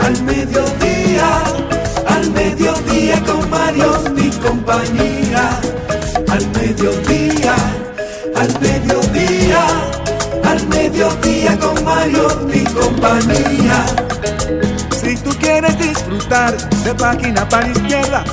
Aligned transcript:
al 0.00 0.22
mediodía, 0.22 1.42
al 2.06 2.30
mediodía 2.30 3.22
con 3.24 3.48
Mario 3.50 3.92
y 4.16 4.30
compañía. 4.30 5.60
Al 6.28 6.46
mediodía, 6.50 7.54
al 8.36 8.60
mediodía, 8.60 9.66
al 10.44 10.68
mediodía 10.68 11.58
con 11.58 11.84
Mario 11.84 12.28
y 12.52 12.64
compañía. 12.64 13.86
Si 15.00 15.16
tú 15.16 15.30
quieres 15.40 15.78
disfrutar 15.78 16.56
de 16.84 16.94
página 16.94 17.48
para 17.48 17.68
izquierda, 17.68 18.24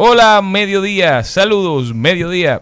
Hola, 0.00 0.40
mediodía, 0.42 1.24
saludos, 1.24 1.92
mediodía. 1.92 2.60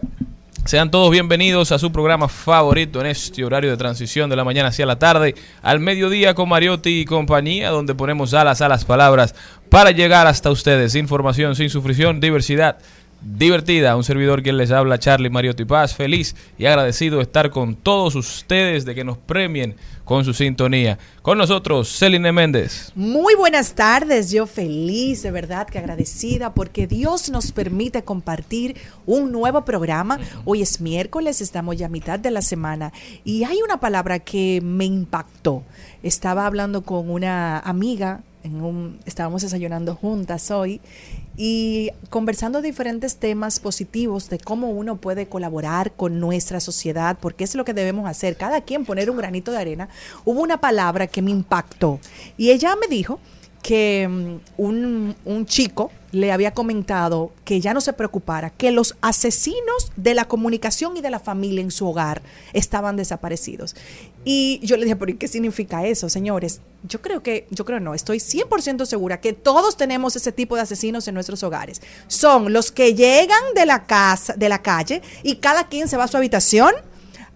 Sean 0.67 0.91
todos 0.91 1.09
bienvenidos 1.11 1.71
a 1.71 1.79
su 1.79 1.93
programa 1.93 2.27
favorito 2.27 2.99
en 2.99 3.07
este 3.07 3.45
horario 3.45 3.69
de 3.69 3.77
transición 3.77 4.29
de 4.29 4.35
la 4.35 4.43
mañana 4.43 4.67
hacia 4.67 4.85
la 4.85 4.99
tarde, 4.99 5.33
al 5.61 5.79
mediodía 5.79 6.33
con 6.33 6.49
Mariotti 6.49 6.99
y 6.99 7.05
compañía, 7.05 7.69
donde 7.69 7.95
ponemos 7.95 8.33
alas 8.33 8.59
a 8.59 8.67
las 8.67 8.83
palabras 8.83 9.33
para 9.69 9.91
llegar 9.91 10.27
hasta 10.27 10.51
ustedes. 10.51 10.95
Información 10.95 11.55
sin 11.55 11.69
sufrición, 11.69 12.19
diversidad 12.19 12.79
divertida. 13.21 13.95
Un 13.95 14.03
servidor 14.03 14.43
quien 14.43 14.57
les 14.57 14.71
habla, 14.71 14.99
Charlie 14.99 15.29
Mariotti 15.29 15.63
Paz, 15.63 15.95
feliz 15.95 16.35
y 16.57 16.65
agradecido 16.65 17.17
de 17.17 17.23
estar 17.23 17.49
con 17.49 17.77
todos 17.77 18.15
ustedes, 18.15 18.83
de 18.83 18.93
que 18.93 19.05
nos 19.05 19.17
premien 19.17 19.77
con 20.07 20.23
su 20.23 20.33
sintonía. 20.33 20.97
Con 21.21 21.37
nosotros, 21.37 21.89
Celine 21.89 22.31
Méndez. 22.31 22.93
Muy 22.95 23.35
buenas 23.35 23.73
tardes, 23.73 24.31
yo 24.31 24.47
feliz, 24.47 25.21
de 25.21 25.31
verdad 25.31 25.67
que 25.67 25.79
agradecida 25.79 26.53
porque 26.53 26.87
Dios 26.87 27.29
nos 27.29 27.51
permite 27.51 28.03
compartir 28.03 28.77
un 29.05 29.33
nuevo 29.33 29.65
programa. 29.65 30.17
Hoy 30.45 30.61
es 30.61 30.79
miércoles, 30.79 31.41
estamos 31.41 31.75
ya 31.75 31.87
a 31.87 31.89
mitad 31.89 32.19
de 32.19 32.31
la 32.31 32.41
semana 32.41 32.93
y 33.25 33.43
hay 33.43 33.61
una 33.61 33.81
palabra 33.81 34.19
que 34.19 34.61
me 34.63 34.85
impactó. 34.85 35.63
Estaba 36.01 36.45
hablando 36.45 36.83
con 36.83 37.09
una 37.09 37.59
amiga, 37.59 38.21
en 38.43 38.61
un, 38.61 38.99
estábamos 39.05 39.41
desayunando 39.41 39.93
juntas 39.95 40.51
hoy 40.51 40.79
y 41.37 41.91
conversando 42.09 42.61
diferentes 42.63 43.17
temas 43.17 43.59
positivos 43.59 44.27
de 44.29 44.39
cómo 44.39 44.71
uno 44.71 44.97
puede 44.97 45.27
colaborar 45.27 45.91
con 45.91 46.19
nuestra 46.19 46.59
sociedad, 46.59 47.17
porque 47.21 47.43
es 47.43 47.53
lo 47.53 47.63
que 47.63 47.73
debemos 47.73 48.09
hacer, 48.09 48.35
cada 48.35 48.61
quien 48.61 48.85
poner 48.85 49.11
un 49.11 49.17
granito 49.17 49.51
de 49.51 49.59
arena, 49.59 49.87
hubo 50.25 50.41
una 50.41 50.59
palabra 50.59 51.05
que 51.05 51.21
me 51.21 51.31
impactó 51.31 51.99
y 52.37 52.49
ella 52.49 52.75
me 52.75 52.87
dijo 52.87 53.19
que 53.61 54.07
mm, 54.09 54.39
un, 54.57 55.15
un, 55.25 55.45
chico 55.45 55.91
le 56.11 56.31
había 56.31 56.53
comentado 56.53 57.31
que 57.43 57.59
ya 57.59 57.73
no 57.73 57.81
se 57.81 57.93
preocupara, 57.93 58.49
que 58.49 58.71
los 58.71 58.95
asesinos 59.01 59.91
de 59.95 60.13
la 60.13 60.25
comunicación 60.25 60.95
y 60.97 61.01
de 61.01 61.09
la 61.09 61.19
familia 61.19 61.61
en 61.61 61.71
su 61.71 61.87
hogar 61.87 62.21
estaban 62.53 62.95
desaparecidos. 62.95 63.75
Y 64.23 64.59
yo 64.63 64.77
le 64.77 64.85
dije, 64.85 64.95
pero 64.95 65.17
qué 65.17 65.27
significa 65.27 65.85
eso, 65.85 66.09
señores? 66.09 66.61
Yo 66.83 67.01
creo 67.01 67.23
que, 67.23 67.47
yo 67.49 67.65
creo 67.65 67.79
no, 67.79 67.93
estoy 67.93 68.17
100% 68.17 68.85
segura 68.85 69.19
que 69.19 69.33
todos 69.33 69.77
tenemos 69.77 70.15
ese 70.15 70.31
tipo 70.31 70.55
de 70.55 70.61
asesinos 70.61 71.07
en 71.07 71.13
nuestros 71.13 71.43
hogares. 71.43 71.81
Son 72.07 72.53
los 72.53 72.71
que 72.71 72.93
llegan 72.93 73.41
de 73.55 73.65
la 73.65 73.85
casa, 73.85 74.33
de 74.33 74.49
la 74.49 74.61
calle 74.61 75.01
y 75.23 75.37
cada 75.37 75.67
quien 75.67 75.87
se 75.87 75.97
va 75.97 76.05
a 76.05 76.07
su 76.07 76.17
habitación 76.17 76.71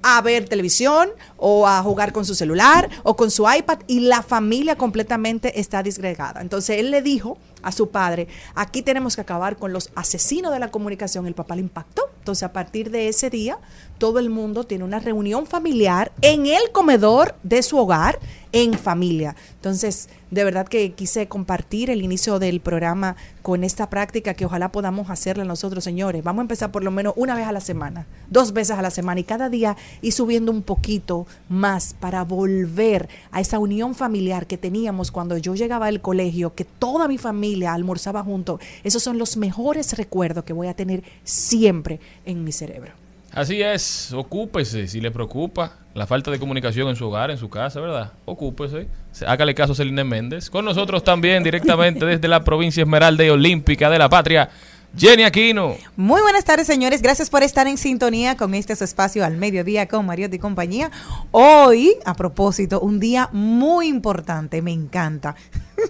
a 0.04 0.22
ver 0.22 0.48
televisión 0.48 1.10
o 1.38 1.68
a 1.68 1.82
jugar 1.84 2.14
con 2.14 2.26
su 2.26 2.36
celular 2.36 2.90
o 3.04 3.16
con 3.16 3.32
su 3.32 3.46
iPad 3.50 3.80
y 3.88 4.02
la 4.02 4.22
familia 4.22 4.76
completamente 4.76 5.60
está 5.60 5.84
disgregada. 5.84 6.42
Entonces 6.42 6.80
él 6.80 6.92
le 6.92 7.02
dijo 7.02 7.38
a 7.62 7.72
su 7.72 7.90
padre, 7.90 8.28
aquí 8.56 8.82
tenemos 8.82 9.16
que 9.16 9.22
acabar 9.22 9.58
con 9.58 9.74
los 9.74 9.92
asesinos 9.96 10.52
de 10.52 10.60
la 10.60 10.72
comunicación. 10.72 11.28
El 11.28 11.36
papá 11.36 11.56
le 11.56 11.62
impactó. 11.62 12.10
Entonces 12.20 12.44
a 12.44 12.54
partir 12.54 12.92
de 12.92 13.08
ese 13.08 13.30
día, 13.30 13.58
todo 13.98 14.20
el 14.20 14.30
mundo 14.30 14.64
tiene 14.64 14.84
una 14.84 15.00
reunión 15.00 15.46
familiar 15.46 16.12
en 16.22 16.46
el 16.46 16.72
comedor 16.72 17.36
de 17.44 17.64
su 17.64 17.78
hogar 17.78 18.20
en 18.52 18.74
familia. 18.74 19.36
Entonces, 19.56 20.10
de 20.32 20.44
verdad 20.46 20.68
que 20.68 20.94
quise 20.94 21.28
compartir 21.28 21.90
el 21.90 22.02
inicio 22.02 22.40
del 22.40 22.62
programa 22.62 23.16
con 23.42 23.64
esta 23.64 23.90
práctica 23.90 24.34
que 24.34 24.46
ojalá 24.46 24.72
podamos 24.72 25.10
hacerla 25.10 25.44
nosotros, 25.44 25.84
señores. 25.84 26.24
Vamos 26.24 26.40
a 26.40 26.44
empezar 26.44 26.72
por 26.72 26.84
lo 26.84 26.92
menos 26.92 27.14
una 27.18 27.36
vez 27.36 27.46
a 27.46 27.52
la 27.52 27.60
semana, 27.60 28.08
dos 28.30 28.54
veces 28.54 28.78
a 28.78 28.82
la 28.82 28.90
semana 28.90 29.20
y 29.20 29.26
cada 29.26 29.50
día 29.50 29.76
ir 30.02 30.14
subiendo 30.14 30.52
un 30.52 30.64
poquito 30.64 31.28
más 31.50 31.94
para 32.00 32.24
volver 32.24 33.10
a 33.32 33.42
esa 33.42 33.60
unión 33.60 33.94
familiar 33.94 34.48
que 34.48 34.58
teníamos 34.58 35.12
cuando 35.12 35.38
yo 35.38 35.54
llegaba 35.54 35.88
al 35.88 36.02
colegio, 36.02 36.56
que 36.56 36.66
toda 36.66 37.08
mi 37.08 37.18
familia 37.18 37.74
almorzaba 37.74 38.24
junto. 38.24 38.60
Esos 38.84 39.04
son 39.04 39.18
los 39.18 39.36
mejores 39.36 39.98
recuerdos 39.98 40.46
que 40.46 40.54
voy 40.54 40.68
a 40.68 40.74
tener 40.74 41.04
siempre 41.24 42.00
en 42.26 42.44
mi 42.44 42.54
cerebro. 42.54 42.94
Así 43.34 43.62
es, 43.62 44.12
ocúpese 44.14 44.88
si 44.88 45.00
le 45.00 45.12
preocupa 45.12 45.81
la 45.94 46.08
falta 46.08 46.32
de 46.32 46.40
comunicación 46.40 46.88
en 46.88 46.96
su 46.96 47.08
hogar, 47.08 47.32
en 47.32 47.38
su 47.38 47.50
casa, 47.50 47.82
¿verdad? 47.82 48.14
Ocúpese. 48.26 48.88
Hágale 49.28 49.54
caso 49.54 49.74
a 49.74 49.76
Celine 49.76 50.04
Méndez. 50.04 50.50
Con 50.50 50.64
nosotros 50.64 51.04
también, 51.04 51.44
directamente 51.44 52.06
desde 52.06 52.28
la 52.28 52.44
provincia 52.44 52.84
Esmeralda 52.84 53.26
y 53.26 53.30
Olímpica 53.30 53.90
de 53.90 54.00
la 54.00 54.08
Patria, 54.08 54.50
Jenny 54.96 55.24
Aquino. 55.24 55.76
Muy 55.98 56.22
buenas 56.22 56.46
tardes, 56.46 56.68
señores. 56.68 57.02
Gracias 57.02 57.30
por 57.30 57.44
estar 57.44 57.68
en 57.68 57.78
sintonía 57.78 58.38
con 58.38 58.54
este 58.54 58.74
espacio 58.74 59.26
al 59.26 59.38
mediodía 59.38 59.88
con 59.88 60.06
Mariotti 60.06 60.38
y 60.38 60.40
compañía. 60.40 60.92
Hoy, 61.32 61.96
a 62.06 62.14
propósito, 62.14 62.80
un 62.80 63.00
día 63.00 63.30
muy 63.34 63.88
importante. 63.88 64.62
Me 64.62 64.72
encanta. 64.72 65.36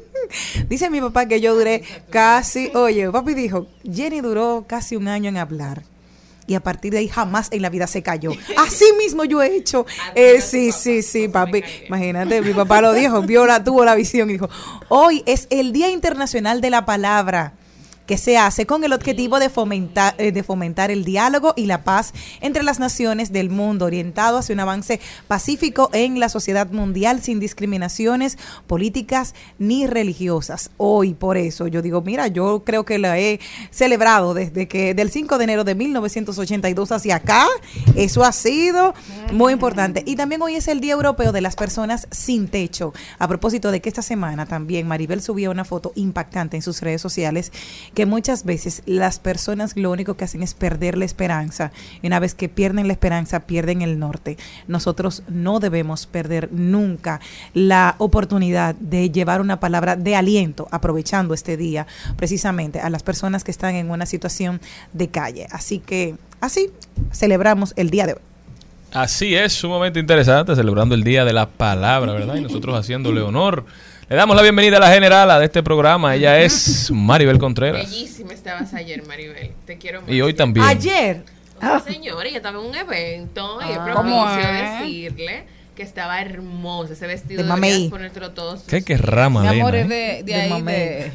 Dice 0.70 0.90
mi 0.90 1.02
papá 1.02 1.28
que 1.28 1.42
yo 1.42 1.54
duré 1.54 1.84
casi, 2.10 2.72
oye, 2.74 3.10
papi 3.12 3.34
dijo, 3.34 3.68
Jenny 3.84 4.22
duró 4.22 4.66
casi 4.68 4.96
un 4.96 5.08
año 5.08 5.30
en 5.30 5.38
hablar 5.38 5.84
y 6.52 6.56
a 6.56 6.60
partir 6.60 6.92
de 6.92 7.00
ahí 7.00 7.08
jamás 7.08 7.48
en 7.52 7.62
la 7.62 7.70
vida 7.70 7.88
se 7.88 8.04
cayó. 8.04 8.32
Así 8.58 8.86
mismo 8.98 9.24
yo 9.24 9.42
he 9.42 9.56
hecho. 9.56 9.86
Eh, 10.16 10.42
sí, 10.42 10.74
sí, 10.74 11.02
sí, 11.02 11.30
papi. 11.30 11.64
Imagínate, 11.88 12.42
mi 12.42 12.54
papá 12.54 12.82
lo 12.82 12.92
dijo, 12.92 13.22
vio 13.22 13.46
la, 13.46 13.64
tuvo 13.64 13.86
la 13.86 13.96
visión 13.96 14.30
y 14.30 14.34
dijo, 14.34 14.50
hoy 14.90 15.24
es 15.26 15.48
el 15.50 15.72
Día 15.72 15.90
Internacional 15.90 16.60
de 16.60 16.70
la 16.70 16.86
Palabra 16.86 17.54
que 18.06 18.18
se 18.18 18.38
hace 18.38 18.66
con 18.66 18.84
el 18.84 18.94
objetivo 18.94 19.40
de 19.40 19.50
fomentar, 19.50 20.16
eh, 20.18 20.32
de 20.32 20.44
fomentar 20.44 20.92
el 20.92 21.04
diálogo 21.04 21.54
y 21.56 21.66
la 21.66 21.84
paz 21.84 22.14
entre 22.42 22.64
las 22.64 22.80
naciones 22.80 23.32
del 23.32 23.50
mundo, 23.50 23.86
orientado 23.86 24.38
hacia 24.38 24.54
un 24.54 24.60
avance 24.60 25.00
pacífico 25.28 25.90
en 25.94 26.20
la 26.20 26.30
sociedad 26.30 26.70
mundial 26.72 27.22
sin 27.22 27.40
discriminaciones 27.40 28.38
políticas 28.68 29.34
ni 29.60 29.88
religiosas. 29.88 30.72
Hoy, 30.78 31.14
por 31.14 31.38
eso, 31.38 31.68
yo 31.68 31.82
digo, 31.82 32.02
mira, 32.02 32.28
yo 32.28 32.64
creo 32.66 32.86
que 32.86 32.98
la 32.98 33.20
he 33.20 33.40
celebrado 33.70 34.34
desde 34.34 34.68
que 34.68 34.94
del 34.94 35.12
5 35.12 35.38
de 35.38 35.44
enero 35.44 35.64
de 35.64 35.76
1982 35.76 36.92
hacia 36.92 37.16
acá. 37.18 37.48
Eso 37.96 38.24
ha 38.24 38.32
sido 38.32 38.94
muy 39.32 39.54
importante. 39.54 40.04
Y 40.06 40.16
también 40.16 40.42
hoy 40.42 40.56
es 40.56 40.68
el 40.68 40.82
Día 40.82 40.94
Europeo 40.94 41.32
de 41.32 41.42
las 41.42 41.56
Personas 41.56 42.08
sin 42.12 42.48
Techo. 42.48 42.94
A 43.20 43.28
propósito 43.28 43.72
de 43.72 43.82
que 43.82 43.90
esta 43.90 44.02
semana 44.02 44.46
también 44.46 44.88
Maribel 44.88 45.22
subió 45.22 45.52
una 45.52 45.66
foto 45.66 45.92
impactante 45.96 46.58
en 46.58 46.62
sus 46.62 46.82
redes 46.82 47.02
sociales 47.02 47.52
que 47.94 48.01
muchas 48.06 48.44
veces 48.46 48.84
las 48.86 49.20
personas 49.20 49.76
lo 49.76 49.92
único 49.92 50.16
que 50.16 50.26
hacen 50.26 50.44
es 50.44 50.54
perder 50.54 50.98
la 50.98 51.06
esperanza. 51.06 51.72
Y 52.02 52.08
una 52.08 52.20
vez 52.20 52.36
que 52.36 52.50
pierden 52.50 52.88
la 52.88 52.94
esperanza, 52.94 53.42
pierden 53.42 53.82
el 53.82 54.00
norte. 54.00 54.38
Nosotros 54.68 55.24
no 55.28 55.60
debemos 55.60 56.08
perder 56.08 56.50
nunca 56.52 57.20
la 57.54 57.96
oportunidad 57.98 58.76
de 58.76 59.10
llevar 59.12 59.42
una 59.42 59.60
palabra 59.60 59.96
de 59.96 60.16
aliento, 60.16 60.68
aprovechando 60.72 61.34
este 61.34 61.58
día 61.58 61.88
precisamente 62.16 62.80
a 62.80 62.90
las 62.90 63.04
personas 63.04 63.44
que 63.44 63.52
están 63.52 63.76
en 63.76 63.92
una 63.92 64.06
situación 64.06 64.62
de 64.94 65.10
calle. 65.10 65.48
Así 65.52 65.80
que 65.80 66.16
así 66.40 66.72
celebramos 67.12 67.74
el 67.76 67.90
día 67.90 68.06
de 68.06 68.14
hoy. 68.14 68.22
Así 68.94 69.36
es, 69.36 69.54
sumamente 69.54 70.02
interesante, 70.02 70.54
celebrando 70.54 70.96
el 70.96 71.04
Día 71.06 71.24
de 71.24 71.32
la 71.32 71.48
Palabra, 71.48 72.12
¿verdad? 72.12 72.36
Y 72.36 72.42
nosotros 72.42 72.78
haciéndole 72.78 73.22
honor 73.22 73.64
Le 74.12 74.18
damos 74.18 74.36
la 74.36 74.42
bienvenida 74.42 74.76
a 74.76 74.80
la 74.82 74.92
generala 74.92 75.40
de 75.40 75.46
este 75.46 75.64
programa. 75.64 76.14
Ella 76.16 76.38
es 76.42 76.92
Maribel 76.92 77.40
Contreras. 77.40 77.90
Bellísima 77.90 78.34
estabas 78.34 78.74
ayer, 78.74 79.02
Maribel. 79.08 79.52
Te 79.66 79.78
quiero 79.78 80.02
mucho. 80.02 80.14
Y 80.14 80.22
hoy 80.22 80.34
también. 80.34 80.66
Ayer. 80.66 81.24
Sí, 81.86 81.94
señora, 81.94 82.28
ella 82.28 82.38
estaba 82.38 82.60
en 82.60 82.66
un 82.66 82.76
evento 82.76 83.60
y 83.62 83.72
Ah. 83.72 83.92
¿Cómo 83.94 84.26
propicio 84.26 84.52
decirle 84.52 85.44
que 85.78 85.84
estaba 85.84 86.20
hermosa. 86.20 86.92
Ese 86.92 87.08
vestido 87.08 87.42
De 87.42 87.48
mamey. 87.48 87.88
ponértelo 87.90 88.32
todos. 88.32 88.64
¿Qué 88.64 88.82
querrá, 88.84 89.30
Mi 89.30 89.36
Malena? 89.36 89.54
amor, 89.64 89.76
es 89.76 89.88
de, 89.88 89.96
de 89.96 90.24
De 90.24 90.36
ahí, 90.36 90.50
mamey. 90.50 90.76
de, 90.76 91.12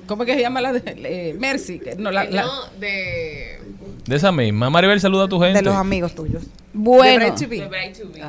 ¿Cómo 0.06 0.24
es 0.24 0.26
que 0.26 0.34
se 0.34 0.40
llama 0.42 0.60
la 0.60 0.74
de 0.74 0.82
eh, 0.84 1.34
Mercy? 1.38 1.80
no, 1.96 2.10
la, 2.10 2.24
la- 2.24 2.42
No, 2.42 2.66
de, 2.78 3.60
De 4.04 4.16
esa 4.16 4.30
misma. 4.30 4.68
Maribel, 4.68 5.00
saluda 5.00 5.24
a 5.24 5.28
tu 5.28 5.40
gente. 5.40 5.56
De 5.60 5.62
los 5.62 5.74
amigos 5.74 6.14
tuyos. 6.14 6.42
bueno, 6.74 7.24
De 7.24 7.30
Bright 7.30 7.38
de 7.38 7.46
TV. 7.46 7.66
Bright 7.68 7.98
to 7.98 8.08
Be. 8.12 8.20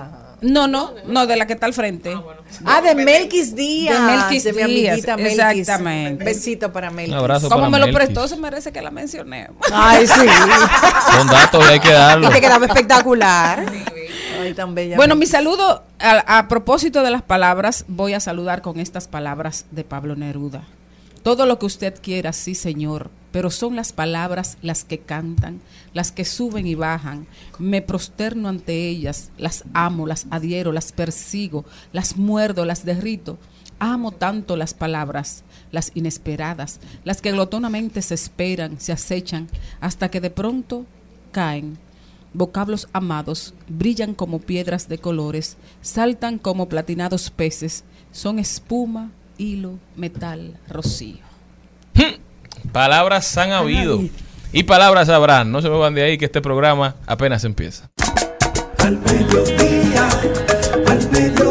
No, 0.41 0.67
no, 0.67 0.91
no, 1.05 1.27
de 1.27 1.35
la 1.35 1.45
que 1.45 1.53
está 1.53 1.67
al 1.67 1.73
frente. 1.73 2.17
Ah, 2.65 2.81
de 2.81 2.95
Melquis 2.95 3.55
Díaz. 3.55 3.95
De 3.95 4.11
Melquis 4.11 4.45
mi 4.45 4.73
Díaz, 4.73 5.05
Melquis. 5.17 5.39
exactamente. 5.59 6.23
Besito 6.23 6.73
para 6.73 6.89
Melquis. 6.89 7.13
Un 7.13 7.19
abrazo 7.19 7.49
Como 7.49 7.69
me 7.69 7.79
lo 7.79 7.91
prestó, 7.93 8.27
se 8.27 8.37
merece 8.37 8.71
que 8.71 8.81
la 8.81 8.91
mencioné. 8.91 9.49
Ay, 9.71 10.07
sí. 10.07 10.13
Son 11.15 11.27
datos 11.27 11.63
hay 11.67 11.79
que 11.79 11.91
darlos. 11.91 12.29
Y 12.29 12.33
te 12.33 12.41
quedaba 12.41 12.65
espectacular. 12.65 13.65
Ay, 14.41 14.53
tan 14.55 14.73
bella. 14.73 14.95
Bueno, 14.97 15.15
mi 15.15 15.27
saludo 15.27 15.83
a, 15.99 16.39
a 16.39 16.47
propósito 16.47 17.03
de 17.03 17.11
las 17.11 17.21
palabras, 17.21 17.85
voy 17.87 18.13
a 18.13 18.19
saludar 18.19 18.61
con 18.61 18.79
estas 18.79 19.07
palabras 19.07 19.65
de 19.69 19.83
Pablo 19.83 20.15
Neruda. 20.15 20.63
Todo 21.23 21.45
lo 21.45 21.59
que 21.59 21.67
usted 21.67 22.01
quiera, 22.01 22.33
sí, 22.33 22.55
señor, 22.55 23.11
pero 23.31 23.51
son 23.51 23.75
las 23.75 23.93
palabras 23.93 24.57
las 24.61 24.83
que 24.83 24.99
cantan, 24.99 25.61
las 25.93 26.11
que 26.11 26.25
suben 26.25 26.65
y 26.65 26.75
bajan. 26.75 27.27
Me 27.59 27.81
prosterno 27.81 28.49
ante 28.49 28.87
ellas, 28.87 29.29
las 29.37 29.63
amo, 29.73 30.07
las 30.07 30.25
adhiero, 30.31 30.71
las 30.71 30.91
persigo, 30.91 31.63
las 31.93 32.17
muerdo, 32.17 32.65
las 32.65 32.85
derrito. 32.85 33.37
Amo 33.77 34.11
tanto 34.11 34.57
las 34.57 34.73
palabras, 34.73 35.43
las 35.71 35.91
inesperadas, 35.95 36.79
las 37.03 37.21
que 37.21 37.31
glotonamente 37.31 38.01
se 38.01 38.15
esperan, 38.15 38.79
se 38.79 38.91
acechan, 38.91 39.47
hasta 39.79 40.09
que 40.09 40.21
de 40.21 40.29
pronto 40.29 40.85
caen 41.31 41.77
vocablos 42.33 42.87
amados, 42.93 43.53
brillan 43.67 44.13
como 44.13 44.39
piedras 44.39 44.87
de 44.87 44.97
colores, 44.97 45.57
saltan 45.81 46.37
como 46.37 46.69
platinados 46.69 47.29
peces, 47.29 47.83
son 48.11 48.39
espuma, 48.39 49.11
hilo, 49.41 49.79
metal, 49.95 50.53
rocío. 50.69 51.17
Palabras 52.71 53.35
han 53.37 53.51
habido. 53.51 53.99
Y 54.53 54.63
palabras 54.63 55.09
habrán. 55.09 55.51
No 55.51 55.61
se 55.61 55.69
muevan 55.69 55.95
de 55.95 56.03
ahí 56.03 56.17
que 56.17 56.25
este 56.25 56.41
programa 56.41 56.95
apenas 57.07 57.43
empieza. 57.43 57.89
Al 58.77 58.97
mediodía, 58.99 60.09
al 60.87 61.11
mediodía, 61.11 61.50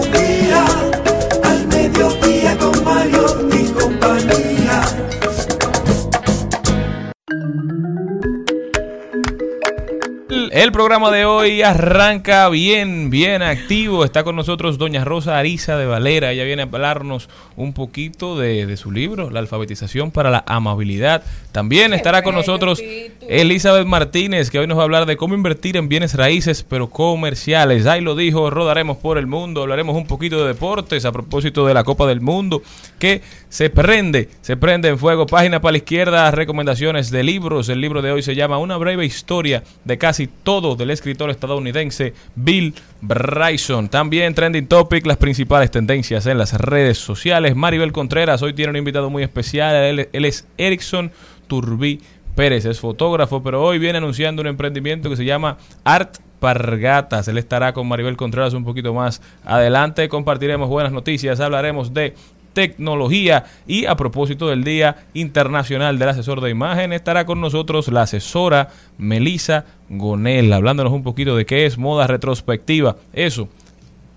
El, 10.60 10.72
programa 10.72 11.10
de 11.10 11.24
hoy 11.24 11.62
arranca 11.62 12.46
bien, 12.50 13.08
bien 13.08 13.40
activo. 13.40 14.04
Está 14.04 14.24
con 14.24 14.36
nosotros 14.36 14.76
doña 14.76 15.06
Rosa 15.06 15.38
Ariza 15.38 15.78
de 15.78 15.86
Valera. 15.86 16.32
Ella 16.32 16.44
viene 16.44 16.60
a 16.60 16.66
hablarnos 16.66 17.30
un 17.56 17.72
poquito 17.72 18.38
de, 18.38 18.66
de 18.66 18.76
su 18.76 18.90
libro, 18.90 19.30
La 19.30 19.40
alfabetización 19.40 20.10
para 20.10 20.28
la 20.28 20.44
amabilidad. 20.46 21.22
También 21.50 21.94
estará 21.94 22.22
con 22.22 22.34
nosotros 22.34 22.82
Elizabeth 23.26 23.86
Martínez, 23.86 24.50
que 24.50 24.58
hoy 24.58 24.66
nos 24.66 24.76
va 24.76 24.82
a 24.82 24.84
hablar 24.84 25.06
de 25.06 25.16
cómo 25.16 25.34
invertir 25.34 25.78
en 25.78 25.88
bienes 25.88 26.12
raíces, 26.12 26.62
pero 26.62 26.90
comerciales. 26.90 27.86
Ahí 27.86 28.02
lo 28.02 28.14
dijo, 28.14 28.50
rodaremos 28.50 28.98
por 28.98 29.16
el 29.16 29.26
mundo, 29.26 29.62
hablaremos 29.62 29.96
un 29.96 30.06
poquito 30.06 30.42
de 30.42 30.48
deportes 30.48 31.06
a 31.06 31.12
propósito 31.12 31.66
de 31.66 31.72
la 31.72 31.84
Copa 31.84 32.06
del 32.06 32.20
Mundo, 32.20 32.62
que 32.98 33.22
se 33.48 33.70
prende, 33.70 34.28
se 34.42 34.58
prende 34.58 34.90
en 34.90 34.98
fuego. 34.98 35.26
Página 35.26 35.62
para 35.62 35.72
la 35.72 35.78
izquierda, 35.78 36.30
recomendaciones 36.30 37.10
de 37.10 37.22
libros. 37.22 37.70
El 37.70 37.80
libro 37.80 38.02
de 38.02 38.12
hoy 38.12 38.22
se 38.22 38.34
llama 38.34 38.58
Una 38.58 38.76
breve 38.76 39.06
historia 39.06 39.62
de 39.84 39.96
casi 39.96 40.26
todo 40.26 40.49
del 40.50 40.90
escritor 40.90 41.30
estadounidense 41.30 42.12
Bill 42.34 42.74
Bryson. 43.00 43.88
También 43.88 44.34
trending 44.34 44.66
topic, 44.66 45.06
las 45.06 45.16
principales 45.16 45.70
tendencias 45.70 46.26
en 46.26 46.38
las 46.38 46.54
redes 46.54 46.98
sociales. 46.98 47.54
Maribel 47.54 47.92
Contreras 47.92 48.42
hoy 48.42 48.52
tiene 48.52 48.70
un 48.70 48.76
invitado 48.76 49.10
muy 49.10 49.22
especial. 49.22 49.76
Él, 49.76 50.08
él 50.12 50.24
es 50.24 50.48
Erickson 50.58 51.12
Turbí 51.46 52.00
Pérez, 52.34 52.64
es 52.64 52.80
fotógrafo, 52.80 53.44
pero 53.44 53.62
hoy 53.62 53.78
viene 53.78 53.98
anunciando 53.98 54.42
un 54.42 54.48
emprendimiento 54.48 55.08
que 55.08 55.14
se 55.14 55.24
llama 55.24 55.56
Art 55.84 56.16
Pargatas. 56.40 57.28
Él 57.28 57.38
estará 57.38 57.72
con 57.72 57.86
Maribel 57.86 58.16
Contreras 58.16 58.52
un 58.52 58.64
poquito 58.64 58.92
más 58.92 59.22
adelante. 59.44 60.08
Compartiremos 60.08 60.68
buenas 60.68 60.92
noticias, 60.92 61.38
hablaremos 61.38 61.94
de 61.94 62.14
tecnología 62.52 63.44
y 63.66 63.86
a 63.86 63.96
propósito 63.96 64.48
del 64.48 64.64
Día 64.64 65.06
Internacional 65.14 65.98
del 65.98 66.08
Asesor 66.08 66.40
de 66.40 66.50
Imagen 66.50 66.92
estará 66.92 67.26
con 67.26 67.40
nosotros 67.40 67.88
la 67.88 68.02
asesora 68.02 68.68
Melisa 68.98 69.64
Gonel 69.88 70.52
hablándonos 70.52 70.92
un 70.92 71.02
poquito 71.02 71.36
de 71.36 71.46
qué 71.46 71.66
es 71.66 71.78
moda 71.78 72.06
retrospectiva. 72.06 72.96
Eso, 73.12 73.48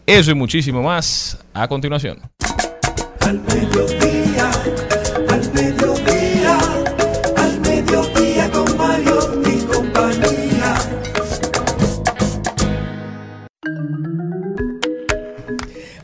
eso 0.06 0.32
y 0.32 0.36
muchísimo 0.36 0.84
más 0.84 1.44
a 1.54 1.68
continuación. 1.68 2.20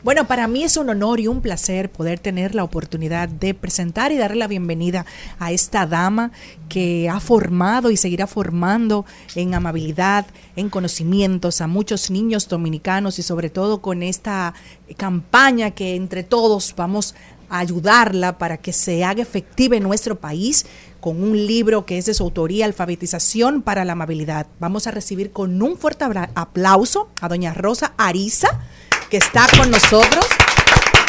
Bueno, 0.02 0.26
para 0.26 0.48
mí 0.48 0.64
es 0.64 0.78
un 0.78 0.88
honor 0.88 1.20
y 1.20 1.26
un 1.26 1.42
placer 1.42 1.92
poder 1.92 2.18
tener 2.18 2.54
la 2.54 2.64
oportunidad 2.64 3.28
de 3.28 3.52
presentar 3.52 4.12
y 4.12 4.16
darle 4.16 4.38
la 4.38 4.46
bienvenida 4.46 5.04
a 5.38 5.52
esta 5.52 5.86
dama 5.86 6.32
que 6.70 7.10
ha 7.10 7.20
formado 7.20 7.90
y 7.90 7.98
seguirá 7.98 8.26
formando 8.26 9.04
en 9.34 9.52
amabilidad, 9.52 10.24
en 10.56 10.70
conocimientos 10.70 11.60
a 11.60 11.66
muchos 11.66 12.10
niños 12.10 12.48
dominicanos 12.48 13.18
y 13.18 13.22
sobre 13.22 13.50
todo 13.50 13.82
con 13.82 14.02
esta 14.02 14.54
campaña 14.96 15.72
que 15.72 15.96
entre 15.96 16.22
todos 16.22 16.74
vamos 16.74 17.14
a 17.50 17.58
ayudarla 17.58 18.38
para 18.38 18.56
que 18.56 18.72
se 18.72 19.04
haga 19.04 19.20
efectiva 19.20 19.76
en 19.76 19.82
nuestro 19.82 20.18
país 20.18 20.64
con 21.00 21.22
un 21.22 21.46
libro 21.46 21.84
que 21.84 21.98
es 21.98 22.06
de 22.06 22.14
su 22.14 22.22
autoría, 22.22 22.64
Alfabetización 22.64 23.60
para 23.60 23.84
la 23.84 23.92
Amabilidad. 23.92 24.46
Vamos 24.60 24.86
a 24.86 24.92
recibir 24.92 25.30
con 25.30 25.60
un 25.60 25.76
fuerte 25.76 26.06
aplauso 26.34 27.08
a 27.20 27.28
doña 27.28 27.52
Rosa 27.52 27.92
Ariza, 27.98 28.60
que 29.10 29.16
está 29.16 29.46
con 29.58 29.70
nosotros, 29.72 30.24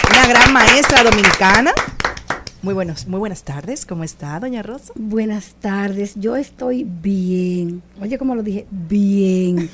una 0.09 0.27
gran 0.27 0.51
maestra 0.51 1.03
dominicana. 1.03 1.71
Muy, 2.63 2.73
buenos, 2.73 3.07
muy 3.07 3.19
buenas 3.19 3.43
tardes, 3.43 3.85
¿cómo 3.85 4.03
está, 4.03 4.39
doña 4.39 4.63
Rosa? 4.63 4.91
Buenas 4.95 5.55
tardes, 5.59 6.13
yo 6.15 6.35
estoy 6.35 6.83
bien. 6.83 7.83
Oye, 8.01 8.17
como 8.17 8.33
lo 8.35 8.41
dije, 8.43 8.65
bien. 8.71 9.69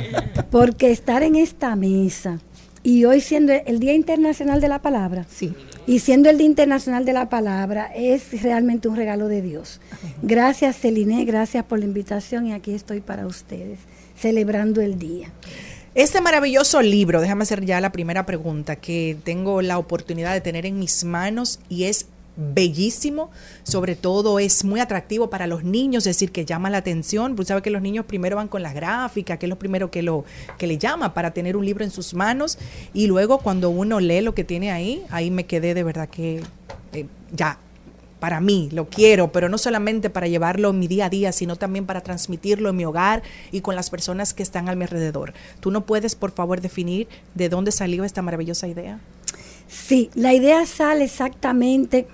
Porque 0.50 0.92
estar 0.92 1.22
en 1.24 1.34
esta 1.36 1.74
mesa 1.76 2.38
y 2.84 3.04
hoy 3.04 3.20
siendo 3.20 3.52
el 3.52 3.78
Día 3.80 3.94
Internacional 3.94 4.60
de 4.60 4.68
la 4.68 4.80
Palabra 4.80 5.24
Sí. 5.28 5.52
y 5.86 5.98
siendo 6.00 6.30
el 6.30 6.38
Día 6.38 6.46
Internacional 6.46 7.04
de 7.04 7.12
la 7.12 7.28
Palabra 7.28 7.90
es 7.94 8.42
realmente 8.42 8.88
un 8.88 8.96
regalo 8.96 9.26
de 9.28 9.42
Dios. 9.42 9.80
Gracias, 10.22 10.76
Celine, 10.76 11.24
gracias 11.24 11.64
por 11.64 11.78
la 11.80 11.84
invitación 11.84 12.46
y 12.46 12.52
aquí 12.52 12.74
estoy 12.74 13.00
para 13.00 13.26
ustedes, 13.26 13.78
celebrando 14.16 14.80
el 14.80 14.98
día. 14.98 15.30
Este 15.94 16.22
maravilloso 16.22 16.80
libro, 16.80 17.20
déjame 17.20 17.42
hacer 17.42 17.66
ya 17.66 17.78
la 17.78 17.92
primera 17.92 18.24
pregunta 18.24 18.76
que 18.76 19.14
tengo 19.24 19.60
la 19.60 19.76
oportunidad 19.76 20.32
de 20.32 20.40
tener 20.40 20.64
en 20.64 20.78
mis 20.78 21.04
manos 21.04 21.60
y 21.68 21.84
es 21.84 22.06
bellísimo, 22.34 23.30
sobre 23.62 23.94
todo 23.94 24.38
es 24.38 24.64
muy 24.64 24.80
atractivo 24.80 25.28
para 25.28 25.46
los 25.46 25.64
niños, 25.64 26.06
es 26.06 26.16
decir, 26.16 26.32
que 26.32 26.46
llama 26.46 26.70
la 26.70 26.78
atención, 26.78 27.36
pues 27.36 27.48
sabe 27.48 27.60
que 27.60 27.68
los 27.68 27.82
niños 27.82 28.06
primero 28.06 28.36
van 28.36 28.48
con 28.48 28.62
las 28.62 28.72
gráficas, 28.72 29.38
que 29.38 29.44
es 29.44 29.50
lo 29.50 29.58
primero 29.58 29.90
que 29.90 30.02
lo 30.02 30.24
que 30.56 30.66
le 30.66 30.78
llama 30.78 31.12
para 31.12 31.32
tener 31.32 31.58
un 31.58 31.66
libro 31.66 31.84
en 31.84 31.90
sus 31.90 32.14
manos 32.14 32.56
y 32.94 33.06
luego 33.06 33.40
cuando 33.40 33.68
uno 33.68 34.00
lee 34.00 34.22
lo 34.22 34.34
que 34.34 34.44
tiene 34.44 34.72
ahí, 34.72 35.04
ahí 35.10 35.30
me 35.30 35.44
quedé 35.44 35.74
de 35.74 35.82
verdad 35.82 36.08
que 36.08 36.42
eh, 36.94 37.04
ya 37.32 37.58
para 38.22 38.40
mí, 38.40 38.68
lo 38.70 38.88
quiero, 38.88 39.32
pero 39.32 39.48
no 39.48 39.58
solamente 39.58 40.08
para 40.08 40.28
llevarlo 40.28 40.70
en 40.70 40.78
mi 40.78 40.86
día 40.86 41.06
a 41.06 41.10
día, 41.10 41.32
sino 41.32 41.56
también 41.56 41.86
para 41.86 42.02
transmitirlo 42.02 42.70
en 42.70 42.76
mi 42.76 42.84
hogar 42.84 43.20
y 43.50 43.62
con 43.62 43.74
las 43.74 43.90
personas 43.90 44.32
que 44.32 44.44
están 44.44 44.68
a 44.68 44.76
mi 44.76 44.84
alrededor. 44.84 45.34
¿Tú 45.58 45.72
no 45.72 45.86
puedes, 45.86 46.14
por 46.14 46.30
favor, 46.30 46.60
definir 46.60 47.08
de 47.34 47.48
dónde 47.48 47.72
salió 47.72 48.04
esta 48.04 48.22
maravillosa 48.22 48.68
idea? 48.68 49.00
Sí, 49.66 50.08
la 50.14 50.34
idea 50.34 50.64
sale 50.66 51.02
exactamente 51.02 52.06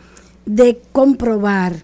de 0.47 0.81
comprobar, 0.93 1.83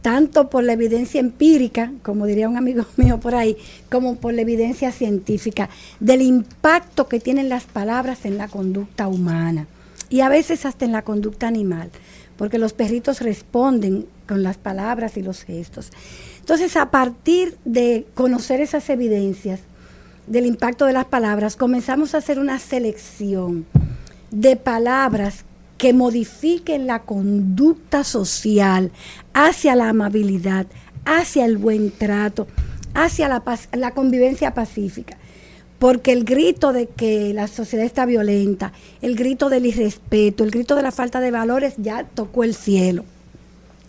tanto 0.00 0.48
por 0.48 0.64
la 0.64 0.72
evidencia 0.72 1.20
empírica, 1.20 1.92
como 2.02 2.24
diría 2.24 2.48
un 2.48 2.56
amigo 2.56 2.86
mío 2.96 3.20
por 3.20 3.34
ahí, 3.34 3.58
como 3.90 4.16
por 4.16 4.32
la 4.32 4.40
evidencia 4.40 4.90
científica, 4.90 5.68
del 6.00 6.22
impacto 6.22 7.08
que 7.08 7.20
tienen 7.20 7.50
las 7.50 7.64
palabras 7.64 8.24
en 8.24 8.38
la 8.38 8.48
conducta 8.48 9.06
humana 9.06 9.66
y 10.08 10.20
a 10.20 10.30
veces 10.30 10.64
hasta 10.64 10.86
en 10.86 10.92
la 10.92 11.02
conducta 11.02 11.46
animal, 11.46 11.90
porque 12.36 12.58
los 12.58 12.72
perritos 12.72 13.20
responden 13.20 14.06
con 14.28 14.42
las 14.42 14.56
palabras 14.56 15.16
y 15.16 15.22
los 15.22 15.42
gestos. 15.42 15.90
Entonces, 16.40 16.76
a 16.76 16.90
partir 16.90 17.56
de 17.64 18.06
conocer 18.14 18.60
esas 18.60 18.88
evidencias 18.90 19.60
del 20.26 20.46
impacto 20.46 20.86
de 20.86 20.92
las 20.92 21.06
palabras, 21.06 21.56
comenzamos 21.56 22.14
a 22.14 22.18
hacer 22.18 22.38
una 22.38 22.58
selección 22.58 23.66
de 24.30 24.56
palabras 24.56 25.44
que 25.78 25.92
modifiquen 25.92 26.86
la 26.86 27.02
conducta 27.02 28.02
social 28.04 28.92
hacia 29.34 29.76
la 29.76 29.90
amabilidad, 29.90 30.66
hacia 31.04 31.44
el 31.44 31.58
buen 31.58 31.90
trato, 31.90 32.46
hacia 32.94 33.28
la, 33.28 33.42
la 33.72 33.90
convivencia 33.92 34.54
pacífica. 34.54 35.18
Porque 35.78 36.12
el 36.12 36.24
grito 36.24 36.72
de 36.72 36.86
que 36.86 37.34
la 37.34 37.48
sociedad 37.48 37.84
está 37.84 38.06
violenta, 38.06 38.72
el 39.02 39.14
grito 39.14 39.50
del 39.50 39.66
irrespeto, 39.66 40.42
el 40.42 40.50
grito 40.50 40.74
de 40.74 40.82
la 40.82 40.92
falta 40.92 41.20
de 41.20 41.30
valores 41.30 41.74
ya 41.76 42.04
tocó 42.04 42.44
el 42.44 42.54
cielo. 42.54 43.04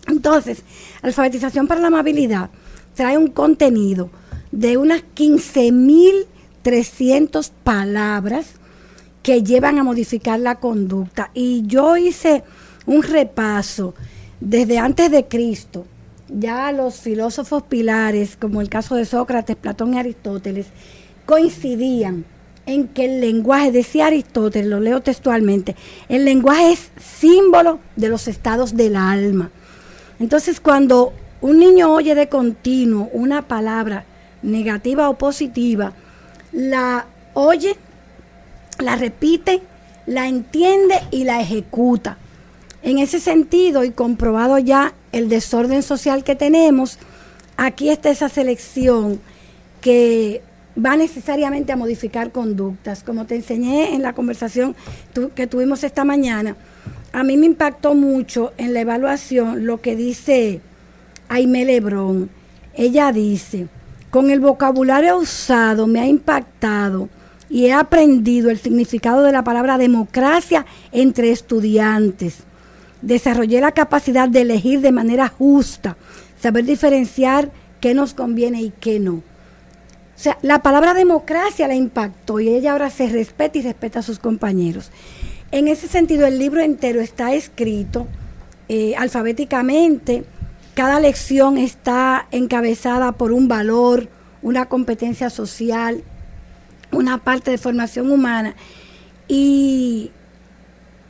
Entonces, 0.07 0.63
alfabetización 1.01 1.67
para 1.67 1.81
la 1.81 1.87
amabilidad 1.87 2.49
trae 2.95 3.17
un 3.17 3.27
contenido 3.27 4.09
de 4.51 4.77
unas 4.77 5.03
15.300 5.15 7.51
palabras 7.63 8.51
que 9.21 9.43
llevan 9.43 9.77
a 9.77 9.83
modificar 9.83 10.39
la 10.39 10.55
conducta. 10.55 11.29
Y 11.33 11.63
yo 11.67 11.97
hice 11.97 12.45
un 12.85 13.03
repaso 13.03 13.93
desde 14.39 14.79
antes 14.79 15.11
de 15.11 15.27
Cristo. 15.27 15.85
Ya 16.29 16.71
los 16.71 17.01
filósofos 17.01 17.63
pilares, 17.63 18.37
como 18.37 18.61
el 18.61 18.69
caso 18.69 18.95
de 18.95 19.05
Sócrates, 19.05 19.55
Platón 19.55 19.93
y 19.93 19.99
Aristóteles, 19.99 20.67
coincidían 21.27 22.25
en 22.65 22.87
que 22.87 23.05
el 23.05 23.21
lenguaje, 23.21 23.71
decía 23.71 24.07
Aristóteles, 24.07 24.67
lo 24.67 24.79
leo 24.79 25.01
textualmente, 25.01 25.75
el 26.09 26.25
lenguaje 26.25 26.71
es 26.71 26.89
símbolo 26.99 27.79
de 27.95 28.09
los 28.09 28.27
estados 28.27 28.75
del 28.75 28.95
alma. 28.95 29.51
Entonces, 30.19 30.59
cuando 30.59 31.13
un 31.41 31.59
niño 31.59 31.93
oye 31.93 32.15
de 32.15 32.29
continuo 32.29 33.09
una 33.13 33.43
palabra 33.43 34.05
negativa 34.41 35.09
o 35.09 35.17
positiva, 35.17 35.93
la 36.51 37.05
oye, 37.33 37.75
la 38.79 38.95
repite, 38.95 39.61
la 40.05 40.27
entiende 40.27 40.95
y 41.11 41.25
la 41.25 41.41
ejecuta. 41.41 42.17
En 42.81 42.99
ese 42.99 43.19
sentido, 43.19 43.83
y 43.83 43.91
comprobado 43.91 44.57
ya 44.59 44.93
el 45.11 45.29
desorden 45.29 45.83
social 45.83 46.23
que 46.23 46.35
tenemos, 46.35 46.99
aquí 47.57 47.89
está 47.89 48.09
esa 48.09 48.29
selección 48.29 49.19
que 49.81 50.41
va 50.83 50.95
necesariamente 50.95 51.71
a 51.71 51.77
modificar 51.77 52.31
conductas. 52.31 53.03
Como 53.03 53.25
te 53.25 53.35
enseñé 53.35 53.95
en 53.95 54.01
la 54.01 54.13
conversación 54.13 54.75
que 55.35 55.47
tuvimos 55.47 55.83
esta 55.83 56.05
mañana, 56.05 56.55
a 57.11 57.23
mí 57.23 57.37
me 57.37 57.45
impactó 57.45 57.95
mucho 57.95 58.53
en 58.57 58.73
la 58.73 58.81
evaluación 58.81 59.65
lo 59.65 59.81
que 59.81 59.95
dice 59.95 60.61
Aimé 61.29 61.65
Lebrón. 61.65 62.29
Ella 62.75 63.11
dice, 63.11 63.67
con 64.11 64.29
el 64.29 64.39
vocabulario 64.39 65.17
usado 65.17 65.87
me 65.87 65.99
ha 65.99 66.07
impactado 66.07 67.09
y 67.49 67.65
he 67.65 67.73
aprendido 67.73 68.49
el 68.49 68.59
significado 68.59 69.23
de 69.23 69.31
la 69.31 69.43
palabra 69.43 69.77
democracia 69.77 70.65
entre 70.91 71.31
estudiantes. 71.31 72.39
Desarrollé 73.01 73.61
la 73.61 73.71
capacidad 73.71 74.27
de 74.29 74.41
elegir 74.41 74.81
de 74.81 74.91
manera 74.91 75.27
justa, 75.27 75.97
saber 76.39 76.65
diferenciar 76.65 77.51
qué 77.79 77.93
nos 77.93 78.13
conviene 78.13 78.61
y 78.61 78.73
qué 78.79 78.99
no. 78.99 79.23
O 80.17 80.19
sea, 80.19 80.39
la 80.41 80.63
palabra 80.63 80.95
democracia 80.95 81.67
la 81.67 81.75
impactó 81.75 82.39
y 82.39 82.49
ella 82.49 82.71
ahora 82.71 82.89
se 82.89 83.07
respeta 83.07 83.59
y 83.59 83.61
respeta 83.61 83.99
a 83.99 84.01
sus 84.03 84.17
compañeros. 84.17 84.89
En 85.51 85.67
ese 85.67 85.87
sentido, 85.87 86.25
el 86.25 86.39
libro 86.39 86.59
entero 86.61 87.01
está 87.01 87.35
escrito 87.35 88.07
eh, 88.67 88.95
alfabéticamente. 88.95 90.23
Cada 90.73 90.99
lección 90.99 91.59
está 91.59 92.27
encabezada 92.31 93.11
por 93.11 93.31
un 93.31 93.47
valor, 93.47 94.09
una 94.41 94.65
competencia 94.65 95.29
social, 95.29 96.03
una 96.91 97.19
parte 97.19 97.51
de 97.51 97.59
formación 97.59 98.11
humana. 98.11 98.55
Y 99.27 100.09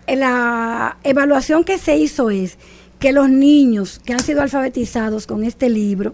la 0.05 0.97
evaluación 1.03 1.63
que 1.63 1.77
se 1.77 1.95
hizo 1.95 2.29
es 2.29 2.57
que 2.99 3.13
los 3.13 3.29
niños 3.29 4.01
que 4.03 4.11
han 4.11 4.19
sido 4.19 4.41
alfabetizados 4.41 5.27
con 5.27 5.45
este 5.45 5.69
libro 5.69 6.13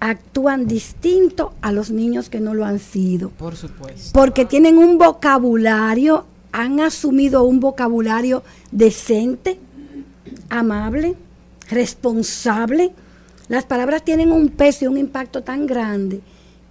actúan 0.00 0.66
distinto 0.66 1.54
a 1.60 1.72
los 1.72 1.90
niños 1.90 2.28
que 2.28 2.40
no 2.40 2.54
lo 2.54 2.64
han 2.64 2.78
sido 2.78 3.30
Por 3.30 3.56
supuesto. 3.56 4.10
porque 4.12 4.44
tienen 4.44 4.78
un 4.78 4.98
vocabulario, 4.98 6.24
han 6.52 6.80
asumido 6.80 7.42
un 7.44 7.60
vocabulario 7.60 8.42
decente, 8.70 9.58
amable, 10.50 11.14
responsable. 11.70 12.92
Las 13.48 13.64
palabras 13.64 14.04
tienen 14.04 14.30
un 14.30 14.48
peso 14.50 14.84
y 14.84 14.88
un 14.88 14.98
impacto 14.98 15.42
tan 15.42 15.66
grande 15.66 16.20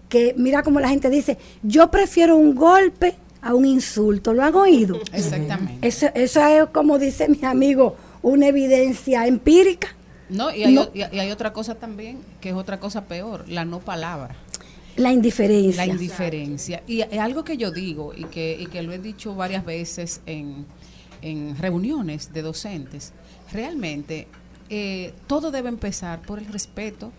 que 0.10 0.34
mira 0.38 0.64
como 0.64 0.80
la 0.80 0.90
gente 0.90 1.10
dice, 1.10 1.38
yo 1.64 1.92
prefiero 1.92 2.38
un 2.38 2.56
golpe 2.56 3.16
a 3.42 3.54
un 3.54 3.66
insulto. 3.66 4.34
¿Lo 4.34 4.44
han 4.44 4.56
oído? 4.56 5.00
Exactamente. 5.12 5.86
Eso, 5.88 6.08
eso 6.16 6.46
es 6.46 6.70
como 6.70 6.98
dice 6.98 7.28
mi 7.28 7.44
amigo, 7.44 7.96
una 8.22 8.48
evidencia 8.48 9.28
empírica. 9.28 9.90
No, 10.30 10.54
y 10.54 10.64
hay, 10.64 10.74
No. 10.74 10.84
o- 10.84 10.92
y- 10.94 11.00
y 11.16 11.20
hay 11.20 11.32
otra 11.32 11.54
cosa 11.54 11.76
también, 11.76 12.20
que 12.42 12.50
es 12.50 12.56
otra 12.56 12.80
cosa 12.80 13.06
peor, 13.06 13.48
la 13.48 13.66
no 13.66 13.80
palabra. 13.80 14.36
La 14.96 15.12
indiferencia. 15.12 15.86
La 15.86 15.92
indiferencia. 15.92 16.82
Y 16.88 17.02
es 17.02 17.20
algo 17.20 17.44
que 17.44 17.56
yo 17.58 17.72
digo 17.72 18.14
y 18.16 18.24
que, 18.26 18.58
y 18.60 18.66
que 18.66 18.82
lo 18.82 18.92
he 18.94 18.98
dicho 19.00 19.36
varias 19.36 19.64
veces 19.64 20.22
en, 20.26 20.66
en 21.22 21.56
reuniones 21.58 22.34
de 22.34 22.42
docentes, 22.42 23.14
realmente 23.52 24.28
eh, 24.70 25.14
todo 25.28 25.52
debe 25.52 25.70
empezar 25.70 26.22
por 26.24 26.40
el 26.40 26.46
respeto, 26.48 27.12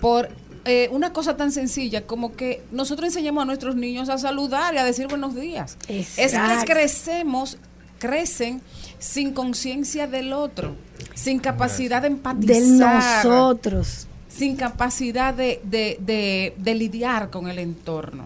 por 0.00 0.30
eh, 0.64 0.88
una 0.90 1.12
cosa 1.12 1.36
tan 1.36 1.52
sencilla 1.52 2.06
como 2.06 2.34
que 2.34 2.62
nosotros 2.72 3.08
enseñemos 3.08 3.42
a 3.42 3.44
nuestros 3.44 3.76
niños 3.76 4.08
a 4.08 4.16
saludar 4.18 4.74
y 4.74 4.78
a 4.78 4.84
decir 4.84 5.06
buenos 5.08 5.34
días. 5.34 5.76
Es 5.88 6.18
Exacto. 6.18 6.64
que 6.66 6.72
crecemos, 6.72 7.58
crecen 7.98 8.62
sin 9.02 9.32
conciencia 9.34 10.06
del 10.06 10.32
otro, 10.32 10.76
sin 11.14 11.40
capacidad 11.40 12.02
de 12.02 12.06
empatizar 12.08 12.54
Del 12.54 12.78
nosotros. 12.78 14.06
sin 14.28 14.54
capacidad 14.56 15.34
de, 15.34 15.60
de- 15.64 15.98
de- 16.00 16.54
de 16.56 16.74
lidiar 16.74 17.28
con 17.30 17.48
el 17.48 17.58
entorno. 17.58 18.24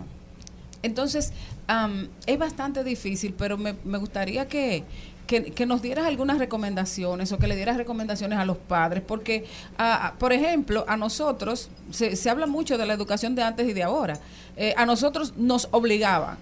Entonces, 0.83 1.33
am, 1.67 2.09
es 2.27 2.39
bastante 2.39 2.85
difícil, 2.85 3.35
pero 3.37 3.57
me, 3.57 3.75
me 3.85 3.97
gustaría 3.99 4.47
que, 4.49 4.85
que- 5.27 5.45
que 5.53 5.65
nos 5.67 5.81
dieras 5.81 6.07
algunas 6.07 6.39
recomendaciones 6.39 7.33
o 7.33 7.39
que 7.39 7.47
le 7.49 7.57
dieras 7.57 7.77
recomendaciones 7.79 8.39
a 8.39 8.45
los 8.45 8.59
padres, 8.59 9.03
porque, 9.07 9.47
ah, 9.79 10.13
por 10.19 10.33
ejemplo, 10.35 10.85
a 10.87 10.97
nosotros, 10.99 11.71
se, 11.91 12.17
se 12.17 12.29
habla 12.31 12.47
mucho 12.47 12.77
de 12.77 12.85
la 12.87 12.93
educación 12.93 13.35
de 13.35 13.43
antes 13.43 13.67
y 13.69 13.73
de 13.73 13.83
ahora, 13.83 14.19
Eh, 14.59 14.73
a 14.79 14.87
nosotros 14.87 15.35
nos 15.37 15.69
obligaban. 15.71 16.39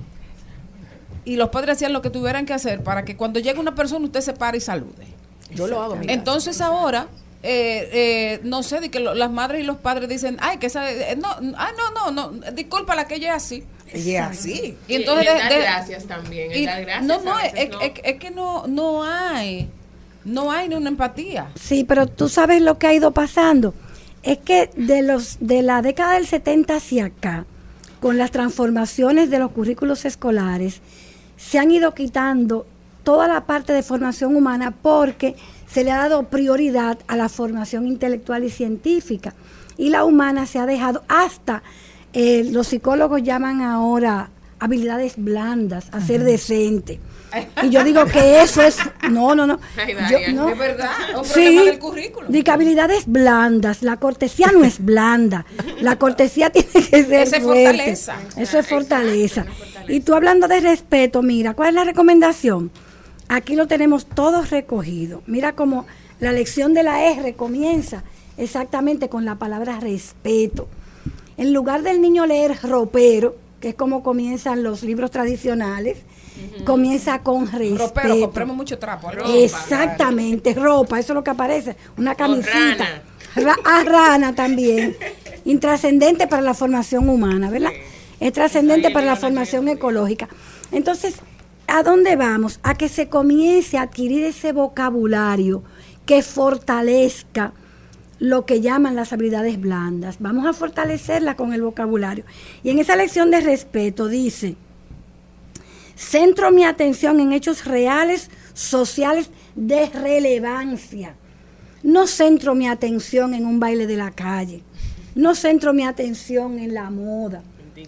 Y 1.25 1.37
los 1.37 1.49
padres 1.51 1.77
hacían 1.77 1.93
lo 1.93 2.03
que 2.03 2.11
tuvieran 2.11 2.45
que 2.47 2.53
hacer 2.53 2.83
para 2.83 3.05
que 3.05 3.17
cuando 3.17 3.41
llegue 3.41 3.59
una 3.59 3.75
persona 3.75 4.05
usted 4.05 4.21
se 4.21 4.33
pare 4.35 4.59
y 4.59 4.61
salude. 4.61 5.07
Yo 5.55 5.67
lo 5.67 5.83
hago, 5.83 5.97
mira. 5.97 6.13
Entonces 6.13 6.61
ahora, 6.61 7.07
eh, 7.43 7.89
eh, 7.93 8.41
no 8.45 8.63
sé, 8.63 8.81
de 8.81 8.91
que 8.91 9.01
lo- 9.01 9.15
las 9.15 9.31
madres 9.31 9.61
y 9.63 9.65
los 9.65 9.77
padres 9.77 10.09
dicen, 10.09 10.37
ay, 10.41 10.59
que 10.59 10.67
esa, 10.67 10.91
eh, 10.91 11.17
no, 11.17 11.29
ah, 11.57 11.71
no, 11.77 12.11
no, 12.11 12.31
no, 12.31 12.51
disculpa 12.53 12.95
la 12.95 13.07
que 13.07 13.15
ella 13.17 13.37
es 13.37 13.43
así. 13.43 13.65
Ella 13.93 14.27
así. 14.29 14.77
Y 14.89 14.95
entonces 14.97 15.27
el 15.29 15.35
de- 15.35 15.39
dar 15.41 15.53
de- 15.53 15.59
gracias 15.61 16.05
también. 16.05 16.51
El 16.53 16.59
y- 16.59 16.67
dar 16.67 16.81
gracias 16.83 17.05
no, 17.07 17.21
no, 17.23 17.39
es, 17.39 17.53
veces 17.53 17.71
es- 17.83 17.93
es 18.05 18.19
que 18.19 18.31
no, 18.31 18.67
no 18.67 19.05
hay, 19.05 19.69
no 20.25 20.51
hay 20.51 20.69
ni 20.69 20.75
una 20.75 20.89
empatía. 20.89 21.49
Sí, 21.59 21.85
pero 21.85 22.07
tú 22.07 22.29
sabes 22.29 22.61
lo 22.63 22.79
que 22.79 22.87
ha 22.89 22.95
ido 22.95 23.13
pasando. 23.13 23.75
Es 24.23 24.39
que 24.39 24.71
de 24.77 25.03
los 25.03 25.37
de 25.41 25.63
la 25.63 25.83
década 25.83 26.15
del 26.15 26.27
70 26.27 26.77
hacia 26.77 27.07
acá, 27.07 27.45
con 28.01 28.17
las 28.19 28.31
transformaciones 28.31 29.31
de 29.31 29.39
los 29.39 29.51
currículos 29.53 30.05
escolares, 30.07 30.81
se 31.45 31.59
han 31.59 31.71
ido 31.71 31.93
quitando 31.95 32.67
toda 33.03 33.29
la 33.29 33.45
parte 33.45 33.73
de 33.73 33.83
formación 33.83 34.35
humana 34.35 34.71
porque 34.71 35.37
se 35.71 35.85
le 35.85 35.93
ha 35.93 35.99
dado 35.99 36.25
prioridad 36.25 36.99
a 37.07 37.17
la 37.17 37.29
formación 37.29 37.87
intelectual 37.87 38.45
y 38.45 38.51
científica. 38.51 39.35
Y 39.77 39.91
la 39.91 40.05
humana 40.05 40.47
se 40.47 40.59
ha 40.59 40.67
dejado 40.67 41.03
hasta, 41.09 41.63
eh, 42.13 42.49
los 42.51 42.69
psicólogos 42.69 43.23
llaman 43.23 43.61
ahora 43.61 44.31
habilidades 44.59 45.15
blandas, 45.17 45.89
a 45.93 46.01
ser 46.01 46.25
decente. 46.25 46.99
Y 47.63 47.71
yo 47.71 47.83
digo 47.85 48.05
que 48.07 48.43
eso 48.43 48.63
es, 48.63 48.79
no, 49.11 49.35
no, 49.35 49.47
no. 49.47 49.59
Yo-. 50.11 50.49
Es 50.49 50.59
verdad, 50.59 50.91
un 51.19 51.25
Sí, 51.25 51.57
del 51.57 51.79
currículum. 51.79 52.33
que 52.33 52.51
habilidades 52.51 53.05
blandas, 53.07 53.83
la 53.83 53.97
cortesía 53.97 54.51
no 54.53 54.65
es 54.65 54.85
blanda, 54.85 55.45
la 55.81 55.97
cortesía 55.97 56.51
tiene 56.51 56.69
que 56.71 57.05
ser 57.05 57.23
Esa 57.23 57.37
es 57.37 57.43
fortaleza. 57.43 58.17
Eso 58.37 58.59
es 58.59 58.67
fortaleza. 58.67 59.47
Y 59.89 60.01
tú 60.01 60.15
hablando 60.15 60.49
de 60.49 60.61
respeto, 60.61 61.23
mira, 61.23 61.55
¿cuál 61.55 61.71
es 61.71 61.75
la 61.75 61.85
recomendación? 61.85 62.71
Aquí 63.29 63.57
lo 63.57 63.67
tenemos 63.67 64.07
todos 64.07 64.51
recogido. 64.51 65.23
Mira 65.27 65.55
cómo 65.55 65.87
la 66.21 66.33
lección 66.33 66.75
de 66.75 66.83
la 66.83 67.05
R 67.05 67.35
comienza 67.35 68.05
exactamente 68.37 69.09
con 69.09 69.25
la 69.25 69.37
palabra 69.37 69.81
respeto. 69.81 70.69
En 71.37 71.53
lugar 71.53 71.83
del 71.83 72.01
niño 72.01 72.27
leer 72.27 72.57
ropero, 72.63 73.37
que 73.61 73.71
es 73.71 73.75
como 73.75 74.03
comienzan 74.03 74.63
los 74.63 74.83
libros 74.83 75.11
tradicionales, 75.11 75.99
comienza 76.65 77.21
con 77.21 77.47
respeto. 77.51 77.87
Ropero, 77.89 78.21
compremos 78.21 78.57
mucho 78.57 78.79
trapo. 78.79 79.11
¿no? 79.13 79.25
Exactamente, 79.35 80.55
ropa, 80.55 80.99
eso 80.99 81.13
es 81.13 81.15
lo 81.15 81.25
que 81.25 81.31
aparece, 81.31 81.77
una 81.97 82.15
camisita. 82.15 82.53
rana. 82.79 83.03
Ra- 83.37 83.57
ah, 83.65 83.83
rana 83.85 84.35
también. 84.35 84.97
Intrascendente 85.45 86.27
para 86.27 86.43
la 86.43 86.55
formación 86.55 87.09
humana, 87.09 87.51
¿verdad? 87.51 87.73
Es 88.21 88.33
trascendente 88.33 88.91
para 88.91 89.07
la 89.07 89.17
formación 89.17 89.69
ecológica. 89.69 90.29
Entonces, 90.73 91.17
¿a 91.67 91.83
dónde 91.83 92.17
vamos? 92.17 92.61
A 92.63 92.75
que 92.75 92.89
se 92.89 93.09
comience 93.09 93.77
a 93.77 93.83
adquirir 93.83 94.25
ese 94.25 94.53
vocabulario 94.53 95.63
que 96.07 96.23
fortalezca 96.23 97.53
lo 98.21 98.47
que 98.47 98.61
llaman 98.61 98.95
las 98.97 99.13
habilidades 99.13 99.61
blandas. 99.61 100.17
Vamos 100.21 100.47
a 100.47 100.53
fortalecerla 100.53 101.35
con 101.37 101.53
el 101.53 101.63
vocabulario. 101.63 102.25
Y 102.63 102.71
en 102.71 102.79
esa 102.79 102.97
lección 102.97 103.31
de 103.31 103.41
respeto 103.41 104.09
dice, 104.09 104.57
centro 105.95 106.51
mi 106.51 106.65
atención 106.65 107.21
en 107.21 107.33
hechos 107.33 107.65
reales, 107.65 108.31
sociales, 108.53 109.31
de 109.55 109.87
relevancia. 109.87 111.15
No 111.83 112.07
centro 112.07 112.55
mi 112.55 112.67
atención 112.67 113.35
en 113.35 113.47
un 113.47 113.61
baile 113.61 113.87
de 113.87 113.97
la 113.97 114.11
calle. 114.11 114.63
No 115.15 115.35
centro 115.35 115.73
mi 115.73 115.85
atención 115.85 116.59
en 116.59 116.75
la 116.75 116.91
moda. 116.91 117.43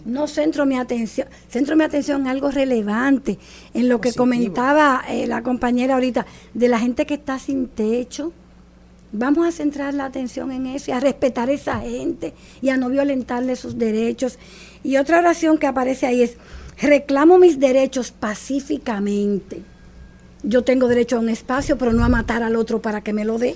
No 0.05 0.27
centro 0.27 0.65
mi 0.65 0.77
atención, 0.77 1.27
centro 1.49 1.75
mi 1.75 1.83
atención 1.83 2.21
en 2.21 2.27
algo 2.27 2.51
relevante, 2.51 3.39
en 3.73 3.87
lo 3.87 4.01
que 4.01 4.13
comentaba 4.13 5.03
eh, 5.07 5.27
la 5.27 5.43
compañera 5.43 5.95
ahorita, 5.95 6.25
de 6.53 6.67
la 6.67 6.79
gente 6.79 7.05
que 7.05 7.13
está 7.13 7.39
sin 7.39 7.67
techo. 7.67 8.33
Vamos 9.13 9.47
a 9.47 9.51
centrar 9.51 9.93
la 9.93 10.05
atención 10.05 10.51
en 10.51 10.65
eso 10.67 10.91
y 10.91 10.93
a 10.93 10.99
respetar 10.99 11.49
a 11.49 11.53
esa 11.53 11.79
gente 11.79 12.33
y 12.61 12.69
a 12.69 12.77
no 12.77 12.89
violentarle 12.89 13.55
sus 13.55 13.77
derechos. 13.77 14.37
Y 14.83 14.97
otra 14.97 15.19
oración 15.19 15.57
que 15.57 15.67
aparece 15.67 16.05
ahí 16.05 16.21
es, 16.21 16.37
reclamo 16.85 17.37
mis 17.37 17.59
derechos 17.59 18.11
pacíficamente. 18.11 19.63
Yo 20.43 20.63
tengo 20.63 20.87
derecho 20.87 21.17
a 21.17 21.19
un 21.19 21.29
espacio, 21.29 21.77
pero 21.77 21.93
no 21.93 22.05
a 22.05 22.09
matar 22.09 22.43
al 22.43 22.55
otro 22.55 22.79
para 22.81 23.01
que 23.01 23.11
me 23.11 23.25
lo 23.25 23.37
dé. 23.37 23.55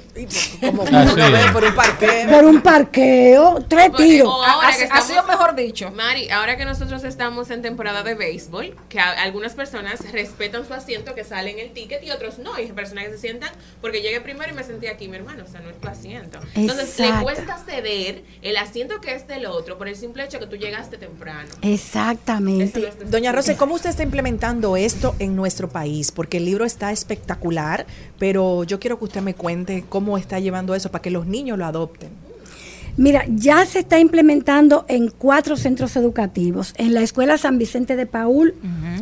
Como 0.59 0.81
Así 0.83 0.93
uno 0.95 1.25
es. 1.27 1.31
ve 1.45 1.51
por 1.53 1.63
un 1.63 1.75
parque. 1.75 2.27
Por 2.29 2.43
un 2.45 2.61
parqueo, 2.61 3.63
tres 3.67 3.91
tiros. 3.95 4.33
Ha, 4.45 4.75
que 4.77 4.83
ha 4.91 5.01
sido 5.01 5.23
mejor 5.23 5.55
dicho. 5.55 5.91
Mari, 5.91 6.29
ahora 6.31 6.57
que 6.57 6.65
nosotros 6.65 7.03
estamos 7.03 7.49
en 7.51 7.61
temporada 7.61 8.01
de 8.03 8.15
béisbol, 8.15 8.75
que 8.89 8.99
a- 8.99 9.11
algunas 9.21 9.53
personas 9.53 9.99
respetan 10.11 10.65
su 10.67 10.73
asiento 10.73 11.13
que 11.15 11.23
sale 11.23 11.51
en 11.51 11.59
el 11.59 11.71
ticket 11.71 12.03
y 12.03 12.11
otros 12.11 12.39
no. 12.39 12.53
Hay 12.55 12.71
personas 12.71 13.05
que 13.05 13.11
se 13.11 13.17
sientan 13.19 13.49
porque 13.79 14.01
llegué 14.01 14.19
primero 14.19 14.51
y 14.51 14.55
me 14.55 14.63
senté 14.63 14.89
aquí, 14.89 15.07
mi 15.07 15.17
hermano, 15.17 15.43
o 15.47 15.51
sea, 15.51 15.61
no 15.61 15.69
es 15.69 15.79
tu 15.79 15.87
asiento. 15.87 16.39
Entonces 16.55 16.97
le 16.99 17.11
cuesta 17.21 17.57
ceder 17.63 18.23
el 18.41 18.57
asiento 18.57 18.99
que 19.01 19.13
es 19.15 19.27
del 19.27 19.45
otro 19.45 19.77
por 19.77 19.87
el 19.87 19.95
simple 19.95 20.23
hecho 20.25 20.39
que 20.39 20.47
tú 20.47 20.55
llegaste 20.55 20.97
temprano. 20.97 21.49
Exactamente. 21.61 22.79
No 22.79 22.87
es- 22.87 23.11
Doña 23.11 23.31
Rosa, 23.31 23.55
¿cómo 23.57 23.75
usted 23.75 23.89
está 23.91 24.03
implementando 24.03 24.75
esto 24.77 25.15
en 25.19 25.35
nuestro 25.35 25.69
país? 25.69 26.11
Porque 26.11 26.37
el 26.37 26.45
libro 26.45 26.65
está 26.71 26.91
espectacular, 26.91 27.85
pero 28.17 28.63
yo 28.63 28.79
quiero 28.79 28.97
que 28.97 29.05
usted 29.05 29.21
me 29.21 29.33
cuente 29.35 29.83
cómo 29.87 30.17
está 30.17 30.39
llevando 30.39 30.73
eso 30.75 30.89
para 30.91 31.01
que 31.01 31.11
los 31.11 31.27
niños 31.27 31.57
lo 31.57 31.65
adopten. 31.65 32.09
Mira, 32.97 33.23
ya 33.29 33.65
se 33.65 33.79
está 33.79 33.99
implementando 33.99 34.83
en 34.89 35.09
cuatro 35.09 35.55
centros 35.55 35.95
educativos. 35.95 36.73
En 36.77 36.93
la 36.93 37.01
Escuela 37.01 37.37
San 37.37 37.57
Vicente 37.57 37.95
de 37.95 38.05
Paul, 38.05 38.53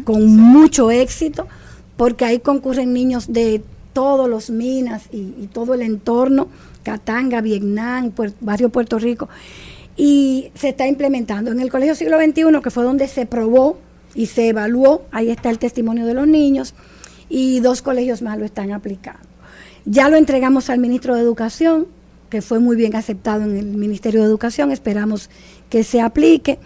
con 0.03 0.27
mucho 0.35 0.91
éxito, 0.91 1.47
porque 1.97 2.23
ahí 2.25 2.39
concurren 2.39 2.93
niños 2.93 3.33
de 3.33 3.61
todos 3.93 4.29
los 4.29 4.51
minas 4.51 5.03
y, 5.11 5.17
y 5.41 5.49
todo 5.51 5.73
el 5.73 5.81
entorno, 5.81 6.47
Catanga, 6.83 7.41
Vietnam, 7.41 8.11
Puer- 8.15 8.33
barrio 8.39 8.69
Puerto 8.69 8.99
Rico. 8.99 9.27
Y 9.97 10.51
se 10.53 10.69
está 10.69 10.87
implementando. 10.87 11.51
En 11.51 11.59
el 11.59 11.69
Colegio 11.71 11.95
Siglo 11.95 12.17
XXI, 12.19 12.61
que 12.63 12.69
fue 12.69 12.83
donde 12.83 13.07
se 13.07 13.25
probó 13.25 13.79
y 14.15 14.27
se 14.27 14.49
evaluó, 14.49 15.01
ahí 15.11 15.29
está 15.31 15.49
el 15.49 15.57
testimonio 15.59 16.05
de 16.05 16.13
los 16.13 16.27
niños, 16.27 16.73
y 17.29 17.59
dos 17.59 17.81
colegios 17.81 18.21
más 18.21 18.37
lo 18.37 18.45
están 18.45 18.71
aplicando. 18.71 19.19
Ya 19.85 20.09
lo 20.09 20.17
entregamos 20.17 20.69
al 20.69 20.79
ministro 20.79 21.15
de 21.15 21.21
Educación, 21.21 21.87
que 22.29 22.41
fue 22.41 22.59
muy 22.59 22.75
bien 22.75 22.95
aceptado 22.95 23.43
en 23.43 23.57
el 23.57 23.65
Ministerio 23.65 24.21
de 24.21 24.27
Educación, 24.27 24.71
esperamos 24.71 25.29
que 25.69 25.83
se 25.83 26.01
aplique, 26.01 26.59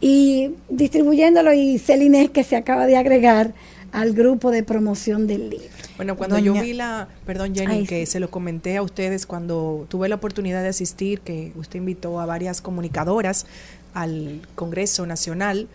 y 0.00 0.50
distribuyéndolo, 0.68 1.52
y 1.52 1.78
Celine 1.78 2.28
que 2.28 2.44
se 2.44 2.56
acaba 2.56 2.86
de 2.86 2.96
agregar 2.96 3.54
al 3.92 4.12
grupo 4.12 4.50
de 4.50 4.62
promoción 4.64 5.26
del 5.26 5.50
libro. 5.50 5.68
Bueno, 5.96 6.16
cuando 6.16 6.36
Doña- 6.36 6.44
yo 6.46 6.60
vi 6.60 6.72
la, 6.72 7.06
perdón 7.24 7.54
Jenny, 7.54 7.72
Ay, 7.72 7.86
que 7.86 8.04
sí. 8.04 8.12
se 8.12 8.20
lo 8.20 8.28
comenté 8.28 8.76
a 8.76 8.82
ustedes 8.82 9.24
cuando 9.26 9.86
tuve 9.88 10.08
la 10.08 10.16
oportunidad 10.16 10.62
de 10.62 10.68
asistir, 10.68 11.20
que 11.20 11.52
usted 11.54 11.78
invitó 11.78 12.18
a 12.18 12.26
varias 12.26 12.60
comunicadoras 12.60 13.46
al 13.94 14.40
Congreso 14.56 15.06
Nacional 15.06 15.68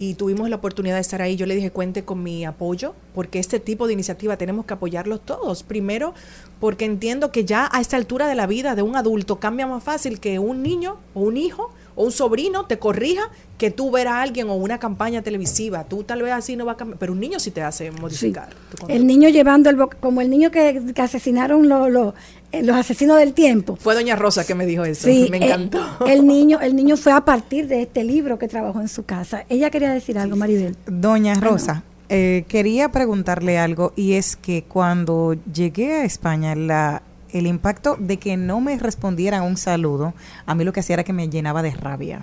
y 0.00 0.14
tuvimos 0.14 0.48
la 0.48 0.56
oportunidad 0.56 0.94
de 0.94 1.00
estar 1.00 1.20
ahí, 1.22 1.34
yo 1.36 1.44
le 1.46 1.56
dije 1.56 1.70
cuente 1.72 2.04
con 2.04 2.22
mi 2.22 2.44
apoyo, 2.44 2.94
porque 3.14 3.38
este 3.40 3.58
tipo 3.58 3.86
de 3.86 3.94
iniciativa 3.94 4.36
tenemos 4.36 4.64
que 4.64 4.74
apoyarlos 4.74 5.20
todos. 5.24 5.62
Primero, 5.64 6.14
porque 6.60 6.84
entiendo 6.84 7.32
que 7.32 7.44
ya 7.44 7.68
a 7.72 7.80
esta 7.80 7.96
altura 7.96 8.28
de 8.28 8.34
la 8.36 8.46
vida 8.46 8.74
de 8.76 8.82
un 8.82 8.94
adulto 8.96 9.40
cambia 9.40 9.66
más 9.66 9.82
fácil 9.82 10.20
que 10.20 10.38
un 10.38 10.62
niño 10.62 10.98
o 11.14 11.20
un 11.22 11.36
hijo 11.36 11.72
o 11.96 12.04
un 12.04 12.12
sobrino 12.12 12.64
te 12.66 12.78
corrija 12.78 13.28
que 13.58 13.72
tú 13.72 13.90
ver 13.90 14.06
a 14.06 14.22
alguien 14.22 14.48
o 14.50 14.54
una 14.54 14.78
campaña 14.78 15.20
televisiva. 15.22 15.82
Tú 15.82 16.04
tal 16.04 16.22
vez 16.22 16.32
así 16.32 16.54
no 16.54 16.64
va 16.64 16.72
a 16.72 16.76
cambiar, 16.76 16.96
pero 17.00 17.12
un 17.12 17.18
niño 17.18 17.40
sí 17.40 17.50
te 17.50 17.60
hace 17.62 17.90
modificar. 17.90 18.50
El 18.86 19.04
niño 19.04 19.28
llevando 19.30 19.68
el 19.68 19.76
como 19.98 20.20
el 20.20 20.30
niño 20.30 20.52
que, 20.52 20.92
que 20.94 21.02
asesinaron 21.02 21.68
lo- 21.68 21.88
lo- 21.88 22.10
eh, 22.10 22.37
los 22.52 22.76
asesinos 22.76 23.18
del 23.18 23.34
tiempo. 23.34 23.76
Fue 23.76 23.94
Doña 23.94 24.16
Rosa 24.16 24.46
que 24.46 24.54
me 24.54 24.66
dijo 24.66 24.84
eso. 24.84 25.06
Sí, 25.06 25.28
me 25.30 25.38
eh, 25.38 25.46
encantó. 25.46 26.06
El 26.06 26.26
niño, 26.26 26.60
el 26.60 26.74
niño 26.74 26.96
fue 26.96 27.12
a 27.12 27.20
partir 27.24 27.68
de 27.68 27.82
este 27.82 28.04
libro 28.04 28.38
que 28.38 28.48
trabajó 28.48 28.80
en 28.80 28.88
su 28.88 29.04
casa. 29.04 29.44
Ella 29.48 29.70
quería 29.70 29.92
decir 29.92 30.18
algo, 30.18 30.36
Maribel. 30.36 30.76
Doña 30.86 31.34
Rosa, 31.34 31.84
eh, 32.08 32.44
quería 32.48 32.90
preguntarle 32.90 33.58
algo 33.58 33.92
y 33.94 34.14
es 34.14 34.36
que 34.36 34.64
cuando 34.64 35.36
llegué 35.52 35.92
a 35.92 36.04
España, 36.04 36.54
la, 36.54 37.02
el 37.32 37.46
impacto 37.46 37.96
de 37.98 38.18
que 38.18 38.36
no 38.36 38.60
me 38.60 38.78
respondieran 38.78 39.42
un 39.42 39.56
saludo, 39.56 40.14
a 40.46 40.54
mí 40.54 40.64
lo 40.64 40.72
que 40.72 40.80
hacía 40.80 40.94
era 40.94 41.04
que 41.04 41.12
me 41.12 41.28
llenaba 41.28 41.62
de 41.62 41.72
rabia. 41.72 42.22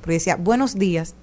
Porque 0.00 0.14
decía, 0.14 0.36
buenos 0.36 0.78
días. 0.78 1.14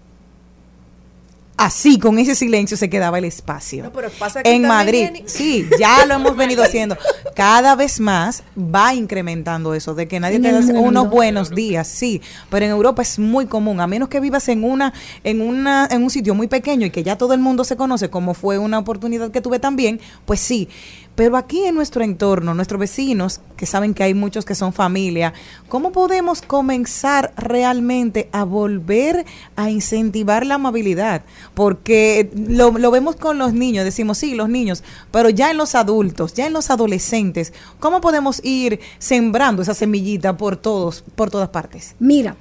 Así, 1.62 2.00
con 2.00 2.18
ese 2.18 2.34
silencio 2.34 2.76
se 2.76 2.90
quedaba 2.90 3.20
el 3.20 3.26
espacio. 3.26 3.84
No, 3.84 3.94
pero 3.94 4.10
pasa 4.10 4.40
aquí 4.40 4.50
en 4.50 4.64
Madrid, 4.64 5.10
sí, 5.26 5.70
ya 5.80 6.08
lo 6.08 6.16
hemos 6.16 6.36
venido 6.36 6.64
haciendo. 6.64 6.98
Cada 7.36 7.76
vez 7.76 8.00
más 8.00 8.44
va 8.58 8.96
incrementando 8.96 9.76
eso, 9.76 9.94
de 9.94 10.08
que 10.08 10.20
nadie 10.20 10.40
te 10.40 10.52
da 10.52 10.60
unos 10.80 11.08
buenos 11.12 11.52
días, 11.52 11.88
sí, 11.88 12.20
pero 12.50 12.66
en 12.66 12.72
Europa 12.72 13.04
es 13.04 13.20
muy 13.20 13.46
común, 13.46 13.80
a 13.80 13.86
menos 13.86 14.10
que 14.10 14.20
vivas 14.20 14.50
en 14.50 14.64
una, 14.64 14.92
en 15.24 15.40
una, 15.40 15.88
en 15.92 16.02
un 16.02 16.10
sitio 16.10 16.34
muy 16.34 16.48
pequeño 16.48 16.88
y 16.88 16.90
que 16.90 17.04
ya 17.04 17.16
todo 17.16 17.36
el 17.36 17.40
mundo 17.40 17.64
se 17.64 17.76
conoce, 17.76 18.10
como 18.10 18.34
fue 18.34 18.58
una 18.58 18.80
oportunidad 18.80 19.30
que 19.30 19.42
tuve 19.42 19.60
también, 19.60 20.00
pues 20.26 20.40
sí. 20.40 20.68
Pero 21.16 21.36
aquí 21.38 21.66
en 21.66 21.76
nuestro 21.76 22.04
entorno, 22.04 22.54
nuestros 22.54 22.80
vecinos, 22.80 23.42
que 23.58 23.66
saben 23.66 23.94
que 23.94 24.04
hay 24.04 24.14
muchos 24.14 24.46
que 24.46 24.56
son 24.56 24.72
familia, 24.74 25.34
¿cómo 25.68 25.92
podemos 25.92 26.42
comenzar 26.42 27.34
realmente 27.36 28.30
a 28.32 28.44
volver 28.44 29.26
a 29.56 29.70
incentivar 29.70 30.46
la 30.46 30.56
amabilidad? 30.56 31.24
Porque 31.54 32.32
lo, 32.34 32.72
vemos 32.92 33.18
con 33.18 33.38
los 33.38 33.54
niños, 33.54 33.84
decimos, 33.84 34.18
sí, 34.20 34.36
los 34.36 34.50
niños, 34.50 34.84
pero 35.12 35.30
ya 35.30 35.52
en 35.52 35.58
los 35.58 35.76
adultos, 35.76 36.34
ya 36.34 36.48
en 36.48 36.54
los 36.54 36.70
adolescentes, 36.70 37.54
¿cómo 37.80 38.00
podemos 38.00 38.44
ir 38.44 38.80
sembrando 38.98 39.62
esa 39.62 39.74
semillita 39.74 40.38
por 40.38 40.56
todos, 40.56 41.04
por 41.16 41.30
todas 41.30 41.50
partes? 41.50 41.96
Mira, 42.00 42.36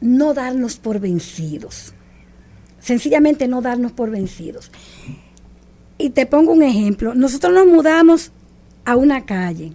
no 0.00 0.34
darnos 0.34 0.76
por 0.76 1.00
vencidos. 1.00 1.94
Sencillamente 2.80 3.48
no 3.48 3.60
darnos 3.60 3.92
por 3.92 4.10
vencidos. 4.10 4.70
Y 5.98 6.10
te 6.10 6.26
pongo 6.26 6.52
un 6.52 6.62
ejemplo. 6.62 7.14
Nosotros 7.14 7.52
nos 7.52 7.66
mudamos 7.66 8.30
a 8.84 8.96
una 8.96 9.26
calle. 9.26 9.72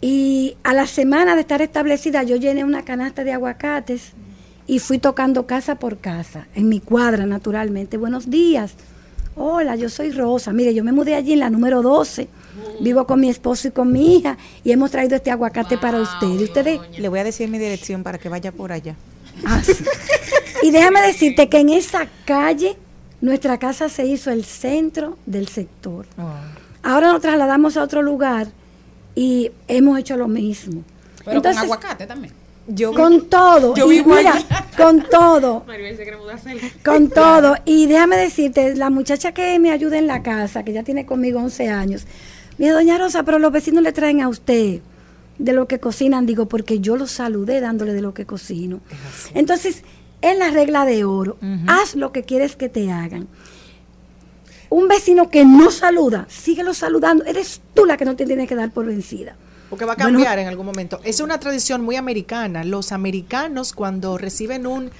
Y 0.00 0.56
a 0.62 0.74
la 0.74 0.86
semana 0.86 1.34
de 1.34 1.40
estar 1.40 1.60
establecida, 1.62 2.22
yo 2.22 2.36
llené 2.36 2.64
una 2.64 2.84
canasta 2.84 3.24
de 3.24 3.32
aguacates 3.32 4.12
y 4.66 4.78
fui 4.78 4.98
tocando 4.98 5.46
casa 5.46 5.76
por 5.76 5.98
casa, 5.98 6.46
en 6.54 6.68
mi 6.68 6.78
cuadra, 6.78 7.26
naturalmente. 7.26 7.96
Buenos 7.96 8.30
días. 8.30 8.74
Hola, 9.34 9.76
yo 9.76 9.88
soy 9.88 10.12
Rosa. 10.12 10.52
Mire, 10.52 10.74
yo 10.74 10.84
me 10.84 10.92
mudé 10.92 11.14
allí 11.14 11.32
en 11.32 11.40
la 11.40 11.50
número 11.50 11.80
12. 11.80 12.28
Vivo 12.80 13.06
con 13.06 13.20
mi 13.20 13.28
esposo 13.30 13.68
y 13.68 13.70
con 13.70 13.90
mi 13.90 14.16
hija 14.16 14.36
y 14.62 14.72
hemos 14.72 14.90
traído 14.90 15.16
este 15.16 15.30
aguacate 15.30 15.78
para 15.78 16.00
ustedes. 16.00 16.42
Ustedes 16.42 16.80
Le 16.98 17.08
voy 17.08 17.20
a 17.20 17.24
decir 17.24 17.48
mi 17.48 17.58
dirección 17.58 18.02
para 18.02 18.18
que 18.18 18.28
vaya 18.28 18.52
por 18.52 18.72
allá. 18.72 18.94
Ah, 19.44 19.62
sí. 19.64 19.72
Y 20.62 20.70
déjame 20.70 21.00
decirte 21.02 21.48
que 21.48 21.60
en 21.60 21.70
esa 21.70 22.08
calle 22.24 22.76
nuestra 23.20 23.58
casa 23.58 23.88
se 23.88 24.06
hizo 24.06 24.30
el 24.30 24.44
centro 24.44 25.16
del 25.26 25.48
sector. 25.48 26.06
Ahora 26.82 27.12
nos 27.12 27.20
trasladamos 27.20 27.76
a 27.76 27.82
otro 27.82 28.02
lugar 28.02 28.48
y 29.14 29.50
hemos 29.66 29.98
hecho 29.98 30.16
lo 30.16 30.28
mismo. 30.28 30.82
Pero 31.24 31.38
Entonces, 31.38 31.62
con 31.62 31.72
aguacate 31.72 32.06
también. 32.06 32.32
Yo 32.70 32.92
con 32.92 33.28
todo, 33.30 33.74
Yo 33.74 33.90
y 33.90 33.96
vivo 33.96 34.14
mira, 34.14 34.34
allí. 34.34 34.44
con 34.76 35.02
todo, 35.08 35.64
con 36.84 37.08
todo. 37.14 37.56
Y 37.64 37.86
déjame 37.86 38.16
decirte, 38.16 38.76
la 38.76 38.90
muchacha 38.90 39.32
que 39.32 39.58
me 39.58 39.70
ayuda 39.72 39.98
en 39.98 40.06
la 40.06 40.22
casa, 40.22 40.62
que 40.62 40.72
ya 40.72 40.82
tiene 40.82 41.06
conmigo 41.06 41.40
11 41.40 41.68
años, 41.70 42.06
me 42.58 42.66
dijo, 42.66 42.76
doña 42.76 42.98
Rosa, 42.98 43.22
pero 43.22 43.38
los 43.38 43.52
vecinos 43.52 43.82
le 43.82 43.92
traen 43.92 44.20
a 44.20 44.28
usted 44.28 44.80
de 45.38 45.52
lo 45.52 45.66
que 45.66 45.80
cocinan. 45.80 46.26
Digo, 46.26 46.46
porque 46.46 46.80
yo 46.80 46.96
los 46.96 47.10
saludé 47.10 47.60
dándole 47.60 47.94
de 47.94 48.02
lo 48.02 48.12
que 48.12 48.26
cocino. 48.26 48.80
Entonces, 49.34 49.82
es 50.22 50.38
la 50.38 50.50
regla 50.50 50.84
de 50.84 51.04
oro. 51.04 51.36
Haz 51.66 51.94
lo 51.94 52.12
que 52.12 52.22
quieres 52.22 52.56
que 52.56 52.68
te 52.68 52.90
hagan. 52.90 53.28
Un 54.70 54.86
vecino 54.88 55.30
que 55.30 55.44
no 55.44 55.70
saluda, 55.70 56.26
síguelo 56.28 56.74
saludando. 56.74 57.24
Eres 57.24 57.60
tú 57.74 57.86
la 57.86 57.96
que 57.96 58.04
no 58.04 58.16
te 58.16 58.26
tienes 58.26 58.48
que 58.48 58.54
dar 58.54 58.70
por 58.70 58.84
vencida. 58.86 59.34
Porque 59.70 59.84
va 59.84 59.92
a 59.92 59.96
Bueno, 59.96 60.12
cambiar 60.18 60.38
en 60.38 60.48
algún 60.48 60.66
momento. 60.66 61.00
Es 61.04 61.20
una 61.20 61.38
tradición 61.40 61.82
muy 61.82 61.96
americana. 61.96 62.64
Los 62.64 62.92
americanos 62.92 63.72
cuando 63.72 64.16
reciben 64.18 64.66
un 64.66 64.90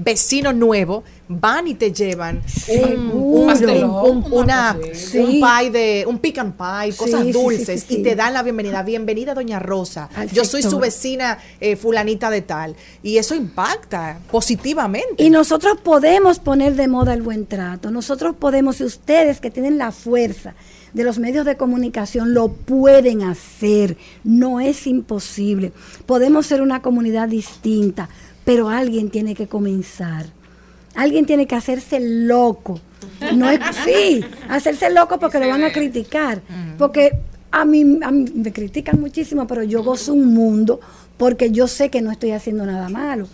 vecino 0.00 0.52
nuevo, 0.52 1.02
van 1.28 1.66
y 1.68 1.74
te 1.74 1.92
llevan 1.92 2.40
un, 2.68 3.10
un- 3.12 4.24
una. 4.32 4.76
Sí. 4.94 5.18
un 5.18 5.30
pie 5.40 5.70
de, 5.70 6.04
un 6.06 6.18
pecan 6.18 6.52
pie, 6.52 6.92
Sí, 6.92 6.98
cosas 6.98 7.24
sí, 7.24 7.32
dulces, 7.32 7.86
y 7.90 8.02
te 8.02 8.14
dan 8.14 8.32
la 8.34 8.42
bienvenida. 8.42 8.82
Bienvenida, 8.82 9.34
doña 9.34 9.58
Rosa. 9.58 10.08
Al 10.14 10.30
Yo 10.30 10.44
soy 10.44 10.62
su 10.62 10.78
vecina 10.78 11.38
eh, 11.60 11.76
fulanita 11.76 12.30
de 12.30 12.42
tal. 12.42 12.76
Y 13.02 13.18
eso 13.18 13.34
impacta 13.34 14.18
positivamente. 14.30 15.22
Y 15.22 15.30
nosotros 15.30 15.78
podemos 15.82 16.38
poner 16.38 16.74
de 16.76 16.88
moda 16.88 17.12
el 17.14 17.22
buen 17.22 17.46
trato. 17.46 17.90
Nosotros 17.90 18.34
podemos, 18.38 18.80
y 18.80 18.84
ustedes 18.84 19.40
que 19.40 19.50
tienen 19.50 19.78
la 19.78 19.92
fuerza 19.92 20.54
de 20.94 21.04
los 21.04 21.18
medios 21.18 21.44
de 21.44 21.56
comunicación, 21.58 22.32
lo 22.32 22.48
pueden 22.48 23.22
hacer. 23.22 23.96
No 24.24 24.60
es 24.60 24.86
imposible. 24.86 25.72
Podemos 26.06 26.46
ser 26.46 26.62
una 26.62 26.80
comunidad 26.80 27.28
distinta, 27.28 28.08
pero 28.48 28.70
alguien 28.70 29.10
tiene 29.10 29.34
que 29.34 29.46
comenzar. 29.46 30.24
Alguien 30.94 31.26
tiene 31.26 31.46
que 31.46 31.54
hacerse 31.54 32.00
loco. 32.00 32.80
No 33.34 33.50
es 33.50 33.60
sí, 33.84 34.24
hacerse 34.48 34.88
loco 34.88 35.18
porque 35.18 35.38
lo 35.38 35.48
van 35.48 35.64
a 35.64 35.70
criticar. 35.70 36.40
Porque 36.78 37.12
a 37.50 37.66
mí, 37.66 37.98
a 38.02 38.10
mí 38.10 38.24
me 38.34 38.50
critican 38.50 38.98
muchísimo, 38.98 39.46
pero 39.46 39.64
yo 39.64 39.82
gozo 39.82 40.14
un 40.14 40.32
mundo 40.32 40.80
porque 41.18 41.50
yo 41.50 41.68
sé 41.68 41.90
que 41.90 42.00
no 42.00 42.10
estoy 42.10 42.30
haciendo 42.30 42.64
nada 42.64 42.88
malo. 42.88 43.28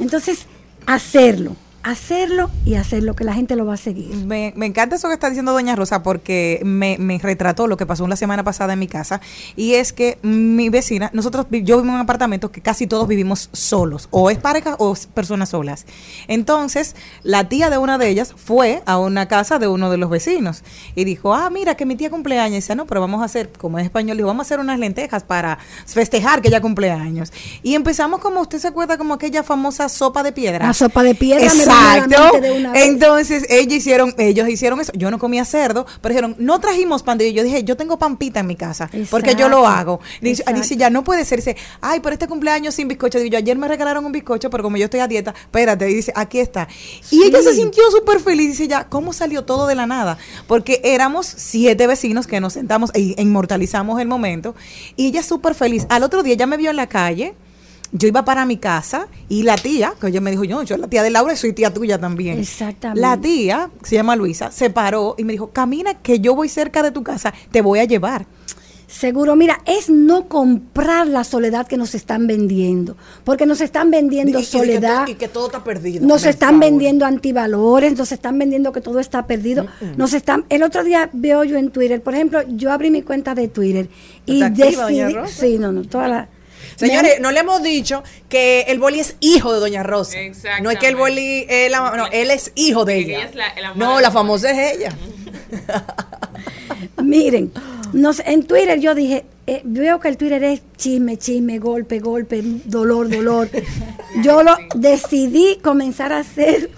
Entonces, 0.00 0.46
hacerlo, 0.84 1.54
hacerlo 1.86 2.50
y 2.64 2.74
hacerlo, 2.74 3.14
que 3.14 3.22
la 3.22 3.32
gente 3.32 3.54
lo 3.54 3.64
va 3.64 3.74
a 3.74 3.76
seguir. 3.76 4.12
Me, 4.16 4.52
me 4.56 4.66
encanta 4.66 4.96
eso 4.96 5.06
que 5.06 5.14
está 5.14 5.28
diciendo 5.28 5.52
Doña 5.52 5.76
Rosa 5.76 6.02
porque 6.02 6.60
me, 6.64 6.96
me 6.98 7.16
retrató 7.18 7.68
lo 7.68 7.76
que 7.76 7.86
pasó 7.86 8.08
la 8.08 8.16
semana 8.16 8.42
pasada 8.42 8.72
en 8.72 8.80
mi 8.80 8.88
casa 8.88 9.20
y 9.54 9.74
es 9.74 9.92
que 9.92 10.18
mi 10.22 10.68
vecina, 10.68 11.10
nosotros, 11.12 11.46
yo 11.48 11.76
vivo 11.76 11.82
en 11.82 11.90
un 11.90 12.00
apartamento 12.00 12.50
que 12.50 12.60
casi 12.60 12.88
todos 12.88 13.06
vivimos 13.06 13.50
solos, 13.52 14.08
o 14.10 14.30
es 14.30 14.38
pareja 14.38 14.74
o 14.80 14.92
es 14.94 15.06
personas 15.06 15.50
solas. 15.50 15.86
Entonces, 16.26 16.96
la 17.22 17.48
tía 17.48 17.70
de 17.70 17.78
una 17.78 17.98
de 17.98 18.08
ellas 18.08 18.34
fue 18.36 18.82
a 18.84 18.98
una 18.98 19.28
casa 19.28 19.60
de 19.60 19.68
uno 19.68 19.88
de 19.88 19.96
los 19.96 20.10
vecinos 20.10 20.64
y 20.96 21.04
dijo, 21.04 21.34
ah, 21.34 21.50
mira 21.50 21.76
que 21.76 21.86
mi 21.86 21.94
tía 21.94 22.10
cumpleaños. 22.10 22.52
Y 22.52 22.56
dice, 22.56 22.74
no, 22.74 22.86
pero 22.86 23.00
vamos 23.00 23.22
a 23.22 23.26
hacer, 23.26 23.52
como 23.52 23.78
es 23.78 23.84
español, 23.84 24.16
dijo, 24.16 24.26
vamos 24.26 24.44
a 24.44 24.46
hacer 24.46 24.58
unas 24.58 24.80
lentejas 24.80 25.22
para 25.22 25.58
festejar 25.86 26.42
que 26.42 26.48
ella 26.48 26.60
cumpleaños. 26.60 27.32
Y 27.62 27.76
empezamos 27.76 28.20
como, 28.20 28.40
usted 28.40 28.58
se 28.58 28.66
acuerda, 28.66 28.98
como 28.98 29.14
aquella 29.14 29.44
famosa 29.44 29.88
sopa 29.88 30.24
de 30.24 30.32
piedra. 30.32 30.66
La 30.66 30.74
sopa 30.74 31.04
de 31.04 31.14
piedra 31.14 31.46
la 31.54 31.75
Exacto. 31.76 32.40
Entonces, 32.74 33.46
ellos 33.48 33.74
hicieron, 33.74 34.14
ellos 34.18 34.48
hicieron 34.48 34.80
eso. 34.80 34.92
Yo 34.94 35.10
no 35.10 35.18
comía 35.18 35.44
cerdo, 35.44 35.86
pero 36.00 36.12
dijeron, 36.12 36.36
no 36.38 36.60
trajimos 36.60 37.02
pan 37.02 37.18
de 37.18 37.32
Yo 37.32 37.42
dije, 37.42 37.64
yo 37.64 37.76
tengo 37.76 37.98
pampita 37.98 38.40
en 38.40 38.46
mi 38.46 38.56
casa, 38.56 38.90
porque 39.10 39.34
yo 39.34 39.48
lo 39.48 39.66
hago. 39.66 40.00
Dice, 40.20 40.44
ya 40.76 40.90
no 40.90 41.04
puede 41.04 41.24
ser. 41.24 41.38
Dice, 41.38 41.56
ay, 41.80 42.00
pero 42.00 42.14
este 42.14 42.28
cumpleaños 42.28 42.74
sin 42.74 42.88
bizcocho. 42.88 43.18
Digo, 43.18 43.32
yo 43.32 43.38
ayer 43.38 43.56
me 43.56 43.68
regalaron 43.68 44.04
un 44.04 44.12
bizcocho, 44.12 44.50
pero 44.50 44.62
como 44.62 44.76
yo 44.76 44.84
estoy 44.84 45.00
a 45.00 45.08
dieta, 45.08 45.34
espérate. 45.38 45.90
Y 45.90 45.94
dice, 45.94 46.12
aquí 46.14 46.40
está. 46.40 46.68
Y 47.10 47.22
ella 47.24 47.42
se 47.42 47.54
sintió 47.54 47.90
súper 47.90 48.20
feliz. 48.20 48.50
Dice, 48.50 48.68
ya, 48.68 48.84
¿cómo 48.88 49.12
salió 49.12 49.44
todo 49.44 49.66
de 49.66 49.74
la 49.74 49.86
nada? 49.86 50.18
Porque 50.46 50.80
éramos 50.84 51.26
siete 51.26 51.86
vecinos 51.86 52.26
que 52.26 52.40
nos 52.40 52.52
sentamos 52.54 52.90
e 52.94 53.14
inmortalizamos 53.18 54.00
el 54.00 54.08
momento. 54.08 54.54
Y 54.96 55.08
ella 55.08 55.22
súper 55.22 55.54
feliz. 55.54 55.86
Al 55.88 56.02
otro 56.02 56.22
día, 56.22 56.34
ella 56.34 56.46
me 56.46 56.56
vio 56.56 56.70
en 56.70 56.76
la 56.76 56.86
calle 56.86 57.34
yo 57.92 58.08
iba 58.08 58.24
para 58.24 58.44
mi 58.46 58.56
casa 58.56 59.08
y 59.28 59.42
la 59.42 59.56
tía, 59.56 59.94
que 60.00 60.08
ella 60.08 60.20
me 60.20 60.30
dijo, 60.30 60.44
yo, 60.44 60.62
yo 60.62 60.66
soy 60.74 60.78
la 60.78 60.88
tía 60.88 61.02
de 61.02 61.10
Laura 61.10 61.32
y 61.32 61.36
soy 61.36 61.52
tía 61.52 61.72
tuya 61.72 61.98
también. 61.98 62.38
Exactamente. 62.38 63.00
La 63.00 63.16
tía, 63.20 63.70
se 63.82 63.94
llama 63.94 64.16
Luisa, 64.16 64.50
se 64.50 64.70
paró 64.70 65.14
y 65.18 65.24
me 65.24 65.32
dijo, 65.32 65.50
camina 65.50 65.94
que 65.94 66.20
yo 66.20 66.34
voy 66.34 66.48
cerca 66.48 66.82
de 66.82 66.90
tu 66.90 67.02
casa, 67.02 67.32
te 67.50 67.62
voy 67.62 67.78
a 67.78 67.84
llevar. 67.84 68.26
Seguro, 68.88 69.34
mira, 69.34 69.60
es 69.66 69.90
no 69.90 70.28
comprar 70.28 71.08
la 71.08 71.24
soledad 71.24 71.66
que 71.66 71.76
nos 71.76 71.96
están 71.96 72.28
vendiendo, 72.28 72.96
porque 73.24 73.44
nos 73.44 73.60
están 73.60 73.90
vendiendo 73.90 74.38
Y 74.38 74.42
que- 74.42 74.48
y 74.48 74.50
que 74.52 74.58
soledad. 74.58 75.08
y 75.08 75.14
que 75.14 75.26
todo 75.26 75.46
está 75.46 75.64
perdido. 75.64 76.06
Nos 76.06 76.24
están 76.24 76.50
favor. 76.50 76.64
vendiendo 76.66 77.04
antivalores, 77.04 77.98
nos 77.98 78.12
están 78.12 78.38
vendiendo 78.38 78.70
que 78.70 78.80
todo 78.80 79.00
está 79.00 79.26
perdido. 79.26 79.66
Nos 79.96 80.14
están, 80.14 80.44
el 80.50 80.62
otro 80.62 80.84
día 80.84 81.10
veo 81.12 81.42
yo 81.42 81.56
en 81.56 81.70
Twitter, 81.70 82.00
por 82.00 82.14
ejemplo, 82.14 82.42
yo 82.48 82.70
abrí 82.70 82.92
mi 82.92 83.02
cuenta 83.02 83.34
de 83.34 83.48
Twitter 83.48 83.88
y 84.24 84.34
¿Está 84.42 84.46
activa, 84.46 84.82
doña 84.84 85.06
decidí, 85.08 85.28
sí, 85.52 85.58
no, 85.58 85.72
no, 85.72 85.82
toda 85.82 86.06
la 86.06 86.28
Señores, 86.74 87.20
no 87.20 87.30
le 87.30 87.40
hemos 87.40 87.62
dicho 87.62 88.02
que 88.28 88.62
el 88.68 88.78
boli 88.78 89.00
es 89.00 89.16
hijo 89.20 89.52
de 89.54 89.60
Doña 89.60 89.82
Rosa. 89.82 90.16
No 90.62 90.70
es 90.70 90.78
que 90.78 90.88
el 90.88 90.96
boli 90.96 91.46
es 91.48 91.70
la, 91.70 91.92
no, 91.96 92.06
él 92.08 92.30
es 92.30 92.50
hijo 92.56 92.84
de 92.84 92.96
ella. 92.98 93.18
ella 93.18 93.28
es 93.28 93.34
la- 93.36 93.54
la 93.60 93.74
no, 93.74 94.00
la 94.00 94.10
famosa 94.10 94.50
es 94.50 94.76
ella. 94.76 94.96
Miren, 97.02 97.52
nos, 97.92 98.20
en 98.20 98.44
Twitter 98.44 98.80
yo 98.80 98.94
dije, 98.94 99.24
eh, 99.46 99.60
veo 99.64 100.00
que 100.00 100.08
el 100.08 100.16
Twitter 100.16 100.42
es 100.44 100.62
chisme, 100.76 101.16
chisme, 101.16 101.58
golpe, 101.58 102.00
golpe, 102.00 102.40
dolor, 102.64 103.08
dolor. 103.08 103.48
Yo 104.22 104.42
lo 104.42 104.56
decidí 104.74 105.58
comenzar 105.62 106.12
a 106.12 106.18
hacer 106.20 106.70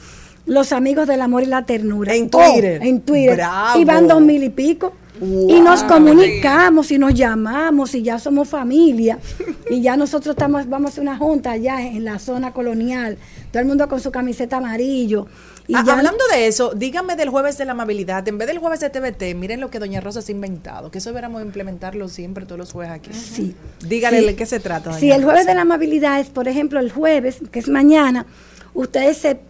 los 0.44 0.72
amigos 0.72 1.06
del 1.06 1.20
amor 1.22 1.42
y 1.44 1.46
la 1.46 1.64
ternura. 1.64 2.14
En 2.14 2.28
Oh, 2.32 2.52
Twitter. 2.52 2.82
en 2.82 3.00
Twitter. 3.02 3.36
Bravo. 3.36 3.78
Y 3.80 3.84
van 3.84 4.08
dos 4.08 4.20
mil 4.20 4.42
y 4.42 4.48
pico. 4.50 4.92
Y 5.20 5.60
nos 5.60 5.82
comunicamos 5.84 6.90
y 6.90 6.98
nos 6.98 7.14
llamamos 7.14 7.94
y 7.94 8.02
ya 8.02 8.18
somos 8.18 8.48
familia. 8.48 9.18
Y 9.70 9.80
ya 9.82 9.96
nosotros 9.96 10.34
estamos, 10.34 10.68
vamos 10.68 10.90
a 10.90 10.92
hacer 10.92 11.02
una 11.02 11.16
junta 11.18 11.52
allá 11.52 11.80
en 11.82 12.04
la 12.04 12.18
zona 12.18 12.52
colonial. 12.52 13.18
Todo 13.50 13.60
el 13.60 13.68
mundo 13.68 13.88
con 13.88 14.00
su 14.00 14.10
camiseta 14.10 14.58
amarillo. 14.58 15.26
Y 15.66 15.74
Ah, 15.74 15.82
ya- 15.86 15.92
hablando 15.94 16.24
de 16.32 16.46
eso, 16.46 16.72
díganme 16.74 17.14
del 17.16 17.28
jueves 17.28 17.58
de 17.58 17.64
la 17.66 17.72
amabilidad. 17.72 18.26
En 18.28 18.38
vez 18.38 18.48
del 18.48 18.58
jueves 18.58 18.80
de 18.80 18.88
TVT, 18.90 19.34
miren 19.34 19.60
lo 19.60 19.70
que 19.70 19.78
Doña 19.78 20.00
Rosa 20.00 20.22
se 20.22 20.32
ha 20.32 20.34
inventado. 20.34 20.90
Que 20.90 20.98
eso 20.98 21.10
deberíamos 21.10 21.42
implementarlo 21.42 22.08
siempre 22.08 22.46
todos 22.46 22.58
los 22.58 22.72
jueves 22.72 22.92
aquí. 22.92 23.10
Sí. 23.12 23.54
Dígale 23.86 24.20
Sí. 24.20 24.26
de 24.26 24.36
qué 24.36 24.46
se 24.46 24.60
trata. 24.60 24.90
Doña 24.90 25.00
Sí, 25.00 25.10
el 25.10 25.24
jueves 25.24 25.42
Rosa. 25.42 25.50
de 25.50 25.54
la 25.56 25.62
amabilidad 25.62 26.20
es, 26.20 26.28
por 26.28 26.48
ejemplo, 26.48 26.80
el 26.80 26.90
jueves, 26.90 27.38
que 27.50 27.58
es 27.58 27.68
mañana, 27.68 28.24
ustedes 28.72 29.18
se, 29.18 29.40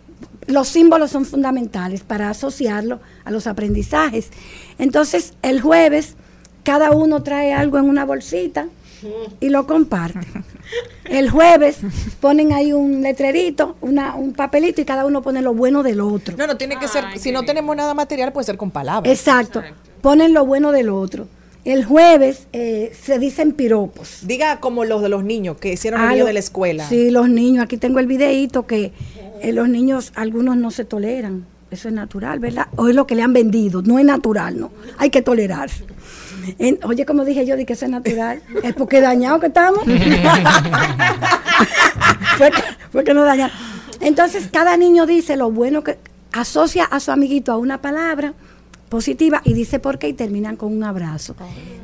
los 0.46 0.68
símbolos 0.68 1.10
son 1.10 1.24
fundamentales 1.24 2.02
para 2.02 2.30
asociarlo 2.30 3.00
a 3.24 3.30
los 3.30 3.46
aprendizajes. 3.46 4.30
Entonces, 4.78 5.34
el 5.42 5.60
jueves, 5.60 6.14
cada 6.64 6.90
uno 6.90 7.22
trae 7.22 7.52
algo 7.52 7.78
en 7.78 7.84
una 7.84 8.04
bolsita 8.04 8.68
y 9.40 9.48
lo 9.50 9.66
comparte. 9.66 10.20
El 11.04 11.30
jueves 11.30 11.78
ponen 12.20 12.52
ahí 12.52 12.74
un 12.74 13.00
letrerito, 13.00 13.76
una, 13.80 14.14
un 14.14 14.34
papelito 14.34 14.82
y 14.82 14.84
cada 14.84 15.06
uno 15.06 15.22
pone 15.22 15.40
lo 15.40 15.54
bueno 15.54 15.82
del 15.82 16.00
otro. 16.00 16.36
No, 16.36 16.46
no, 16.46 16.58
tiene 16.58 16.78
que 16.78 16.86
ser. 16.86 17.04
Ay, 17.06 17.18
Si 17.18 17.32
no 17.32 17.44
tenemos 17.44 17.74
nada 17.74 17.94
material, 17.94 18.32
puede 18.32 18.44
ser 18.44 18.58
con 18.58 18.70
palabras. 18.70 19.10
Exacto. 19.10 19.62
Ponen 20.02 20.34
lo 20.34 20.44
bueno 20.44 20.70
del 20.70 20.90
otro. 20.90 21.26
El 21.64 21.84
jueves 21.84 22.46
eh, 22.52 22.92
se 23.00 23.18
dicen 23.18 23.52
piropos. 23.52 24.20
Diga 24.22 24.60
como 24.60 24.84
los 24.84 25.02
de 25.02 25.08
los 25.08 25.24
niños 25.24 25.56
que 25.58 25.72
hicieron 25.72 26.00
el 26.00 26.06
Ah, 26.06 26.10
video 26.12 26.24
lo- 26.24 26.28
de 26.28 26.32
la 26.34 26.38
escuela. 26.38 26.88
Sí, 26.88 27.10
los 27.10 27.28
niños. 27.28 27.64
Aquí 27.64 27.76
tengo 27.76 27.98
el 27.98 28.06
videíto 28.06 28.66
que 28.66 28.92
eh, 29.42 29.52
los 29.52 29.68
niños, 29.68 30.12
algunos 30.14 30.56
no 30.56 30.70
se 30.70 30.84
toleran. 30.84 31.44
Eso 31.70 31.88
es 31.88 31.94
natural, 31.94 32.38
¿verdad? 32.38 32.68
O 32.76 32.88
es 32.88 32.94
lo 32.94 33.06
que 33.06 33.14
le 33.14 33.22
han 33.22 33.34
vendido. 33.34 33.82
No 33.82 33.98
es 33.98 34.04
natural, 34.06 34.58
no. 34.58 34.70
Hay 34.96 35.10
que 35.10 35.20
tolerarse. 35.20 35.84
En- 36.58 36.78
oye, 36.84 37.04
como 37.04 37.26
dije 37.26 37.44
yo, 37.44 37.56
de 37.58 37.66
que 37.66 37.74
eso 37.74 37.84
es 37.84 37.90
natural. 37.90 38.40
Es 38.62 38.72
porque 38.74 39.02
dañado 39.02 39.38
que 39.38 39.48
estamos. 39.48 39.84
fue, 42.38 42.50
que, 42.50 42.62
fue 42.90 43.04
que 43.04 43.14
nos 43.14 43.26
dañaron. 43.26 43.54
Entonces, 44.00 44.48
cada 44.50 44.76
niño 44.76 45.06
dice 45.06 45.36
lo 45.36 45.50
bueno 45.50 45.82
que 45.84 45.98
asocia 46.32 46.84
a 46.84 47.00
su 47.00 47.10
amiguito 47.10 47.52
a 47.52 47.58
una 47.58 47.80
palabra 47.82 48.32
positiva 48.88 49.40
y 49.44 49.52
dice 49.54 49.78
por 49.78 49.98
qué 49.98 50.08
y 50.08 50.12
terminan 50.12 50.56
con 50.56 50.72
un 50.76 50.82
abrazo. 50.84 51.36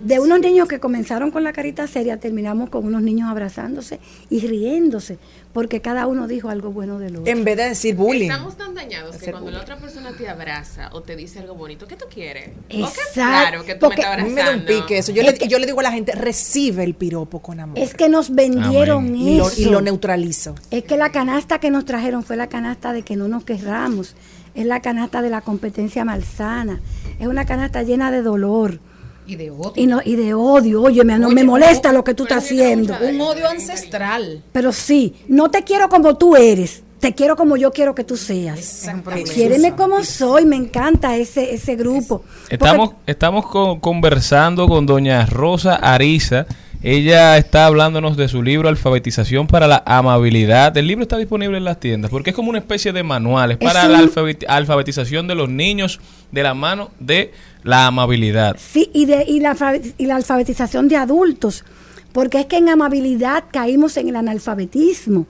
De 0.02 0.18
unos 0.20 0.40
niños 0.40 0.68
que 0.68 0.80
comenzaron 0.80 1.30
con 1.30 1.44
la 1.44 1.52
carita 1.52 1.86
seria, 1.86 2.18
terminamos 2.18 2.70
con 2.70 2.84
unos 2.84 3.02
niños 3.02 3.30
abrazándose 3.30 4.00
y 4.30 4.40
riéndose, 4.46 5.18
porque 5.52 5.80
cada 5.80 6.06
uno 6.06 6.26
dijo 6.26 6.48
algo 6.48 6.70
bueno 6.72 6.98
del 6.98 7.16
otro. 7.16 7.30
En 7.32 7.44
vez 7.44 7.56
de 7.56 7.68
decir 7.68 7.94
bullying. 7.94 8.30
Estamos 8.30 8.56
tan 8.56 8.74
dañados 8.74 9.16
que 9.16 9.30
cuando 9.30 9.50
la 9.50 9.60
otra 9.60 9.76
persona 9.78 10.12
te 10.16 10.28
abraza 10.28 10.90
o 10.92 11.02
te 11.02 11.16
dice 11.16 11.38
algo 11.40 11.54
bonito, 11.54 11.86
¿qué 11.86 11.96
tú 11.96 12.06
quieres? 12.12 12.50
¿O 12.82 12.88
claro 13.14 13.64
que 13.64 13.74
tú 13.74 13.88
me 13.88 14.04
A 14.04 14.16
mí 14.18 14.30
me 14.30 14.42
da 14.42 14.54
un 14.54 14.64
pique 14.64 14.98
eso. 14.98 15.12
Yo, 15.12 15.22
Es 15.22 15.32
le, 15.32 15.38
que- 15.38 15.48
yo 15.48 15.58
le 15.58 15.66
digo 15.66 15.80
a 15.80 15.84
la 15.84 15.92
gente, 15.92 16.12
recibe 16.12 16.84
el 16.84 16.94
piropo 16.94 17.40
con 17.40 17.60
amor. 17.60 17.78
Es 17.78 17.94
que 17.94 18.08
nos 18.08 18.34
vendieron 18.34 19.06
Amén. 19.06 19.16
y, 19.16 19.36
lo, 19.38 19.48
eso. 19.48 19.60
y 19.60 19.64
lo 19.66 19.80
neutralizo. 19.80 20.54
Es 20.70 20.84
que 20.84 20.96
la 20.96 21.10
canasta 21.12 21.58
que 21.60 21.70
nos 21.70 21.84
trajeron 21.84 22.22
fue 22.24 22.36
la 22.36 22.48
canasta 22.48 22.92
de 22.92 23.02
que 23.02 23.16
no 23.16 23.28
nos 23.28 23.44
querramos. 23.44 24.14
Es 24.54 24.66
la 24.66 24.80
canasta 24.80 25.20
de 25.22 25.30
la 25.30 25.40
competencia 25.40 26.04
malsana. 26.04 26.80
Es 27.18 27.26
una 27.26 27.44
canasta 27.44 27.82
llena 27.82 28.10
de 28.10 28.22
dolor 28.22 28.78
Y 29.26 29.36
de 29.36 29.50
odio. 29.50 29.72
y, 29.76 29.86
no, 29.86 30.00
y 30.04 30.16
de 30.16 30.34
odio. 30.34 30.82
Oye, 30.82 31.04
me, 31.04 31.18
no, 31.18 31.26
Oye, 31.26 31.34
me 31.34 31.44
molesta 31.44 31.92
lo 31.92 32.04
que 32.04 32.14
tú 32.14 32.22
estás 32.24 32.44
haciendo. 32.44 32.94
Un 33.02 33.20
odio 33.20 33.48
ancestral. 33.48 34.42
Pero 34.52 34.72
sí, 34.72 35.14
no 35.28 35.50
te 35.50 35.62
quiero 35.64 35.88
como 35.88 36.16
tú 36.16 36.36
eres. 36.36 36.82
Te 37.00 37.14
quiero 37.14 37.36
como 37.36 37.56
yo 37.58 37.70
quiero 37.72 37.94
que 37.94 38.02
tú 38.04 38.16
seas. 38.16 38.86
Quiéreme 39.34 39.74
como 39.74 40.02
soy. 40.04 40.46
Me 40.46 40.56
encanta 40.56 41.16
ese, 41.16 41.52
ese 41.54 41.76
grupo. 41.76 42.22
Estamos, 42.48 42.90
Porque- 42.90 43.10
estamos 43.10 43.46
con- 43.46 43.78
conversando 43.80 44.66
con 44.68 44.86
doña 44.86 45.26
Rosa 45.26 45.74
Ariza. 45.76 46.46
Ella 46.86 47.38
está 47.38 47.64
hablándonos 47.64 48.18
de 48.18 48.28
su 48.28 48.42
libro 48.42 48.68
Alfabetización 48.68 49.46
para 49.46 49.66
la 49.66 49.82
Amabilidad. 49.86 50.76
El 50.76 50.86
libro 50.86 51.02
está 51.02 51.16
disponible 51.16 51.56
en 51.56 51.64
las 51.64 51.80
tiendas 51.80 52.10
porque 52.10 52.28
es 52.30 52.36
como 52.36 52.50
una 52.50 52.58
especie 52.58 52.92
de 52.92 53.02
manual. 53.02 53.52
Es 53.52 53.56
para 53.56 53.86
un- 53.86 53.92
la 53.92 54.00
alfabeti- 54.00 54.44
alfabetización 54.46 55.26
de 55.26 55.34
los 55.34 55.48
niños 55.48 55.98
de 56.30 56.42
la 56.42 56.52
mano 56.52 56.90
de 57.00 57.32
la 57.62 57.86
amabilidad. 57.86 58.56
Sí, 58.58 58.90
y, 58.92 59.06
de, 59.06 59.24
y, 59.26 59.40
la, 59.40 59.56
y 59.96 60.04
la 60.06 60.16
alfabetización 60.16 60.88
de 60.88 60.96
adultos. 60.96 61.64
porque 62.12 62.38
es 62.38 62.46
que 62.46 62.58
en 62.58 62.68
amabilidad 62.68 63.44
caímos 63.50 63.96
en 63.96 64.08
el 64.08 64.14
analfabetismo. 64.16 65.26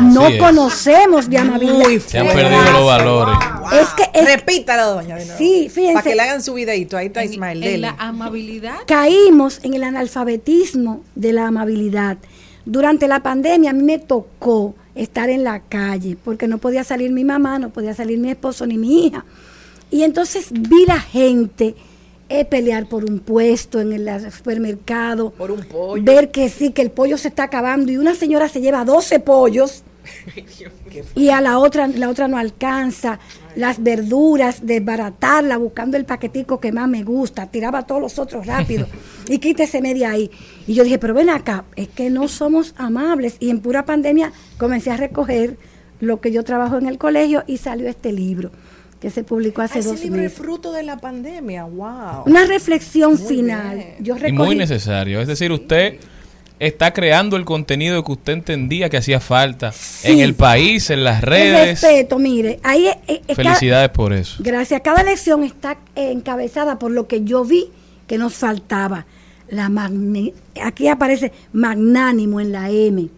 No 0.00 0.28
es. 0.28 0.38
conocemos 0.38 1.28
de 1.28 1.38
amabilidad. 1.38 1.78
Muy 1.78 2.00
Se 2.00 2.18
han 2.18 2.26
perdido 2.28 2.72
los 2.72 2.86
valores. 2.86 3.36
Es 3.72 3.88
que 3.90 4.04
es- 4.18 4.24
Repítalo, 4.24 4.94
doña. 4.94 5.18
Sí, 5.36 5.68
fíjense. 5.68 5.94
Para 5.94 6.02
que 6.10 6.14
le 6.14 6.22
hagan 6.22 6.42
su 6.42 6.54
videito. 6.54 6.96
Ahí 6.96 7.06
está 7.06 7.22
En, 7.24 7.32
Ismael. 7.32 7.62
en 7.62 7.80
la 7.80 7.96
amabilidad. 7.98 8.76
caímos 8.86 9.60
en 9.62 9.74
el 9.74 9.84
analfabetismo 9.84 11.02
de 11.14 11.32
la 11.32 11.46
amabilidad. 11.48 12.18
Durante 12.64 13.08
la 13.08 13.22
pandemia 13.22 13.70
a 13.70 13.72
mí 13.72 13.82
me 13.82 13.98
tocó 13.98 14.74
estar 14.94 15.28
en 15.30 15.44
la 15.44 15.60
calle 15.60 16.16
porque 16.24 16.46
no 16.46 16.58
podía 16.58 16.84
salir 16.84 17.10
mi 17.10 17.24
mamá, 17.24 17.58
no 17.58 17.70
podía 17.70 17.94
salir 17.94 18.18
mi 18.18 18.30
esposo 18.30 18.66
ni 18.66 18.76
mi 18.78 19.06
hija. 19.06 19.24
Y 19.90 20.02
entonces 20.04 20.48
vi 20.52 20.84
la 20.86 21.00
gente 21.00 21.74
eh, 22.30 22.44
pelear 22.44 22.86
por 22.86 23.04
un 23.04 23.18
puesto 23.18 23.80
en 23.80 23.92
el 23.92 24.08
supermercado, 24.32 25.30
Por 25.32 25.50
un 25.50 25.64
pollo. 25.64 26.02
ver 26.02 26.30
que 26.30 26.48
sí, 26.48 26.70
que 26.70 26.80
el 26.82 26.90
pollo 26.90 27.18
se 27.18 27.28
está 27.28 27.44
acabando 27.44 27.90
y 27.90 27.98
una 27.98 28.14
señora 28.14 28.48
se 28.48 28.60
lleva 28.60 28.84
12 28.84 29.20
pollos 29.20 29.82
y 31.14 31.30
a 31.30 31.40
la 31.40 31.58
otra 31.58 31.86
la 31.86 32.08
otra 32.08 32.28
no 32.28 32.38
alcanza. 32.38 33.18
Las 33.56 33.82
verduras 33.82 34.64
desbaratarla 34.64 35.56
buscando 35.56 35.96
el 35.96 36.04
paquetico 36.04 36.60
que 36.60 36.70
más 36.72 36.88
me 36.88 37.02
gusta 37.02 37.50
tiraba 37.50 37.82
todos 37.82 38.00
los 38.00 38.18
otros 38.18 38.46
rápido 38.46 38.86
y 39.28 39.38
quítese 39.38 39.80
media 39.80 40.10
ahí. 40.10 40.30
Y 40.66 40.74
yo 40.74 40.84
dije 40.84 40.98
pero 40.98 41.14
ven 41.14 41.30
acá 41.30 41.64
es 41.76 41.88
que 41.88 42.10
no 42.10 42.28
somos 42.28 42.74
amables. 42.76 43.36
Y 43.40 43.50
en 43.50 43.60
pura 43.60 43.84
pandemia 43.84 44.32
comencé 44.56 44.90
a 44.90 44.96
recoger 44.96 45.56
lo 46.00 46.20
que 46.20 46.32
yo 46.32 46.44
trabajo 46.44 46.78
en 46.78 46.86
el 46.86 46.96
colegio 46.96 47.42
y 47.46 47.58
salió 47.58 47.88
este 47.88 48.12
libro 48.12 48.50
que 49.00 49.10
se 49.10 49.24
publicó 49.24 49.62
hace 49.62 49.78
Ah, 49.78 49.80
ese 49.80 49.88
dos 49.88 50.00
libro 50.02 50.22
es 50.22 50.32
fruto 50.32 50.72
de 50.72 50.82
la 50.82 50.98
pandemia. 50.98 51.64
Wow. 51.64 52.24
una 52.26 52.44
reflexión 52.44 53.14
Muy 53.14 53.22
final 53.26 53.84
yo 54.00 54.14
Y 54.26 54.32
muy 54.32 54.54
necesario. 54.56 55.20
Es 55.20 55.26
decir, 55.28 55.50
usted 55.52 55.98
está 56.58 56.92
creando 56.92 57.36
el 57.38 57.46
contenido 57.46 58.04
que 58.04 58.12
usted 58.12 58.34
entendía 58.34 58.90
que 58.90 58.98
hacía 58.98 59.18
falta 59.18 59.72
Sí. 59.72 60.12
en 60.12 60.20
el 60.20 60.34
país, 60.34 60.90
en 60.90 61.02
las 61.04 61.22
el 61.22 61.28
redes. 61.28 61.80
respeto 61.80 62.18
mire 62.18 62.60
ahí 62.62 62.88
es- 62.88 62.96
es- 63.06 63.20
es 63.28 63.36
cada- 63.36 63.54
Felicidades 63.54 63.88
por 63.88 64.12
eso. 64.12 64.36
Gracias. 64.42 64.80
Cada 64.82 65.02
lección 65.02 65.42
está 65.44 65.78
eh, 65.96 66.10
encabezada 66.12 66.78
por 66.78 66.90
lo 66.90 67.06
que 67.08 67.24
yo 67.24 67.44
vi 67.44 67.70
que 68.06 68.18
nos 68.18 68.34
faltaba. 68.34 69.06
La 69.48 69.68
magne- 69.70 70.34
Aquí 70.62 70.86
aparece 70.88 71.32
magnánimo 71.52 72.40
en 72.40 72.52
la 72.52 72.68
M. 72.70 73.08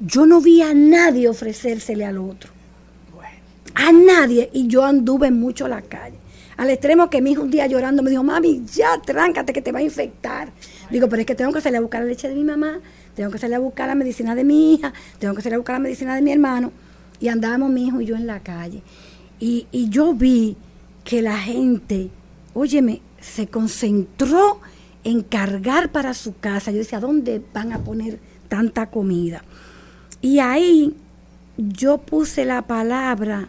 Yo 0.00 0.26
no 0.26 0.40
vi 0.40 0.60
a 0.62 0.74
nadie 0.74 1.28
ofrecérsele 1.28 2.04
al 2.04 2.18
otro. 2.18 2.50
A 3.78 3.92
nadie. 3.92 4.50
Y 4.52 4.66
yo 4.66 4.84
anduve 4.84 5.30
mucho 5.30 5.68
la 5.68 5.82
calle. 5.82 6.18
Al 6.56 6.68
extremo 6.70 7.08
que 7.08 7.22
mi 7.22 7.30
hijo 7.30 7.42
un 7.42 7.50
día 7.52 7.68
llorando 7.68 8.02
me 8.02 8.10
dijo, 8.10 8.24
mami, 8.24 8.64
ya 8.66 9.00
tráncate 9.00 9.52
que 9.52 9.62
te 9.62 9.70
va 9.70 9.78
a 9.78 9.82
infectar. 9.82 10.50
Digo, 10.90 11.08
pero 11.08 11.20
es 11.20 11.26
que 11.26 11.36
tengo 11.36 11.52
que 11.52 11.60
salir 11.60 11.76
a 11.76 11.80
buscar 11.80 12.02
la 12.02 12.08
leche 12.08 12.28
de 12.28 12.34
mi 12.34 12.42
mamá, 12.42 12.80
tengo 13.14 13.30
que 13.30 13.38
salir 13.38 13.54
a 13.54 13.60
buscar 13.60 13.86
la 13.86 13.94
medicina 13.94 14.34
de 14.34 14.42
mi 14.42 14.74
hija, 14.74 14.92
tengo 15.20 15.34
que 15.36 15.42
salir 15.42 15.54
a 15.54 15.58
buscar 15.58 15.76
la 15.76 15.80
medicina 15.80 16.16
de 16.16 16.22
mi 16.22 16.32
hermano. 16.32 16.72
Y 17.20 17.28
andábamos 17.28 17.70
mi 17.70 17.86
hijo 17.86 18.00
y 18.00 18.06
yo 18.06 18.16
en 18.16 18.26
la 18.26 18.40
calle. 18.40 18.82
Y, 19.38 19.68
y 19.70 19.88
yo 19.88 20.12
vi 20.12 20.56
que 21.04 21.22
la 21.22 21.38
gente, 21.38 22.10
óyeme, 22.54 23.00
se 23.20 23.46
concentró 23.46 24.60
en 25.04 25.22
cargar 25.22 25.92
para 25.92 26.12
su 26.14 26.36
casa. 26.38 26.72
Yo 26.72 26.78
decía, 26.78 26.98
¿dónde 26.98 27.40
van 27.54 27.72
a 27.72 27.78
poner 27.78 28.18
tanta 28.48 28.86
comida? 28.86 29.44
Y 30.20 30.40
ahí 30.40 30.96
yo 31.56 31.98
puse 31.98 32.44
la 32.44 32.62
palabra 32.62 33.48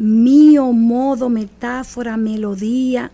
mío, 0.00 0.72
modo, 0.72 1.28
metáfora, 1.28 2.16
melodía, 2.16 3.10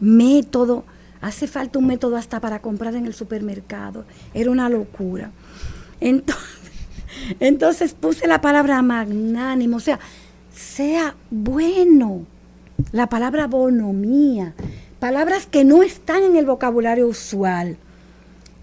método. 0.00 0.84
Hace 1.20 1.46
falta 1.46 1.78
un 1.78 1.86
método 1.86 2.16
hasta 2.16 2.40
para 2.40 2.60
comprar 2.60 2.94
en 2.94 3.04
el 3.04 3.12
supermercado. 3.12 4.06
Era 4.32 4.50
una 4.50 4.70
locura. 4.70 5.30
Entonces, 6.00 6.44
entonces 7.40 7.92
puse 7.92 8.26
la 8.26 8.40
palabra 8.40 8.80
magnánimo, 8.80 9.76
o 9.76 9.80
sea, 9.80 10.00
sea 10.54 11.14
bueno. 11.30 12.24
La 12.90 13.08
palabra 13.08 13.46
bonomía. 13.46 14.54
Palabras 15.00 15.46
que 15.46 15.64
no 15.64 15.82
están 15.82 16.22
en 16.22 16.36
el 16.36 16.46
vocabulario 16.46 17.06
usual 17.06 17.76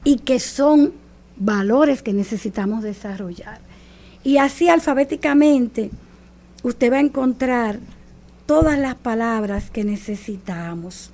y 0.04 0.18
que 0.18 0.40
son 0.40 0.94
valores 1.38 2.02
que 2.02 2.12
necesitamos 2.12 2.82
desarrollar. 2.82 3.60
Y 4.24 4.38
así 4.38 4.68
alfabéticamente 4.68 5.92
usted 6.64 6.92
va 6.92 6.98
a 6.98 7.02
encontrar 7.02 7.80
todas 8.46 8.78
las 8.78 8.96
palabras 8.96 9.70
que 9.70 9.84
necesitamos. 9.84 11.12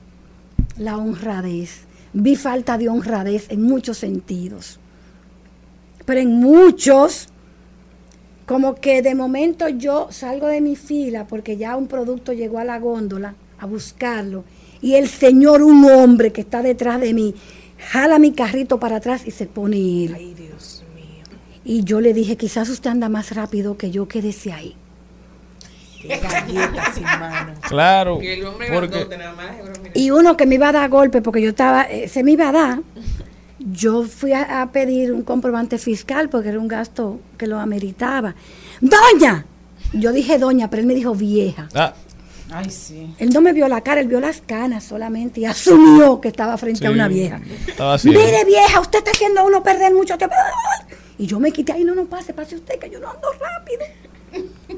La 0.78 0.98
honradez. 0.98 1.86
Vi 2.14 2.36
falta 2.36 2.78
de 2.78 2.90
honradez 2.90 3.46
en 3.50 3.62
muchos 3.62 3.98
sentidos. 3.98 4.80
Pero 6.06 6.20
en 6.20 6.34
muchos, 6.34 7.28
como 8.46 8.76
que 8.76 9.02
de 9.02 9.14
momento 9.14 9.68
yo 9.68 10.08
salgo 10.10 10.48
de 10.48 10.62
mi 10.62 10.76
fila 10.76 11.28
porque 11.28 11.58
ya 11.58 11.76
un 11.76 11.88
producto 11.88 12.34
llegó 12.34 12.60
a 12.60 12.64
la 12.64 12.80
góndola 12.80 13.36
a 13.60 13.66
buscarlo 13.66 14.44
y 14.82 14.94
el 14.94 15.08
señor, 15.08 15.64
un 15.64 15.86
hombre 15.86 16.32
que 16.32 16.42
está 16.42 16.62
detrás 16.62 17.02
de 17.02 17.14
mí, 17.14 17.36
jala 17.78 18.20
mi 18.20 18.32
carrito 18.32 18.80
para 18.80 18.98
atrás 18.98 19.24
y 19.26 19.32
se 19.32 19.48
pone 19.48 20.06
él. 20.06 20.14
Ay, 20.16 20.34
Dios 20.34 20.84
mío. 20.96 21.24
Y 21.66 21.84
yo 21.84 22.00
le 22.00 22.14
dije, 22.14 22.38
quizás 22.38 22.70
usted 22.70 22.90
anda 22.90 23.10
más 23.10 23.36
rápido 23.36 23.78
que 23.78 23.92
yo, 23.92 24.08
quédese 24.08 24.54
ahí. 24.54 24.76
Qué 26.02 26.18
galleta 26.18 26.94
sin 26.94 27.04
mano. 27.04 27.54
Claro. 27.68 28.20
Y 28.22 28.28
el 28.28 28.46
hombre 28.46 28.68
Porque 28.72 28.90
grandote 28.90 29.18
nada 29.18 29.34
más. 29.34 29.52
mira. 29.82 29.92
Y 29.94 30.12
uno 30.12 30.38
que 30.38 30.46
me 30.46 30.56
iba 30.56 30.70
a 30.70 30.72
dar 30.72 30.90
golpe 30.90 31.22
porque 31.22 31.42
yo 31.42 31.50
estaba, 31.50 31.84
eh, 31.84 32.08
se 32.08 32.24
me 32.24 32.32
iba 32.32 32.50
a 32.50 32.52
dar, 32.52 32.80
yo 33.60 34.04
fui 34.04 34.32
a, 34.34 34.62
a 34.62 34.72
pedir 34.72 35.12
un 35.12 35.24
comprobante 35.24 35.78
fiscal 35.78 36.30
porque 36.30 36.50
era 36.50 36.60
un 36.60 36.68
gasto 36.68 37.20
que 37.38 37.48
lo 37.48 37.60
ameritaba. 37.60 38.36
¡Doña! 38.82 39.46
Yo 39.94 40.12
dije 40.12 40.38
doña, 40.38 40.70
pero 40.70 40.82
él 40.82 40.88
me 40.88 40.94
dijo 40.96 41.16
vieja. 41.16 41.68
Ah, 41.74 41.94
Ay, 42.50 42.70
sí. 42.70 43.14
Él 43.20 43.30
no 43.34 43.42
me 43.42 43.52
vio 43.52 43.68
la 43.68 43.82
cara, 43.82 44.00
él 44.00 44.08
vio 44.08 44.20
las 44.22 44.40
canas 44.42 44.84
solamente 44.86 45.42
y 45.42 45.46
asumió 45.46 46.22
que 46.22 46.30
estaba 46.30 46.58
frente 46.58 46.88
a 46.88 46.92
una 46.92 47.08
vieja. 47.08 47.42
Estaba 47.68 47.96
así. 47.96 48.10
Mire 48.10 48.46
vieja, 48.46 48.80
usted 48.80 49.00
está 49.00 49.12
haciendo 49.12 49.42
a 49.42 49.44
uno 49.44 49.62
perder 49.64 49.94
mucho 49.94 50.18
tiempo. 50.18 50.36
Y 51.18 51.26
yo 51.26 51.40
me 51.40 51.52
quité, 51.52 51.74
ahí 51.74 51.84
no, 51.84 51.94
no 51.96 52.06
pase, 52.06 52.34
pase 52.34 52.56
usted, 52.56 52.80
que 52.80 52.90
yo 52.90 53.00
no 53.00 53.10
ando 53.10 53.28
rápido. 53.34 53.80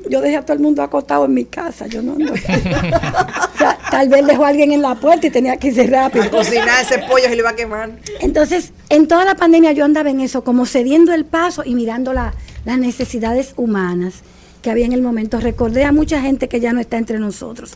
Yo 0.09 0.21
dejé 0.21 0.37
a 0.37 0.41
todo 0.43 0.53
el 0.53 0.59
mundo 0.61 0.81
acostado 0.83 1.25
en 1.25 1.33
mi 1.33 1.45
casa, 1.45 1.87
yo 1.87 2.01
no 2.01 2.13
ando 2.13 2.33
rápido. 2.35 2.77
O 3.55 3.57
sea, 3.59 3.77
tal 3.91 4.07
vez 4.07 4.25
dejó 4.25 4.45
a 4.45 4.49
alguien 4.49 4.71
en 4.71 4.81
la 4.81 4.95
puerta 4.95 5.27
y 5.27 5.29
tenía 5.31 5.57
que 5.57 5.67
irse 5.67 5.85
rápido. 5.87 6.23
A 6.25 6.29
cocinar 6.29 6.81
ese 6.81 6.99
pollo 6.99 7.25
se 7.27 7.35
le 7.35 7.41
va 7.43 7.49
a 7.49 7.55
quemar. 7.55 7.91
Entonces, 8.21 8.71
en 8.89 9.07
toda 9.07 9.25
la 9.25 9.35
pandemia 9.35 9.73
yo 9.73 9.83
andaba 9.83 10.09
en 10.09 10.21
eso, 10.21 10.43
como 10.45 10.65
cediendo 10.65 11.13
el 11.13 11.25
paso 11.25 11.63
y 11.65 11.75
mirando 11.75 12.13
la- 12.13 12.33
las 12.63 12.77
necesidades 12.77 13.53
humanas 13.57 14.21
que 14.61 14.71
había 14.71 14.85
en 14.85 14.93
el 14.93 15.01
momento. 15.01 15.39
Recordé 15.41 15.83
a 15.83 15.91
mucha 15.91 16.21
gente 16.21 16.47
que 16.47 16.59
ya 16.61 16.71
no 16.71 16.79
está 16.79 16.97
entre 16.97 17.19
nosotros. 17.19 17.73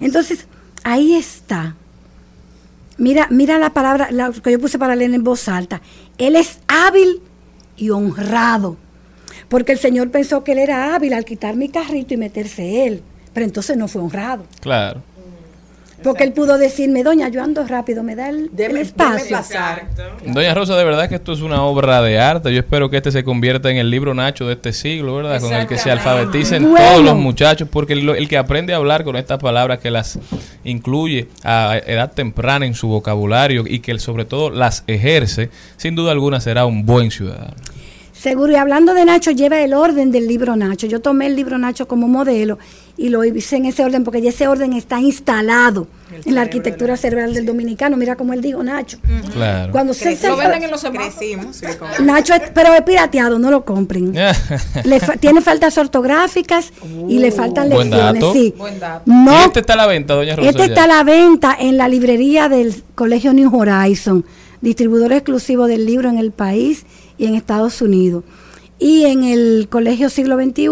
Entonces, 0.00 0.46
ahí 0.84 1.14
está. 1.14 1.74
Mira, 2.98 3.26
mira 3.30 3.58
la 3.58 3.70
palabra 3.70 4.08
la 4.10 4.32
que 4.32 4.52
yo 4.52 4.58
puse 4.58 4.78
para 4.78 4.96
leer 4.96 5.12
en 5.12 5.22
voz 5.22 5.48
alta. 5.48 5.82
Él 6.16 6.34
es 6.36 6.60
hábil 6.66 7.20
y 7.76 7.90
honrado. 7.90 8.78
Porque 9.48 9.72
el 9.72 9.78
Señor 9.78 10.10
pensó 10.10 10.42
que 10.44 10.52
él 10.52 10.58
era 10.58 10.94
hábil 10.94 11.12
al 11.12 11.24
quitar 11.24 11.54
mi 11.56 11.68
carrito 11.68 12.14
y 12.14 12.16
meterse 12.16 12.86
él. 12.86 13.02
Pero 13.32 13.44
entonces 13.46 13.76
no 13.76 13.86
fue 13.88 14.02
honrado. 14.02 14.44
claro. 14.60 15.02
Porque 16.02 16.24
él 16.24 16.34
pudo 16.34 16.58
decirme, 16.58 17.02
doña, 17.02 17.30
yo 17.30 17.42
ando 17.42 17.66
rápido, 17.66 18.02
me 18.02 18.14
da 18.14 18.28
el, 18.28 18.50
Deme- 18.54 18.70
el 18.72 18.76
espacio. 18.76 19.34
pasar. 19.38 19.86
Doña 20.26 20.52
Rosa, 20.54 20.76
de 20.76 20.84
verdad 20.84 21.08
que 21.08 21.14
esto 21.14 21.32
es 21.32 21.40
una 21.40 21.62
obra 21.62 22.02
de 22.02 22.18
arte. 22.18 22.52
Yo 22.52 22.60
espero 22.60 22.90
que 22.90 22.98
este 22.98 23.10
se 23.10 23.24
convierta 23.24 23.70
en 23.70 23.78
el 23.78 23.90
libro 23.90 24.12
Nacho 24.14 24.46
de 24.46 24.52
este 24.52 24.74
siglo, 24.74 25.16
¿verdad? 25.16 25.40
Con 25.40 25.54
el 25.54 25.66
que 25.66 25.78
se 25.78 25.90
alfabeticen 25.90 26.70
Bueno. 26.70 26.86
todos 26.86 27.02
los 27.02 27.16
muchachos, 27.16 27.66
porque 27.72 27.94
el, 27.94 28.06
el 28.10 28.28
que 28.28 28.36
aprende 28.36 28.74
a 28.74 28.76
hablar 28.76 29.04
con 29.04 29.16
estas 29.16 29.38
palabras, 29.40 29.78
que 29.78 29.90
las 29.90 30.18
incluye 30.64 31.28
a 31.42 31.78
edad 31.86 32.12
temprana 32.12 32.66
en 32.66 32.74
su 32.74 32.88
vocabulario 32.88 33.64
y 33.66 33.78
que 33.80 33.98
sobre 33.98 34.26
todo 34.26 34.50
las 34.50 34.84
ejerce, 34.86 35.48
sin 35.78 35.94
duda 35.96 36.12
alguna 36.12 36.40
será 36.40 36.66
un 36.66 36.84
buen 36.84 37.10
ciudadano. 37.10 37.54
Seguro, 38.26 38.50
y 38.52 38.56
hablando 38.56 38.92
de 38.92 39.04
Nacho, 39.04 39.30
lleva 39.30 39.60
el 39.60 39.72
orden 39.72 40.10
del 40.10 40.26
libro 40.26 40.56
Nacho. 40.56 40.86
Yo 40.88 41.00
tomé 41.00 41.26
el 41.26 41.36
libro 41.36 41.58
Nacho 41.58 41.86
como 41.86 42.08
modelo 42.08 42.58
y 42.96 43.10
lo 43.10 43.22
hice 43.24 43.56
en 43.56 43.66
ese 43.66 43.84
orden 43.84 44.02
porque 44.02 44.20
ya 44.20 44.30
ese 44.30 44.48
orden 44.48 44.72
está 44.72 45.00
instalado 45.00 45.86
en 46.24 46.34
la 46.34 46.40
arquitectura 46.40 46.96
cerebral 46.96 47.34
del 47.34 47.46
dominicano. 47.46 47.96
Mira 47.96 48.16
cómo 48.16 48.32
él 48.32 48.40
dijo 48.42 48.62
Nacho. 48.64 48.98
Claro. 49.32 49.70
Cuando 49.70 49.94
se, 49.94 50.16
se- 50.16 50.28
Lo 50.28 50.36
venden 50.36 50.64
en 50.64 50.70
los. 50.72 50.82
Crecimos. 50.82 51.54
sí, 51.56 51.66
Nacho, 52.02 52.34
es- 52.34 52.50
pero 52.52 52.74
es 52.74 52.82
pirateado, 52.82 53.38
no 53.38 53.50
lo 53.52 53.64
compren. 53.64 54.12
Le 54.84 54.98
fa- 55.00 55.16
tiene 55.16 55.40
faltas 55.40 55.78
ortográficas 55.78 56.72
y 57.08 57.18
le 57.20 57.30
faltan 57.30 57.68
Buen 57.68 57.90
lecciones. 57.90 58.22
dato. 58.22 58.32
Sí. 58.32 58.54
Buen 58.58 58.80
dato. 58.80 59.02
No, 59.06 59.44
este 59.44 59.60
está 59.60 59.74
a 59.74 59.76
la 59.76 59.86
venta, 59.86 60.14
Doña 60.14 60.34
Rosa. 60.34 60.48
este 60.48 60.58
ya. 60.62 60.66
está 60.66 60.84
a 60.84 60.88
la 60.88 61.04
venta 61.04 61.56
en 61.60 61.76
la 61.76 61.88
librería 61.88 62.48
del 62.48 62.82
Colegio 62.96 63.32
New 63.32 63.54
Horizon, 63.56 64.24
distribuidor 64.62 65.12
exclusivo 65.12 65.66
del 65.68 65.86
libro 65.86 66.08
en 66.08 66.18
el 66.18 66.32
país 66.32 66.86
y 67.18 67.26
en 67.26 67.34
Estados 67.34 67.80
Unidos. 67.82 68.24
Y 68.78 69.04
en 69.06 69.24
el 69.24 69.68
Colegio 69.70 70.10
Siglo 70.10 70.36
XXI, 70.36 70.66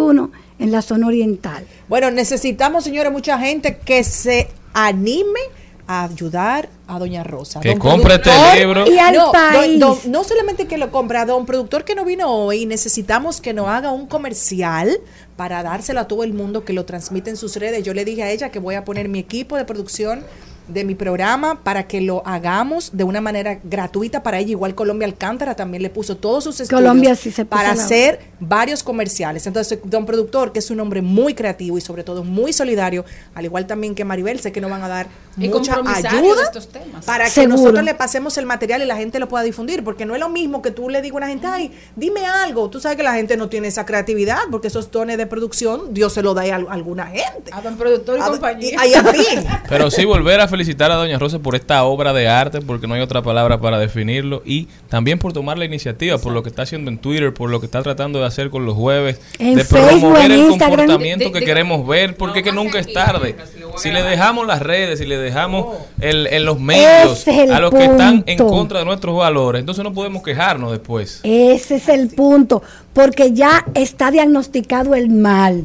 en 0.59 0.71
la 0.73 0.83
zona 0.83 1.07
oriental. 1.07 1.67
Bueno, 1.89 2.11
necesitamos, 2.11 2.85
señores, 2.85 3.11
mucha 3.13 3.39
gente 3.39 3.79
que 3.79 4.05
se 4.05 4.49
anime 4.75 5.41
a 5.87 6.05
ayudar 6.05 6.69
a 6.87 6.99
Doña 6.99 7.25
Rosa. 7.25 7.61
Que 7.61 7.71
Don 7.71 7.79
compre 7.79 8.15
este 8.15 8.31
libro. 8.59 8.85
Y 8.91 8.99
al 8.99 9.15
no, 9.15 9.33
país. 9.33 9.79
don- 9.79 9.99
don- 10.03 10.13
no 10.13 10.25
solamente 10.25 10.67
que 10.67 10.79
lo 10.79 10.91
compra, 10.91 11.27
don 11.27 11.45
productor 11.45 11.85
que 11.85 11.95
no 11.95 12.05
vino 12.05 12.31
hoy, 12.31 12.65
necesitamos 12.67 13.41
que 13.41 13.53
nos 13.53 13.69
haga 13.69 13.91
un 13.93 14.07
comercial 14.07 14.99
para 15.37 15.63
dárselo 15.63 16.01
a 16.01 16.09
todo 16.09 16.25
el 16.25 16.33
mundo 16.33 16.65
que 16.65 16.73
lo 16.73 16.85
transmite 16.87 17.29
en 17.31 17.37
sus 17.37 17.57
redes. 17.57 17.85
Yo 17.85 17.93
le 17.95 18.05
dije 18.05 18.23
a 18.23 18.31
ella 18.31 18.51
que 18.51 18.59
voy 18.59 18.77
a 18.77 18.85
poner 18.85 19.09
mi 19.09 19.19
equipo 19.19 19.57
de 19.57 19.65
producción 19.67 20.25
de 20.69 20.85
mi 20.85 20.95
programa 20.95 21.61
para 21.63 21.87
que 21.87 22.01
lo 22.01 22.23
hagamos 22.27 22.91
de 22.97 23.05
una 23.05 23.21
manera 23.21 23.59
gratuita 23.65 24.23
para 24.23 24.39
ella. 24.39 24.51
Igual 24.53 24.75
Colombia 24.75 25.07
Alcántara 25.07 25.55
también 25.55 25.83
le 25.83 25.91
puso 25.91 26.17
todos 26.17 26.45
sus 26.45 26.61
estudios 26.61 26.81
Colombia 26.83 27.15
sí 27.17 27.31
se 27.31 27.45
para 27.45 27.75
la- 27.75 27.83
hacer 27.83 28.21
varios 28.41 28.83
comerciales. 28.83 29.47
Entonces, 29.47 29.79
don 29.85 30.07
productor, 30.07 30.53
que 30.53 30.59
es 30.61 30.71
un 30.71 30.81
hombre 30.81 31.03
muy 31.03 31.35
creativo 31.35 31.77
y 31.79 31.81
sobre 31.81 32.05
todo 32.05 32.25
muy 32.25 32.53
solidario, 32.53 33.05
al 33.35 33.45
igual 33.45 33.67
también 33.67 33.95
que 33.95 34.05
Maribel, 34.05 34.41
sé 34.41 34.53
que 34.53 34.61
nos 34.61 34.71
van 34.71 34.83
a 34.83 34.89
dar 34.89 35.07
Y 35.37 35.49
mucha 35.49 35.75
ayuda 35.75 36.37
de 36.37 36.43
estos 36.45 36.69
temas. 36.69 37.05
para 37.05 37.25
que 37.25 37.31
Seguro. 37.31 37.57
nosotros 37.57 37.85
le 37.85 37.95
pasemos 37.95 38.39
el 38.39 38.47
material 38.47 38.83
y 38.83 38.87
la 38.87 38.97
gente 38.97 39.19
lo 39.19 39.29
pueda 39.29 39.45
difundir, 39.45 39.85
porque 39.85 40.05
no 40.07 40.15
es 40.15 40.21
lo 40.21 40.29
mismo 40.29 40.63
que 40.63 40.71
tú 40.71 40.89
le 40.89 41.03
digas 41.03 41.15
a 41.15 41.19
una 41.19 41.29
gente, 41.29 41.47
ay, 41.47 41.73
dime 41.97 42.25
algo. 42.27 42.71
Tú 42.71 42.81
sabes 42.81 42.97
que 42.97 43.03
la 43.03 43.15
gente 43.15 43.37
no 43.37 43.49
tiene 43.49 43.69
esa 43.69 43.85
creatividad, 43.85 44.39
porque 44.51 44.69
esos 44.69 44.91
tones 44.91 45.19
de 45.19 45.27
producción 45.27 45.93
Dios 45.93 46.13
se 46.13 46.23
lo 46.23 46.35
da 46.35 46.43
a 46.43 46.55
al- 46.57 46.67
alguna 46.71 47.07
gente. 47.07 47.51
A 47.53 47.61
don 47.61 47.77
productor 47.77 48.19
y 48.19 48.23
A- 48.23 48.27
compañía. 48.29 48.71
y- 48.71 48.77
ahí 48.79 48.95
a 48.95 49.03
ti. 49.13 49.25
Pero 49.69 49.91
sí 49.91 50.05
volver 50.05 50.41
a 50.41 50.49
felicitar 50.55 50.91
a 50.93 50.95
Doña 50.95 51.19
Rosa 51.19 51.41
por 51.41 51.57
esta 51.57 51.83
obra 51.83 52.13
de 52.13 52.29
arte, 52.29 52.61
porque 52.61 52.87
no 52.87 52.95
hay 52.95 53.01
otra 53.01 53.23
palabra 53.23 53.61
para 53.61 53.79
definirlo, 53.81 54.41
y 54.47 54.69
también 54.89 55.19
por 55.19 55.33
tomar 55.33 55.59
la 55.59 55.65
iniciativa, 55.65 56.17
por 56.19 56.33
lo 56.33 56.45
que 56.45 56.49
está 56.49 56.63
haciendo 56.63 56.91
en 56.93 56.99
Twitter, 56.99 57.35
por 57.35 57.51
lo 57.51 57.59
que 57.59 57.67
está 57.67 57.83
tratando 57.83 58.21
de 58.21 58.27
hacer 58.27 58.51
con 58.51 58.65
los 58.65 58.77
jueves, 58.77 59.21
En 59.41 59.57
de 59.57 59.65
Facebook, 59.65 60.01
promover 60.01 60.25
en 60.27 60.33
el 60.33 60.39
Instagram. 60.51 60.79
comportamiento 60.87 61.25
De- 61.25 61.33
que 61.33 61.41
de- 61.41 61.45
queremos 61.47 61.87
ver, 61.89 62.17
porque 62.17 62.39
No, 62.41 62.45
que 62.45 62.53
nunca 62.53 62.79
es 62.79 62.93
tarde. 62.93 63.35
si 63.79 63.91
le 63.91 64.03
dejamos 64.05 64.47
las 64.47 64.63
redes, 64.63 65.01
si 65.01 65.07
le 65.07 65.17
dejamos 65.19 65.77
el, 66.01 66.29
en 66.29 66.45
los 66.45 66.61
medios 66.61 67.27
el 67.27 67.53
a 67.53 67.59
los 67.59 67.73
que 67.73 67.85
están 67.85 68.23
en 68.27 68.39
contra 68.39 68.79
de 68.79 68.85
nuestros 68.85 69.17
valores, 69.17 69.59
entonces 69.59 69.83
no 69.83 69.93
podemos 69.93 70.23
quejarnos 70.23 70.71
después. 70.71 71.19
Ese 71.25 71.75
es 71.77 71.89
el 71.89 72.11
punto, 72.11 72.63
porque 72.93 73.33
ya 73.33 73.65
está 73.75 74.13
diagnosticado 74.13 74.95
el 74.95 75.11
mal, 75.11 75.65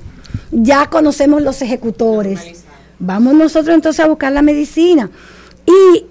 ya 0.51 0.87
conocemos 0.87 1.43
los 1.43 1.61
ejecutores. 1.61 2.65
Vamos 2.99 3.33
nosotros 3.33 3.73
entonces 3.75 4.03
a 4.03 4.07
buscar 4.07 4.31
la 4.31 4.41
medicina 4.41 5.09
y 5.65 6.05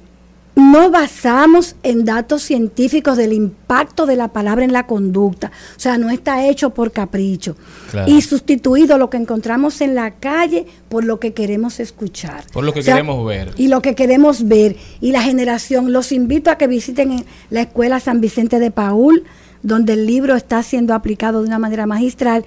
no 0.56 0.90
basamos 0.90 1.76
en 1.84 2.04
datos 2.04 2.42
científicos 2.42 3.16
del 3.16 3.32
impacto 3.32 4.06
de 4.06 4.16
la 4.16 4.28
palabra 4.32 4.64
en 4.64 4.72
la 4.72 4.86
conducta, 4.86 5.52
o 5.76 5.78
sea, 5.80 5.98
no 5.98 6.10
está 6.10 6.46
hecho 6.48 6.70
por 6.70 6.90
capricho 6.90 7.56
Claro. 7.92 8.10
y 8.10 8.20
sustituido 8.22 8.98
lo 8.98 9.08
que 9.08 9.18
encontramos 9.18 9.80
en 9.80 9.94
la 9.94 10.10
calle 10.14 10.66
por 10.88 11.04
lo 11.04 11.20
que 11.20 11.32
queremos 11.32 11.78
escuchar. 11.78 12.44
Por 12.52 12.64
lo 12.64 12.72
que 12.72 12.80
O 12.80 12.82
sea, 12.82 12.94
queremos 12.94 13.24
ver. 13.24 13.52
y 13.56 13.68
lo 13.68 13.80
que 13.82 13.94
queremos 13.94 14.48
ver. 14.48 14.76
Y 15.00 15.12
la 15.12 15.22
generación, 15.22 15.92
los 15.92 16.10
invito 16.10 16.50
a 16.50 16.58
que 16.58 16.66
visiten 16.66 17.12
en 17.12 17.24
la 17.50 17.60
Escuela 17.60 18.00
San 18.00 18.20
Vicente 18.20 18.58
de 18.58 18.72
Paul, 18.72 19.22
donde 19.62 19.92
el 19.92 20.06
libro 20.06 20.34
está 20.34 20.64
siendo 20.64 20.92
aplicado 20.92 21.40
de 21.40 21.46
una 21.46 21.60
manera 21.60 21.86
magistral. 21.86 22.44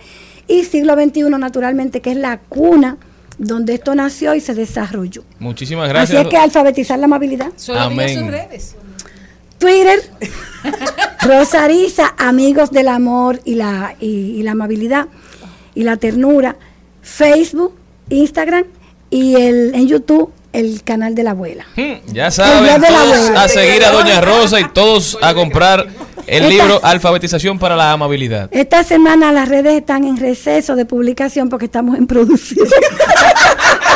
Y 0.49 0.65
siglo 0.65 0.95
XXI, 0.95 1.21
naturalmente, 1.39 2.01
que 2.01 2.12
es 2.12 2.17
la 2.17 2.39
cuna 2.39 2.97
donde 3.41 3.73
esto 3.73 3.95
nació 3.95 4.36
y 4.36 4.39
se 4.39 4.54
desarrolló. 4.54 5.23
Muchísimas 5.39 5.86
Así 5.86 5.93
gracias. 5.93 6.21
es 6.23 6.27
que 6.27 6.38
alfabetizar 6.38 6.99
la 6.99 7.06
amabilidad. 7.06 7.51
Solo 7.56 7.80
Amén. 7.80 8.19
sus 8.19 8.27
redes. 8.27 8.75
Twitter, 9.58 9.99
Rosarisa, 11.21 12.13
amigos 12.17 12.71
del 12.71 12.88
amor 12.88 13.41
y 13.43 13.56
la, 13.56 13.95
y, 13.99 14.08
y 14.08 14.43
la 14.43 14.51
amabilidad 14.51 15.08
y 15.75 15.84
la 15.84 15.97
ternura. 15.97 16.56
Facebook, 17.01 17.73
Instagram 18.10 18.65
y 19.10 19.36
el, 19.36 19.73
en 19.73 19.88
YouTube 19.88 20.32
el 20.53 20.83
canal 20.83 21.15
de 21.15 21.23
la 21.23 21.31
abuela. 21.31 21.65
Hmm, 21.75 21.93
Ya 22.13 22.29
saben, 22.31 22.81
todos 22.81 23.29
a 23.37 23.47
seguir 23.47 23.83
a 23.85 23.91
Doña 23.91 24.21
Rosa 24.21 24.59
y 24.59 24.65
todos 24.69 25.17
a 25.21 25.33
comprar 25.33 25.87
el 26.27 26.43
Esta- 26.43 26.47
libro 26.49 26.79
Alfabetización 26.83 27.57
para 27.59 27.75
la 27.75 27.91
Amabilidad. 27.91 28.49
Esta 28.51 28.83
semana 28.83 29.31
las 29.31 29.47
redes 29.49 29.73
están 29.73 30.03
en 30.05 30.17
receso 30.17 30.75
de 30.75 30.85
publicación 30.85 31.49
porque 31.49 31.65
estamos 31.65 31.97
en 31.97 32.07
producción. 32.07 32.67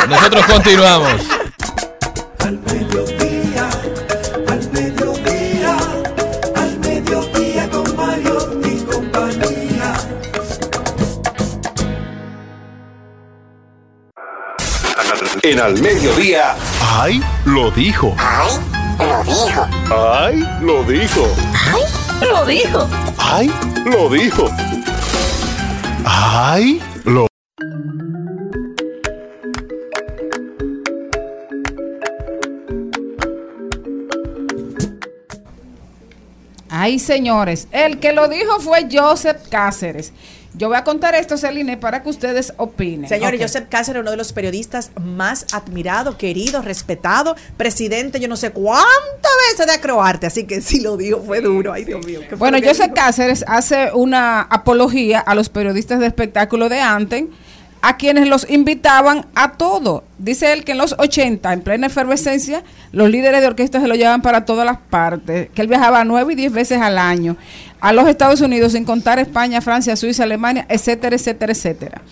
Nosotros 0.08 0.44
continuamos. 0.46 1.12
En 15.46 15.60
al 15.60 15.80
mediodía. 15.80 16.56
¡Ay! 16.82 17.22
Lo 17.44 17.70
dijo. 17.70 18.16
¡Ay! 18.18 18.50
Lo 18.98 19.22
dijo. 19.22 19.68
¡Ay! 19.94 20.44
Lo 20.60 20.82
dijo. 20.82 21.28
Lo 22.20 22.44
dijo. 22.44 22.88
¡Ay! 23.16 23.52
Lo 23.84 24.08
dijo. 24.08 24.50
¡Ay! 26.04 26.82
Lo 27.04 27.28
Ay, 36.68 36.98
señores, 36.98 37.68
el 37.70 38.00
que 38.00 38.12
lo 38.12 38.26
dijo 38.26 38.58
fue 38.58 38.88
Joseph 38.90 39.48
Cáceres. 39.48 40.12
Yo 40.56 40.68
voy 40.68 40.76
a 40.78 40.84
contar 40.84 41.14
esto, 41.14 41.36
Celine, 41.36 41.76
para 41.76 42.02
que 42.02 42.08
ustedes 42.08 42.54
opinen. 42.56 43.08
Señores, 43.08 43.38
Ok. 43.40 43.44
Joseph 43.46 43.66
Cáceres, 43.68 44.00
uno 44.00 44.10
de 44.10 44.16
los 44.16 44.32
periodistas 44.32 44.90
más 45.04 45.46
admirado, 45.52 46.16
querido, 46.16 46.62
respetado, 46.62 47.36
presidente, 47.58 48.20
yo 48.20 48.28
no 48.28 48.36
sé 48.36 48.50
cuántas 48.52 49.32
veces 49.50 49.66
de 49.66 49.72
Acroarte, 49.74 50.26
así 50.26 50.44
que 50.44 50.62
sí 50.62 50.80
lo 50.80 50.96
dijo, 50.96 51.20
fue 51.20 51.42
duro, 51.42 51.72
ay 51.74 51.84
Dios 51.84 52.04
mío. 52.06 52.20
¿qué 52.22 52.30
fue 52.30 52.38
Bueno, 52.38 52.58
Joseph? 52.66 52.92
Cáceres 52.94 53.44
hace 53.46 53.90
una 53.92 54.40
apología 54.42 55.20
a 55.20 55.34
los 55.34 55.50
periodistas 55.50 56.00
de 56.00 56.06
espectáculo 56.06 56.68
de 56.70 56.80
antes, 56.80 57.24
a 57.82 57.96
quienes 57.96 58.28
los 58.28 58.48
invitaban 58.50 59.26
a 59.34 59.52
todo. 59.52 60.04
Dice 60.18 60.52
él 60.52 60.64
que 60.64 60.72
en 60.72 60.78
los 60.78 60.94
80, 60.98 61.52
en 61.52 61.60
plena 61.60 61.86
efervescencia, 61.86 62.64
los 62.92 63.10
líderes 63.10 63.40
de 63.40 63.46
orquesta 63.46 63.80
se 63.80 63.86
lo 63.86 63.94
llevaban 63.94 64.22
para 64.22 64.44
todas 64.44 64.66
las 64.66 64.78
partes, 64.78 65.50
que 65.54 65.62
él 65.62 65.68
viajaba 65.68 66.04
nueve 66.04 66.32
y 66.32 66.36
diez 66.36 66.52
veces 66.52 66.80
al 66.80 66.98
año 66.98 67.36
a 67.80 67.92
los 67.92 68.08
Estados 68.08 68.40
Unidos, 68.40 68.72
sin 68.72 68.84
contar 68.84 69.18
España, 69.18 69.60
Francia, 69.60 69.96
Suiza, 69.96 70.24
Alemania, 70.24 70.66
etcétera, 70.68 71.14
etcétera, 71.14 71.52
etcétera. 71.52 72.02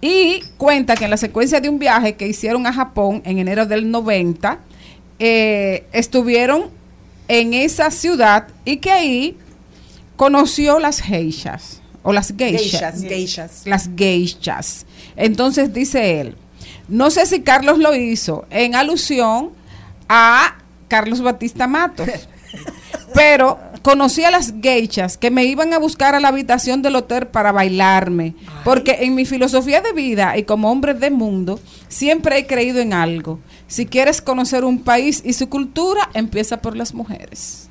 Y 0.00 0.42
cuenta 0.58 0.96
que 0.96 1.04
en 1.04 1.10
la 1.10 1.16
secuencia 1.16 1.60
de 1.60 1.68
un 1.68 1.78
viaje 1.78 2.14
que 2.14 2.28
hicieron 2.28 2.66
a 2.66 2.72
Japón 2.72 3.22
en 3.24 3.38
enero 3.38 3.66
del 3.66 3.90
90, 3.90 4.58
eh, 5.18 5.86
estuvieron 5.92 6.70
en 7.28 7.54
esa 7.54 7.90
ciudad 7.90 8.48
y 8.64 8.76
que 8.76 8.90
ahí 8.90 9.36
conoció 10.16 10.78
las 10.78 11.00
geishas 11.00 11.80
o 12.04 12.12
las 12.12 12.32
geishas, 12.36 13.00
Geishas, 13.00 13.02
geishas. 13.02 13.62
las 13.66 13.90
geishas. 13.96 14.86
Entonces 15.16 15.72
dice 15.72 16.20
él, 16.20 16.36
no 16.86 17.10
sé 17.10 17.26
si 17.26 17.40
Carlos 17.40 17.78
lo 17.78 17.96
hizo 17.96 18.44
en 18.50 18.76
alusión 18.76 19.50
a 20.08 20.58
Carlos 20.86 21.22
Batista 21.22 21.66
Matos, 21.66 22.08
pero 23.14 23.58
conocí 23.82 24.22
a 24.22 24.30
las 24.30 24.52
geishas 24.62 25.16
que 25.16 25.30
me 25.30 25.44
iban 25.44 25.72
a 25.72 25.78
buscar 25.78 26.14
a 26.14 26.20
la 26.20 26.28
habitación 26.28 26.82
del 26.82 26.96
hotel 26.96 27.26
para 27.26 27.52
bailarme, 27.52 28.34
porque 28.64 28.98
en 29.00 29.14
mi 29.14 29.24
filosofía 29.24 29.80
de 29.80 29.92
vida 29.92 30.36
y 30.36 30.44
como 30.44 30.70
hombre 30.70 30.92
de 30.94 31.10
mundo, 31.10 31.58
siempre 31.88 32.38
he 32.38 32.46
creído 32.46 32.80
en 32.80 32.92
algo. 32.92 33.40
Si 33.66 33.86
quieres 33.86 34.20
conocer 34.20 34.64
un 34.64 34.80
país 34.82 35.22
y 35.24 35.32
su 35.32 35.48
cultura, 35.48 36.10
empieza 36.12 36.60
por 36.60 36.76
las 36.76 36.92
mujeres. 36.92 37.68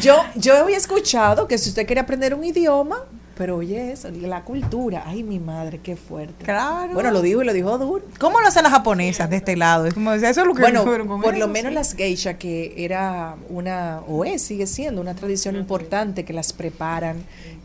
Yo, 0.00 0.22
yo 0.36 0.56
había 0.62 0.76
escuchado 0.76 1.48
que 1.48 1.58
si 1.58 1.70
usted 1.70 1.86
quiere 1.86 2.00
aprender 2.00 2.34
un 2.34 2.44
idioma, 2.44 2.98
pero 3.36 3.56
oye 3.56 3.92
eso, 3.92 4.08
la 4.10 4.44
cultura, 4.44 5.02
ay 5.06 5.22
mi 5.22 5.38
madre, 5.38 5.78
qué 5.82 5.94
fuerte. 5.96 6.44
Claro. 6.44 6.94
Bueno, 6.94 7.10
lo 7.10 7.20
dijo 7.20 7.42
y 7.42 7.44
lo 7.44 7.52
dijo 7.52 7.76
duro. 7.76 8.02
¿Cómo 8.18 8.40
lo 8.40 8.46
hacen 8.46 8.62
las 8.62 8.72
japonesas 8.72 9.28
de 9.28 9.36
este 9.36 9.56
lado? 9.56 9.84
Es 9.86 9.92
como 9.94 10.12
decir, 10.12 10.28
eso 10.28 10.40
es 10.40 10.46
lo 10.46 10.54
que 10.54 10.62
Bueno, 10.62 10.84
con 10.84 11.20
por 11.20 11.36
lo 11.36 11.46
menos 11.48 11.70
sí. 11.70 11.74
las 11.74 11.92
geisha, 11.94 12.38
que 12.38 12.74
era 12.78 13.36
una, 13.50 14.00
o 14.08 14.24
es, 14.24 14.40
sigue 14.42 14.66
siendo 14.66 15.02
una 15.02 15.14
tradición 15.14 15.54
importante 15.56 16.24
que 16.24 16.32
las 16.32 16.54
preparan, 16.54 17.16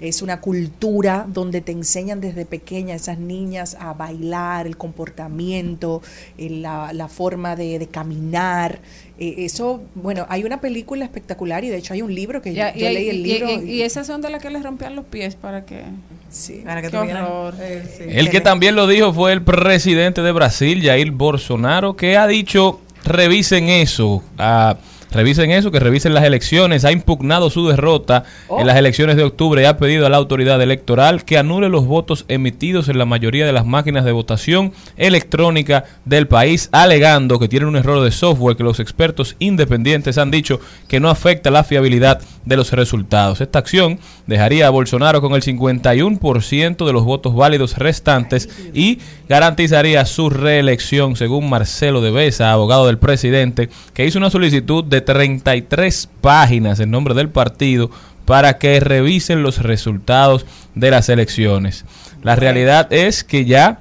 es 0.02 0.22
una 0.22 0.42
cultura 0.42 1.26
donde 1.28 1.62
te 1.62 1.72
enseñan 1.72 2.20
desde 2.20 2.46
pequeña 2.46 2.96
esas 2.96 3.18
niñas 3.18 3.78
a 3.80 3.94
bailar, 3.94 4.68
el 4.68 4.76
comportamiento, 4.76 6.02
la, 6.38 6.92
la 6.92 7.08
forma 7.08 7.56
de, 7.56 7.80
de 7.80 7.88
caminar. 7.88 8.80
Eh, 9.24 9.46
eso, 9.46 9.84
bueno, 9.94 10.26
hay 10.30 10.44
una 10.44 10.60
película 10.60 11.06
espectacular 11.06 11.64
y 11.64 11.70
de 11.70 11.78
hecho 11.78 11.94
hay 11.94 12.02
un 12.02 12.14
libro 12.14 12.42
que 12.42 12.50
yo, 12.52 12.58
Ya, 12.58 12.74
yo 12.76 12.90
leí 12.90 13.08
el 13.10 13.18
y- 13.18 13.24
libro. 13.24 13.52
y- 13.64 13.70
y 13.72 13.82
esas 13.84 14.08
son 14.08 14.22
de 14.22 14.30
las 14.32 14.42
que 14.42 14.50
les 14.50 14.64
rompían 14.64 14.96
los 14.96 15.06
pies 15.06 15.36
para 15.36 15.64
que... 15.66 15.84
sí. 16.30 16.62
Para 16.66 16.82
que 16.82 16.90
Qué 16.90 16.98
tuvieran- 16.98 17.26
horror. 17.26 17.54
eh, 17.62 17.84
sí. 17.98 18.04
El 18.08 18.30
que 18.32 18.42
también 18.42 18.76
lo 18.76 18.88
dijo 18.88 19.14
fue 19.14 19.32
el 19.34 19.44
presidente 19.44 20.22
de 20.24 20.32
Brasil, 20.32 20.82
Jair 20.84 21.12
Bolsonaro, 21.12 21.96
que 21.96 22.18
ha 22.18 22.26
dicho, 22.26 22.82
revisen 23.06 23.70
eso. 23.70 24.24
Ah, 24.38 24.76
revisen 25.12 25.52
eso, 25.52 25.72
que 25.72 25.80
revisen 25.80 26.14
las 26.14 26.24
elecciones. 26.24 26.86
Ha 26.86 26.92
impugnado 26.92 27.50
su 27.50 27.68
derrota 27.68 28.24
en 28.58 28.66
las 28.66 28.78
elecciones 28.78 29.16
de 29.18 29.24
octubre 29.24 29.62
y 29.62 29.66
ha 29.66 29.78
pedido 29.78 30.06
a 30.06 30.10
la 30.10 30.18
autoridad 30.18 30.62
electoral 30.62 31.24
que 31.24 31.38
anule 31.38 31.70
los 31.70 31.86
votos 31.86 32.26
emitidos 32.28 32.90
en 32.90 32.98
la 32.98 33.06
mayoría 33.06 33.46
de 33.46 33.54
las 33.54 33.66
máquinas 33.66 34.06
de 34.06 34.12
votación 34.12 34.74
electrónica 34.98 35.84
del 36.06 36.28
país, 36.28 36.70
alegando 36.72 37.40
que 37.40 37.48
tienen 37.48 37.70
un 37.70 37.76
error 37.76 38.04
de 38.04 38.12
software 38.12 38.56
que 38.56 38.64
los 38.64 38.80
expertos 38.80 39.36
independientes 39.40 40.18
han 40.18 40.32
dicho 40.32 40.60
que 40.88 41.00
no 41.00 41.10
afecta 41.10 41.52
la 41.52 41.64
fiabilidad 41.64 42.22
de 42.46 42.58
los 42.58 42.72
resultados. 42.72 43.42
Esta 43.42 43.60
acción 43.60 44.00
dejaría 44.28 44.68
a 44.68 44.72
Bolsonaro 44.72 45.22
con 45.22 45.34
el 45.34 45.42
51% 45.42 46.86
de 46.86 46.94
los 46.94 47.04
votos 47.04 47.36
válidos 47.36 47.78
restantes 47.78 48.50
y 48.74 49.00
garantizaría 49.30 50.06
su 50.06 50.30
reelección, 50.30 51.16
según 51.16 51.50
Marcelo 51.50 52.02
de 52.02 52.12
Besa, 52.12 52.52
abogado 52.52 52.88
del 52.88 52.98
presidente, 52.98 53.70
que 53.94 54.06
hizo 54.06 54.18
una 54.18 54.30
solicitud 54.30 54.84
de 54.84 55.02
33 55.02 56.10
páginas 56.22 56.80
en 56.80 56.92
nombre 56.92 57.14
del 57.14 57.30
partido 57.30 57.92
para 58.26 58.58
que 58.58 58.80
revisen 58.80 59.44
los 59.44 59.60
resultados 59.60 60.46
de 60.76 60.92
las 60.92 61.10
elecciones. 61.10 61.86
La 62.24 62.36
realidad 62.36 62.92
es 62.94 63.24
que 63.24 63.46
ya 63.46 63.80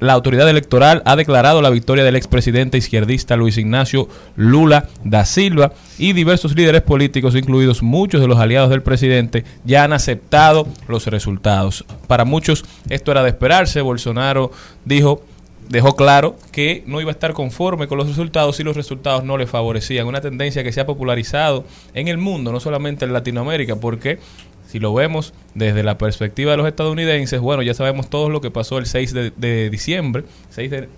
la 0.00 0.12
autoridad 0.12 0.48
electoral 0.48 1.02
ha 1.04 1.16
declarado 1.16 1.62
la 1.62 1.70
victoria 1.70 2.04
del 2.04 2.16
expresidente 2.16 2.78
izquierdista 2.78 3.36
Luis 3.36 3.58
Ignacio 3.58 4.08
Lula 4.36 4.88
da 5.04 5.24
Silva 5.24 5.72
y 5.98 6.12
diversos 6.12 6.54
líderes 6.54 6.82
políticos, 6.82 7.34
incluidos 7.34 7.82
muchos 7.82 8.20
de 8.20 8.28
los 8.28 8.38
aliados 8.38 8.70
del 8.70 8.82
presidente, 8.82 9.44
ya 9.64 9.84
han 9.84 9.92
aceptado 9.92 10.68
los 10.86 11.06
resultados. 11.06 11.84
Para 12.06 12.24
muchos 12.24 12.64
esto 12.88 13.10
era 13.10 13.22
de 13.22 13.30
esperarse. 13.30 13.80
Bolsonaro 13.80 14.52
dijo 14.84 15.22
dejó 15.68 15.96
claro 15.96 16.36
que 16.50 16.82
no 16.86 17.00
iba 17.00 17.10
a 17.10 17.12
estar 17.12 17.32
conforme 17.32 17.88
con 17.88 17.98
los 17.98 18.08
resultados 18.08 18.56
si 18.56 18.64
los 18.64 18.76
resultados 18.76 19.24
no 19.24 19.36
le 19.36 19.46
favorecían. 19.46 20.06
Una 20.06 20.20
tendencia 20.20 20.64
que 20.64 20.72
se 20.72 20.80
ha 20.80 20.86
popularizado 20.86 21.64
en 21.94 22.08
el 22.08 22.18
mundo, 22.18 22.52
no 22.52 22.60
solamente 22.60 23.04
en 23.04 23.12
Latinoamérica, 23.12 23.76
porque 23.76 24.18
si 24.68 24.78
lo 24.78 24.92
vemos 24.92 25.32
desde 25.54 25.82
la 25.82 25.96
perspectiva 25.96 26.50
de 26.50 26.58
los 26.58 26.68
estadounidenses, 26.68 27.40
bueno, 27.40 27.62
ya 27.62 27.72
sabemos 27.72 28.10
todo 28.10 28.28
lo 28.28 28.42
que 28.42 28.50
pasó 28.50 28.76
el 28.76 28.84
6 28.84 29.14
de, 29.34 29.70
diciembre, 29.70 30.24
6 30.50 30.70
de, 30.70 30.88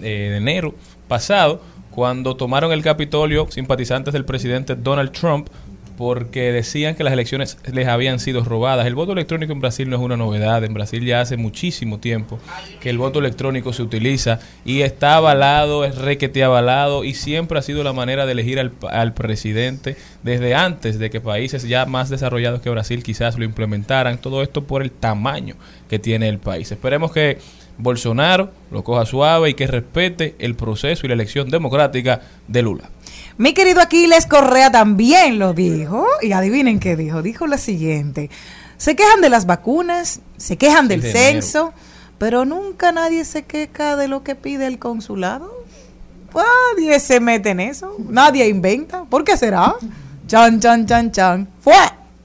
de 0.00 0.36
enero 0.36 0.76
pasado, 1.08 1.60
cuando 1.90 2.36
tomaron 2.36 2.70
el 2.70 2.82
Capitolio 2.82 3.48
simpatizantes 3.50 4.14
del 4.14 4.24
presidente 4.24 4.76
Donald 4.76 5.10
Trump 5.10 5.48
porque 5.96 6.52
decían 6.52 6.94
que 6.94 7.04
las 7.04 7.12
elecciones 7.12 7.58
les 7.72 7.88
habían 7.88 8.18
sido 8.18 8.42
robadas. 8.44 8.86
El 8.86 8.94
voto 8.94 9.12
electrónico 9.12 9.52
en 9.52 9.60
Brasil 9.60 9.88
no 9.88 9.96
es 9.96 10.02
una 10.02 10.16
novedad, 10.16 10.64
en 10.64 10.74
Brasil 10.74 11.04
ya 11.04 11.20
hace 11.20 11.36
muchísimo 11.36 11.98
tiempo 11.98 12.38
que 12.80 12.90
el 12.90 12.98
voto 12.98 13.20
electrónico 13.20 13.72
se 13.72 13.82
utiliza 13.82 14.40
y 14.64 14.82
está 14.82 15.16
avalado, 15.16 15.84
es 15.84 15.96
requete 15.96 16.42
avalado 16.42 17.04
y 17.04 17.14
siempre 17.14 17.58
ha 17.58 17.62
sido 17.62 17.84
la 17.84 17.92
manera 17.92 18.26
de 18.26 18.32
elegir 18.32 18.58
al, 18.58 18.72
al 18.90 19.14
presidente 19.14 19.96
desde 20.22 20.54
antes 20.54 20.98
de 20.98 21.10
que 21.10 21.20
países 21.20 21.62
ya 21.62 21.86
más 21.86 22.10
desarrollados 22.10 22.60
que 22.60 22.70
Brasil 22.70 23.02
quizás 23.02 23.38
lo 23.38 23.44
implementaran, 23.44 24.18
todo 24.18 24.42
esto 24.42 24.64
por 24.64 24.82
el 24.82 24.90
tamaño 24.90 25.54
que 25.88 25.98
tiene 25.98 26.28
el 26.28 26.38
país. 26.38 26.72
Esperemos 26.72 27.12
que 27.12 27.38
Bolsonaro 27.78 28.50
lo 28.70 28.84
coja 28.84 29.06
suave 29.06 29.50
y 29.50 29.54
que 29.54 29.66
respete 29.66 30.34
el 30.38 30.54
proceso 30.54 31.06
y 31.06 31.08
la 31.08 31.14
elección 31.14 31.48
democrática 31.50 32.20
de 32.46 32.62
Lula. 32.62 32.90
Mi 33.36 33.52
querido 33.52 33.80
Aquiles 33.80 34.26
Correa 34.26 34.70
también 34.70 35.38
lo 35.38 35.54
dijo. 35.54 36.06
Y 36.22 36.32
adivinen 36.32 36.78
qué 36.78 36.96
dijo. 36.96 37.22
Dijo 37.22 37.46
lo 37.46 37.58
siguiente. 37.58 38.30
Se 38.76 38.96
quejan 38.96 39.20
de 39.20 39.30
las 39.30 39.46
vacunas, 39.46 40.20
se 40.36 40.56
quejan 40.56 40.88
del 40.88 41.00
de 41.00 41.12
censo, 41.12 41.72
pero 42.18 42.44
nunca 42.44 42.92
nadie 42.92 43.24
se 43.24 43.42
queja 43.44 43.96
de 43.96 44.08
lo 44.08 44.22
que 44.22 44.34
pide 44.34 44.66
el 44.66 44.78
consulado. 44.78 45.64
Nadie 46.34 46.98
se 47.00 47.20
mete 47.20 47.50
en 47.50 47.60
eso. 47.60 47.96
Nadie 48.08 48.48
inventa. 48.48 49.04
¿Por 49.04 49.24
qué 49.24 49.36
será? 49.36 49.74
Chan, 50.26 50.60
chan, 50.60 50.86
chan, 50.86 51.12
chan. 51.12 51.48
¡Fue! 51.60 51.74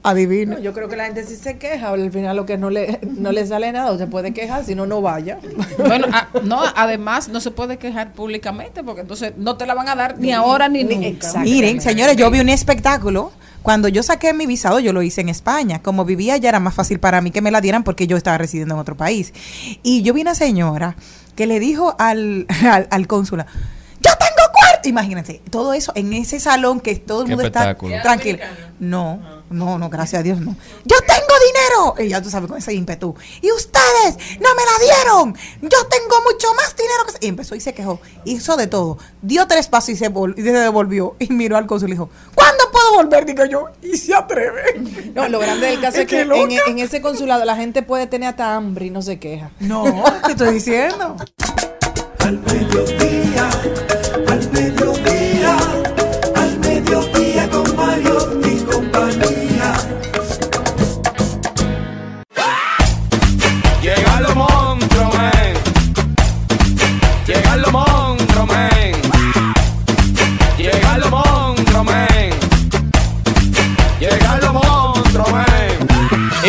Adivina. 0.02 0.54
No, 0.56 0.60
yo 0.62 0.72
creo 0.72 0.88
que 0.88 0.96
la 0.96 1.04
gente 1.04 1.24
sí 1.24 1.36
se 1.36 1.58
queja, 1.58 1.90
al 1.90 2.10
final 2.10 2.34
lo 2.36 2.46
que 2.46 2.56
no 2.56 2.70
le, 2.70 3.00
no 3.18 3.32
le 3.32 3.46
sale 3.46 3.70
nada, 3.70 3.90
o 3.92 3.98
se 3.98 4.06
puede 4.06 4.32
quejar, 4.32 4.64
si 4.64 4.74
no, 4.74 4.86
no 4.86 5.02
vaya. 5.02 5.38
Bueno, 5.78 6.06
a- 6.12 6.28
no, 6.42 6.62
además 6.74 7.28
no 7.28 7.40
se 7.40 7.50
puede 7.50 7.76
quejar 7.76 8.12
públicamente 8.14 8.82
porque 8.82 9.02
entonces 9.02 9.34
no 9.36 9.56
te 9.56 9.66
la 9.66 9.74
van 9.74 9.88
a 9.88 9.94
dar 9.94 10.18
ni 10.18 10.32
ahora 10.32 10.68
ni, 10.70 10.84
nunca. 10.84 11.06
exacto. 11.06 11.40
Miren, 11.40 11.80
señores, 11.82 12.16
yo 12.16 12.30
vi 12.30 12.40
un 12.40 12.48
espectáculo. 12.48 13.32
Cuando 13.62 13.88
yo 13.88 14.02
saqué 14.02 14.32
mi 14.32 14.46
visado, 14.46 14.80
yo 14.80 14.94
lo 14.94 15.02
hice 15.02 15.20
en 15.20 15.28
España. 15.28 15.82
Como 15.82 16.06
vivía 16.06 16.32
allá, 16.32 16.48
era 16.48 16.60
más 16.60 16.72
fácil 16.72 16.98
para 16.98 17.20
mí 17.20 17.30
que 17.30 17.42
me 17.42 17.50
la 17.50 17.60
dieran 17.60 17.84
porque 17.84 18.06
yo 18.06 18.16
estaba 18.16 18.38
residiendo 18.38 18.74
en 18.74 18.80
otro 18.80 18.96
país. 18.96 19.34
Y 19.82 20.00
yo 20.00 20.14
vi 20.14 20.22
una 20.22 20.34
señora 20.34 20.96
que 21.36 21.46
le 21.46 21.60
dijo 21.60 21.94
al, 21.98 22.46
al, 22.70 22.88
al 22.90 23.06
cónsula, 23.06 23.46
yo 24.00 24.10
tengo 24.18 24.49
cuarto. 24.60 24.88
Imagínense, 24.88 25.40
todo 25.50 25.72
eso 25.72 25.92
en 25.94 26.12
ese 26.12 26.40
salón 26.40 26.80
que 26.80 26.96
todo 26.96 27.22
el 27.22 27.26
Qué 27.28 27.30
mundo 27.36 27.46
está 27.46 27.74
tranquilo. 28.02 28.38
No, 28.78 29.20
no, 29.50 29.78
no, 29.78 29.90
gracias 29.90 30.20
a 30.20 30.22
Dios, 30.22 30.40
no. 30.40 30.56
Yo 30.84 30.96
tengo 31.00 31.34
dinero. 31.46 31.94
Y 32.06 32.08
ya 32.10 32.22
tú 32.22 32.30
sabes, 32.30 32.48
con 32.48 32.56
ese 32.58 32.72
ímpetu. 32.72 33.14
Y 33.42 33.50
ustedes 33.52 34.16
no 34.40 34.48
me 34.54 34.62
la 34.64 34.94
dieron. 34.94 35.34
Yo 35.60 35.86
tengo 35.86 36.16
mucho 36.24 36.54
más 36.54 36.74
dinero 36.76 37.04
que... 37.06 37.12
se-". 37.12 37.18
Y 37.20 37.28
empezó 37.28 37.54
y 37.54 37.60
se 37.60 37.74
quejó. 37.74 38.00
Hizo 38.24 38.56
de 38.56 38.66
todo. 38.68 38.96
Dio 39.20 39.46
tres 39.46 39.66
pasos 39.68 39.90
y 39.90 39.96
se, 39.96 40.10
vol- 40.10 40.34
y 40.36 40.42
se 40.42 40.52
devolvió. 40.52 41.14
Y 41.18 41.30
miró 41.32 41.58
al 41.58 41.66
cónsul 41.66 41.90
y 41.90 41.92
dijo, 41.92 42.08
¿cuándo 42.34 42.64
puedo 42.72 42.94
volver? 43.02 43.26
Digo 43.26 43.44
yo. 43.44 43.66
Y 43.82 43.98
se 43.98 44.14
atreve. 44.14 44.80
No, 45.14 45.28
lo 45.28 45.38
grande 45.40 45.66
del 45.66 45.80
caso 45.80 45.96
es, 46.00 46.02
Es 46.04 46.08
que 46.08 46.20
en, 46.22 46.52
en 46.66 46.78
ese 46.78 47.02
consulado 47.02 47.44
la 47.44 47.56
gente 47.56 47.82
puede 47.82 48.06
tener 48.06 48.30
hasta 48.30 48.54
hambre 48.54 48.86
y 48.86 48.90
no 48.90 49.02
se 49.02 49.18
queja. 49.18 49.50
No, 49.60 49.84
te 50.24 50.32
estoy 50.32 50.54
diciendo. 50.54 51.16
Al 52.20 52.38
mediodía, 52.38 53.29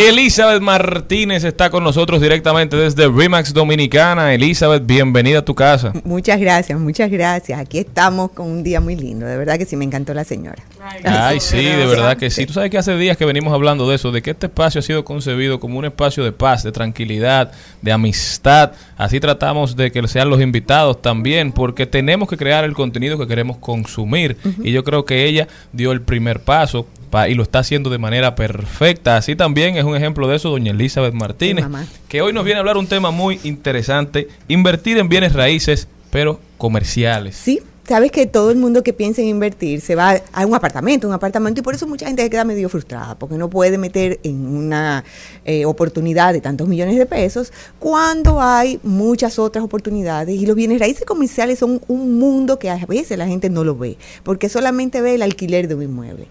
Elizabeth 0.08 0.60
Martínez 0.60 1.44
está 1.44 1.70
con 1.70 1.84
nosotros 1.84 2.20
directamente 2.20 2.76
desde 2.76 3.06
Remax 3.08 3.52
Dominicana. 3.54 4.34
Elizabeth, 4.34 4.84
bienvenida 4.84 5.38
a 5.38 5.44
tu 5.44 5.54
casa. 5.54 5.92
Muchas 6.02 6.40
gracias, 6.40 6.76
muchas 6.80 7.08
gracias. 7.08 7.60
Aquí 7.60 7.78
estamos 7.78 8.32
con 8.32 8.48
un 8.50 8.64
día 8.64 8.80
muy 8.80 8.96
lindo. 8.96 9.26
De 9.26 9.36
verdad 9.36 9.58
que 9.58 9.64
sí, 9.64 9.76
me 9.76 9.84
encantó 9.84 10.12
la 10.12 10.24
señora. 10.24 10.60
Ay, 11.04 11.38
sí, 11.38 11.58
de 11.62 11.86
verdad 11.86 12.16
que 12.16 12.30
sí. 12.30 12.46
Tú 12.46 12.52
sabes 12.52 12.68
que 12.70 12.78
hace 12.78 12.96
días 12.96 13.16
que 13.16 13.24
venimos 13.24 13.52
hablando 13.52 13.88
de 13.88 13.94
eso, 13.94 14.10
de 14.10 14.22
que 14.22 14.32
este 14.32 14.46
espacio 14.46 14.80
ha 14.80 14.82
sido 14.82 15.04
concebido 15.04 15.60
como 15.60 15.78
un 15.78 15.84
espacio 15.84 16.24
de 16.24 16.32
paz, 16.32 16.64
de 16.64 16.72
tranquilidad, 16.72 17.52
de 17.80 17.92
amistad. 17.92 18.72
Así 18.96 19.20
tratamos 19.20 19.76
de 19.76 19.92
que 19.92 20.06
sean 20.08 20.30
los 20.30 20.40
invitados 20.40 21.00
también, 21.00 21.52
porque 21.52 21.86
tenemos 21.86 22.28
que 22.28 22.36
crear 22.36 22.64
el 22.64 22.74
contenido 22.74 23.18
que 23.18 23.28
queremos 23.28 23.58
consumir. 23.58 24.36
Y 24.64 24.72
yo 24.72 24.82
creo 24.82 25.04
que 25.04 25.26
ella 25.26 25.46
dio 25.72 25.92
el 25.92 26.00
primer 26.02 26.40
paso 26.40 26.86
pa- 26.86 27.01
y 27.28 27.34
lo 27.34 27.42
está 27.42 27.58
haciendo 27.60 27.90
de 27.90 27.98
manera 27.98 28.34
perfecta. 28.34 29.16
Así 29.16 29.36
también 29.36 29.76
es 29.76 29.84
un 29.84 29.94
ejemplo 29.94 30.26
de 30.28 30.36
eso, 30.36 30.50
doña 30.50 30.72
Elizabeth 30.72 31.14
Martínez, 31.14 31.66
que 32.08 32.22
hoy 32.22 32.32
nos 32.32 32.44
viene 32.44 32.58
a 32.58 32.60
hablar 32.60 32.76
un 32.76 32.86
tema 32.86 33.10
muy 33.10 33.38
interesante, 33.44 34.28
invertir 34.48 34.98
en 34.98 35.08
bienes 35.08 35.34
raíces, 35.34 35.88
pero 36.10 36.40
comerciales. 36.56 37.36
Sí, 37.36 37.60
sabes 37.86 38.10
que 38.10 38.26
todo 38.26 38.50
el 38.50 38.56
mundo 38.56 38.82
que 38.82 38.94
piensa 38.94 39.20
en 39.20 39.28
invertir 39.28 39.82
se 39.82 39.94
va 39.94 40.20
a 40.32 40.46
un 40.46 40.54
apartamento, 40.54 41.06
un 41.06 41.12
apartamento, 41.12 41.60
y 41.60 41.62
por 41.62 41.74
eso 41.74 41.86
mucha 41.86 42.06
gente 42.06 42.22
se 42.22 42.30
queda 42.30 42.44
medio 42.44 42.68
frustrada, 42.68 43.18
porque 43.18 43.36
no 43.36 43.50
puede 43.50 43.76
meter 43.76 44.18
en 44.22 44.46
una 44.46 45.04
eh, 45.44 45.66
oportunidad 45.66 46.32
de 46.32 46.40
tantos 46.40 46.68
millones 46.68 46.96
de 46.96 47.04
pesos 47.04 47.52
cuando 47.78 48.40
hay 48.40 48.80
muchas 48.82 49.38
otras 49.38 49.62
oportunidades. 49.64 50.40
Y 50.40 50.46
los 50.46 50.56
bienes 50.56 50.80
raíces 50.80 51.04
comerciales 51.04 51.58
son 51.58 51.80
un 51.88 52.18
mundo 52.18 52.58
que 52.58 52.70
a 52.70 52.86
veces 52.86 53.18
la 53.18 53.26
gente 53.26 53.50
no 53.50 53.64
lo 53.64 53.76
ve, 53.76 53.98
porque 54.22 54.48
solamente 54.48 55.02
ve 55.02 55.16
el 55.16 55.22
alquiler 55.22 55.68
de 55.68 55.74
un 55.74 55.82
inmueble. 55.82 56.28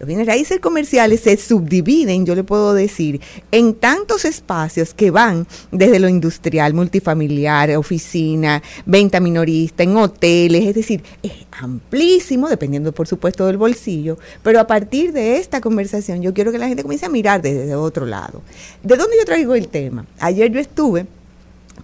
Los 0.00 0.06
bienes 0.06 0.26
raíces 0.26 0.60
comerciales 0.60 1.20
se 1.20 1.36
subdividen, 1.36 2.24
yo 2.24 2.34
le 2.34 2.42
puedo 2.42 2.72
decir, 2.72 3.20
en 3.52 3.74
tantos 3.74 4.24
espacios 4.24 4.94
que 4.94 5.10
van 5.10 5.46
desde 5.70 5.98
lo 5.98 6.08
industrial, 6.08 6.72
multifamiliar, 6.72 7.76
oficina, 7.76 8.62
venta 8.86 9.20
minorista, 9.20 9.82
en 9.82 9.94
hoteles, 9.98 10.64
es 10.64 10.74
decir, 10.74 11.02
es 11.22 11.32
amplísimo, 11.50 12.48
dependiendo 12.48 12.92
por 12.92 13.08
supuesto 13.08 13.46
del 13.46 13.58
bolsillo, 13.58 14.16
pero 14.42 14.58
a 14.58 14.66
partir 14.66 15.12
de 15.12 15.36
esta 15.36 15.60
conversación 15.60 16.22
yo 16.22 16.32
quiero 16.32 16.50
que 16.50 16.56
la 16.56 16.68
gente 16.68 16.82
comience 16.82 17.04
a 17.04 17.10
mirar 17.10 17.42
desde 17.42 17.74
otro 17.74 18.06
lado. 18.06 18.40
¿De 18.82 18.96
dónde 18.96 19.18
yo 19.18 19.26
traigo 19.26 19.54
el 19.54 19.68
tema? 19.68 20.06
Ayer 20.18 20.50
yo 20.50 20.60
estuve 20.60 21.04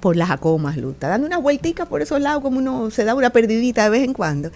por 0.01 0.17
las 0.17 0.29
Jacomas, 0.29 0.79
Luta, 0.79 1.09
dando 1.09 1.27
una 1.27 1.37
vueltica 1.37 1.85
por 1.85 2.01
esos 2.01 2.19
lados 2.19 2.43
como 2.43 2.61
uno 2.61 2.91
se 2.91 3.05
da 3.05 3.15
una 3.15 3.29
perdidita 3.29 3.85
de 3.85 3.91
vez 3.91 4.05
en 4.05 4.15
cuando. 4.15 4.51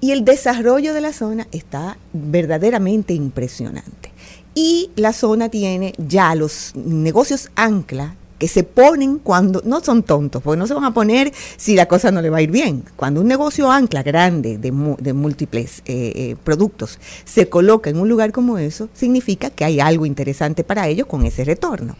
Y 0.00 0.12
el 0.12 0.24
desarrollo 0.24 0.94
de 0.94 1.00
la 1.00 1.12
zona 1.12 1.48
está 1.50 1.98
verdaderamente 2.12 3.14
impresionante. 3.14 4.12
Y 4.54 4.90
la 4.96 5.12
zona 5.12 5.48
tiene 5.48 5.92
ya 5.98 6.34
los 6.34 6.72
negocios 6.74 7.50
ancla 7.56 8.14
que 8.38 8.48
se 8.48 8.62
ponen 8.62 9.18
cuando, 9.18 9.62
no 9.64 9.80
son 9.80 10.04
tontos, 10.04 10.42
porque 10.42 10.58
no 10.58 10.66
se 10.66 10.74
van 10.74 10.84
a 10.84 10.94
poner 10.94 11.32
si 11.56 11.74
la 11.74 11.86
cosa 11.86 12.10
no 12.12 12.22
le 12.22 12.30
va 12.30 12.38
a 12.38 12.42
ir 12.42 12.50
bien. 12.50 12.84
Cuando 12.96 13.20
un 13.20 13.26
negocio 13.26 13.70
ancla 13.70 14.02
grande 14.02 14.58
de, 14.58 14.72
de 14.98 15.12
múltiples 15.12 15.82
eh, 15.86 16.12
eh, 16.14 16.36
productos 16.44 16.98
se 17.24 17.48
coloca 17.48 17.90
en 17.90 17.98
un 17.98 18.08
lugar 18.08 18.32
como 18.32 18.58
eso, 18.58 18.88
significa 18.94 19.50
que 19.50 19.64
hay 19.64 19.80
algo 19.80 20.06
interesante 20.06 20.62
para 20.62 20.86
ellos 20.86 21.08
con 21.08 21.24
ese 21.24 21.44
retorno. 21.44 21.96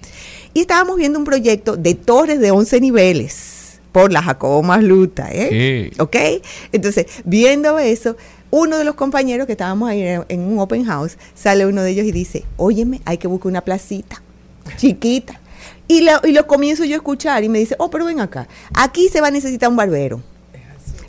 Y 0.55 0.61
estábamos 0.61 0.96
viendo 0.96 1.18
un 1.18 1.24
proyecto 1.24 1.76
de 1.76 1.94
torres 1.94 2.38
de 2.40 2.53
11 2.53 2.80
niveles 2.80 3.57
por 3.99 4.12
la 4.12 4.22
Jacobo 4.22 4.62
Masluta, 4.62 5.28
¿eh? 5.32 5.90
Sí. 5.90 6.01
¿Ok? 6.01 6.16
Entonces, 6.70 7.07
viendo 7.24 7.80
eso, 7.80 8.16
uno 8.51 8.78
de 8.78 8.84
los 8.84 8.94
compañeros 8.94 9.46
que 9.46 9.55
estábamos 9.55 9.90
ahí 9.90 10.03
en, 10.03 10.40
un 10.40 10.61
open 10.61 10.84
house, 10.84 11.18
sale 11.34 11.66
uno 11.66 11.82
de 11.82 11.90
ellos 11.90 12.07
y 12.07 12.12
dice, 12.12 12.44
óyeme, 12.57 13.01
hay 13.05 13.18
que 13.18 13.26
buscar 13.26 13.51
una 13.51 13.62
placita 13.62 14.22
chiquita. 14.76 15.40
Y 15.88 16.03
lo, 16.03 16.12
y 16.22 16.30
lo 16.30 16.46
comienzo 16.46 16.84
yo 16.84 16.94
a 16.94 16.99
escuchar 16.99 17.42
y 17.42 17.49
me 17.49 17.59
dice, 17.59 17.74
oh, 17.78 17.90
pero 17.90 18.05
ven 18.05 18.20
acá, 18.20 18.46
aquí 18.72 19.09
se 19.09 19.20
va 19.20 19.28
a 19.28 19.30
necesitar 19.32 19.68
un 19.68 19.76
barbero. 19.76 20.22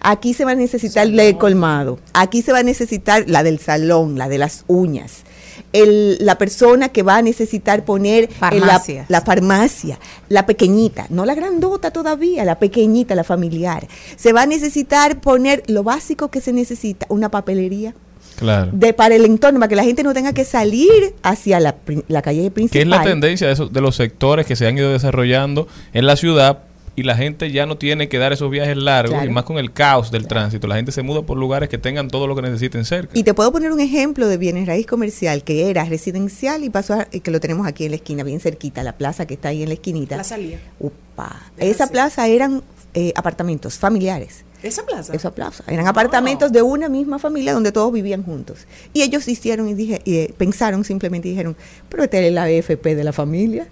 Aquí 0.02 0.34
se 0.34 0.44
va 0.44 0.52
a 0.52 0.56
necesitar 0.56 1.08
de 1.08 1.38
colmado. 1.38 2.00
Aquí 2.14 2.42
se 2.42 2.54
va 2.54 2.60
a 2.60 2.64
necesitar 2.64 3.26
la 3.28 3.44
del 3.44 3.60
salón, 3.60 4.18
la 4.18 4.30
de 4.30 4.40
las 4.40 4.64
uñas. 4.66 5.26
El- 5.74 6.18
la 6.20 6.38
persona 6.38 6.90
que 6.90 7.04
va 7.04 7.18
a 7.18 7.22
necesitar 7.22 7.86
poner 7.86 8.30
en 8.52 8.60
la, 8.62 8.82
la 9.08 9.22
farmacia, 9.22 10.00
la 10.30 10.46
pequeñita, 10.46 11.06
no 11.10 11.26
la 11.26 11.36
grandota 11.36 11.92
todavía, 11.92 12.46
la 12.46 12.60
pequeñita, 12.60 13.16
la 13.16 13.24
familiar. 13.24 13.88
Se 14.16 14.34
va 14.34 14.44
a 14.44 14.46
necesitar 14.46 15.22
poner 15.22 15.64
lo 15.68 15.84
básico 15.84 16.30
que 16.30 16.42
se 16.42 16.54
necesita, 16.54 17.06
una 17.10 17.30
papelería 17.30 17.94
Claro. 18.38 18.70
de 18.74 18.94
para 18.94 19.16
el 19.16 19.26
entorno, 19.26 19.60
para 19.60 19.68
que 19.68 19.76
la 19.76 19.84
gente 19.84 20.02
no 20.02 20.14
tenga 20.14 20.32
que 20.32 20.46
salir 20.46 21.14
hacia 21.24 21.60
la, 21.60 21.76
la 22.08 22.22
calle 22.22 22.44
Que 22.44 22.52
principal. 22.52 22.82
es 22.84 22.88
la 22.88 23.04
tendencia 23.04 23.48
de, 23.48 23.54
esos- 23.54 23.74
de 23.74 23.82
los 23.82 23.98
sectores 23.98 24.46
que 24.46 24.56
se 24.56 24.66
han 24.66 24.78
ido 24.78 24.92
desarrollando 24.94 25.68
en 25.92 26.06
la 26.06 26.16
ciudad 26.16 26.60
y 27.00 27.04
la 27.04 27.16
gente 27.16 27.50
ya 27.50 27.66
no 27.66 27.78
tiene 27.78 28.10
que 28.10 28.18
dar 28.18 28.34
esos 28.34 28.52
viajes 28.52 28.76
largos 28.76 29.14
Claro. 29.14 29.30
y 29.32 29.34
más 29.34 29.46
con 29.46 29.58
el 29.58 29.72
caos 29.72 30.12
del 30.12 30.28
tránsito. 30.28 30.68
La 30.68 30.76
gente 30.76 30.92
se 30.92 31.02
muda 31.02 31.22
por 31.22 31.38
lugares 31.38 31.70
que 31.70 31.78
tengan 31.78 32.10
todo 32.10 32.28
lo 32.28 32.36
que 32.36 32.42
necesiten 32.42 32.84
cerca. 32.84 33.18
Y 33.18 33.24
te 33.24 33.34
puedo 33.34 33.54
poner 33.54 33.72
un 33.72 33.80
ejemplo 33.80 34.28
de 34.28 34.36
bienes 34.36 34.68
raíz 34.68 34.86
comercial 34.86 35.44
que 35.46 35.70
era 35.70 35.86
residencial 35.86 36.66
y 36.66 36.70
pasó 36.70 36.96
a, 36.96 37.06
que 37.06 37.32
lo 37.32 37.40
tenemos 37.40 37.66
aquí 37.66 37.86
en 37.86 37.92
la 37.92 37.96
esquina, 37.96 38.24
bien 38.24 38.42
cerquita, 38.42 38.84
la 38.84 38.98
plaza 38.98 39.26
que 39.26 39.36
está 39.36 39.48
ahí 39.50 39.64
en 39.64 39.70
la 39.70 39.76
esquinita. 39.76 40.16
Plaza 40.16 40.38
Lía. 40.38 40.60
Upa. 40.78 41.42
Esa 41.58 41.86
así. 41.86 41.94
plaza 41.94 42.28
eran 42.28 42.64
eh, 42.94 43.14
apartamentos 43.16 43.78
familiares. 43.78 44.44
Esa 44.62 44.86
plaza. 44.86 45.14
Esa 45.14 45.34
plaza. 45.34 45.64
Eran 45.68 45.88
apartamentos 45.88 46.52
de 46.52 46.62
una 46.62 46.90
misma 46.90 47.18
familia 47.18 47.54
donde 47.54 47.72
todos 47.72 47.94
vivían 47.94 48.24
juntos. 48.24 48.68
Y 48.92 49.04
ellos 49.04 49.26
hicieron 49.30 49.70
y 49.70 49.74
dije, 49.74 50.02
y, 50.04 50.16
eh, 50.18 50.34
pensaron 50.38 50.84
simplemente 50.84 51.30
y 51.30 51.32
dijeron, 51.32 51.56
pero 51.88 52.04
esta 52.04 52.18
es 52.20 52.34
la 52.34 52.44
AFP 52.44 52.96
de 52.96 53.04
la 53.06 53.14
familia. 53.14 53.70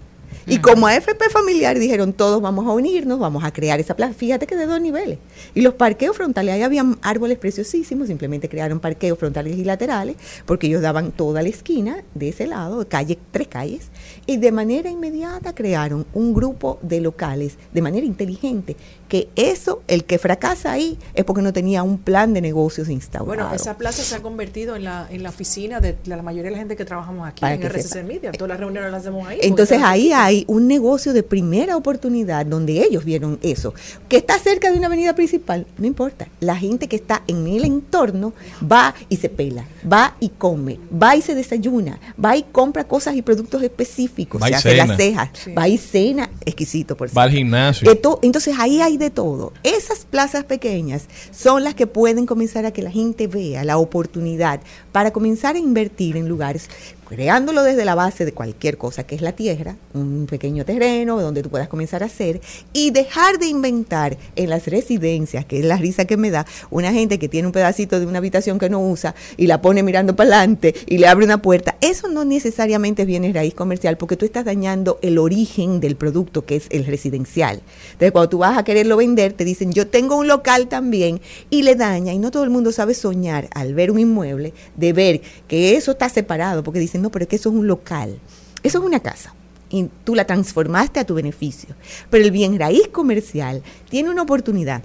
Y 0.50 0.60
como 0.60 0.86
AFP 0.86 1.28
familiar 1.30 1.78
dijeron, 1.78 2.14
todos 2.14 2.40
vamos 2.40 2.66
a 2.66 2.72
unirnos, 2.72 3.18
vamos 3.18 3.44
a 3.44 3.52
crear 3.52 3.80
esa 3.80 3.94
plaza. 3.94 4.14
Fíjate 4.14 4.46
que 4.46 4.56
de 4.56 4.64
dos 4.64 4.80
niveles. 4.80 5.18
Y 5.54 5.60
los 5.60 5.74
parqueos 5.74 6.16
frontales, 6.16 6.54
ahí 6.54 6.62
habían 6.62 6.96
árboles 7.02 7.36
preciosísimos, 7.36 8.08
simplemente 8.08 8.48
crearon 8.48 8.80
parqueos 8.80 9.18
frontales 9.18 9.58
y 9.58 9.64
laterales, 9.64 10.16
porque 10.46 10.68
ellos 10.68 10.80
daban 10.80 11.12
toda 11.12 11.42
la 11.42 11.50
esquina 11.50 12.02
de 12.14 12.30
ese 12.30 12.46
lado, 12.46 12.88
calle, 12.88 13.18
tres 13.30 13.48
calles, 13.48 13.88
y 14.24 14.38
de 14.38 14.50
manera 14.50 14.88
inmediata 14.88 15.54
crearon 15.54 16.06
un 16.14 16.32
grupo 16.32 16.78
de 16.80 17.02
locales, 17.02 17.58
de 17.74 17.82
manera 17.82 18.06
inteligente, 18.06 18.74
que 19.08 19.28
eso, 19.36 19.82
el 19.88 20.04
que 20.04 20.18
fracasa 20.18 20.72
ahí, 20.72 20.98
es 21.14 21.24
porque 21.24 21.42
no 21.42 21.52
tenía 21.52 21.82
un 21.82 21.98
plan 21.98 22.34
de 22.34 22.40
negocios 22.40 22.88
instaurado. 22.88 23.26
Bueno, 23.26 23.54
esa 23.54 23.76
plaza 23.78 24.02
se 24.02 24.14
ha 24.14 24.20
convertido 24.22 24.76
en 24.76 24.84
la, 24.84 25.06
en 25.10 25.22
la 25.22 25.30
oficina 25.30 25.80
de 25.80 25.96
la 26.04 26.20
mayoría 26.22 26.44
de 26.50 26.52
la 26.52 26.58
gente 26.58 26.76
que 26.76 26.84
trabajamos 26.84 27.26
aquí 27.26 27.40
Para 27.40 27.54
en 27.54 27.62
RCC 27.62 27.86
sepa. 27.88 28.06
Media. 28.06 28.32
Todas 28.32 28.50
las 28.50 28.60
reuniones 28.60 28.90
las 28.90 29.00
hacemos 29.00 29.26
ahí. 29.26 29.38
Entonces 29.42 29.80
ahí 29.82 30.12
hay 30.12 30.44
un 30.46 30.66
negocio 30.68 31.12
de 31.12 31.22
primera 31.22 31.76
oportunidad 31.76 32.44
donde 32.46 32.82
ellos 32.84 33.04
vieron 33.04 33.38
eso. 33.42 33.72
Que 34.08 34.18
está 34.18 34.38
cerca 34.38 34.70
de 34.70 34.76
una 34.76 34.88
avenida 34.88 35.14
principal, 35.14 35.66
no 35.78 35.86
importa. 35.86 36.28
La 36.40 36.56
gente 36.56 36.86
que 36.88 36.96
está 36.96 37.22
en 37.26 37.46
el 37.46 37.64
entorno 37.64 38.34
va 38.70 38.94
y 39.08 39.16
se 39.16 39.28
pela, 39.30 39.64
va 39.90 40.16
y 40.20 40.28
come, 40.28 40.78
va 40.92 41.16
y 41.16 41.22
se 41.22 41.34
desayuna, 41.34 41.98
va 42.22 42.36
y 42.36 42.42
compra 42.42 42.84
cosas 42.84 43.16
y 43.16 43.22
productos 43.22 43.62
específicos, 43.62 44.42
Va 44.42 44.48
y 44.48 44.52
se 44.52 44.56
hace 44.58 44.70
cena. 44.72 44.86
las 44.86 44.96
cejas, 44.98 45.28
Sí. 45.32 45.52
va 45.54 45.66
y 45.68 45.78
cena, 45.78 46.30
exquisito 46.44 46.96
por 46.96 47.08
Va 47.16 47.22
al 47.22 47.30
cierto. 47.30 47.38
gimnasio. 47.38 47.90
Entonces 48.22 48.54
ahí 48.58 48.80
hay 48.82 48.97
de 48.98 49.10
todo. 49.10 49.52
Esas 49.62 50.04
plazas 50.04 50.44
pequeñas 50.44 51.06
son 51.30 51.64
las 51.64 51.74
que 51.74 51.86
pueden 51.86 52.26
comenzar 52.26 52.66
a 52.66 52.72
que 52.72 52.82
la 52.82 52.90
gente 52.90 53.26
vea 53.26 53.64
la 53.64 53.78
oportunidad 53.78 54.60
para 54.92 55.12
comenzar 55.12 55.56
a 55.56 55.58
invertir 55.58 56.16
en 56.16 56.28
lugares, 56.28 56.68
creándolo 57.08 57.62
desde 57.62 57.86
la 57.86 57.94
base 57.94 58.26
de 58.26 58.32
cualquier 58.32 58.76
cosa 58.76 59.04
que 59.04 59.14
es 59.14 59.22
la 59.22 59.32
tierra, 59.32 59.76
un 59.94 60.26
pequeño 60.28 60.64
terreno 60.64 61.20
donde 61.20 61.42
tú 61.42 61.48
puedas 61.48 61.68
comenzar 61.68 62.02
a 62.02 62.06
hacer 62.06 62.40
y 62.74 62.90
dejar 62.90 63.38
de 63.38 63.46
inventar 63.46 64.18
en 64.36 64.50
las 64.50 64.66
residencias, 64.66 65.46
que 65.46 65.58
es 65.58 65.64
la 65.64 65.78
risa 65.78 66.04
que 66.04 66.18
me 66.18 66.30
da, 66.30 66.46
una 66.70 66.92
gente 66.92 67.18
que 67.18 67.28
tiene 67.28 67.46
un 67.46 67.52
pedacito 67.52 67.98
de 67.98 68.06
una 68.06 68.18
habitación 68.18 68.58
que 68.58 68.68
no 68.68 68.80
usa 68.80 69.14
y 69.38 69.46
la 69.46 69.62
pone 69.62 69.82
mirando 69.82 70.14
para 70.14 70.28
adelante 70.28 70.74
y 70.86 70.98
le 70.98 71.08
abre 71.08 71.24
una 71.24 71.40
puerta. 71.40 71.76
Eso 71.80 72.08
no 72.08 72.26
necesariamente 72.26 73.06
viene 73.06 73.32
raíz 73.32 73.54
comercial 73.54 73.96
porque 73.96 74.16
tú 74.16 74.26
estás 74.26 74.44
dañando 74.44 74.98
el 75.00 75.16
origen 75.18 75.80
del 75.80 75.96
producto 75.96 76.44
que 76.44 76.56
es 76.56 76.66
el 76.70 76.84
residencial. 76.84 77.62
Entonces 77.92 78.12
cuando 78.12 78.28
tú 78.28 78.38
vas 78.38 78.58
a 78.58 78.64
quererlo 78.64 78.98
vender 78.98 79.32
te 79.32 79.46
dicen 79.46 79.72
yo 79.72 79.86
tengo 79.86 80.16
un 80.16 80.28
local 80.28 80.68
también 80.68 81.22
y 81.48 81.62
le 81.62 81.74
daña 81.74 82.12
y 82.12 82.18
no 82.18 82.30
todo 82.30 82.44
el 82.44 82.50
mundo 82.50 82.70
sabe 82.70 82.92
soñar 82.92 83.48
al 83.54 83.72
ver 83.72 83.90
un 83.90 83.98
inmueble 83.98 84.52
de 84.76 84.92
ver 84.92 85.22
que 85.46 85.76
eso 85.76 85.92
está 85.92 86.10
separado 86.10 86.62
porque 86.62 86.78
dicen 86.78 86.97
no 86.98 87.10
pero 87.10 87.24
es 87.24 87.28
que 87.28 87.36
eso 87.36 87.48
es 87.50 87.54
un 87.54 87.66
local, 87.66 88.18
eso 88.62 88.78
es 88.78 88.84
una 88.84 89.00
casa 89.00 89.34
y 89.70 89.88
tú 90.04 90.14
la 90.14 90.26
transformaste 90.26 91.00
a 91.00 91.04
tu 91.04 91.14
beneficio. 91.14 91.74
Pero 92.10 92.24
el 92.24 92.30
bien 92.30 92.58
raíz 92.58 92.88
comercial 92.88 93.62
tiene 93.88 94.10
una 94.10 94.22
oportunidad 94.22 94.82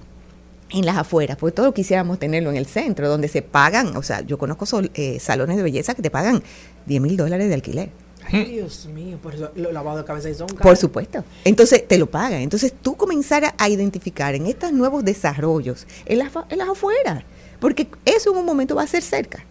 en 0.71 0.85
las 0.85 0.97
afueras, 0.97 1.37
porque 1.37 1.55
todos 1.55 1.73
quisiéramos 1.73 2.19
tenerlo 2.19 2.49
en 2.49 2.57
el 2.57 2.65
centro, 2.65 3.07
donde 3.07 3.27
se 3.27 3.41
pagan, 3.43 3.95
o 3.95 4.01
sea, 4.01 4.21
yo 4.21 4.37
conozco 4.37 4.65
sol- 4.65 4.91
eh, 4.95 5.19
salones 5.19 5.57
de 5.57 5.63
belleza 5.63 5.93
que 5.93 6.01
te 6.01 6.09
pagan 6.09 6.41
10 6.87 7.01
mil 7.01 7.15
dólares 7.15 7.47
de 7.47 7.53
alquiler. 7.53 7.89
Ay, 8.31 8.45
Dios 8.45 8.87
mío, 8.87 9.19
por 9.21 9.35
eso 9.35 9.51
los 9.55 9.73
lavados 9.73 10.01
de 10.01 10.05
cabeza 10.05 10.29
y 10.29 10.33
son 10.33 10.47
Por 10.47 10.77
supuesto. 10.77 11.23
Entonces 11.43 11.85
te 11.87 11.97
lo 11.97 12.09
pagan. 12.09 12.41
Entonces 12.41 12.73
tú 12.81 12.95
comenzar 12.95 13.53
a, 13.57 13.69
identificar 13.69 14.33
en 14.33 14.47
estos 14.47 14.71
nuevos 14.71 15.03
desarrollos 15.03 15.85
en 16.05 16.19
las, 16.19 16.31
en 16.49 16.57
las 16.57 16.69
afueras, 16.69 17.23
porque 17.59 17.87
eso 18.05 18.31
en 18.31 18.37
un 18.37 18.45
momento 18.45 18.75
va 18.75 18.83
a 18.83 18.87
ser 18.87 19.03
cerca. 19.03 19.45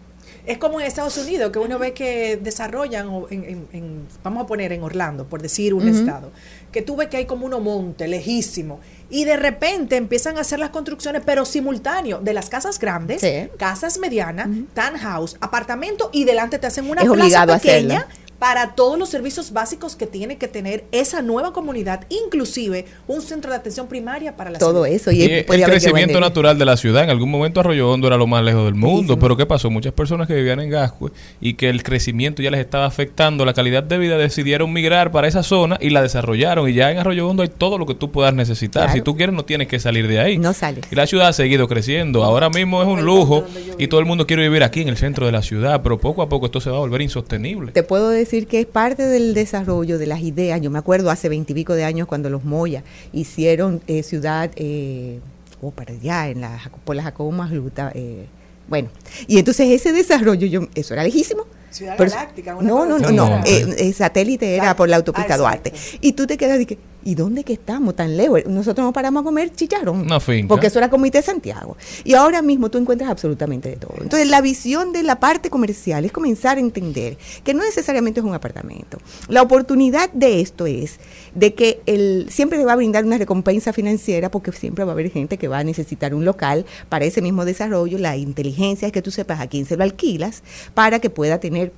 Es 0.45 0.59
como 0.59 0.81
en 0.81 0.87
Estados 0.87 1.17
Unidos, 1.19 1.53
que 1.53 1.59
uno 1.61 1.79
ve 1.79 1.93
que 1.93 2.37
desarrollan, 2.37 3.09
en, 3.31 3.45
en- 3.45 3.69
en- 3.73 4.07
vamos 4.25 4.43
a 4.43 4.47
poner 4.47 4.73
en 4.73 4.83
Orlando, 4.83 5.25
por 5.27 5.41
decir 5.41 5.73
un 5.73 5.87
estado, 5.87 6.33
que 6.73 6.83
tú 6.83 6.97
ves 6.97 7.09
que 7.09 7.17
hay 7.19 7.27
como 7.27 7.47
unos 7.47 7.63
montes 7.63 8.09
lejísimos, 8.09 8.81
y 9.09 9.25
de 9.25 9.37
repente 9.37 9.97
empiezan 9.97 10.39
a 10.39 10.41
hacer 10.41 10.59
las 10.59 10.71
construcciones, 10.71 11.23
pero 11.25 11.45
simultáneo, 11.45 12.19
de 12.19 12.33
las 12.33 12.49
casas 12.49 12.79
grandes, 12.81 13.21
Sí. 13.21 13.49
casas 13.57 13.99
medianas, 13.99 14.49
townhouse, 14.75 15.37
apartamento, 15.41 16.11
y 16.13 16.25
delante 16.25 16.59
te 16.59 16.67
hacen 16.67 16.91
una 16.91 17.03
Es 17.03 17.07
plaza 17.09 17.23
obligado 17.23 17.53
a 17.53 17.59
pequeña 17.59 17.99
hacerlo. 18.01 18.22
Para 18.43 18.75
todos 18.75 18.99
los 18.99 19.09
servicios 19.09 19.53
básicos 19.53 19.95
que 19.95 20.05
tiene 20.05 20.37
que 20.37 20.49
tener 20.49 20.83
esa 20.91 21.23
nueva 21.23 21.53
comunidad, 21.53 22.07
inclusive 22.09 22.87
un 23.07 23.23
centro 23.23 23.53
de 23.53 23.57
atención 23.57 23.87
primaria 23.87 24.37
para 24.37 24.51
la 24.51 24.59
Todo 24.59 24.83
salud. 24.83 24.97
eso. 24.97 25.13
Y, 25.13 25.23
el 25.23 25.47
crecimiento 25.47 26.19
natural 26.19 26.59
de 26.59 26.65
la 26.65 26.77
ciudad. 26.77 27.05
En 27.05 27.11
algún 27.11 27.31
momento 27.31 27.61
Arroyo 27.61 27.89
Hondo 27.89 28.09
era 28.09 28.17
lo 28.17 28.27
más 28.27 28.43
lejos 28.43 28.65
del 28.65 28.75
mundo. 28.75 29.17
Pero 29.17 29.37
¿qué 29.37 29.47
pasó? 29.47 29.71
Muchas 29.71 29.93
personas 29.93 30.27
que 30.27 30.35
vivían 30.35 30.59
en 30.59 30.71
Gascue 30.71 31.13
y 31.41 31.55
que 31.55 31.71
el 31.71 31.85
crecimiento 31.85 32.43
ya 32.43 32.51
les 32.51 32.59
estaba 32.59 32.85
afectando 32.85 33.45
la 33.45 33.55
calidad 33.55 33.85
de 33.85 33.97
vida 33.97 34.19
decidieron 34.19 34.73
migrar 34.73 35.13
para 35.13 35.29
esa 35.29 35.45
zona 35.45 35.79
y 35.81 35.91
la 35.91 36.03
desarrollaron. 36.03 36.69
Y 36.69 36.75
ya 36.75 36.91
en 36.91 36.99
Arroyo 36.99 37.29
Hondo 37.29 37.45
hay 37.45 37.49
todo 37.49 37.79
lo 37.79 37.87
que 37.87 37.95
tú 37.95 38.11
puedas 38.11 38.35
necesitar. 38.35 38.87
Claro. 38.87 38.99
Si 38.99 39.03
tú 39.03 39.17
quieres 39.17 39.37
no 39.37 39.45
tienes 39.45 39.69
que 39.69 39.79
salir 39.79 40.09
de 40.09 40.19
ahí. 40.19 40.39
No 40.39 40.53
sales. 40.53 40.85
Y 40.91 40.97
la 40.97 41.07
ciudad 41.07 41.29
ha 41.29 41.33
seguido 41.33 41.69
creciendo. 41.69 42.25
Ahora 42.25 42.51
mismo 42.51 42.83
es 42.83 42.89
un 42.89 43.05
lujo 43.05 43.45
y 43.79 43.87
todo 43.87 44.01
el 44.01 44.07
mundo 44.07 44.27
quiere 44.27 44.43
vivir 44.43 44.65
aquí 44.65 44.81
en 44.81 44.89
el 44.89 44.97
centro 44.97 45.27
de 45.27 45.31
la 45.31 45.43
ciudad. 45.43 45.81
Pero 45.85 46.01
poco 46.01 46.23
a 46.23 46.29
poco 46.29 46.47
esto 46.47 46.61
se 46.61 46.71
va 46.71 46.79
a 46.79 46.81
volver 46.81 47.03
insostenible. 47.03 47.71
Te 47.71 47.85
puedo 47.85 48.09
decir 48.09 48.32
que 48.47 48.61
es 48.61 48.67
parte 48.67 49.07
del 49.07 49.35
desarrollo 49.35 49.99
de 49.99 50.07
las 50.07 50.21
ideas. 50.21 50.61
Yo 50.61 50.71
me 50.71 50.79
acuerdo 50.79 51.11
hace 51.11 51.29
veintipico 51.29 51.75
de 51.75 51.85
años 51.85 52.09
cuando 52.09 52.31
los 52.31 52.45
Moya 52.45 52.83
hicieron 53.13 53.83
eh, 53.87 54.03
ciudad, 54.03 54.51
eh, 54.57 55.21
oh, 55.61 55.71
para 55.71 55.93
allá, 55.93 56.29
en 56.29 56.41
la, 56.41 56.61
por 56.85 56.97
la 56.97 57.03
Jacobo 57.03 57.31
Magluta. 57.31 57.93
eh, 57.95 58.27
bueno, 58.69 58.89
y 59.27 59.39
entonces 59.39 59.69
ese 59.69 59.93
desarrollo, 59.93 60.47
yo, 60.47 60.63
eso 60.75 60.95
era 60.95 61.03
lejísimo. 61.03 61.45
Ciudad 61.71 61.95
Pero- 61.99 62.11
Galáctica, 62.11 62.57
una 62.57 62.69
no, 62.69 62.87
no, 62.87 62.99
no, 62.99 63.11
no, 63.11 63.29
No, 63.29 63.45
eh, 63.45 63.67
eh, 63.79 63.93
satélite 63.93 64.57
era 64.57 64.77
por 64.77 64.89
la 64.89 64.97
autopista 64.97 65.35
ah, 65.35 65.39
Duarte. 65.39 65.73
Y 66.01 66.13
tú 66.13 66.27
te 66.27 66.37
quedas 66.37 66.59
de 66.59 66.67
que, 66.67 66.79
¿y 67.05 67.15
dónde 67.15 67.45
que 67.45 67.55
estamos 67.55 67.97
tan 67.97 68.17
lejos? 68.17 68.43
Nosotros 68.47 68.85
nos 68.85 68.95
paramos 68.95 69.23
a 69.23 69.25
comer 69.25 69.53
chicharrón. 69.53 70.09
Finca. 70.21 70.49
Porque 70.49 70.69
eso 70.69 70.79
era 70.79 70.91
Comité 70.91 71.19
de 71.19 71.23
Santiago. 71.23 71.77
Y 72.05 72.15
ahora 72.15 72.43
mismo 72.43 72.71
tú 72.71 72.79
encuentras 72.79 73.11
absolutamente 73.11 73.71
de 73.71 73.77
todo. 73.77 73.95
Entonces, 74.01 74.29
la 74.29 74.41
visión 74.41 74.93
de 74.93 75.03
la 75.03 75.21
parte 75.21 75.51
comercial 75.51 76.05
es 76.05 76.13
comenzar 76.13 76.57
a 76.57 76.61
entender 76.61 77.17
que 77.45 77.55
no 77.55 77.63
necesariamente 77.63 78.21
es 78.21 78.27
un 78.27 78.35
apartamento. 78.35 78.99
La 79.29 79.43
oportunidad 79.43 80.11
de 80.13 80.41
esto 80.41 80.67
es 80.67 80.99
de 81.35 81.55
que 81.55 81.81
el, 81.87 82.27
siempre 82.31 82.59
le 82.59 82.65
va 82.65 82.73
a 82.73 82.77
brindar 82.77 83.05
una 83.05 83.19
recompensa 83.19 83.73
financiera 83.73 84.31
porque 84.31 84.53
siempre 84.53 84.85
va 84.85 84.93
a 84.93 84.95
haber 84.95 85.11
gente 85.11 85.39
que 85.39 85.49
va 85.49 85.59
a 85.59 85.65
necesitar 85.65 86.15
un 86.15 86.25
local 86.25 86.67
para 86.89 87.05
ese 87.05 87.23
mismo 87.23 87.45
desarrollo. 87.45 87.99
La 87.99 88.17
inteligencia 88.17 88.87
es 88.87 88.93
que 88.93 89.03
tú 89.03 89.11
sepas 89.11 89.41
a 89.41 89.47
quién 89.47 89.67
se 89.67 89.77
lo 89.77 89.85
alquilas 89.85 90.43
para 90.75 90.99
que 90.99 91.11
pueda 91.11 91.41
tener 91.41 91.73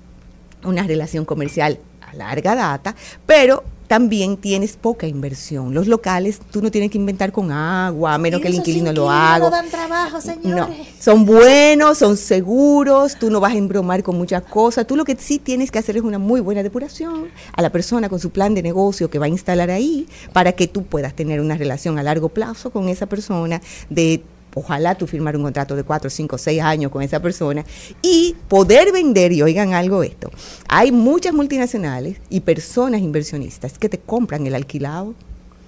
una 0.65 0.83
relación 0.83 1.25
comercial 1.25 1.79
a 2.01 2.15
larga 2.15 2.55
data, 2.55 2.95
pero 3.27 3.65
también 3.95 4.37
tienes 4.37 4.77
poca 4.77 5.07
inversión. 5.07 5.73
Los 5.73 5.87
locales 5.87 6.41
tú 6.51 6.61
no 6.61 6.73
tienes 6.73 6.91
que 6.91 6.99
inventar 6.99 7.31
con 7.31 7.53
agua, 7.53 8.15
a 8.15 8.19
menos 8.19 8.41
que 8.41 8.49
el 8.49 8.55
inquilino 8.55 8.93
lo 8.93 9.09
haga. 9.09 9.49
dan 9.51 9.71
trabajo, 9.71 10.19
No, 10.43 10.69
son 10.99 11.25
buenos, 11.25 11.99
son 11.99 12.17
seguros, 12.17 13.17
tú 13.17 13.31
no 13.31 13.39
vas 13.39 13.53
a 13.53 13.57
embromar 13.57 14.03
con 14.03 14.19
muchas 14.19 14.43
cosas. 14.43 14.85
Tú 14.85 14.97
lo 14.97 15.05
que 15.05 15.15
sí 15.17 15.39
tienes 15.39 15.71
que 15.71 15.79
hacer 15.79 15.97
es 15.97 16.03
una 16.03 16.19
muy 16.19 16.41
buena 16.41 16.65
depuración 16.65 17.29
a 17.53 17.63
la 17.63 17.71
persona 17.71 18.09
con 18.09 18.19
su 18.19 18.31
plan 18.31 18.53
de 18.53 18.65
negocio 18.65 19.09
que 19.09 19.21
va 19.21 19.27
a 19.27 19.29
instalar 19.29 19.71
ahí 19.71 20.09
para 20.33 20.51
que 20.51 20.67
tú 20.67 20.83
puedas 20.83 21.15
tener 21.15 21.41
una 21.41 21.57
relación 21.57 21.97
a 21.97 22.03
largo 22.03 22.31
plazo 22.31 22.71
con 22.71 22.89
esa 22.89 23.07
persona 23.07 23.63
de 23.91 24.25
ojalá 24.55 24.95
tú 24.95 25.07
firmar 25.07 25.37
un 25.37 25.43
contrato 25.43 25.77
de 25.77 25.83
cuatro, 25.85 26.09
cinco, 26.11 26.39
seis 26.39 26.61
años 26.63 26.91
con 26.91 27.03
esa 27.03 27.21
persona 27.21 27.65
y 28.03 28.35
poder 28.49 28.93
vender, 28.93 29.33
y 29.33 29.43
oigan 29.43 29.75
algo 29.75 30.03
esto, 30.03 30.31
hay 30.69 30.93
muchas 30.93 31.35
multinacionales 31.35 32.17
y 32.31 32.41
personas 32.41 33.01
inversionistas 33.01 33.79
que 33.79 33.89
te 33.89 33.99
compran 33.99 34.47
el 34.47 34.55
alquilado 34.55 35.15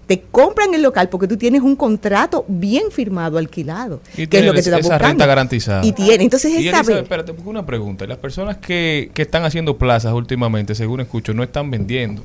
te 0.06 0.20
compran 0.30 0.72
el 0.72 0.82
local 0.82 1.08
porque 1.08 1.26
tú 1.26 1.36
tienes 1.36 1.62
un 1.62 1.74
contrato 1.74 2.44
bien 2.46 2.92
firmado 2.92 3.38
alquilado, 3.38 4.00
Y 4.16 4.28
que 4.28 4.38
es 4.38 4.44
lo 4.44 4.52
que 4.52 4.62
te 4.62 4.68
está 4.68 4.78
esa 4.78 4.88
buscando. 4.90 5.08
renta 5.08 5.26
garantizada. 5.26 5.84
Y 5.84 5.90
tiene, 5.90 6.22
entonces 6.22 6.52
Y 6.52 6.54
es 6.54 6.60
Elizabeth, 6.60 6.86
saber. 6.86 7.02
espérate, 7.02 7.34
una 7.44 7.66
pregunta. 7.66 8.06
Las 8.06 8.18
personas 8.18 8.58
que, 8.58 9.10
que 9.12 9.22
están 9.22 9.44
haciendo 9.44 9.76
plazas 9.78 10.12
últimamente, 10.12 10.76
según 10.76 11.00
escucho, 11.00 11.34
no 11.34 11.42
están 11.42 11.72
vendiendo. 11.72 12.22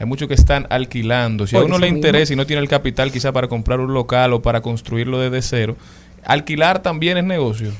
Hay 0.00 0.06
muchos 0.06 0.26
que 0.26 0.34
están 0.34 0.66
alquilando. 0.70 1.46
Si 1.46 1.56
a 1.56 1.60
uno 1.62 1.78
le 1.78 1.86
mismo. 1.86 1.98
interesa 1.98 2.32
y 2.32 2.36
no 2.36 2.46
tiene 2.46 2.62
el 2.62 2.68
capital 2.68 3.12
quizá 3.12 3.30
para 3.32 3.46
comprar 3.46 3.78
un 3.78 3.94
local 3.94 4.32
o 4.32 4.42
para 4.42 4.60
construirlo 4.60 5.20
desde 5.20 5.40
cero, 5.42 5.76
alquilar 6.24 6.82
también 6.82 7.18
es 7.18 7.24
negocio. 7.24 7.70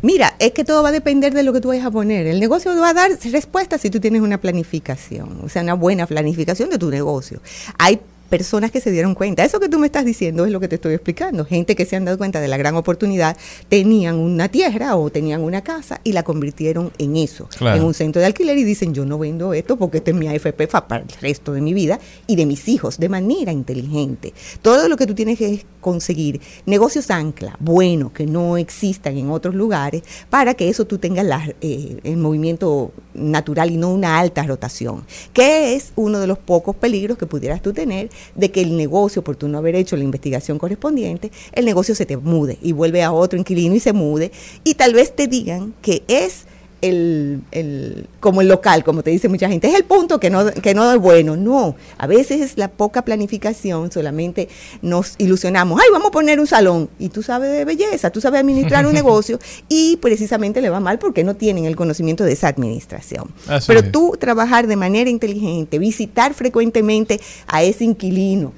Mira, 0.00 0.34
es 0.38 0.52
que 0.52 0.64
todo 0.64 0.82
va 0.82 0.90
a 0.90 0.92
depender 0.92 1.34
de 1.34 1.42
lo 1.42 1.52
que 1.52 1.60
tú 1.60 1.68
vayas 1.68 1.86
a 1.86 1.90
poner. 1.90 2.26
El 2.26 2.38
negocio 2.38 2.74
va 2.80 2.90
a 2.90 2.94
dar 2.94 3.10
respuesta 3.32 3.78
si 3.78 3.90
tú 3.90 3.98
tienes 3.98 4.22
una 4.22 4.38
planificación, 4.38 5.40
o 5.42 5.48
sea, 5.48 5.62
una 5.62 5.74
buena 5.74 6.06
planificación 6.06 6.70
de 6.70 6.78
tu 6.78 6.88
negocio. 6.88 7.40
Hay 7.78 7.98
personas 8.28 8.70
que 8.70 8.80
se 8.80 8.90
dieron 8.90 9.14
cuenta. 9.14 9.44
Eso 9.44 9.58
que 9.60 9.68
tú 9.68 9.78
me 9.78 9.86
estás 9.86 10.04
diciendo 10.04 10.44
es 10.44 10.52
lo 10.52 10.60
que 10.60 10.68
te 10.68 10.74
estoy 10.76 10.94
explicando. 10.94 11.44
Gente 11.44 11.74
que 11.74 11.84
se 11.86 11.96
han 11.96 12.04
dado 12.04 12.18
cuenta 12.18 12.40
de 12.40 12.48
la 12.48 12.56
gran 12.56 12.76
oportunidad, 12.76 13.36
tenían 13.68 14.16
una 14.16 14.48
tierra 14.48 14.96
o 14.96 15.10
tenían 15.10 15.42
una 15.42 15.62
casa 15.62 16.00
y 16.04 16.12
la 16.12 16.22
convirtieron 16.22 16.92
en 16.98 17.16
eso, 17.16 17.48
Claro. 17.56 17.78
en 17.78 17.84
un 17.84 17.94
centro 17.94 18.20
de 18.20 18.26
alquiler 18.26 18.58
y 18.58 18.64
dicen, 18.64 18.94
yo 18.94 19.04
no 19.04 19.18
vendo 19.18 19.54
esto 19.54 19.76
porque 19.76 19.98
este 19.98 20.10
es 20.10 20.16
mi 20.16 20.28
AFP 20.28 20.66
para 20.68 21.02
el 21.02 21.08
resto 21.20 21.52
de 21.52 21.60
mi 21.60 21.72
vida 21.74 21.98
y 22.26 22.36
de 22.36 22.46
mis 22.46 22.68
hijos, 22.68 22.98
de 22.98 23.08
manera 23.08 23.52
inteligente. 23.52 24.34
Todo 24.62 24.88
lo 24.88 24.96
que 24.96 25.06
tú 25.06 25.14
tienes 25.14 25.38
que 25.38 25.64
conseguir, 25.80 26.40
negocios 26.66 27.10
ancla, 27.10 27.56
bueno, 27.60 28.12
que 28.12 28.26
no 28.26 28.56
existan 28.58 29.16
en 29.16 29.30
otros 29.30 29.54
lugares, 29.54 30.02
para 30.28 30.54
que 30.54 30.68
eso 30.68 30.86
tú 30.86 30.98
tengas 30.98 31.24
la- 31.24 31.54
eh, 31.60 31.98
el 32.04 32.16
movimiento 32.18 32.92
natural 33.14 33.70
y 33.70 33.76
no 33.76 33.92
una 33.92 34.18
alta 34.18 34.42
rotación, 34.42 35.04
que 35.32 35.74
es 35.74 35.92
uno 35.96 36.18
de 36.20 36.26
los 36.26 36.38
pocos 36.38 36.76
peligros 36.76 37.16
que 37.18 37.26
pudieras 37.26 37.62
tú 37.62 37.72
tener 37.72 38.10
de 38.34 38.50
que 38.50 38.60
el 38.60 38.76
negocio, 38.76 39.22
por 39.22 39.36
tú 39.36 39.48
no 39.48 39.58
haber 39.58 39.74
hecho 39.74 39.96
la 39.96 40.04
investigación 40.04 40.58
correspondiente, 40.58 41.30
el 41.52 41.64
negocio 41.64 41.94
se 41.94 42.06
te 42.06 42.16
mude 42.16 42.58
y 42.62 42.72
vuelve 42.72 43.02
a 43.02 43.12
otro 43.12 43.38
inquilino 43.38 43.74
y 43.74 43.80
se 43.80 43.92
mude, 43.92 44.30
y 44.64 44.74
tal 44.74 44.94
vez 44.94 45.14
te 45.14 45.26
digan 45.26 45.74
que 45.82 46.02
es 46.08 46.46
el, 46.80 47.40
el- 47.50 48.06
como 48.20 48.40
el 48.40 48.48
local, 48.48 48.84
como 48.84 49.02
te 49.02 49.10
dice 49.10 49.28
mucha 49.28 49.48
gente, 49.48 49.68
es 49.68 49.74
el 49.74 49.84
punto 49.84 50.20
que 50.20 50.30
no, 50.30 50.46
que 50.52 50.74
no 50.74 50.92
es 50.92 50.98
bueno. 50.98 51.36
No, 51.36 51.74
a 51.98 52.06
veces 52.06 52.40
es 52.40 52.58
la 52.58 52.68
poca 52.68 53.02
planificación, 53.02 53.90
solamente 53.92 54.48
nos 54.82 55.14
ilusionamos, 55.18 55.80
ay, 55.80 55.88
vamos 55.92 56.08
a 56.08 56.12
poner 56.12 56.40
un 56.40 56.46
salón, 56.46 56.88
y 56.98 57.08
tú 57.08 57.22
sabes 57.22 57.50
de 57.52 57.64
belleza, 57.64 58.10
tú 58.10 58.20
sabes 58.20 58.40
administrar 58.40 58.86
un 58.86 58.92
negocio, 59.02 59.38
y 59.68 59.96
precisamente 59.98 60.60
le 60.60 60.70
va 60.70 60.80
mal 60.80 60.98
porque 60.98 61.24
no 61.24 61.34
tienen 61.36 61.64
el 61.64 61.76
conocimiento 61.76 62.24
de 62.24 62.32
esa 62.32 62.48
administración. 62.48 63.30
Así 63.48 63.66
Pero 63.68 63.80
es. 63.80 63.92
tú 63.92 64.16
trabajar 64.18 64.66
de 64.66 64.76
manera 64.76 65.10
inteligente, 65.10 65.78
visitar 65.78 66.34
frecuentemente 66.34 67.20
a 67.46 67.62
ese 67.62 67.84
inquilino, 67.84 68.52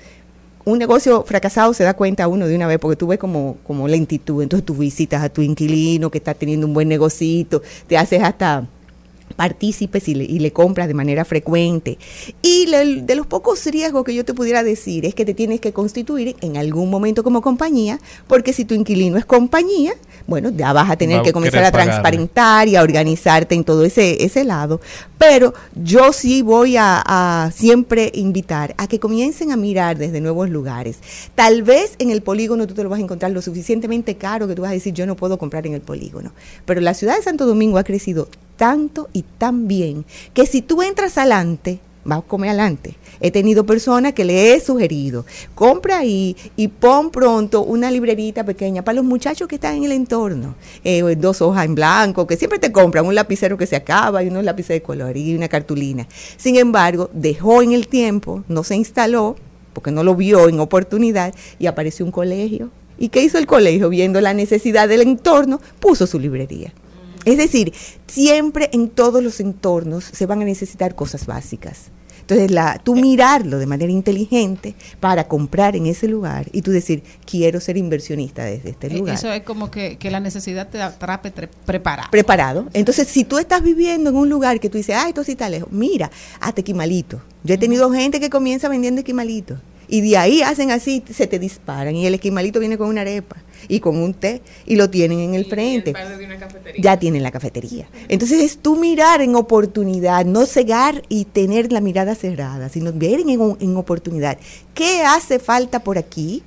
un 0.64 0.78
negocio 0.78 1.22
fracasado 1.24 1.72
se 1.74 1.84
da 1.84 1.94
cuenta 1.94 2.28
uno 2.28 2.46
de 2.46 2.56
una 2.56 2.66
vez 2.66 2.78
porque 2.78 2.96
tú 2.96 3.06
ves 3.06 3.18
como, 3.18 3.56
como 3.66 3.88
lentitud. 3.88 4.42
Entonces 4.42 4.64
tú 4.64 4.74
visitas 4.74 5.22
a 5.22 5.28
tu 5.28 5.42
inquilino 5.42 6.10
que 6.10 6.18
está 6.18 6.34
teniendo 6.34 6.66
un 6.66 6.74
buen 6.74 6.88
negocito, 6.88 7.62
te 7.86 7.96
haces 7.96 8.22
hasta 8.22 8.66
partícipes 9.36 10.08
y 10.08 10.14
le, 10.14 10.24
y 10.24 10.38
le 10.38 10.52
compras 10.52 10.88
de 10.88 10.94
manera 10.94 11.24
frecuente. 11.24 11.98
Y 12.42 12.66
le- 12.66 13.02
de 13.02 13.14
los 13.14 13.26
pocos 13.26 13.64
riesgos 13.66 14.04
que 14.04 14.14
yo 14.14 14.24
te 14.24 14.34
pudiera 14.34 14.62
decir 14.62 15.04
es 15.06 15.14
que 15.14 15.24
te 15.24 15.34
tienes 15.34 15.60
que 15.60 15.72
constituir 15.72 16.36
en 16.40 16.56
algún 16.56 16.90
momento 16.90 17.22
como 17.22 17.40
compañía, 17.42 17.98
porque 18.26 18.52
si 18.52 18.64
tu 18.64 18.74
inquilino 18.74 19.16
es 19.16 19.24
compañía, 19.24 19.92
bueno, 20.26 20.50
ya 20.50 20.72
vas 20.72 20.90
a 20.90 20.96
tener 20.96 21.18
Va 21.18 21.22
que 21.22 21.32
comenzar 21.32 21.64
a 21.64 21.70
pagarle. 21.72 21.90
transparentar 21.92 22.68
y 22.68 22.76
a 22.76 22.82
organizarte 22.82 23.54
en 23.54 23.64
todo 23.64 23.84
ese, 23.84 24.22
ese 24.24 24.44
lado. 24.44 24.80
Pero 25.18 25.54
yo 25.74 26.12
sí 26.12 26.42
voy 26.42 26.76
a, 26.76 27.02
a 27.04 27.50
siempre 27.52 28.10
invitar 28.14 28.74
a 28.78 28.86
que 28.86 28.98
comiencen 29.00 29.50
a 29.52 29.56
mirar 29.56 29.98
desde 29.98 30.20
nuevos 30.20 30.48
lugares. 30.48 30.98
Tal 31.34 31.62
vez 31.62 31.94
en 31.98 32.10
el 32.10 32.22
polígono 32.22 32.66
tú 32.66 32.74
te 32.74 32.82
lo 32.82 32.88
vas 32.90 33.00
a 33.00 33.02
encontrar 33.02 33.32
lo 33.32 33.42
suficientemente 33.42 34.16
caro 34.16 34.46
que 34.46 34.54
tú 34.54 34.62
vas 34.62 34.70
a 34.70 34.74
decir 34.74 34.94
yo 34.94 35.06
no 35.06 35.16
puedo 35.16 35.38
comprar 35.38 35.66
en 35.66 35.74
el 35.74 35.80
polígono. 35.80 36.32
Pero 36.64 36.80
la 36.80 36.94
ciudad 36.94 37.16
de 37.16 37.22
Santo 37.22 37.46
Domingo 37.46 37.78
ha 37.78 37.84
crecido 37.84 38.28
tanto 38.60 39.08
y 39.14 39.22
tan 39.22 39.68
bien 39.68 40.04
que 40.34 40.44
si 40.44 40.60
tú 40.60 40.82
entras 40.82 41.16
adelante, 41.16 41.80
vas 42.04 42.18
a 42.18 42.22
comer 42.22 42.50
adelante. 42.50 42.94
He 43.18 43.30
tenido 43.30 43.64
personas 43.64 44.12
que 44.12 44.26
le 44.26 44.52
he 44.52 44.60
sugerido, 44.60 45.24
compra 45.54 45.96
ahí 45.96 46.36
y 46.56 46.68
pon 46.68 47.08
pronto 47.08 47.62
una 47.62 47.90
librerita 47.90 48.44
pequeña 48.44 48.82
para 48.82 48.96
los 48.96 49.04
muchachos 49.06 49.48
que 49.48 49.54
están 49.54 49.76
en 49.76 49.84
el 49.84 49.92
entorno. 49.92 50.56
Eh, 50.84 51.00
dos 51.16 51.40
hojas 51.40 51.64
en 51.64 51.74
blanco, 51.74 52.26
que 52.26 52.36
siempre 52.36 52.58
te 52.58 52.70
compran 52.70 53.06
un 53.06 53.14
lapicero 53.14 53.56
que 53.56 53.66
se 53.66 53.76
acaba 53.76 54.22
y 54.22 54.28
unos 54.28 54.44
lápices 54.44 54.74
de 54.74 54.82
color 54.82 55.16
y 55.16 55.34
una 55.34 55.48
cartulina. 55.48 56.06
Sin 56.36 56.56
embargo, 56.56 57.08
dejó 57.14 57.62
en 57.62 57.72
el 57.72 57.88
tiempo, 57.88 58.44
no 58.46 58.62
se 58.62 58.76
instaló, 58.76 59.36
porque 59.72 59.90
no 59.90 60.04
lo 60.04 60.14
vio 60.16 60.50
en 60.50 60.60
oportunidad 60.60 61.34
y 61.58 61.64
apareció 61.64 62.04
un 62.04 62.12
colegio. 62.12 62.68
¿Y 62.98 63.08
qué 63.08 63.22
hizo 63.22 63.38
el 63.38 63.46
colegio? 63.46 63.88
Viendo 63.88 64.20
la 64.20 64.34
necesidad 64.34 64.86
del 64.86 65.00
entorno, 65.00 65.62
puso 65.78 66.06
su 66.06 66.18
librería. 66.18 66.74
Es 67.24 67.36
decir, 67.36 67.72
siempre 68.06 68.70
en 68.72 68.88
todos 68.88 69.22
los 69.22 69.40
entornos 69.40 70.04
se 70.04 70.26
van 70.26 70.42
a 70.42 70.44
necesitar 70.44 70.94
cosas 70.94 71.26
básicas. 71.26 71.90
Entonces, 72.20 72.52
la, 72.52 72.78
tú 72.78 72.94
mirarlo 72.94 73.58
de 73.58 73.66
manera 73.66 73.90
inteligente 73.90 74.76
para 75.00 75.26
comprar 75.26 75.74
en 75.74 75.86
ese 75.86 76.06
lugar 76.06 76.46
y 76.52 76.62
tú 76.62 76.70
decir, 76.70 77.02
quiero 77.28 77.58
ser 77.58 77.76
inversionista 77.76 78.44
desde 78.44 78.70
este 78.70 78.86
Eh, 78.86 78.98
lugar. 78.98 79.16
Eso 79.16 79.32
es 79.32 79.42
como 79.42 79.68
que, 79.68 79.96
que 79.98 80.12
la 80.12 80.20
necesidad 80.20 80.68
te 80.68 80.80
atrape 80.80 81.32
preparado. 81.66 82.08
preparado. 82.12 82.68
Entonces, 82.72 83.08
si 83.08 83.24
tú 83.24 83.38
estás 83.38 83.64
viviendo 83.64 84.10
en 84.10 84.16
un 84.16 84.28
lugar 84.28 84.60
que 84.60 84.70
tú 84.70 84.78
dices, 84.78 84.94
ah, 84.96 85.08
esto 85.08 85.24
sí 85.24 85.32
está 85.32 85.48
lejos, 85.48 85.72
mira, 85.72 86.08
hasta 86.38 86.60
esquimalito. 86.60 87.20
Yo 87.42 87.54
he 87.54 87.58
tenido 87.58 87.90
gente 87.90 88.20
que 88.20 88.30
comienza 88.30 88.68
vendiendo 88.68 89.00
esquimalitos. 89.00 89.58
Y 89.90 90.00
de 90.02 90.16
ahí 90.16 90.42
hacen 90.42 90.70
así, 90.70 91.02
se 91.12 91.26
te 91.26 91.38
disparan. 91.38 91.96
Y 91.96 92.06
el 92.06 92.14
esquimalito 92.14 92.60
viene 92.60 92.78
con 92.78 92.88
una 92.88 93.00
arepa 93.00 93.36
y 93.68 93.80
con 93.80 93.96
un 93.98 94.14
té 94.14 94.40
y 94.64 94.76
lo 94.76 94.88
tienen 94.88 95.18
en 95.18 95.34
el 95.34 95.44
frente. 95.46 95.92
de 95.92 96.24
una 96.24 96.38
cafetería. 96.38 96.80
Ya 96.82 96.98
tienen 96.98 97.22
la 97.22 97.30
cafetería. 97.30 97.88
Entonces 98.08 98.40
es 98.40 98.58
tú 98.58 98.76
mirar 98.76 99.20
en 99.20 99.34
oportunidad, 99.34 100.24
no 100.24 100.46
cegar 100.46 101.02
y 101.08 101.24
tener 101.24 101.72
la 101.72 101.80
mirada 101.80 102.14
cerrada, 102.14 102.68
sino 102.68 102.92
ver 102.92 103.20
en, 103.20 103.28
en 103.28 103.76
oportunidad. 103.76 104.38
¿Qué 104.74 105.02
hace 105.02 105.40
falta 105.40 105.80
por 105.80 105.98
aquí? 105.98 106.44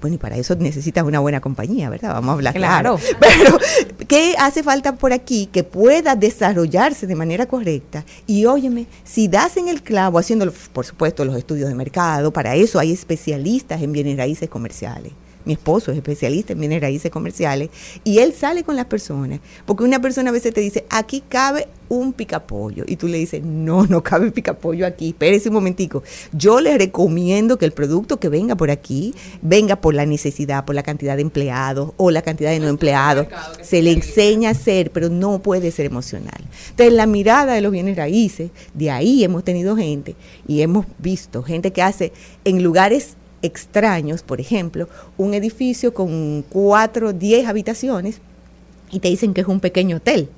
Bueno, 0.00 0.16
y 0.16 0.18
para 0.18 0.36
eso 0.36 0.54
necesitas 0.56 1.04
una 1.04 1.20
buena 1.20 1.40
compañía, 1.40 1.90
¿verdad? 1.90 2.14
Vamos 2.14 2.30
a 2.30 2.32
hablar 2.34 2.54
claro. 2.54 2.96
Claro. 2.96 3.18
Pero, 3.20 3.58
¿qué 4.08 4.34
hace 4.38 4.62
falta 4.62 4.96
por 4.96 5.12
aquí 5.12 5.46
que 5.52 5.62
pueda 5.62 6.16
desarrollarse 6.16 7.06
de 7.06 7.14
manera 7.14 7.46
correcta? 7.46 8.04
Y 8.26 8.46
óyeme, 8.46 8.86
si 9.04 9.28
das 9.28 9.56
en 9.56 9.68
el 9.68 9.82
clavo, 9.82 10.18
haciendo, 10.18 10.50
por 10.72 10.86
supuesto, 10.86 11.24
los 11.24 11.36
estudios 11.36 11.68
de 11.68 11.74
mercado, 11.74 12.32
para 12.32 12.54
eso 12.54 12.78
hay 12.78 12.92
especialistas 12.92 13.82
en 13.82 13.92
bienes 13.92 14.16
raíces 14.16 14.48
comerciales. 14.48 15.12
Mi 15.50 15.54
esposo 15.54 15.90
es 15.90 15.96
especialista 15.96 16.52
en 16.52 16.60
bienes 16.60 16.80
raíces 16.80 17.10
comerciales 17.10 17.70
y 18.04 18.18
él 18.18 18.32
sale 18.32 18.62
con 18.62 18.76
las 18.76 18.84
personas. 18.84 19.40
Porque 19.66 19.82
una 19.82 20.00
persona 20.00 20.30
a 20.30 20.32
veces 20.32 20.54
te 20.54 20.60
dice, 20.60 20.84
aquí 20.88 21.24
cabe 21.28 21.66
un 21.88 22.12
picapollo. 22.12 22.84
Y 22.86 22.94
tú 22.94 23.08
le 23.08 23.18
dices, 23.18 23.42
no, 23.42 23.84
no 23.88 24.00
cabe 24.00 24.30
picapollo 24.30 24.86
aquí. 24.86 25.08
Espérese 25.08 25.48
un 25.48 25.56
momentico. 25.56 26.04
Yo 26.32 26.60
les 26.60 26.78
recomiendo 26.78 27.58
que 27.58 27.64
el 27.64 27.72
producto 27.72 28.20
que 28.20 28.28
venga 28.28 28.54
por 28.54 28.70
aquí 28.70 29.12
venga 29.42 29.74
por 29.74 29.92
la 29.92 30.06
necesidad, 30.06 30.64
por 30.64 30.76
la 30.76 30.84
cantidad 30.84 31.16
de 31.16 31.22
empleados 31.22 31.94
o 31.96 32.12
la 32.12 32.22
cantidad 32.22 32.52
de 32.52 32.60
no 32.60 32.68
empleados. 32.68 33.26
Se 33.60 33.82
le 33.82 33.90
enseña 33.90 34.50
a 34.50 34.52
hacer, 34.52 34.92
pero 34.92 35.08
no 35.08 35.42
puede 35.42 35.72
ser 35.72 35.86
emocional. 35.86 36.44
Entonces, 36.70 36.94
la 36.94 37.06
mirada 37.06 37.54
de 37.54 37.60
los 37.60 37.72
bienes 37.72 37.96
raíces, 37.96 38.52
de 38.72 38.92
ahí 38.92 39.24
hemos 39.24 39.42
tenido 39.42 39.76
gente 39.76 40.14
y 40.46 40.60
hemos 40.60 40.86
visto 40.98 41.42
gente 41.42 41.72
que 41.72 41.82
hace 41.82 42.12
en 42.44 42.62
lugares 42.62 43.16
extraños, 43.42 44.22
por 44.22 44.40
ejemplo, 44.40 44.88
un 45.16 45.34
edificio 45.34 45.94
con 45.94 46.42
cuatro, 46.48 47.12
diez 47.12 47.46
habitaciones 47.46 48.20
y 48.90 48.98
te 49.00 49.08
dicen 49.08 49.34
que 49.34 49.40
es 49.42 49.46
un 49.46 49.60
pequeño 49.60 49.98
hotel, 49.98 50.28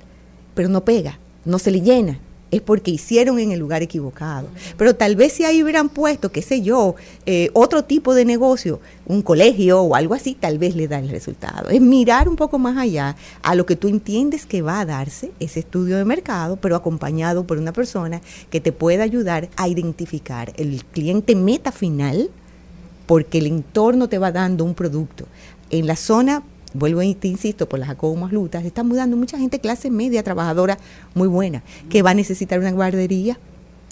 pero 0.54 0.68
no 0.68 0.84
pega, 0.84 1.18
no 1.44 1.58
se 1.58 1.70
le 1.70 1.80
llena. 1.80 2.18
es 2.52 2.60
porque 2.60 2.90
hicieron 2.90 3.38
en 3.38 3.50
el 3.50 3.58
lugar 3.58 3.82
equivocado. 3.82 4.46
Pero 4.76 4.94
tal 4.94 5.16
vez 5.16 5.32
si 5.32 5.44
ahí 5.44 5.62
hubieran 5.62 5.88
puesto, 5.88 6.30
qué 6.30 6.42
sé 6.42 6.60
yo, 6.60 6.94
eh, 7.24 7.48
otro 7.54 7.82
tipo 7.82 8.14
de 8.14 8.26
negocio, 8.26 8.78
un 9.06 9.22
colegio 9.22 9.80
o 9.80 9.94
algo 9.94 10.14
así, 10.14 10.36
tal 10.38 10.58
vez 10.58 10.76
le 10.76 10.86
da 10.86 10.98
el 10.98 11.08
resultado. 11.08 11.70
Es 11.70 11.80
mirar 11.80 12.28
un 12.28 12.36
poco 12.36 12.58
más 12.58 12.76
allá 12.76 13.16
a 13.42 13.54
lo 13.54 13.64
que 13.64 13.74
tú 13.74 13.88
entiendes 13.88 14.44
que 14.44 14.60
va 14.60 14.80
a 14.80 14.84
darse 14.84 15.32
ese 15.40 15.60
estudio 15.60 15.96
de 15.96 16.04
mercado, 16.04 16.56
pero 16.56 16.76
acompañado 16.76 17.46
por 17.46 17.56
una 17.56 17.72
persona 17.72 18.20
que 18.50 18.60
te 18.60 18.70
pueda 18.70 19.02
ayudar 19.02 19.48
a 19.56 19.66
identificar 19.66 20.52
el 20.56 20.84
cliente 20.84 21.34
meta 21.34 21.72
final, 21.72 22.28
porque 23.06 23.38
el 23.38 23.46
entorno 23.46 24.08
te 24.08 24.18
va 24.18 24.32
dando 24.32 24.64
un 24.64 24.74
producto. 24.74 25.26
En 25.70 25.86
la 25.86 25.96
zona 25.96 26.42
vuelvo 26.74 27.02
y 27.02 27.14
te 27.14 27.28
insisto, 27.28 27.68
por 27.68 27.78
las 27.78 27.90
acomas 27.90 28.32
lutas, 28.32 28.64
está 28.64 28.82
mudando 28.82 29.16
mucha 29.16 29.38
gente 29.38 29.58
clase 29.58 29.90
media, 29.90 30.22
trabajadora, 30.22 30.78
muy 31.14 31.28
buena, 31.28 31.62
que 31.88 32.02
va 32.02 32.10
a 32.10 32.14
necesitar 32.14 32.58
una 32.58 32.72
guardería, 32.72 33.38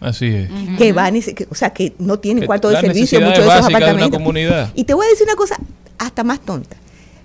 Así 0.00 0.26
es. 0.26 0.48
que 0.78 0.92
va 0.92 1.06
a 1.06 1.12
o 1.50 1.54
sea, 1.54 1.70
que 1.70 1.92
no 1.98 2.18
tiene 2.18 2.40
Que 2.40 2.46
cuarto 2.46 2.68
de 2.68 2.74
las 2.74 2.82
servicio, 2.82 3.20
muchos 3.20 3.38
de 3.38 3.42
esos 3.44 3.54
básicas 3.54 3.68
de 3.68 3.76
una 3.76 3.86
apartamentos. 3.86 4.18
comunidad. 4.18 4.72
Y 4.74 4.84
te 4.84 4.94
voy 4.94 5.06
a 5.06 5.10
decir 5.10 5.26
una 5.26 5.36
cosa 5.36 5.56
hasta 5.98 6.24
más 6.24 6.40
tonta. 6.40 6.76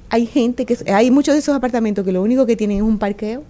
Hay 0.10 0.26
gente 0.26 0.66
que, 0.66 0.78
hay 0.92 1.10
muchos 1.10 1.34
de 1.34 1.40
esos 1.40 1.56
apartamentos 1.56 2.04
que 2.06 2.12
lo 2.12 2.22
único 2.22 2.46
que 2.46 2.56
tienen 2.56 2.78
es 2.78 2.84
un 2.84 3.00
parqueo 3.00 3.44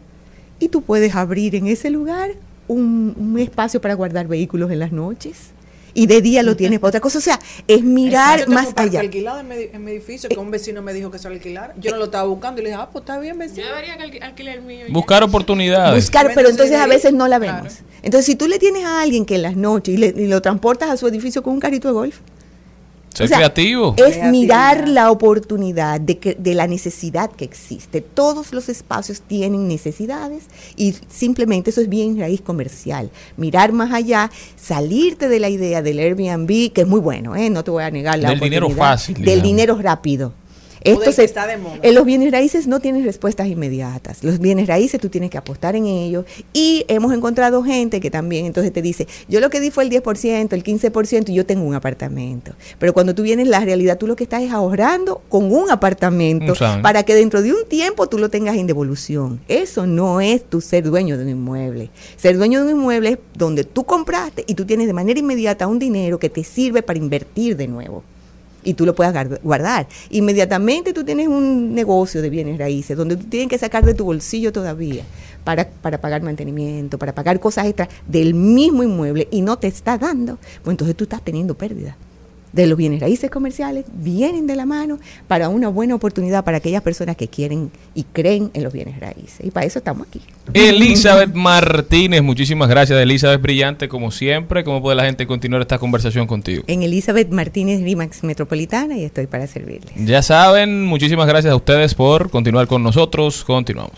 y 0.60 0.70
tú 0.70 0.82
puedes 0.82 1.16
abrir 1.16 1.56
en 1.56 1.68
ese 1.68 1.90
lugar 1.90 2.32
un, 2.68 3.16
un 3.18 3.40
espacio 3.40 3.82
para 3.82 3.94
guardar 3.96 4.28
vehículos 4.28 4.72
en 4.72 4.80
las 4.80 4.92
noches 4.92 5.55
y 5.96 6.06
de 6.06 6.22
día 6.22 6.44
lo 6.44 6.56
tienes 6.56 6.80
para 6.80 6.90
otra 6.90 7.00
cosa. 7.00 7.18
O 7.18 7.22
sea, 7.22 7.40
es 7.68 7.84
mirar 7.84 8.48
más 8.48 8.68
allá. 8.76 9.00
alquilado 9.00 9.40
en 9.40 9.48
mi, 9.48 9.56
en 9.74 9.84
mi 9.84 9.92
edificio 9.92 10.30
que 10.30 10.38
un 10.38 10.52
vecino 10.52 10.84
me 10.84 10.94
dijo 10.94 11.10
que 11.10 11.18
se 11.18 11.28
lo 11.28 11.34
alquilara. 11.34 11.74
Yo 11.80 11.90
no 11.92 11.98
lo 11.98 12.06
estaba 12.06 12.28
buscando 12.28 12.62
y 12.62 12.66
le 12.66 12.70
dije, 12.70 12.82
ah, 12.82 12.90
pues 12.92 13.02
está 13.02 13.18
bien, 13.18 13.40
vecino. 13.40 13.64
Yo 13.64 13.70
debería 13.76 13.98
alqui- 13.98 14.22
alquilar 14.22 14.58
el 14.58 14.62
mío. 14.62 14.86
ya. 14.88 14.94
Buscar 14.94 15.24
oportunidades. 15.24 15.96
Buscar, 16.04 16.32
pero 16.36 16.50
entonces 16.50 16.76
a 16.78 16.86
veces 16.86 17.14
no 17.14 17.28
la 17.28 17.40
vemos. 17.40 17.80
Entonces, 18.04 18.26
si 18.28 18.36
tú 18.36 18.48
le 18.48 18.60
tienes 18.60 18.84
a 18.86 19.02
alguien 19.02 19.26
que 19.26 19.36
en 19.36 19.42
las 19.42 19.56
noches 19.56 19.96
y, 19.96 19.98
le- 19.98 20.14
y 20.16 20.28
lo 20.28 20.40
transportas 20.42 20.90
a 20.92 20.98
su 20.98 21.08
edificio 21.08 21.42
con 21.42 21.54
un 21.54 21.60
carrito 21.60 21.88
de 21.88 21.94
golf, 21.96 22.20
Ser 23.16 23.26
o 23.26 23.28
sea, 23.30 23.38
creativo. 23.38 23.96
es 23.98 24.22
mirar 24.30 24.90
la 24.90 25.10
oportunidad 25.10 26.02
de, 26.02 26.18
que, 26.18 26.36
de 26.36 26.54
la 26.54 26.68
necesidad 26.68 27.32
que 27.32 27.46
existe. 27.46 28.02
Todos 28.02 28.52
los 28.54 28.68
espacios 28.68 29.22
tienen 29.22 29.68
necesidades 29.68 30.44
y 30.76 30.96
simplemente 31.08 31.70
eso 31.70 31.80
es 31.82 31.88
bien 31.90 32.20
raíz 32.20 32.42
comercial. 32.42 33.10
Mirar 33.38 33.72
más 33.72 33.94
allá, 33.94 34.30
salirte 34.58 35.30
de 35.30 35.40
la 35.40 35.50
idea 35.50 35.82
del 35.82 36.00
Airbnb, 36.00 36.74
que 36.74 36.82
es 36.82 36.88
muy 36.88 37.00
bueno, 37.00 37.36
¿eh? 37.36 37.50
no 37.50 37.64
te 37.64 37.72
voy 37.72 37.84
a 37.84 37.90
negar 37.90 38.20
la 38.20 38.30
Del 38.30 38.40
dinero 38.40 38.70
fácil, 38.70 39.16
Del 39.16 39.24
digamos. 39.26 39.44
dinero 39.44 39.78
rápido. 39.82 40.34
Esto 40.86 41.12
se- 41.12 41.24
está 41.24 41.48
de 41.48 41.58
moda. 41.58 41.80
en 41.82 41.96
los 41.96 42.06
bienes 42.06 42.32
raíces 42.32 42.68
no 42.68 42.80
tienes 42.80 43.04
respuestas 43.06 43.48
inmediatas. 43.48 44.24
Los 44.24 44.40
bienes 44.40 44.68
raíces 44.68 45.00
tú 45.02 45.10
tienes 45.10 45.30
que 45.30 45.38
apostar 45.38 45.76
en 45.76 45.86
ellos. 45.88 46.26
Y 46.54 46.86
hemos 46.88 47.14
encontrado 47.14 47.64
gente 47.64 48.00
que 48.00 48.12
también 48.12 48.46
entonces 48.46 48.72
te 48.72 48.82
dice, 48.82 49.08
yo 49.28 49.40
lo 49.40 49.50
que 49.50 49.60
di 49.60 49.72
fue 49.72 49.84
el 49.84 49.90
10%, 49.90 50.54
el 50.54 50.64
15% 50.64 51.30
y 51.30 51.34
yo 51.34 51.46
tengo 51.46 51.66
un 51.66 51.74
apartamento. 51.76 52.54
Pero 52.80 52.94
cuando 52.94 53.14
tú 53.16 53.24
vienes 53.24 53.48
la 53.48 53.60
realidad, 53.60 53.98
tú 53.98 54.08
lo 54.08 54.16
que 54.16 54.24
estás 54.24 54.42
es 54.44 54.52
ahorrando 54.52 55.22
con 55.30 55.52
un 55.52 55.70
apartamento 55.72 56.54
para 56.82 57.04
que 57.04 57.16
dentro 57.16 57.42
de 57.42 57.52
un 57.54 57.66
tiempo 57.68 58.08
tú 58.08 58.18
lo 58.18 58.30
tengas 58.30 58.56
en 58.58 58.68
devolución. 58.68 59.40
Eso 59.48 59.86
no 59.88 60.22
es 60.22 60.44
tu 60.44 60.62
ser 60.62 60.84
dueño 60.84 61.18
de 61.18 61.24
un 61.24 61.30
inmueble. 61.30 61.90
Ser 62.18 62.38
dueño 62.38 62.64
de 62.64 62.74
un 62.74 62.80
inmueble 62.80 63.10
es 63.12 63.18
donde 63.36 63.64
tú 63.64 63.84
compraste 63.84 64.44
y 64.48 64.54
tú 64.56 64.66
tienes 64.66 64.88
de 64.88 64.94
manera 64.94 65.20
inmediata 65.20 65.68
un 65.68 65.80
dinero 65.80 66.20
que 66.20 66.30
te 66.30 66.44
sirve 66.44 66.84
para 66.84 67.00
invertir 67.00 67.56
de 67.58 67.68
nuevo 67.68 68.04
y 68.66 68.74
tú 68.74 68.86
lo 68.86 68.94
puedas 68.96 69.14
guard- 69.14 69.40
guardar. 69.42 69.88
Inmediatamente 70.10 70.92
tú 70.92 71.06
tienes 71.06 71.28
un 71.28 71.74
negocio 71.74 72.22
de 72.22 72.30
bienes 72.30 72.58
raíces 72.58 72.98
donde 72.98 73.16
tú 73.16 73.26
tienes 73.28 73.48
que 73.50 73.58
sacar 73.58 73.86
de 73.86 73.94
tu 73.94 74.04
bolsillo 74.04 74.52
todavía 74.52 75.04
para, 75.44 75.70
para 75.70 76.02
pagar 76.02 76.22
mantenimiento, 76.24 76.98
para 76.98 77.14
pagar 77.16 77.40
cosas 77.40 77.68
extras 77.68 77.88
del 78.08 78.34
mismo 78.34 78.84
inmueble 78.84 79.28
y 79.32 79.42
no 79.42 79.58
te 79.58 79.68
está 79.68 79.98
dando, 79.98 80.38
pues 80.64 80.74
entonces 80.74 80.96
tú 80.98 81.04
estás 81.06 81.22
teniendo 81.24 81.56
pérdida. 81.56 81.96
De 82.56 82.68
los 82.68 82.78
bienes 82.78 83.02
raíces 83.02 83.30
comerciales 83.30 83.84
vienen 83.94 84.48
de 84.48 84.56
la 84.56 84.66
mano 84.66 84.98
para 85.28 85.50
una 85.50 85.68
buena 85.68 85.94
oportunidad 85.94 86.46
para 86.46 86.58
aquellas 86.58 86.82
personas 86.82 87.18
que 87.18 87.28
quieren 87.28 87.70
y 87.94 88.04
creen 88.04 88.50
en 88.54 88.64
los 88.64 88.72
bienes 88.72 88.98
raíces. 88.98 89.42
Y 89.44 89.52
para 89.52 89.66
eso 89.66 89.80
estamos 89.80 90.08
aquí. 90.08 90.22
Elizabeth 90.54 91.34
Martínez, 91.34 92.24
muchísimas 92.24 92.70
gracias. 92.70 92.98
Elizabeth, 92.98 93.42
brillante 93.42 93.90
como 93.90 94.10
siempre. 94.10 94.64
¿Cómo 94.64 94.82
puede 94.82 94.96
la 94.96 95.04
gente 95.04 95.28
continuar 95.28 95.62
esta 95.62 95.80
conversación 95.80 96.28
contigo? 96.28 96.64
En 96.68 96.82
Elizabeth 96.82 97.30
Martínez 97.30 97.82
Rimax 97.82 98.24
Metropolitana 98.24 98.98
y 98.98 99.04
estoy 99.04 99.28
para 99.28 99.48
servirles. 99.48 99.94
Ya 99.98 100.22
saben, 100.22 100.86
muchísimas 100.86 101.28
gracias 101.28 101.52
a 101.52 101.56
ustedes 101.58 101.94
por 101.94 102.30
continuar 102.30 102.68
con 102.68 102.84
nosotros. 102.84 103.44
Continuamos. 103.44 103.96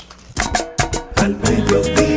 Al 1.17 1.35
mediodía, 1.35 2.16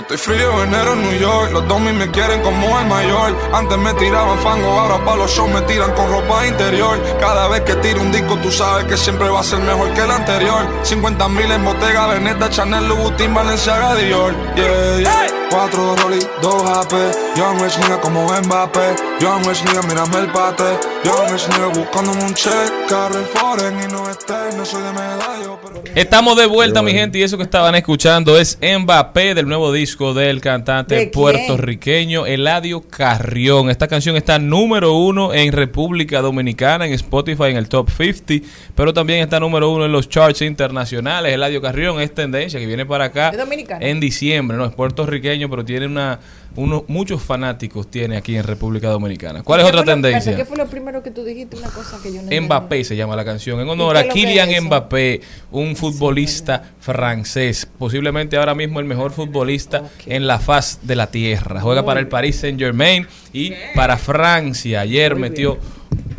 Yo 0.00 0.14
estoy 0.14 0.34
frío, 0.34 0.62
enero 0.62 0.94
en 0.94 1.02
New 1.02 1.18
York. 1.18 1.52
Los 1.52 1.68
domis 1.68 1.92
me 1.92 2.10
quieren 2.10 2.40
como 2.40 2.78
el 2.78 2.86
mayor. 2.86 3.36
Antes 3.52 3.76
me 3.76 3.92
tiraban 3.92 4.38
fango, 4.38 4.66
ahora 4.80 5.04
pa' 5.04 5.14
los 5.14 5.30
shows 5.30 5.50
me 5.52 5.60
tiran 5.62 5.92
con 5.92 6.10
ropa 6.10 6.46
interior. 6.46 6.98
Cada 7.20 7.48
vez 7.48 7.60
que 7.64 7.74
tiro 7.74 8.00
un 8.00 8.10
disco, 8.10 8.34
tú 8.38 8.50
sabes 8.50 8.86
que 8.86 8.96
siempre 8.96 9.28
va 9.28 9.40
a 9.40 9.42
ser 9.44 9.58
mejor 9.58 9.92
que 9.92 10.00
el 10.00 10.10
anterior. 10.10 10.66
50 10.84 11.28
mil 11.28 11.50
en 11.50 11.62
Bottega, 11.66 12.06
Veneta, 12.06 12.48
Chanel, 12.48 12.88
Louboutin, 12.88 13.34
Balenciaga, 13.34 13.94
Dior. 13.96 14.34
Yeah, 14.56 15.00
yeah. 15.00 15.26
Cuatro 15.50 15.94
Rolly, 15.96 16.26
dos 16.40 16.62
AP. 16.64 16.92
Young 17.36 17.60
Rich 17.60 17.78
nigga 17.80 18.00
como 18.00 18.24
Mbappé. 18.24 18.96
Young 19.20 19.44
Rich 19.44 19.64
nigga, 19.64 19.82
mírame 19.82 20.18
el 20.18 20.32
pate. 20.32 20.78
Young 21.04 21.30
Rich 21.30 21.46
nigga 21.48 21.66
buscándome 21.66 22.24
un 22.24 22.32
check. 22.32 22.88
Carre 22.88 23.22
foreign 23.34 23.82
y 23.82 23.92
no 23.92 24.08
esté, 24.08 24.56
no 24.56 24.64
soy 24.64 24.82
de 24.82 24.92
medallo. 24.92 25.49
Estamos 25.94 26.36
de 26.36 26.46
vuelta, 26.46 26.82
mi 26.82 26.92
gente, 26.92 27.18
y 27.18 27.22
eso 27.22 27.36
que 27.36 27.42
estaban 27.42 27.74
escuchando 27.74 28.38
es 28.38 28.58
Mbappé 28.62 29.34
del 29.34 29.48
nuevo 29.48 29.72
disco 29.72 30.14
del 30.14 30.40
cantante 30.40 31.08
puertorriqueño 31.08 32.26
Eladio 32.26 32.82
Carrión. 32.82 33.70
Esta 33.70 33.88
canción 33.88 34.16
está 34.16 34.38
número 34.38 34.94
uno 34.94 35.34
en 35.34 35.52
República 35.52 36.20
Dominicana, 36.20 36.86
en 36.86 36.92
Spotify, 36.92 37.44
en 37.44 37.56
el 37.56 37.68
Top 37.68 37.90
50, 37.90 38.46
pero 38.76 38.94
también 38.94 39.20
está 39.20 39.40
número 39.40 39.70
uno 39.70 39.84
en 39.84 39.92
los 39.92 40.08
charts 40.08 40.42
internacionales. 40.42 41.34
Eladio 41.34 41.60
Carrión 41.60 42.00
es 42.00 42.14
tendencia 42.14 42.60
que 42.60 42.66
viene 42.66 42.86
para 42.86 43.06
acá 43.06 43.32
en 43.80 43.98
diciembre, 43.98 44.56
no 44.56 44.66
es 44.66 44.72
puertorriqueño, 44.72 45.50
pero 45.50 45.64
tiene 45.64 45.86
una 45.86 46.20
unos 46.56 46.82
muchos 46.88 47.22
fanáticos 47.22 47.90
tiene 47.90 48.16
aquí 48.16 48.36
en 48.36 48.42
República 48.44 48.88
Dominicana. 48.88 49.42
¿Cuál 49.42 49.60
es 49.60 49.64
¿Qué 49.64 49.68
otra 49.70 49.80
lo- 49.80 49.86
tendencia? 49.86 50.36
¿Qué 50.36 50.44
fue 50.44 50.56
lo 50.56 50.66
primero 50.66 51.02
que 51.02 51.10
tú 51.10 51.24
dijiste? 51.24 51.56
Una 51.56 51.68
cosa 51.68 51.98
que 52.02 52.08
yo 52.08 52.16
no 52.16 52.20
entendí. 52.22 52.40
Mbappé 52.46 52.84
se 52.84 52.96
llama 52.96 53.14
la 53.16 53.24
canción, 53.24 53.60
en 53.60 53.68
honor 53.68 53.96
¿Y 53.96 53.98
a 54.00 54.08
Kylian 54.08 54.50
es? 54.50 54.62
Mbappé, 54.62 55.20
un 55.52 55.76
futbolista 55.76 56.70
francés, 56.80 57.68
posiblemente 57.78 58.36
ahora 58.36 58.54
mismo 58.54 58.80
el 58.80 58.86
mejor 58.86 59.12
futbolista 59.12 59.84
en 60.06 60.26
la 60.26 60.38
faz 60.38 60.80
de 60.82 60.96
la 60.96 61.06
tierra. 61.10 61.60
Juega 61.60 61.84
para 61.84 62.00
el 62.00 62.08
Paris 62.08 62.36
Saint 62.36 62.58
Germain 62.58 63.06
y 63.32 63.52
para 63.74 63.96
Francia. 63.96 64.80
Ayer 64.80 65.14
metió 65.16 65.58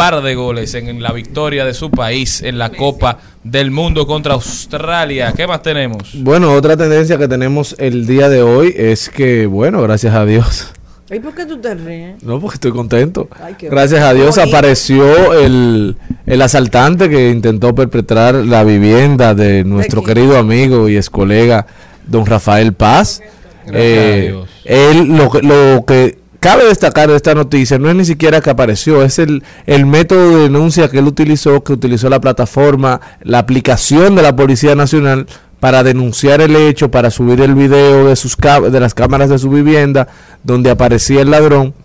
par 0.01 0.23
de 0.23 0.33
goles 0.33 0.73
en 0.73 0.99
la 1.03 1.11
victoria 1.11 1.63
de 1.63 1.75
su 1.75 1.91
país 1.91 2.41
en 2.41 2.57
la 2.57 2.69
Copa 2.71 3.19
del 3.43 3.69
Mundo 3.69 4.07
contra 4.07 4.33
Australia. 4.33 5.31
¿Qué 5.37 5.45
más 5.45 5.61
tenemos? 5.61 6.09
Bueno, 6.15 6.53
otra 6.53 6.75
tendencia 6.75 7.19
que 7.19 7.27
tenemos 7.27 7.75
el 7.77 8.07
día 8.07 8.27
de 8.27 8.41
hoy 8.41 8.73
es 8.75 9.09
que, 9.09 9.45
bueno, 9.45 9.79
gracias 9.83 10.15
a 10.15 10.25
Dios. 10.25 10.71
¿Y 11.11 11.19
por 11.19 11.35
qué 11.35 11.45
tú 11.45 11.61
te 11.61 11.75
ríes? 11.75 12.23
No, 12.23 12.39
porque 12.39 12.55
estoy 12.55 12.71
contento. 12.71 13.27
Ay, 13.43 13.53
qué 13.59 13.69
Gracias 13.69 14.01
a. 14.01 14.11
Dios 14.15 14.39
apareció 14.39 15.33
el, 15.39 15.95
el 16.25 16.41
asaltante 16.41 17.07
que 17.07 17.29
intentó 17.29 17.75
perpetrar 17.75 18.33
la 18.33 18.63
vivienda 18.63 19.35
de 19.35 19.63
nuestro 19.63 20.01
querido 20.03 20.39
amigo 20.39 20.89
y 20.89 20.97
ex 20.97 21.11
colega, 21.11 21.67
don 22.07 22.25
Rafael 22.25 22.73
Paz. 22.73 23.21
Gracias 23.67 23.75
Eh, 23.75 24.19
a 24.19 24.31
Dios. 24.31 24.49
él, 24.65 25.15
lo, 25.15 25.29
que- 25.29 25.41
lo 25.43 25.85
que 25.85 26.17
cabe 26.41 26.65
destacar 26.65 27.07
de 27.07 27.15
esta 27.15 27.35
noticia 27.35 27.77
no 27.77 27.87
es 27.87 27.95
ni 27.95 28.03
siquiera 28.03 28.41
que 28.41 28.49
apareció, 28.49 29.03
es 29.03 29.19
el, 29.19 29.43
el 29.67 29.85
método 29.85 30.37
de 30.37 30.43
denuncia 30.43 30.89
que 30.89 30.97
él 30.97 31.05
utilizó, 31.05 31.63
que 31.63 31.71
utilizó 31.71 32.09
la 32.09 32.19
plataforma, 32.19 32.99
la 33.21 33.37
aplicación 33.37 34.15
de 34.15 34.23
la 34.23 34.35
Policía 34.35 34.75
Nacional 34.75 35.27
para 35.59 35.83
denunciar 35.83 36.41
el 36.41 36.55
hecho, 36.55 36.89
para 36.89 37.11
subir 37.11 37.39
el 37.41 37.53
video 37.53 38.07
de, 38.07 38.15
sus 38.15 38.35
de 38.35 38.79
las 38.79 38.95
cámaras 38.95 39.29
de 39.29 39.37
su 39.37 39.51
vivienda 39.51 40.07
donde 40.43 40.71
aparecía 40.71 41.21
el 41.21 41.29
ladrón. 41.29 41.75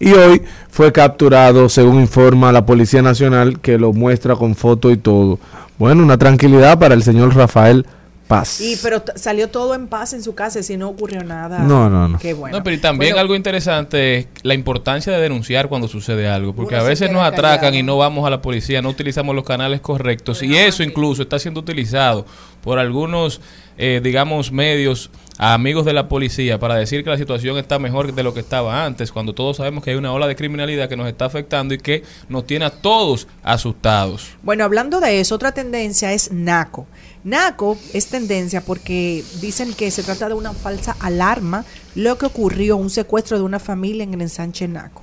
Y 0.00 0.12
hoy 0.12 0.42
fue 0.68 0.90
capturado, 0.90 1.68
según 1.68 2.00
informa 2.00 2.50
la 2.50 2.66
Policía 2.66 3.02
Nacional, 3.02 3.60
que 3.60 3.78
lo 3.78 3.92
muestra 3.92 4.34
con 4.34 4.56
foto 4.56 4.90
y 4.90 4.96
todo. 4.96 5.38
Bueno, 5.78 6.02
una 6.02 6.18
tranquilidad 6.18 6.80
para 6.80 6.94
el 6.94 7.04
señor 7.04 7.36
Rafael 7.36 7.86
paz. 8.26 8.60
Y 8.60 8.76
pero 8.76 9.02
salió 9.14 9.48
todo 9.48 9.74
en 9.74 9.86
paz 9.86 10.12
en 10.12 10.22
su 10.22 10.34
casa, 10.34 10.62
si 10.62 10.76
no 10.76 10.88
ocurrió 10.88 11.22
nada. 11.22 11.60
No, 11.60 11.88
no, 11.88 12.08
no. 12.08 12.18
Qué 12.18 12.34
bueno. 12.34 12.58
No, 12.58 12.64
pero 12.64 12.76
y 12.76 12.80
también 12.80 13.12
Bueno, 13.12 13.20
algo 13.20 13.34
interesante 13.34 14.18
es 14.18 14.26
la 14.42 14.54
importancia 14.54 15.12
de 15.12 15.20
denunciar 15.20 15.68
cuando 15.68 15.88
sucede 15.88 16.28
algo, 16.28 16.54
porque 16.54 16.76
a 16.76 16.82
veces 16.82 17.10
nos 17.10 17.22
atracan 17.22 17.60
callado. 17.60 17.76
y 17.76 17.82
no 17.82 17.96
vamos 17.96 18.26
a 18.26 18.30
la 18.30 18.42
policía, 18.42 18.82
no 18.82 18.88
utilizamos 18.88 19.34
los 19.34 19.44
canales 19.44 19.80
correctos 19.80 20.42
y 20.42 20.56
eso 20.56 20.82
incluso 20.82 21.22
está 21.22 21.38
siendo 21.38 21.60
utilizado 21.60 22.26
por 22.62 22.78
algunos, 22.78 23.40
eh, 23.76 24.00
digamos, 24.02 24.50
medios 24.50 25.10
amigos 25.38 25.84
de 25.84 25.92
la 25.92 26.08
policía 26.08 26.58
para 26.58 26.76
decir 26.76 27.02
que 27.04 27.10
la 27.10 27.18
situación 27.18 27.58
está 27.58 27.78
mejor 27.78 28.14
de 28.14 28.22
lo 28.22 28.34
que 28.34 28.40
estaba 28.40 28.84
antes, 28.84 29.12
cuando 29.12 29.34
todos 29.34 29.58
sabemos 29.58 29.82
que 29.82 29.90
hay 29.90 29.96
una 29.96 30.12
ola 30.12 30.26
de 30.26 30.36
criminalidad 30.36 30.88
que 30.88 30.96
nos 30.96 31.08
está 31.08 31.24
afectando 31.26 31.74
y 31.74 31.78
que 31.78 32.04
nos 32.28 32.46
tiene 32.46 32.64
a 32.64 32.70
todos 32.70 33.26
asustados. 33.42 34.30
Bueno, 34.42 34.64
hablando 34.64 35.00
de 35.00 35.20
eso, 35.20 35.34
otra 35.34 35.52
tendencia 35.52 36.12
es 36.12 36.30
NACO. 36.30 36.86
NACO 37.24 37.78
es 37.94 38.08
tendencia 38.08 38.60
porque 38.60 39.24
dicen 39.40 39.72
que 39.72 39.90
se 39.90 40.02
trata 40.02 40.28
de 40.28 40.34
una 40.34 40.52
falsa 40.52 40.94
alarma 41.00 41.64
lo 41.94 42.18
que 42.18 42.26
ocurrió, 42.26 42.76
un 42.76 42.90
secuestro 42.90 43.38
de 43.38 43.44
una 43.44 43.58
familia 43.58 44.04
en 44.04 44.14
el 44.14 44.20
ensanche 44.20 44.68
NACO. 44.68 45.02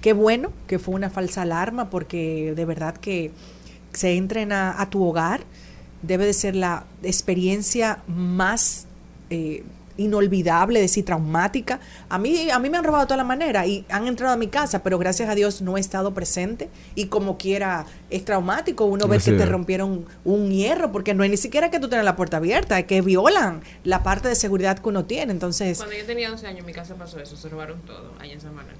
Qué 0.00 0.12
bueno 0.12 0.52
que 0.66 0.78
fue 0.78 0.94
una 0.94 1.08
falsa 1.08 1.42
alarma 1.42 1.88
porque 1.88 2.52
de 2.54 2.64
verdad 2.64 2.96
que 2.96 3.30
se 3.92 4.16
entren 4.16 4.52
a, 4.52 4.86
tu 4.90 5.02
hogar 5.04 5.40
debe 6.02 6.26
de 6.26 6.34
ser 6.34 6.54
la 6.54 6.84
experiencia 7.02 8.02
más 8.06 8.86
eh, 9.30 9.64
inolvidable, 9.96 10.80
decir, 10.80 11.04
traumática. 11.04 11.80
A 12.08 12.18
mí, 12.18 12.50
a 12.50 12.58
mí 12.58 12.70
me 12.70 12.78
han 12.78 12.84
robado 12.84 13.02
de 13.04 13.06
toda 13.08 13.16
la 13.18 13.24
manera 13.24 13.66
y 13.66 13.84
han 13.88 14.06
entrado 14.06 14.34
a 14.34 14.36
mi 14.36 14.48
casa, 14.48 14.82
pero 14.82 14.98
gracias 14.98 15.28
a 15.28 15.34
Dios 15.34 15.62
no 15.62 15.76
he 15.76 15.80
estado 15.80 16.12
presente 16.14 16.68
y 16.94 17.06
como 17.06 17.38
quiera 17.38 17.86
es 18.10 18.24
traumático 18.24 18.84
uno 18.84 19.08
ver 19.08 19.20
que 19.22 19.32
te 19.32 19.42
es. 19.42 19.48
rompieron 19.48 20.04
un 20.24 20.50
hierro, 20.50 20.92
porque 20.92 21.14
no 21.14 21.24
es 21.24 21.30
ni 21.30 21.36
siquiera 21.36 21.70
que 21.70 21.80
tú 21.80 21.88
tengas 21.88 22.04
la 22.04 22.16
puerta 22.16 22.36
abierta, 22.38 22.78
es 22.78 22.86
que 22.86 23.00
violan 23.02 23.62
la 23.84 24.02
parte 24.02 24.28
de 24.28 24.34
seguridad 24.34 24.78
que 24.78 24.88
uno 24.88 25.04
tiene. 25.04 25.32
Entonces, 25.32 25.78
Cuando 25.78 25.96
yo 25.96 26.04
tenía 26.06 26.30
12 26.30 26.46
años, 26.46 26.60
en 26.60 26.66
mi 26.66 26.72
casa 26.72 26.94
pasó 26.94 27.18
eso, 27.20 27.36
se 27.36 27.48
robaron 27.48 27.80
todo 27.82 28.12
allá 28.20 28.32
en 28.32 28.40
San 28.40 28.54
Manuel. 28.54 28.76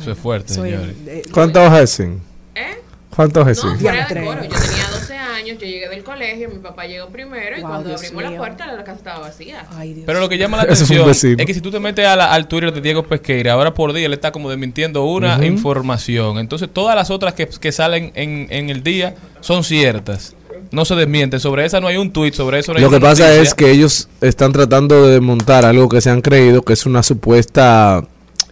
Eso 0.00 0.12
es 0.12 0.18
fuerte, 0.18 0.54
soy- 0.54 0.70
señores. 0.70 0.96
eh, 1.06 1.22
¿Cuántos 1.32 1.70
Jessin? 1.72 2.20
¿Eh? 2.54 2.78
¿Cuántos 3.14 3.46
No, 3.46 3.54
fuera 3.54 4.06
de 4.08 4.24
coro. 4.24 4.42
Yo 4.42 4.48
tenía 4.48 4.86
12 5.14 5.18
años, 5.18 5.58
yo 5.60 5.66
llegué 5.66 5.88
del 5.88 6.02
colegio, 6.04 6.48
mi 6.48 6.58
papá 6.58 6.86
llegó 6.86 7.08
primero 7.08 7.56
y 7.56 7.60
cuando 7.60 7.88
Dios 7.88 8.02
abrimos 8.02 8.22
la 8.32 8.36
puerta 8.36 8.66
la 8.72 8.84
casa 8.84 8.98
estaba 8.98 9.18
vacía. 9.20 9.66
Pero 10.06 10.20
lo 10.20 10.28
que 10.28 10.38
llama 10.38 10.56
la 10.56 10.64
atención 10.64 11.08
es 11.10 11.46
que 11.46 11.54
si 11.54 11.60
tú 11.60 11.70
te 11.70 11.80
metes 11.80 12.06
a 12.06 12.16
la- 12.16 12.32
al 12.32 12.48
Twitter 12.48 12.72
de 12.72 12.80
Diego 12.80 13.02
Pesqueira, 13.04 13.52
ahora 13.52 13.72
por 13.74 13.92
día 13.92 14.08
le 14.08 14.14
está 14.14 14.32
como 14.32 14.50
desmintiendo 14.50 15.04
una 15.04 15.44
información. 15.44 16.38
Entonces 16.38 16.68
todas 16.72 16.94
las 16.96 17.10
otras 17.10 17.34
que, 17.34 17.46
que 17.48 17.72
salen 17.72 18.12
en, 18.14 18.46
en 18.50 18.70
el 18.70 18.82
día 18.82 19.14
son 19.40 19.64
ciertas. 19.64 20.34
No 20.70 20.84
se 20.84 20.94
desmienten. 20.96 21.38
Sobre 21.40 21.64
esa 21.64 21.78
no 21.80 21.86
hay 21.86 21.96
un 21.98 22.12
tweet, 22.12 22.32
sobre 22.32 22.58
eso 22.58 22.72
no 22.72 22.78
hay 22.78 22.84
Lo 22.84 22.90
que 22.90 22.98
pasa 23.00 23.24
noticia. 23.24 23.42
es 23.42 23.54
que 23.54 23.70
ellos 23.70 24.08
están 24.20 24.52
tratando 24.52 25.06
de 25.06 25.12
desmontar 25.14 25.64
algo 25.64 25.88
que 25.88 26.00
se 26.00 26.10
han 26.10 26.20
creído 26.20 26.62
que 26.62 26.72
es 26.72 26.86
una 26.86 27.02
supuesta 27.02 28.04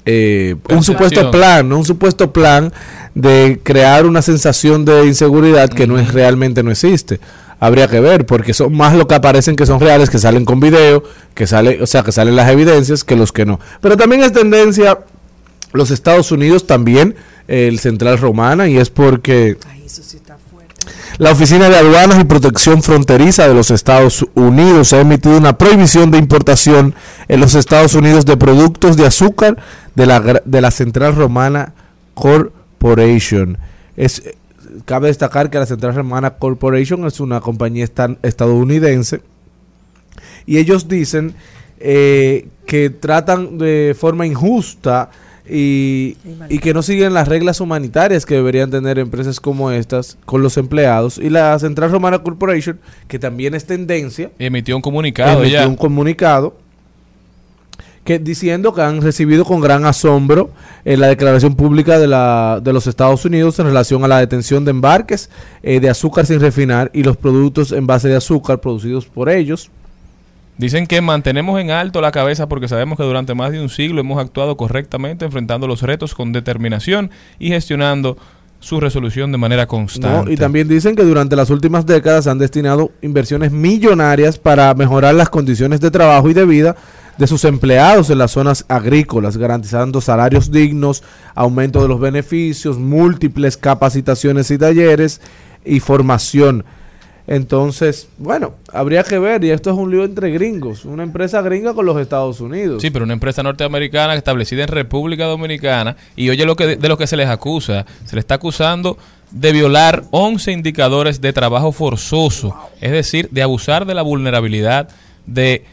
eh, 0.04 0.56
un 0.70 0.82
supuesto 0.82 1.30
plan, 1.30 1.68
¿no? 1.68 1.78
un 1.78 1.84
supuesto 1.84 2.32
plan 2.32 2.72
de 3.14 3.60
crear 3.62 4.06
una 4.06 4.22
sensación 4.22 4.84
de 4.84 5.06
inseguridad 5.06 5.68
que 5.68 5.86
no 5.86 5.98
es 5.98 6.12
realmente 6.12 6.62
no 6.62 6.70
existe. 6.70 7.20
Habría 7.60 7.86
que 7.86 8.00
ver, 8.00 8.26
porque 8.26 8.54
son 8.54 8.76
más 8.76 8.96
lo 8.96 9.06
que 9.06 9.14
aparecen 9.14 9.54
que 9.54 9.66
son 9.66 9.78
reales, 9.78 10.10
que 10.10 10.18
salen 10.18 10.44
con 10.44 10.58
video, 10.58 11.04
que 11.34 11.46
sale, 11.46 11.80
o 11.80 11.86
sea, 11.86 12.02
que 12.02 12.10
salen 12.10 12.34
las 12.34 12.50
evidencias, 12.50 13.04
que 13.04 13.14
los 13.14 13.30
que 13.30 13.46
no. 13.46 13.60
Pero 13.80 13.96
también 13.96 14.22
es 14.22 14.32
tendencia 14.32 14.98
los 15.72 15.92
Estados 15.92 16.32
Unidos 16.32 16.66
también, 16.66 17.14
eh, 17.46 17.68
el 17.68 17.78
Central 17.78 18.18
Romana, 18.18 18.68
y 18.68 18.78
es 18.78 18.90
porque 18.90 19.56
la 21.18 21.32
Oficina 21.32 21.68
de 21.68 21.76
Aduanas 21.76 22.18
y 22.20 22.24
Protección 22.24 22.82
Fronteriza 22.82 23.46
de 23.46 23.54
los 23.54 23.70
Estados 23.70 24.24
Unidos 24.34 24.92
ha 24.92 25.00
emitido 25.00 25.36
una 25.36 25.58
prohibición 25.58 26.10
de 26.10 26.18
importación 26.18 26.94
en 27.28 27.40
los 27.40 27.54
Estados 27.54 27.94
Unidos 27.94 28.24
de 28.24 28.36
productos 28.36 28.96
de 28.96 29.06
azúcar 29.06 29.56
de 29.94 30.06
la, 30.06 30.20
de 30.44 30.60
la 30.60 30.70
Central 30.70 31.14
Romana 31.14 31.74
Corporation. 32.14 33.58
Es, 33.96 34.22
cabe 34.84 35.08
destacar 35.08 35.50
que 35.50 35.58
la 35.58 35.66
Central 35.66 35.94
Romana 35.94 36.30
Corporation 36.30 37.06
es 37.06 37.20
una 37.20 37.40
compañía 37.40 37.86
estadounidense 38.22 39.20
y 40.46 40.58
ellos 40.58 40.88
dicen 40.88 41.34
eh, 41.78 42.48
que 42.66 42.90
tratan 42.90 43.58
de 43.58 43.94
forma 43.98 44.26
injusta 44.26 45.10
y, 45.48 46.16
y 46.48 46.58
que 46.60 46.72
no 46.72 46.82
siguen 46.82 47.14
las 47.14 47.26
reglas 47.26 47.60
humanitarias 47.60 48.24
que 48.24 48.34
deberían 48.36 48.70
tener 48.70 48.98
empresas 48.98 49.40
como 49.40 49.70
estas 49.72 50.16
con 50.24 50.42
los 50.42 50.56
empleados 50.56 51.18
y 51.18 51.30
la 51.30 51.58
Central 51.58 51.90
Romana 51.90 52.20
Corporation 52.22 52.78
que 53.08 53.18
también 53.18 53.54
es 53.54 53.66
tendencia 53.66 54.30
Y 54.38 54.46
emitió 54.46 54.76
un 54.76 54.82
comunicado 54.82 55.40
emitió 55.40 55.60
ya. 55.60 55.66
un 55.68 55.76
comunicado 55.76 56.56
que 58.04 58.18
diciendo 58.18 58.72
que 58.74 58.82
han 58.82 59.00
recibido 59.00 59.44
con 59.44 59.60
gran 59.60 59.84
asombro 59.84 60.50
eh, 60.84 60.96
la 60.96 61.06
declaración 61.08 61.54
pública 61.54 61.98
de, 61.98 62.08
la, 62.08 62.60
de 62.62 62.72
los 62.72 62.86
Estados 62.86 63.24
Unidos 63.24 63.58
en 63.60 63.66
relación 63.66 64.02
a 64.04 64.08
la 64.08 64.18
detención 64.18 64.64
de 64.64 64.72
embarques 64.72 65.30
eh, 65.62 65.78
de 65.78 65.88
azúcar 65.88 66.26
sin 66.26 66.40
refinar 66.40 66.90
y 66.92 67.04
los 67.04 67.16
productos 67.16 67.70
en 67.72 67.86
base 67.86 68.08
de 68.08 68.16
azúcar 68.16 68.60
producidos 68.60 69.06
por 69.06 69.28
ellos. 69.28 69.70
Dicen 70.62 70.86
que 70.86 71.00
mantenemos 71.00 71.60
en 71.60 71.72
alto 71.72 72.00
la 72.00 72.12
cabeza 72.12 72.48
porque 72.48 72.68
sabemos 72.68 72.96
que 72.96 73.02
durante 73.02 73.34
más 73.34 73.50
de 73.50 73.60
un 73.60 73.68
siglo 73.68 74.00
hemos 74.00 74.20
actuado 74.20 74.56
correctamente 74.56 75.24
enfrentando 75.24 75.66
los 75.66 75.82
retos 75.82 76.14
con 76.14 76.30
determinación 76.30 77.10
y 77.40 77.48
gestionando 77.48 78.16
su 78.60 78.78
resolución 78.78 79.32
de 79.32 79.38
manera 79.38 79.64
¿no? 79.64 79.68
constante. 79.68 80.32
Y 80.32 80.36
también 80.36 80.68
dicen 80.68 80.94
que 80.94 81.02
durante 81.02 81.34
las 81.34 81.50
últimas 81.50 81.84
décadas 81.84 82.28
han 82.28 82.38
destinado 82.38 82.92
inversiones 83.02 83.50
millonarias 83.50 84.38
para 84.38 84.72
mejorar 84.74 85.16
las 85.16 85.30
condiciones 85.30 85.80
de 85.80 85.90
trabajo 85.90 86.30
y 86.30 86.32
de 86.32 86.46
vida 86.46 86.76
de 87.18 87.26
sus 87.26 87.44
empleados 87.44 88.10
en 88.10 88.18
las 88.18 88.30
zonas 88.30 88.64
agrícolas, 88.68 89.36
garantizando 89.38 90.00
salarios 90.00 90.52
dignos, 90.52 91.02
aumento 91.34 91.82
de 91.82 91.88
los 91.88 91.98
beneficios, 91.98 92.78
múltiples 92.78 93.56
capacitaciones 93.56 94.48
y 94.52 94.58
talleres 94.58 95.20
y 95.64 95.80
formación. 95.80 96.64
Entonces, 97.26 98.08
bueno, 98.18 98.54
habría 98.72 99.04
que 99.04 99.18
ver, 99.18 99.44
y 99.44 99.50
esto 99.50 99.70
es 99.70 99.76
un 99.76 99.90
lío 99.90 100.04
entre 100.04 100.30
gringos, 100.30 100.84
una 100.84 101.04
empresa 101.04 101.40
gringa 101.40 101.72
con 101.72 101.86
los 101.86 102.00
Estados 102.00 102.40
Unidos. 102.40 102.82
Sí, 102.82 102.90
pero 102.90 103.04
una 103.04 103.14
empresa 103.14 103.42
norteamericana 103.42 104.14
establecida 104.14 104.62
en 104.62 104.68
República 104.68 105.26
Dominicana 105.26 105.96
y 106.16 106.30
oye 106.30 106.44
lo 106.44 106.56
que 106.56 106.76
de 106.76 106.88
lo 106.88 106.98
que 106.98 107.06
se 107.06 107.16
les 107.16 107.28
acusa, 107.28 107.86
se 108.04 108.16
le 108.16 108.20
está 108.20 108.34
acusando 108.34 108.98
de 109.30 109.52
violar 109.52 110.04
11 110.10 110.52
indicadores 110.52 111.20
de 111.20 111.32
trabajo 111.32 111.72
forzoso, 111.72 112.56
es 112.80 112.90
decir, 112.90 113.28
de 113.30 113.42
abusar 113.42 113.86
de 113.86 113.94
la 113.94 114.02
vulnerabilidad, 114.02 114.88
de 115.24 115.64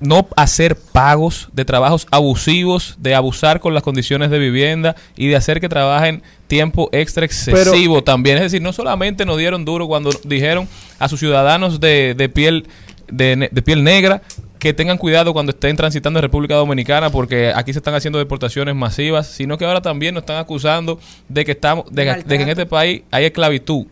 no 0.00 0.26
hacer 0.36 0.76
pagos, 0.76 1.48
de 1.52 1.64
trabajos 1.64 2.06
abusivos, 2.10 2.96
de 2.98 3.14
abusar 3.14 3.60
con 3.60 3.74
las 3.74 3.82
condiciones 3.82 4.30
de 4.30 4.38
vivienda 4.38 4.96
y 5.16 5.28
de 5.28 5.36
hacer 5.36 5.60
que 5.60 5.68
trabajen 5.68 6.22
tiempo 6.48 6.88
extra 6.92 7.24
excesivo 7.24 8.02
también. 8.02 8.38
Es 8.38 8.44
decir, 8.44 8.62
no 8.62 8.72
solamente 8.72 9.24
nos 9.24 9.38
dieron 9.38 9.64
duro 9.64 9.86
cuando 9.86 10.10
dijeron 10.24 10.66
a 10.98 11.08
sus 11.08 11.20
ciudadanos 11.20 11.78
de, 11.78 12.14
de 12.16 12.28
piel 12.28 12.66
de, 13.10 13.48
de 13.50 13.62
piel 13.62 13.84
negra 13.84 14.22
que 14.58 14.74
tengan 14.74 14.98
cuidado 14.98 15.32
cuando 15.32 15.50
estén 15.50 15.76
transitando 15.76 16.18
en 16.18 16.22
República 16.22 16.54
Dominicana 16.56 17.10
porque 17.10 17.52
aquí 17.54 17.72
se 17.72 17.78
están 17.78 17.94
haciendo 17.94 18.18
deportaciones 18.18 18.74
masivas, 18.74 19.28
sino 19.28 19.56
que 19.56 19.64
ahora 19.64 19.80
también 19.80 20.14
nos 20.14 20.22
están 20.22 20.38
acusando 20.38 20.98
de 21.28 21.44
que 21.44 21.52
estamos 21.52 21.84
de 21.92 22.24
que 22.26 22.34
en 22.34 22.48
este 22.48 22.66
país 22.66 23.02
hay 23.10 23.26
esclavitud. 23.26 23.86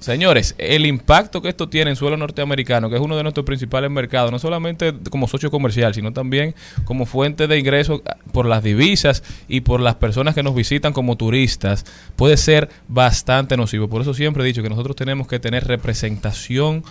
Señores, 0.00 0.54
el 0.58 0.86
impacto 0.86 1.42
que 1.42 1.48
esto 1.48 1.68
tiene 1.68 1.90
en 1.90 1.96
suelo 1.96 2.16
norteamericano, 2.16 2.88
que 2.88 2.94
es 2.94 3.02
uno 3.02 3.16
de 3.16 3.24
nuestros 3.24 3.44
principales 3.44 3.90
mercados, 3.90 4.30
no 4.30 4.38
solamente 4.38 4.94
como 5.10 5.26
socio 5.26 5.50
comercial, 5.50 5.92
sino 5.92 6.12
también 6.12 6.54
como 6.84 7.04
fuente 7.04 7.48
de 7.48 7.58
ingresos 7.58 8.02
ah, 8.06 8.16
por 8.32 8.46
las 8.46 8.62
divisas 8.62 9.24
y 9.48 9.62
por 9.62 9.80
las 9.80 9.96
personas 9.96 10.36
que 10.36 10.44
nos 10.44 10.54
visitan 10.54 10.92
como 10.92 11.16
turistas, 11.16 11.84
puede 12.14 12.36
ser 12.36 12.68
bastante 12.86 13.56
nocivo. 13.56 13.88
Por 13.88 14.02
eso 14.02 14.14
siempre 14.14 14.44
he 14.44 14.46
dicho 14.46 14.62
que 14.62 14.68
nosotros 14.68 14.94
tenemos 14.94 15.26
que 15.26 15.40
tener 15.40 15.66
representación 15.66 16.84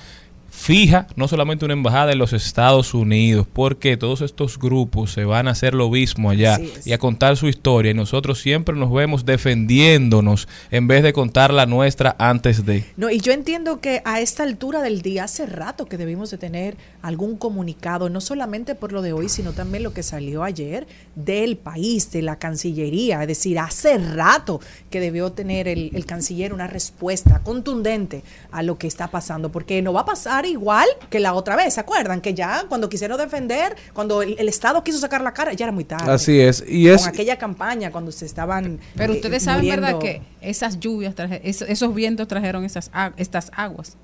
fija, 0.49 1.07
no 1.15 1.27
solamente 1.27 1.65
una 1.65 1.73
embajada 1.73 2.11
en 2.11 2.17
los 2.17 2.33
Estados 2.33 2.93
Unidos, 2.93 3.47
porque 3.51 3.97
todos 3.97 4.21
estos 4.21 4.57
grupos 4.57 5.11
se 5.11 5.25
van 5.25 5.47
a 5.47 5.51
hacer 5.51 5.73
lo 5.73 5.89
mismo 5.89 6.29
allá 6.29 6.59
y 6.85 6.93
a 6.93 6.97
contar 6.97 7.37
su 7.37 7.47
historia 7.47 7.91
y 7.91 7.93
nosotros 7.93 8.39
siempre 8.41 8.75
nos 8.75 8.91
vemos 8.91 9.25
defendiéndonos 9.25 10.47
en 10.71 10.87
vez 10.87 11.03
de 11.03 11.13
contar 11.13 11.53
la 11.53 11.65
nuestra 11.65 12.15
antes 12.19 12.65
de. 12.65 12.85
No, 12.97 13.09
y 13.09 13.19
yo 13.19 13.31
entiendo 13.31 13.79
que 13.79 14.01
a 14.05 14.19
esta 14.19 14.43
altura 14.43 14.81
del 14.81 15.01
día, 15.01 15.25
hace 15.25 15.45
rato 15.45 15.85
que 15.85 15.97
debimos 15.97 16.31
de 16.31 16.37
tener 16.37 16.77
algún 17.01 17.37
comunicado, 17.37 18.09
no 18.09 18.21
solamente 18.21 18.75
por 18.75 18.91
lo 18.91 19.01
de 19.01 19.13
hoy, 19.13 19.29
sino 19.29 19.53
también 19.53 19.83
lo 19.83 19.93
que 19.93 20.03
salió 20.03 20.43
ayer 20.43 20.87
del 21.15 21.57
país, 21.57 22.11
de 22.11 22.21
la 22.21 22.37
Cancillería. 22.37 23.21
Es 23.21 23.27
decir, 23.27 23.59
hace 23.59 23.97
rato 23.97 24.59
que 24.89 24.99
debió 24.99 25.31
tener 25.31 25.67
el, 25.67 25.91
el 25.93 26.05
canciller 26.05 26.53
una 26.53 26.67
respuesta 26.67 27.39
contundente 27.43 28.23
a 28.51 28.63
lo 28.63 28.77
que 28.77 28.87
está 28.87 29.09
pasando, 29.09 29.51
porque 29.51 29.81
no 29.81 29.93
va 29.93 30.01
a 30.01 30.05
pasar 30.05 30.36
igual 30.45 30.87
que 31.09 31.19
la 31.19 31.33
otra 31.33 31.55
vez, 31.55 31.73
¿se 31.73 31.79
acuerdan? 31.79 32.21
Que 32.21 32.33
ya 32.33 32.65
cuando 32.69 32.89
quisieron 32.89 33.17
defender, 33.17 33.75
cuando 33.93 34.21
el, 34.21 34.35
el 34.39 34.47
Estado 34.49 34.83
quiso 34.83 34.99
sacar 34.99 35.21
la 35.21 35.33
cara, 35.33 35.53
ya 35.53 35.65
era 35.65 35.71
muy 35.71 35.83
tarde. 35.83 36.11
Así 36.11 36.39
es, 36.39 36.63
y 36.67 36.87
es 36.87 37.01
Con 37.01 37.09
aquella 37.09 37.37
campaña 37.37 37.91
cuando 37.91 38.11
se 38.11 38.25
estaban... 38.25 38.79
Pero 38.95 39.13
eh, 39.13 39.15
ustedes 39.17 39.43
saben, 39.43 39.67
¿verdad? 39.69 39.99
Que 39.99 40.21
esas 40.41 40.79
lluvias, 40.79 41.15
traje- 41.15 41.41
es- 41.43 41.61
esos 41.61 41.93
vientos 41.93 42.27
trajeron 42.27 42.63
esas, 42.65 42.91
estas 43.17 43.51
aguas. 43.55 43.95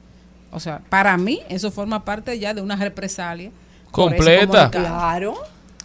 O 0.52 0.60
sea, 0.60 0.82
para 0.90 1.18
mí 1.18 1.42
eso 1.50 1.72
forma 1.72 2.06
parte 2.06 2.38
ya 2.40 2.54
de 2.54 2.62
una 2.62 2.76
represalia. 2.76 3.52
Completa. 3.92 4.70
Claro. 4.72 5.36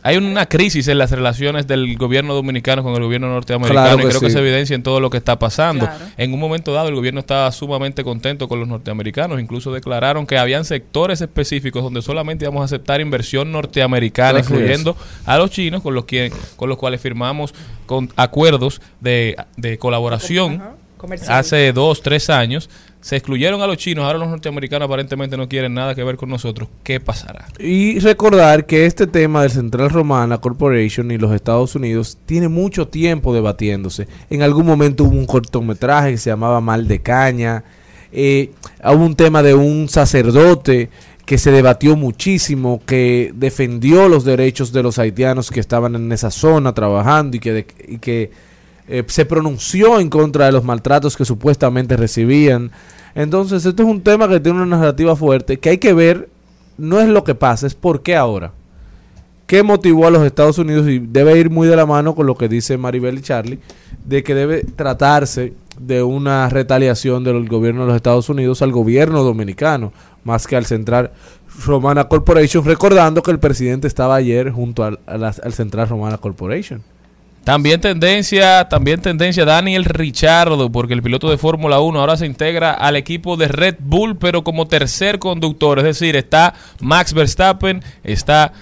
Hay 0.02 0.16
una 0.16 0.46
crisis 0.46 0.88
en 0.88 0.98
las 0.98 1.10
relaciones 1.10 1.66
del 1.66 1.96
gobierno 1.96 2.34
dominicano 2.34 2.82
con 2.82 2.94
el 2.94 3.02
gobierno 3.02 3.28
norteamericano 3.28 3.96
Claro 3.96 4.00
y 4.00 4.10
creo 4.10 4.20
que 4.20 4.30
se 4.30 4.38
evidencia 4.38 4.74
en 4.74 4.82
todo 4.82 5.00
lo 5.00 5.10
que 5.10 5.16
está 5.16 5.38
pasando. 5.38 5.86
Claro. 5.86 6.04
En 6.16 6.32
un 6.32 6.40
momento 6.40 6.72
dado 6.72 6.88
el 6.88 6.94
gobierno 6.94 7.20
estaba 7.20 7.50
sumamente 7.52 8.04
contento 8.04 8.48
con 8.48 8.60
los 8.60 8.68
norteamericanos, 8.68 9.40
incluso 9.40 9.72
declararon 9.72 10.26
que 10.26 10.38
habían 10.38 10.64
sectores 10.64 11.20
específicos 11.20 11.82
donde 11.82 12.02
solamente 12.02 12.44
íbamos 12.44 12.62
a 12.62 12.64
aceptar 12.66 13.00
inversión 13.00 13.50
norteamericana, 13.52 14.38
Así 14.38 14.52
incluyendo 14.52 14.96
a 15.26 15.36
los 15.36 15.50
chinos 15.50 15.82
con 15.82 15.94
los, 15.94 16.04
quien, 16.04 16.32
con 16.56 16.68
los 16.68 16.78
cuales 16.78 17.00
firmamos 17.00 17.54
con 17.86 18.10
acuerdos 18.16 18.80
de, 19.00 19.36
de 19.56 19.78
colaboración 19.78 20.77
Comercial. 20.98 21.32
hace 21.38 21.72
dos, 21.72 22.02
tres 22.02 22.28
años. 22.28 22.68
Se 23.00 23.14
excluyeron 23.16 23.62
a 23.62 23.66
los 23.68 23.76
chinos, 23.76 24.04
ahora 24.04 24.18
los 24.18 24.28
norteamericanos 24.28 24.86
aparentemente 24.86 25.36
no 25.36 25.48
quieren 25.48 25.72
nada 25.72 25.94
que 25.94 26.02
ver 26.02 26.16
con 26.16 26.28
nosotros. 26.28 26.68
¿Qué 26.82 26.98
pasará? 26.98 27.46
Y 27.60 28.00
recordar 28.00 28.66
que 28.66 28.86
este 28.86 29.06
tema 29.06 29.42
del 29.42 29.52
Central 29.52 29.88
Romana 29.90 30.38
Corporation 30.38 31.10
y 31.12 31.16
los 31.16 31.32
Estados 31.32 31.76
Unidos 31.76 32.18
tiene 32.26 32.48
mucho 32.48 32.88
tiempo 32.88 33.32
debatiéndose. 33.32 34.08
En 34.30 34.42
algún 34.42 34.66
momento 34.66 35.04
hubo 35.04 35.16
un 35.16 35.26
cortometraje 35.26 36.10
que 36.10 36.18
se 36.18 36.30
llamaba 36.30 36.60
Mal 36.60 36.88
de 36.88 37.00
Caña. 37.00 37.62
Eh, 38.10 38.50
hubo 38.84 39.04
un 39.04 39.14
tema 39.14 39.44
de 39.44 39.54
un 39.54 39.88
sacerdote 39.88 40.90
que 41.24 41.38
se 41.38 41.52
debatió 41.52 41.94
muchísimo, 41.94 42.82
que 42.84 43.32
defendió 43.36 44.08
los 44.08 44.24
derechos 44.24 44.72
de 44.72 44.82
los 44.82 44.98
haitianos 44.98 45.50
que 45.50 45.60
estaban 45.60 45.94
en 45.94 46.10
esa 46.10 46.30
zona 46.32 46.72
trabajando 46.74 47.36
y 47.36 47.40
que, 47.40 47.52
de- 47.52 47.66
y 47.86 47.98
que 47.98 48.30
eh, 48.88 49.04
se 49.06 49.26
pronunció 49.26 50.00
en 50.00 50.08
contra 50.08 50.46
de 50.46 50.52
los 50.52 50.64
maltratos 50.64 51.16
que 51.16 51.26
supuestamente 51.26 51.96
recibían. 51.96 52.70
Entonces, 53.14 53.66
esto 53.66 53.82
es 53.82 53.88
un 53.88 54.00
tema 54.00 54.28
que 54.28 54.40
tiene 54.40 54.62
una 54.62 54.78
narrativa 54.78 55.14
fuerte, 55.14 55.58
que 55.58 55.70
hay 55.70 55.78
que 55.78 55.92
ver, 55.92 56.30
no 56.78 56.98
es 57.00 57.08
lo 57.08 57.22
que 57.22 57.34
pasa, 57.34 57.66
es 57.66 57.74
por 57.74 58.02
qué 58.02 58.16
ahora. 58.16 58.52
¿Qué 59.46 59.62
motivó 59.62 60.06
a 60.06 60.10
los 60.10 60.24
Estados 60.24 60.58
Unidos? 60.58 60.88
Y 60.88 60.98
debe 60.98 61.38
ir 61.38 61.50
muy 61.50 61.68
de 61.68 61.76
la 61.76 61.86
mano 61.86 62.14
con 62.14 62.26
lo 62.26 62.36
que 62.36 62.48
dice 62.48 62.76
Maribel 62.76 63.18
y 63.18 63.22
Charlie, 63.22 63.58
de 64.04 64.22
que 64.22 64.34
debe 64.34 64.62
tratarse 64.62 65.54
de 65.78 66.02
una 66.02 66.48
retaliación 66.48 67.24
del 67.24 67.48
gobierno 67.48 67.82
de 67.82 67.86
los 67.88 67.96
Estados 67.96 68.28
Unidos 68.28 68.62
al 68.62 68.72
gobierno 68.72 69.22
dominicano, 69.22 69.92
más 70.24 70.46
que 70.46 70.56
al 70.56 70.66
Central 70.66 71.12
Romana 71.64 72.08
Corporation, 72.08 72.64
recordando 72.64 73.22
que 73.22 73.30
el 73.30 73.38
presidente 73.38 73.86
estaba 73.86 74.16
ayer 74.16 74.50
junto 74.50 74.84
al, 74.84 74.98
al 75.06 75.52
Central 75.52 75.88
Romana 75.88 76.18
Corporation. 76.18 76.82
También 77.48 77.80
tendencia, 77.80 78.68
también 78.68 79.00
tendencia 79.00 79.46
Daniel 79.46 79.86
Richardo, 79.86 80.70
porque 80.70 80.92
el 80.92 81.02
piloto 81.02 81.30
de 81.30 81.38
Fórmula 81.38 81.80
1 81.80 81.98
ahora 81.98 82.18
se 82.18 82.26
integra 82.26 82.72
al 82.74 82.94
equipo 82.94 83.38
de 83.38 83.48
Red 83.48 83.76
Bull, 83.78 84.18
pero 84.18 84.44
como 84.44 84.68
tercer 84.68 85.18
conductor. 85.18 85.78
Es 85.78 85.84
decir, 85.86 86.14
está 86.14 86.52
Max 86.78 87.14
Verstappen, 87.14 87.82
está 88.04 88.52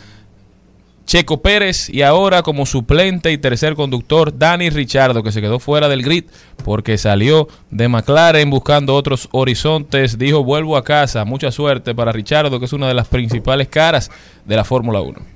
Checo 1.05 1.43
Pérez 1.43 1.91
y 1.91 2.03
ahora 2.03 2.45
como 2.45 2.65
suplente 2.65 3.33
y 3.33 3.39
tercer 3.39 3.75
conductor 3.75 4.39
Dani 4.39 4.71
Richardo, 4.71 5.25
que 5.25 5.33
se 5.33 5.41
quedó 5.41 5.59
fuera 5.59 5.89
del 5.89 6.05
grid 6.05 6.27
porque 6.65 6.97
salió 6.97 7.49
de 7.73 7.89
McLaren 7.89 8.49
buscando 8.51 8.95
otros 8.95 9.29
horizontes. 9.33 10.17
Dijo, 10.17 10.45
vuelvo 10.45 10.77
a 10.77 10.85
casa. 10.85 11.25
Mucha 11.25 11.51
suerte 11.51 11.93
para 11.93 12.13
Richardo, 12.13 12.61
que 12.61 12.67
es 12.67 12.73
una 12.73 12.87
de 12.87 12.95
las 12.95 13.09
principales 13.09 13.67
caras 13.67 14.13
de 14.45 14.55
la 14.55 14.63
Fórmula 14.63 15.01
1. 15.01 15.36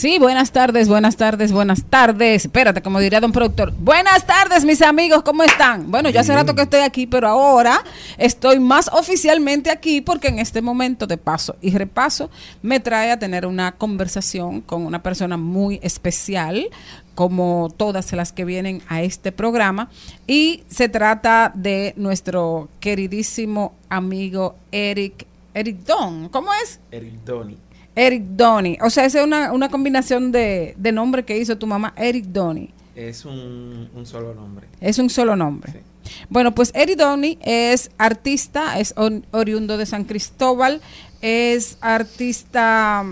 Sí, 0.00 0.18
buenas 0.18 0.50
tardes, 0.50 0.88
buenas 0.88 1.18
tardes, 1.18 1.52
buenas 1.52 1.84
tardes. 1.84 2.46
Espérate, 2.46 2.80
como 2.80 3.00
diría 3.00 3.20
don 3.20 3.32
productor. 3.32 3.74
Buenas 3.76 4.24
tardes, 4.24 4.64
mis 4.64 4.80
amigos, 4.80 5.22
¿cómo 5.22 5.42
están? 5.42 5.90
Bueno, 5.90 6.08
yo 6.08 6.20
hace 6.20 6.34
rato 6.34 6.54
que 6.54 6.62
estoy 6.62 6.80
aquí, 6.80 7.06
pero 7.06 7.28
ahora 7.28 7.84
estoy 8.16 8.60
más 8.60 8.88
oficialmente 8.94 9.70
aquí 9.70 10.00
porque 10.00 10.28
en 10.28 10.38
este 10.38 10.62
momento 10.62 11.06
de 11.06 11.18
paso 11.18 11.54
y 11.60 11.76
repaso 11.76 12.30
me 12.62 12.80
trae 12.80 13.10
a 13.10 13.18
tener 13.18 13.44
una 13.44 13.72
conversación 13.72 14.62
con 14.62 14.86
una 14.86 15.02
persona 15.02 15.36
muy 15.36 15.80
especial, 15.82 16.70
como 17.14 17.68
todas 17.76 18.10
las 18.14 18.32
que 18.32 18.46
vienen 18.46 18.80
a 18.88 19.02
este 19.02 19.32
programa. 19.32 19.90
Y 20.26 20.62
se 20.70 20.88
trata 20.88 21.52
de 21.54 21.92
nuestro 21.98 22.70
queridísimo 22.80 23.74
amigo 23.90 24.54
Eric, 24.72 25.26
Eric 25.52 25.80
Don. 25.80 26.30
¿Cómo 26.30 26.54
es? 26.54 26.80
Eric 26.90 27.22
Donny. 27.26 27.58
Eric 27.96 28.22
Donny. 28.36 28.78
O 28.82 28.90
sea, 28.90 29.04
esa 29.04 29.20
es 29.20 29.24
una, 29.26 29.52
una 29.52 29.68
combinación 29.68 30.32
de, 30.32 30.74
de 30.78 30.92
nombre 30.92 31.24
que 31.24 31.36
hizo 31.38 31.56
tu 31.58 31.66
mamá, 31.66 31.92
Eric 31.96 32.26
Donny. 32.26 32.70
Es 32.94 33.24
un, 33.24 33.88
un 33.94 34.06
solo 34.06 34.34
nombre. 34.34 34.66
Es 34.80 34.98
un 34.98 35.10
solo 35.10 35.36
nombre. 35.36 35.82
Bueno, 36.28 36.54
pues 36.54 36.72
Eric 36.74 36.96
Donny 36.98 37.38
es 37.42 37.90
artista, 37.98 38.78
es 38.80 38.94
on- 38.96 39.24
oriundo 39.30 39.76
de 39.78 39.86
San 39.86 40.04
Cristóbal, 40.04 40.80
es 41.20 41.78
artista 41.80 43.04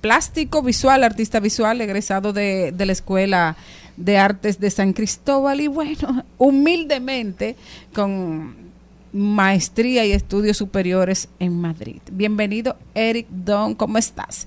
plástico, 0.00 0.62
visual, 0.62 1.04
artista 1.04 1.40
visual, 1.40 1.80
egresado 1.80 2.32
de, 2.32 2.72
de 2.72 2.86
la 2.86 2.92
Escuela 2.92 3.56
de 3.96 4.16
Artes 4.18 4.60
de 4.60 4.70
San 4.70 4.92
Cristóbal 4.92 5.60
y 5.60 5.66
bueno, 5.66 6.24
humildemente 6.38 7.56
con 7.94 8.67
maestría 9.12 10.04
y 10.04 10.12
estudios 10.12 10.56
superiores 10.56 11.28
en 11.38 11.58
Madrid. 11.60 12.00
Bienvenido, 12.12 12.76
Eric 12.94 13.26
Don, 13.30 13.74
¿cómo 13.74 13.98
estás? 13.98 14.46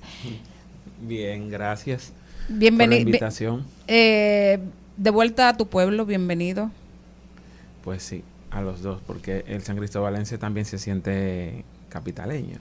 Bien, 1.00 1.50
gracias. 1.50 2.12
Bienveni- 2.48 2.78
Por 2.78 2.88
la 2.88 2.96
invitación. 2.96 3.64
Eh, 3.88 4.58
de 4.96 5.10
vuelta 5.10 5.48
a 5.48 5.56
tu 5.56 5.66
pueblo, 5.66 6.06
bienvenido. 6.06 6.70
Pues 7.82 8.02
sí, 8.02 8.22
a 8.50 8.60
los 8.60 8.82
dos, 8.82 9.00
porque 9.06 9.44
el 9.48 9.62
San 9.62 9.76
Cristóbalense 9.76 10.38
también 10.38 10.66
se 10.66 10.78
siente 10.78 11.64
capitaleño. 11.88 12.58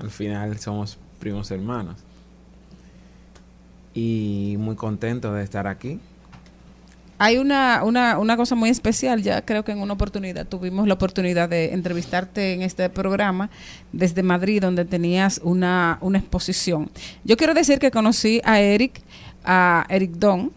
Al 0.00 0.10
final 0.10 0.58
somos 0.58 0.98
primos 1.20 1.50
hermanos. 1.52 1.96
Y 3.94 4.56
muy 4.58 4.74
contento 4.74 5.32
de 5.32 5.44
estar 5.44 5.66
aquí. 5.68 6.00
Hay 7.18 7.38
una, 7.38 7.82
una, 7.84 8.18
una 8.18 8.36
cosa 8.36 8.54
muy 8.54 8.70
especial, 8.70 9.22
ya 9.22 9.42
creo 9.42 9.64
que 9.64 9.72
en 9.72 9.78
una 9.78 9.92
oportunidad 9.92 10.46
tuvimos 10.46 10.88
la 10.88 10.94
oportunidad 10.94 11.48
de 11.48 11.72
entrevistarte 11.72 12.54
en 12.54 12.62
este 12.62 12.88
programa 12.90 13.50
desde 13.92 14.22
Madrid, 14.22 14.60
donde 14.60 14.84
tenías 14.84 15.40
una, 15.44 15.98
una 16.00 16.18
exposición. 16.18 16.90
Yo 17.24 17.36
quiero 17.36 17.54
decir 17.54 17.78
que 17.78 17.90
conocí 17.90 18.40
a 18.44 18.60
Eric, 18.60 19.00
a 19.44 19.86
Eric 19.88 20.12
Don, 20.12 20.52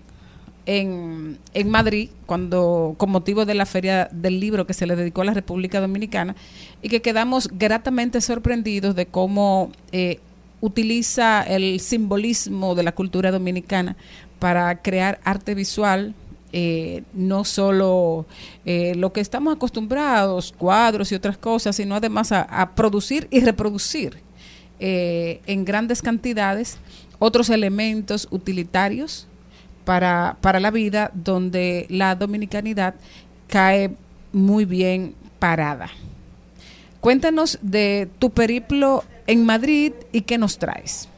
en, 0.65 1.37
en 1.53 1.69
Madrid, 1.69 2.09
cuando 2.25 2.95
con 2.97 3.09
motivo 3.09 3.45
de 3.45 3.53
la 3.53 3.65
feria 3.65 4.09
del 4.11 4.39
libro 4.39 4.67
que 4.67 4.73
se 4.73 4.85
le 4.85 4.95
dedicó 4.95 5.21
a 5.21 5.25
la 5.25 5.33
República 5.33 5.79
Dominicana, 5.79 6.35
y 6.81 6.89
que 6.89 7.01
quedamos 7.01 7.49
gratamente 7.53 8.19
sorprendidos 8.19 8.95
de 8.95 9.05
cómo 9.05 9.71
eh, 9.91 10.19
utiliza 10.59 11.43
el 11.43 11.79
simbolismo 11.79 12.75
de 12.75 12.83
la 12.83 12.93
cultura 12.93 13.31
dominicana 13.31 13.95
para 14.39 14.81
crear 14.81 15.19
arte 15.23 15.55
visual, 15.55 16.15
eh, 16.53 17.03
no 17.13 17.43
solo 17.43 18.25
eh, 18.65 18.95
lo 18.95 19.11
que 19.11 19.19
estamos 19.19 19.55
acostumbrados, 19.55 20.53
cuadros 20.57 21.11
y 21.11 21.15
otras 21.15 21.37
cosas, 21.37 21.75
sino 21.75 21.95
además 21.95 22.31
a, 22.31 22.71
producir 22.73 23.27
y 23.31 23.41
reproducir 23.41 24.21
eh, 24.79 25.41
en 25.45 25.65
grandes 25.65 26.01
cantidades 26.01 26.77
otros 27.19 27.49
elementos 27.49 28.27
utilitarios 28.31 29.27
para, 29.83 30.37
para 30.39 30.59
la 30.59 30.71
vida 30.71 31.11
donde 31.13 31.85
la 31.89 32.15
dominicanidad 32.15 32.95
cae 33.47 33.95
muy 34.31 34.65
bien 34.65 35.15
parada. 35.39 35.89
Cuéntanos 37.01 37.59
de 37.61 38.09
tu 38.19 38.29
periplo 38.29 39.03
en 39.27 39.45
Madrid 39.45 39.93
y 40.11 40.21
qué 40.21 40.37
nos 40.37 40.57
traes. 40.57 41.09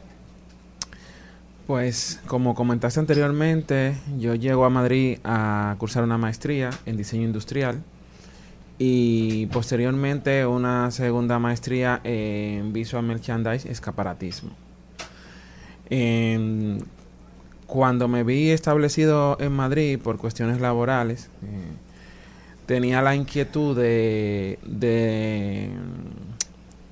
Pues 1.70 2.18
como 2.26 2.56
comentaste 2.56 2.98
anteriormente, 2.98 3.94
yo 4.18 4.34
llego 4.34 4.64
a 4.64 4.70
Madrid 4.70 5.18
a 5.22 5.76
cursar 5.78 6.02
una 6.02 6.18
maestría 6.18 6.70
en 6.84 6.96
diseño 6.96 7.22
industrial 7.22 7.80
y 8.76 9.46
posteriormente 9.52 10.44
una 10.46 10.90
segunda 10.90 11.38
maestría 11.38 12.00
en 12.02 12.72
visual 12.72 13.04
merchandise 13.04 13.70
escaparatismo. 13.70 14.50
Cuando 17.68 18.08
me 18.08 18.24
vi 18.24 18.50
establecido 18.50 19.36
en 19.38 19.52
Madrid 19.52 20.00
por 20.02 20.18
cuestiones 20.18 20.60
laborales, 20.60 21.30
eh, 21.44 21.70
tenía 22.66 23.00
la 23.00 23.14
inquietud 23.14 23.76
de, 23.76 24.58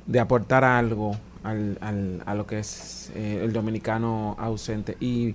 de 0.06 0.20
aportar 0.20 0.62
algo 0.62 1.16
al, 1.48 1.78
al- 1.80 2.22
a 2.26 2.34
lo 2.34 2.46
que 2.46 2.58
es 2.60 3.10
eh, 3.14 3.40
el 3.42 3.52
dominicano 3.52 4.36
ausente. 4.38 4.96
Y, 5.00 5.34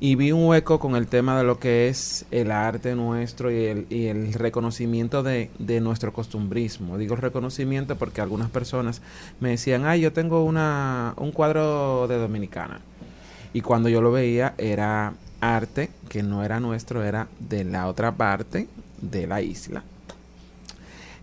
y 0.00 0.14
vi 0.16 0.32
un 0.32 0.46
hueco 0.46 0.78
con 0.78 0.96
el 0.96 1.06
tema 1.06 1.36
de 1.38 1.44
lo 1.44 1.58
que 1.58 1.88
es 1.88 2.26
el 2.30 2.50
arte 2.50 2.94
nuestro 2.94 3.50
y 3.50 3.64
el, 3.64 3.86
y 3.90 4.06
el 4.06 4.32
reconocimiento 4.32 5.22
de, 5.22 5.50
de 5.58 5.80
nuestro 5.80 6.12
costumbrismo. 6.12 6.98
Digo 6.98 7.16
reconocimiento 7.16 7.96
porque 7.96 8.20
algunas 8.20 8.50
personas 8.50 9.02
me 9.40 9.50
decían, 9.50 9.86
ay, 9.86 10.00
yo 10.02 10.12
tengo 10.12 10.44
una, 10.44 11.14
un 11.16 11.32
cuadro 11.32 12.06
de 12.08 12.18
dominicana. 12.18 12.80
Y 13.52 13.60
cuando 13.60 13.88
yo 13.88 14.00
lo 14.02 14.10
veía 14.12 14.54
era 14.58 15.14
arte 15.40 15.90
que 16.08 16.22
no 16.22 16.42
era 16.44 16.58
nuestro, 16.60 17.04
era 17.04 17.28
de 17.38 17.64
la 17.64 17.86
otra 17.88 18.12
parte 18.12 18.66
de 19.00 19.26
la 19.26 19.42
isla. 19.42 19.84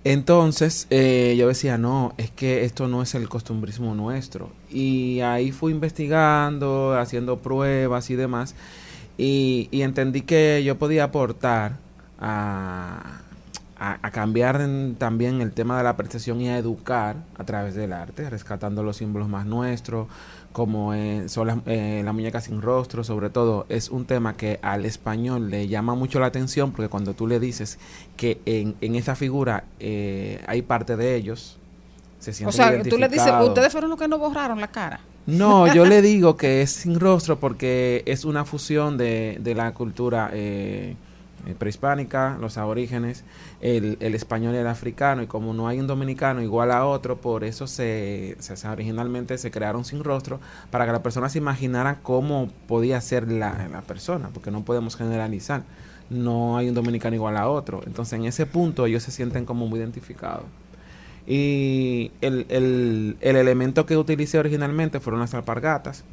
Entonces 0.04 0.88
eh, 0.90 1.36
yo 1.38 1.48
decía, 1.48 1.78
no, 1.78 2.14
es 2.18 2.32
que 2.32 2.66
esto 2.66 2.88
no 2.88 3.04
es 3.04 3.14
el 3.14 3.30
costumbrismo 3.30 3.94
nuestro. 3.94 4.50
Y 4.70 5.22
ahí 5.22 5.52
fui 5.52 5.72
investigando, 5.72 6.98
haciendo 6.98 7.40
pruebas 7.40 8.10
y 8.10 8.16
demás. 8.16 8.56
Y, 9.18 9.70
entendí 9.72 10.22
que 10.22 10.64
yo 10.66 10.80
podía 10.80 11.04
aportar 11.06 11.78
a, 12.20 13.20
cambiar 14.12 14.68
también 14.98 15.42
el 15.42 15.54
tema 15.54 15.78
de 15.78 15.84
la 15.84 15.96
percepción 15.98 16.42
y 16.42 16.50
a 16.50 16.58
educar 16.58 17.18
a 17.38 17.44
través 17.44 17.76
del 17.76 17.94
arte, 17.94 18.30
rescatando 18.30 18.84
los 18.84 18.98
símbolos 18.98 19.28
más 19.28 19.46
nuestros, 19.46 20.08
como 20.52 20.94
eh, 20.94 21.30
son 21.30 21.48
las, 21.48 21.58
eh, 21.66 22.02
la 22.04 22.14
muñeca 22.14 22.42
sin 22.42 22.62
rostro, 22.62 23.04
sobre 23.04 23.30
todo, 23.30 23.66
es 23.70 23.90
un 23.90 24.06
tema 24.06 24.36
que 24.36 24.60
al 24.62 24.86
español 24.86 25.50
le 25.50 25.68
llama 25.68 25.96
mucho 25.96 26.20
la 26.20 26.28
atención 26.28 26.72
porque 26.72 26.90
cuando 26.90 27.14
tú 27.14 27.28
le 27.28 27.40
dices 27.40 27.80
que 28.18 28.42
en, 28.46 28.76
en 28.82 28.96
esa 28.96 29.16
figura 29.16 29.66
eh, 29.80 30.44
hay 30.48 30.62
parte 30.62 30.98
de 30.98 31.16
ellos, 31.16 31.58
se 32.20 32.32
O 32.32 32.34
sienten 32.34 32.54
sea, 32.54 32.84
tú 32.84 32.98
le 32.98 33.08
dices, 33.08 33.32
ustedes 33.42 33.72
fueron 33.72 33.90
los 33.90 34.00
que 34.00 34.08
no 34.08 34.18
borraron 34.18 34.60
la 34.60 34.68
cara. 34.68 35.00
No, 35.26 35.74
yo 35.74 35.86
le 35.86 36.02
digo 36.02 36.38
que 36.38 36.62
es 36.62 36.72
sin 36.72 37.00
rostro 37.00 37.40
porque 37.40 38.04
es 38.06 38.26
una 38.26 38.46
fusión 38.46 38.98
de, 38.98 39.38
de 39.42 39.56
la 39.56 39.74
cultura 39.74 40.30
eh, 40.34 40.96
prehispánica, 41.58 42.38
los 42.40 42.58
aborígenes, 42.58 43.24
el, 43.62 43.98
el 44.00 44.16
español 44.16 44.54
y 44.56 44.58
el 44.58 44.68
africano, 44.68 45.22
y 45.24 45.28
como 45.28 45.54
no 45.54 45.68
hay 45.68 45.80
un 45.80 45.88
dominicano 45.88 46.42
igual 46.42 46.72
a 46.72 46.86
otro, 46.86 47.18
por 47.22 47.44
eso 47.44 47.68
se, 47.68 48.36
se- 48.40 48.56
se- 48.58 48.68
originalmente 48.68 49.38
se 49.38 49.52
crearon 49.52 49.84
sin 49.86 50.04
rostro, 50.04 50.40
para 50.70 50.86
que 50.86 50.92
la 50.92 51.04
persona 51.04 51.30
se 51.30 51.38
imaginara 51.40 52.00
cómo 52.04 52.50
podía 52.68 53.00
ser 53.02 53.32
la, 53.32 53.68
la 53.72 53.82
persona, 53.82 54.30
porque 54.34 54.52
no 54.52 54.64
podemos 54.64 54.96
generalizar. 54.96 55.64
No 56.10 56.58
hay 56.58 56.68
un 56.70 56.76
dominicano 56.76 57.16
igual 57.16 57.38
a 57.38 57.48
otro. 57.50 57.82
Entonces, 57.86 58.14
en 58.20 58.26
ese 58.26 58.46
punto, 58.46 58.86
ellos 58.86 59.02
se 59.04 59.12
sienten 59.12 59.46
como 59.46 59.68
muy 59.68 59.80
identificados. 59.80 60.44
Y 61.28 62.12
el, 62.22 62.46
el- 62.50 63.18
el 63.22 63.36
elemento 63.36 63.86
que 63.86 63.96
utilicé 63.98 64.40
originalmente 64.40 65.00
fueron 65.00 65.20
las 65.22 65.34
alpargatas, 65.34 66.04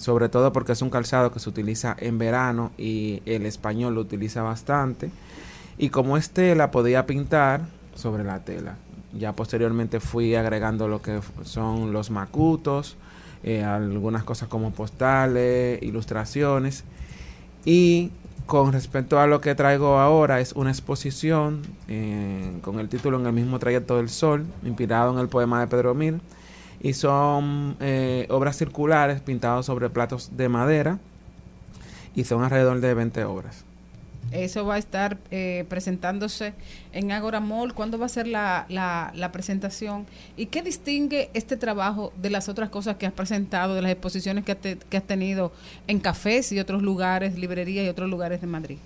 sobre 0.00 0.30
todo 0.30 0.50
porque 0.50 0.72
es 0.72 0.80
un 0.80 0.88
calzado 0.88 1.30
que 1.30 1.40
se 1.40 1.50
utiliza 1.50 1.94
en 1.98 2.16
verano 2.16 2.72
y 2.78 3.20
el 3.26 3.44
español 3.44 3.94
lo 3.94 4.00
utiliza 4.00 4.42
bastante. 4.42 5.10
Y 5.76 5.90
como 5.90 6.16
es 6.16 6.30
tela, 6.30 6.70
podía 6.70 7.04
pintar 7.04 7.66
sobre 7.94 8.24
la 8.24 8.42
tela. 8.42 8.76
Ya 9.12 9.34
posteriormente 9.34 10.00
fui 10.00 10.34
agregando 10.34 10.88
lo 10.88 11.02
que 11.02 11.20
son 11.42 11.92
los 11.92 12.10
macutos, 12.10 12.96
eh, 13.42 13.62
algunas 13.62 14.24
cosas 14.24 14.48
como 14.48 14.70
postales, 14.70 15.82
ilustraciones. 15.82 16.84
Y 17.66 18.10
con 18.46 18.72
respecto 18.72 19.20
a 19.20 19.26
lo 19.26 19.42
que 19.42 19.54
traigo 19.54 19.98
ahora, 19.98 20.40
es 20.40 20.54
una 20.54 20.70
exposición 20.70 21.60
eh, 21.88 22.58
con 22.62 22.80
el 22.80 22.88
título 22.88 23.20
En 23.20 23.26
el 23.26 23.34
mismo 23.34 23.58
trayecto 23.58 23.98
del 23.98 24.08
sol, 24.08 24.46
inspirado 24.64 25.12
en 25.12 25.18
el 25.18 25.28
poema 25.28 25.60
de 25.60 25.66
Pedro 25.66 25.94
Mir. 25.94 26.20
Y 26.82 26.94
son 26.94 27.76
eh, 27.80 28.26
obras 28.30 28.56
circulares 28.56 29.20
pintadas 29.20 29.66
sobre 29.66 29.90
platos 29.90 30.36
de 30.36 30.48
madera 30.48 30.98
y 32.14 32.24
son 32.24 32.42
alrededor 32.42 32.80
de 32.80 32.94
20 32.94 33.24
obras. 33.24 33.64
Eso 34.32 34.64
va 34.64 34.74
a 34.76 34.78
estar 34.78 35.18
eh, 35.32 35.64
presentándose 35.68 36.52
en 36.92 37.10
Agora 37.10 37.40
Mall. 37.40 37.74
¿Cuándo 37.74 37.98
va 37.98 38.06
a 38.06 38.08
ser 38.08 38.26
la, 38.28 38.64
la, 38.68 39.10
la 39.14 39.32
presentación? 39.32 40.06
¿Y 40.36 40.46
qué 40.46 40.62
distingue 40.62 41.30
este 41.34 41.56
trabajo 41.56 42.12
de 42.20 42.30
las 42.30 42.48
otras 42.48 42.68
cosas 42.70 42.96
que 42.96 43.06
has 43.06 43.12
presentado, 43.12 43.74
de 43.74 43.82
las 43.82 43.90
exposiciones 43.90 44.44
que, 44.44 44.52
has 44.52 44.58
te- 44.60 44.78
que 44.88 44.96
has 44.96 45.02
tenido 45.02 45.52
en 45.88 45.98
cafés 45.98 46.52
y 46.52 46.60
otros 46.60 46.80
lugares, 46.82 47.36
librerías 47.38 47.84
y 47.84 47.88
otros 47.88 48.08
lugares 48.08 48.40
de 48.40 48.46
Madrid? 48.46 48.78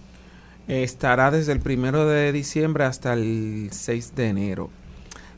Estará 0.67 1.31
desde 1.31 1.53
el 1.53 1.61
primero 1.61 2.07
de 2.07 2.33
diciembre 2.33 2.85
hasta 2.85 3.13
el 3.13 3.69
6 3.71 4.15
de 4.17 4.29
enero. 4.29 4.71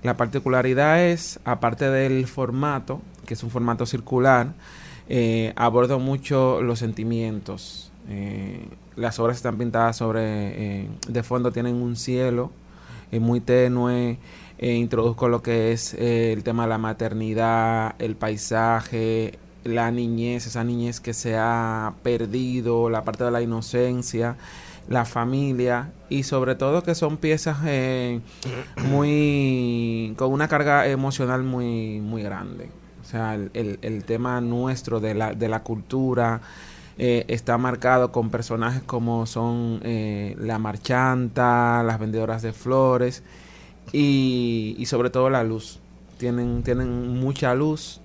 La 0.03 0.17
particularidad 0.17 1.05
es, 1.05 1.41
aparte 1.45 1.91
del 1.91 2.27
formato, 2.27 3.01
que 3.27 3.35
es 3.35 3.43
un 3.43 3.51
formato 3.51 3.87
circular, 3.87 4.53
eh, 5.09 5.53
abordo 5.57 5.99
mucho 5.99 6.63
los 6.63 6.79
sentimientos. 6.79 7.91
Eh, 8.09 8.69
las 8.97 9.19
obras 9.19 9.37
están 9.37 9.59
pintadas 9.59 9.97
sobre, 9.97 10.23
eh, 10.23 10.89
de 11.09 11.23
fondo 11.23 11.53
tienen 11.53 11.77
un 11.77 11.97
cielo 11.97 12.51
muy 13.13 13.41
tenue. 13.41 14.19
introduzco 14.59 15.29
lo 15.29 15.43
que 15.43 15.73
es 15.73 15.95
el 15.95 16.43
tema 16.43 16.65
de 16.65 16.71
la 16.71 16.79
maternidad, 16.79 17.95
el 17.99 18.17
paisaje, 18.17 19.39
la 19.65 19.91
niñez, 19.91 20.47
esa 20.47 20.65
niñez 20.65 21.01
que 21.01 21.15
se 21.15 21.37
ha 21.37 21.93
perdido, 22.03 22.91
la 22.91 23.05
parte 23.05 23.25
de 23.25 23.31
la 23.31 23.43
inocencia, 23.43 24.37
la 24.89 25.05
familia 25.05 25.91
y 26.09 26.23
sobre 26.23 26.55
todo 26.55 26.83
que 26.83 26.95
son 26.95 27.17
piezas 27.17 27.59
eh, 27.67 28.21
muy 28.85 30.15
con 30.17 30.33
una 30.33 30.49
carga 30.49 30.87
emocional 30.87 31.43
muy 31.43 32.01
muy 32.01 32.23
grande. 32.23 32.71
O 33.03 33.05
sea, 33.09 33.35
el, 33.35 33.51
el- 33.55 33.79
el 33.83 34.05
tema 34.05 34.41
nuestro 34.41 35.01
de 35.01 35.15
la, 35.15 35.33
de 35.35 35.49
la 35.49 35.63
cultura 35.63 36.41
eh, 36.99 37.25
está 37.29 37.59
marcado 37.59 38.11
con 38.11 38.31
personajes 38.31 38.83
como 38.83 39.27
son 39.27 39.81
eh, 39.85 40.35
la 40.41 40.59
marchanta, 40.59 41.83
las 41.85 41.99
vendedoras 41.99 42.43
de 42.43 42.53
flores 42.53 43.23
y, 43.93 44.75
y 44.79 44.87
sobre 44.87 45.11
todo 45.11 45.31
la 45.31 45.45
luz. 45.45 45.79
Tienen, 46.19 46.63
tienen 46.63 47.21
mucha 47.21 47.55
luz 47.55 48.01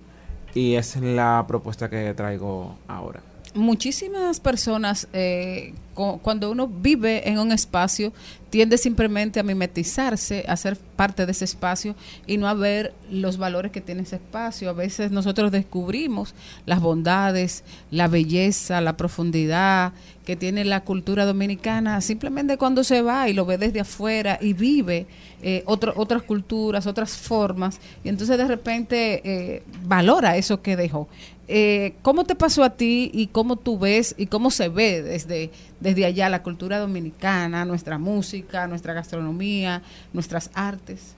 y 0.53 0.75
es 0.75 0.97
la 0.97 1.45
propuesta 1.47 1.89
que 1.89 2.13
traigo 2.13 2.75
ahora. 2.87 3.21
Muchísimas 3.53 4.39
personas, 4.39 5.09
eh, 5.11 5.73
cu- 5.93 6.19
cuando 6.21 6.49
uno 6.49 6.67
vive 6.69 7.27
en 7.27 7.37
un 7.37 7.51
espacio, 7.51 8.13
tiende 8.49 8.77
simplemente 8.77 9.39
a 9.39 9.43
mimetizarse, 9.43 10.45
a 10.47 10.55
ser 10.55 10.77
parte 10.77 11.25
de 11.25 11.31
ese 11.33 11.45
espacio 11.45 11.95
y 12.27 12.37
no 12.37 12.47
a 12.47 12.53
ver 12.53 12.93
los 13.09 13.37
valores 13.37 13.71
que 13.73 13.81
tiene 13.81 14.03
ese 14.03 14.15
espacio. 14.17 14.69
A 14.69 14.73
veces 14.73 15.11
nosotros 15.11 15.51
descubrimos 15.51 16.33
las 16.65 16.79
bondades, 16.79 17.63
la 17.91 18.07
belleza, 18.07 18.79
la 18.79 18.95
profundidad 18.95 19.91
que 20.25 20.35
tiene 20.37 20.63
la 20.63 20.81
cultura 20.81 21.25
dominicana 21.25 21.99
simplemente 21.99 22.57
cuando 22.57 22.83
se 22.85 23.01
va 23.01 23.27
y 23.27 23.33
lo 23.33 23.45
ve 23.45 23.57
desde 23.57 23.79
afuera 23.81 24.37
y 24.39 24.53
vive 24.53 25.07
eh, 25.41 25.63
otro- 25.65 25.93
otras 25.97 26.21
culturas, 26.21 26.85
otras 26.87 27.17
formas 27.17 27.79
y 28.03 28.09
entonces 28.09 28.37
de 28.37 28.47
repente 28.47 29.21
eh, 29.25 29.63
valora 29.83 30.37
eso 30.37 30.61
que 30.61 30.75
dejó. 30.77 31.07
Eh, 31.53 31.95
¿Cómo 32.01 32.23
te 32.23 32.33
pasó 32.33 32.63
a 32.63 32.69
ti 32.69 33.11
y 33.13 33.27
cómo 33.27 33.57
tú 33.57 33.77
ves 33.77 34.15
y 34.17 34.27
cómo 34.27 34.51
se 34.51 34.69
ve 34.69 35.01
desde, 35.01 35.51
desde 35.81 36.05
allá 36.05 36.29
la 36.29 36.43
cultura 36.43 36.79
dominicana, 36.79 37.65
nuestra 37.65 37.97
música, 37.97 38.67
nuestra 38.67 38.93
gastronomía, 38.93 39.81
nuestras 40.13 40.49
artes? 40.53 41.13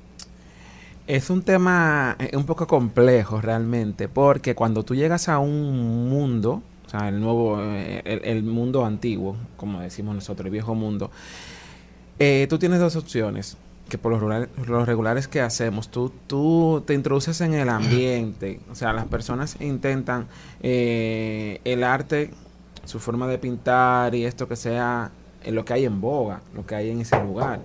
Es 1.05 1.29
un 1.29 1.43
tema 1.43 2.15
eh, 2.17 2.35
un 2.35 2.47
poco 2.47 2.65
complejo 2.65 3.41
realmente, 3.41 4.09
porque 4.09 4.55
cuando 4.55 4.81
tú 4.81 4.95
llegas 4.95 5.29
a 5.29 5.37
un 5.37 6.09
mundo, 6.09 6.63
o 6.87 6.89
sea, 6.89 7.09
el 7.09 7.21
nuevo, 7.21 7.59
eh, 7.61 8.01
el, 8.23 8.41
mundo 8.41 8.85
antiguo, 8.85 9.37
como 9.55 9.81
decimos 9.81 10.15
nosotros, 10.15 10.47
el 10.47 10.51
viejo 10.51 10.73
mundo, 10.73 11.11
eh, 12.17 12.47
tú 12.49 12.57
tienes 12.57 12.79
dos 12.79 12.95
opciones, 12.95 13.55
que 13.93 13.99
por 13.99 14.11
los, 14.67 14.87
regulares 14.87 15.27
que 15.27 15.39
hacemos, 15.39 15.89
tú, 15.89 16.11
tú 16.25 16.83
te 16.87 16.95
introduces 16.95 17.39
en 17.41 17.53
el 17.53 17.69
ambiente, 17.69 18.59
o 18.71 18.73
sea, 18.75 18.91
las 18.91 19.05
personas 19.05 19.55
intentan 19.61 20.25
eh, 20.63 21.61
el 21.63 21.83
arte, 21.83 22.31
su 22.85 22.99
forma 22.99 23.27
de 23.27 23.37
pintar 23.37 24.15
y 24.15 24.25
esto 24.25 24.47
que 24.47 24.55
sea 24.55 25.11
en 25.43 25.53
lo 25.53 25.63
que 25.63 25.73
hay 25.73 25.85
en 25.85 26.01
boga, 26.01 26.41
lo 26.55 26.65
que 26.65 26.73
hay 26.73 26.89
en 26.89 27.01
ese 27.01 27.21
lugar. 27.23 27.59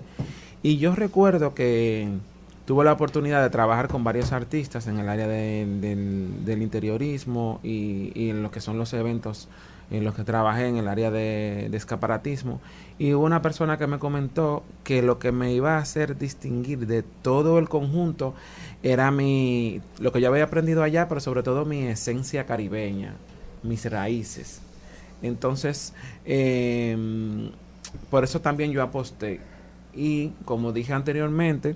Y 0.61 0.77
yo 0.77 0.93
recuerdo 0.93 1.55
que 1.55 2.07
tuve 2.65 2.85
la 2.85 2.93
oportunidad 2.93 3.41
de 3.41 3.49
trabajar 3.49 3.87
con 3.87 4.03
varios 4.03 4.31
artistas 4.31 4.85
en 4.85 4.99
el 4.99 5.09
área 5.09 5.27
de- 5.27 5.65
del, 5.81 6.45
del 6.45 6.61
interiorismo 6.61 7.59
y, 7.63 8.11
y 8.13 8.29
en 8.29 8.43
lo 8.43 8.51
que 8.51 8.61
son 8.61 8.77
los 8.77 8.93
eventos 8.93 9.47
en 9.91 10.03
los 10.03 10.13
que 10.13 10.23
trabajé 10.23 10.67
en 10.67 10.77
el 10.77 10.87
área 10.87 11.11
de, 11.11 11.69
escaparatismo. 11.73 12.61
Y 12.97 13.13
hubo 13.13 13.25
una 13.25 13.41
persona 13.41 13.77
que 13.77 13.87
me 13.87 13.99
comentó 13.99 14.63
que 14.83 15.01
lo 15.01 15.19
que 15.19 15.31
me 15.31 15.53
iba 15.53 15.77
a 15.77 15.79
hacer 15.79 16.17
distinguir 16.17 16.85
de 16.87 17.03
todo 17.03 17.59
el 17.59 17.69
conjunto 17.69 18.33
era 18.83 19.11
mi, 19.11 19.81
lo 19.99 20.11
que 20.11 20.21
yo 20.21 20.29
había 20.29 20.45
aprendido 20.45 20.83
allá, 20.83 21.07
pero 21.07 21.21
sobre 21.21 21.43
todo 21.43 21.65
mi 21.65 21.83
esencia 21.87 22.45
caribeña, 22.45 23.15
mis 23.63 23.89
raíces. 23.89 24.61
Entonces, 25.21 25.93
em, 26.25 27.51
por 28.09 28.23
eso 28.23 28.41
también 28.41 28.71
yo 28.71 28.83
aposté. 28.83 29.39
Y 29.93 30.29
como 30.45 30.71
dije 30.71 30.93
anteriormente, 30.93 31.75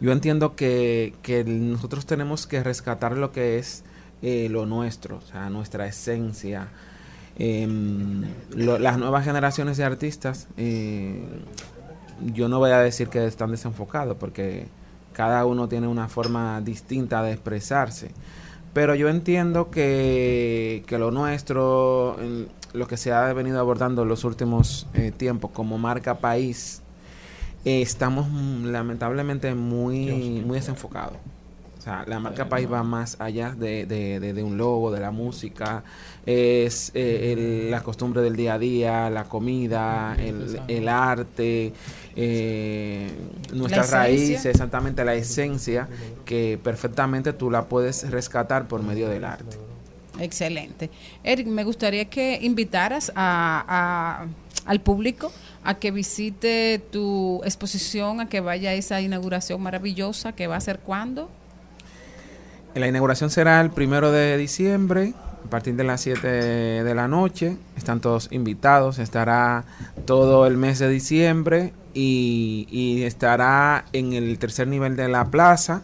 Yo 0.00 0.10
entiendo 0.10 0.56
que, 0.56 1.14
que 1.22 1.44
nosotros 1.44 2.06
tenemos 2.06 2.48
que 2.48 2.60
rescatar 2.64 3.16
lo 3.16 3.30
que 3.30 3.58
es 3.58 3.84
eh, 4.22 4.48
lo 4.48 4.66
nuestro, 4.66 5.18
o 5.18 5.20
sea, 5.20 5.50
nuestra 5.50 5.86
esencia. 5.86 6.68
Lo- 8.54 8.78
las 8.78 8.98
nuevas 8.98 9.24
generaciones 9.24 9.76
de 9.76 9.84
artistas, 9.84 10.48
eh, 10.56 11.22
yo 12.34 12.48
no 12.48 12.58
voy 12.58 12.70
a 12.70 12.78
decir 12.78 13.08
que 13.08 13.26
están 13.26 13.50
desenfocados, 13.50 14.16
porque 14.18 14.66
cada 15.12 15.44
uno 15.46 15.68
tiene 15.68 15.86
una 15.88 16.08
forma 16.08 16.60
distinta 16.60 17.22
de 17.22 17.32
expresarse. 17.32 18.10
Pero 18.72 18.94
yo 18.94 19.08
entiendo 19.08 19.70
que, 19.70 20.82
que 20.86 20.98
lo 20.98 21.10
nuestro, 21.10 22.16
lo 22.72 22.86
que 22.86 22.96
se 22.96 23.12
ha 23.12 23.30
venido 23.34 23.60
abordando 23.60 24.02
en 24.02 24.08
los 24.08 24.24
últimos 24.24 24.86
eh, 24.94 25.12
tiempos 25.14 25.50
como 25.52 25.76
marca 25.76 26.18
país, 26.18 26.80
eh, 27.66 27.82
estamos 27.82 28.28
mm, 28.30 28.66
lamentablemente 28.66 29.54
muy, 29.54 30.42
muy 30.46 30.56
desenfocados. 30.56 31.16
O 31.82 31.84
sea, 31.84 32.04
la 32.06 32.20
marca 32.20 32.48
país 32.48 32.70
va 32.72 32.84
más 32.84 33.16
allá 33.18 33.56
de, 33.58 33.86
de- 33.86 34.20
de- 34.20 34.32
de 34.32 34.42
un 34.44 34.56
logo, 34.56 34.92
de 34.92 35.00
la 35.00 35.10
música, 35.10 35.82
es 36.24 36.92
eh, 36.94 37.32
el- 37.32 37.70
la 37.72 37.82
costumbre 37.82 38.22
del 38.22 38.36
día 38.36 38.54
a 38.54 38.58
día, 38.60 39.10
la 39.10 39.24
comida, 39.24 40.14
el, 40.16 40.60
el 40.68 40.88
arte, 40.88 41.72
eh, 42.14 43.10
nuestras 43.52 43.90
raíces, 43.90 44.44
exactamente 44.46 45.04
la 45.04 45.14
esencia 45.16 45.88
que 46.24 46.56
perfectamente 46.62 47.32
tú 47.32 47.50
la 47.50 47.64
puedes 47.64 48.08
rescatar 48.12 48.68
por 48.68 48.80
medio 48.84 49.08
del 49.08 49.24
arte. 49.24 49.56
Excelente. 50.20 50.88
Eric, 51.24 51.48
me 51.48 51.64
gustaría 51.64 52.04
que 52.04 52.38
invitaras 52.42 53.10
a, 53.16 53.64
a- 53.66 54.26
al 54.70 54.80
público 54.80 55.32
a 55.64 55.74
que 55.80 55.90
visite 55.90 56.80
tu 56.92 57.40
exposición, 57.42 58.20
a 58.20 58.28
que 58.28 58.38
vaya 58.40 58.70
a 58.70 58.74
esa 58.74 59.00
inauguración 59.00 59.60
maravillosa 59.60 60.30
que 60.32 60.46
va 60.46 60.54
a 60.54 60.60
ser 60.60 60.78
cuándo. 60.78 61.28
La 62.74 62.88
inauguración 62.88 63.30
será 63.30 63.60
el 63.60 63.70
primero 63.70 64.10
de 64.10 64.36
diciembre, 64.38 65.12
a 65.44 65.50
partir 65.50 65.76
de 65.76 65.84
las 65.84 66.00
7 66.00 66.26
de 66.28 66.94
la 66.94 67.06
noche. 67.06 67.56
Están 67.76 68.00
todos 68.00 68.28
invitados. 68.32 68.98
Estará 68.98 69.64
todo 70.06 70.46
el 70.46 70.56
mes 70.56 70.78
de 70.78 70.88
diciembre 70.88 71.72
y, 71.92 72.66
y 72.70 73.02
estará 73.02 73.84
en 73.92 74.14
el 74.14 74.38
tercer 74.38 74.68
nivel 74.68 74.96
de 74.96 75.08
la 75.08 75.26
plaza. 75.26 75.82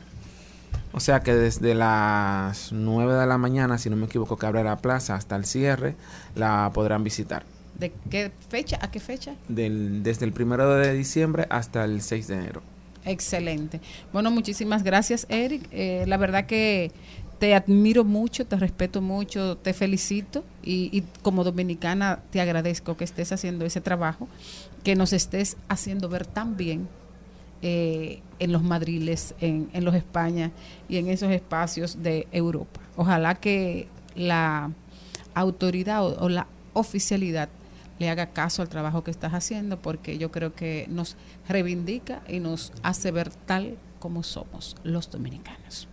O 0.92 1.00
sea 1.00 1.20
que 1.20 1.34
desde 1.34 1.74
las 1.74 2.72
9 2.72 3.12
de 3.14 3.26
la 3.26 3.36
mañana, 3.36 3.76
si 3.76 3.90
no 3.90 3.96
me 3.96 4.06
equivoco, 4.06 4.38
que 4.38 4.46
abre 4.46 4.64
la 4.64 4.78
plaza 4.78 5.14
hasta 5.14 5.36
el 5.36 5.44
cierre, 5.44 5.94
la 6.34 6.70
podrán 6.72 7.04
visitar. 7.04 7.44
¿De 7.78 7.92
qué 8.10 8.32
fecha 8.48 8.78
a 8.80 8.90
qué 8.90 8.98
fecha? 8.98 9.34
Del- 9.48 10.02
desde 10.02 10.24
el 10.24 10.32
primero 10.32 10.74
de 10.74 10.94
diciembre 10.94 11.46
hasta 11.50 11.84
el 11.84 12.00
6 12.00 12.26
de 12.28 12.34
enero. 12.34 12.62
Excelente. 13.04 13.80
Bueno, 14.12 14.30
muchísimas 14.30 14.82
gracias, 14.82 15.26
Eric. 15.28 15.66
Eh, 15.70 16.04
la 16.06 16.16
verdad 16.16 16.46
que 16.46 16.92
te 17.38 17.54
admiro 17.54 18.04
mucho, 18.04 18.46
te 18.46 18.56
respeto 18.56 19.00
mucho, 19.00 19.56
te 19.56 19.72
felicito 19.72 20.44
y, 20.62 20.90
y 20.96 21.04
como 21.22 21.44
dominicana 21.44 22.20
te 22.30 22.40
agradezco 22.40 22.96
que 22.96 23.04
estés 23.04 23.30
haciendo 23.32 23.64
ese 23.64 23.80
trabajo, 23.80 24.28
que 24.82 24.96
nos 24.96 25.12
estés 25.12 25.56
haciendo 25.68 26.08
ver 26.08 26.26
tan 26.26 26.56
bien 26.56 26.88
eh, 27.62 28.20
en 28.40 28.52
los 28.52 28.62
madriles, 28.62 29.34
en, 29.40 29.68
en 29.72 29.84
los 29.84 29.94
España 29.94 30.50
y 30.88 30.96
en 30.96 31.08
esos 31.08 31.30
espacios 31.30 32.02
de 32.02 32.26
Europa. 32.32 32.80
Ojalá 32.96 33.36
que 33.36 33.86
la 34.16 34.72
autoridad 35.34 36.04
o, 36.04 36.24
o 36.24 36.28
la 36.28 36.48
oficialidad 36.72 37.48
le 37.98 38.10
haga 38.10 38.28
caso 38.32 38.62
al 38.62 38.68
trabajo 38.68 39.04
que 39.04 39.10
estás 39.10 39.32
haciendo 39.34 39.80
porque 39.80 40.18
yo 40.18 40.30
creo 40.30 40.54
que 40.54 40.86
nos 40.88 41.16
reivindica 41.48 42.22
y 42.28 42.40
nos 42.40 42.72
hace 42.82 43.10
ver 43.10 43.30
tal 43.30 43.76
como 43.98 44.22
somos 44.22 44.76
los 44.84 45.10
dominicanos. 45.10 45.88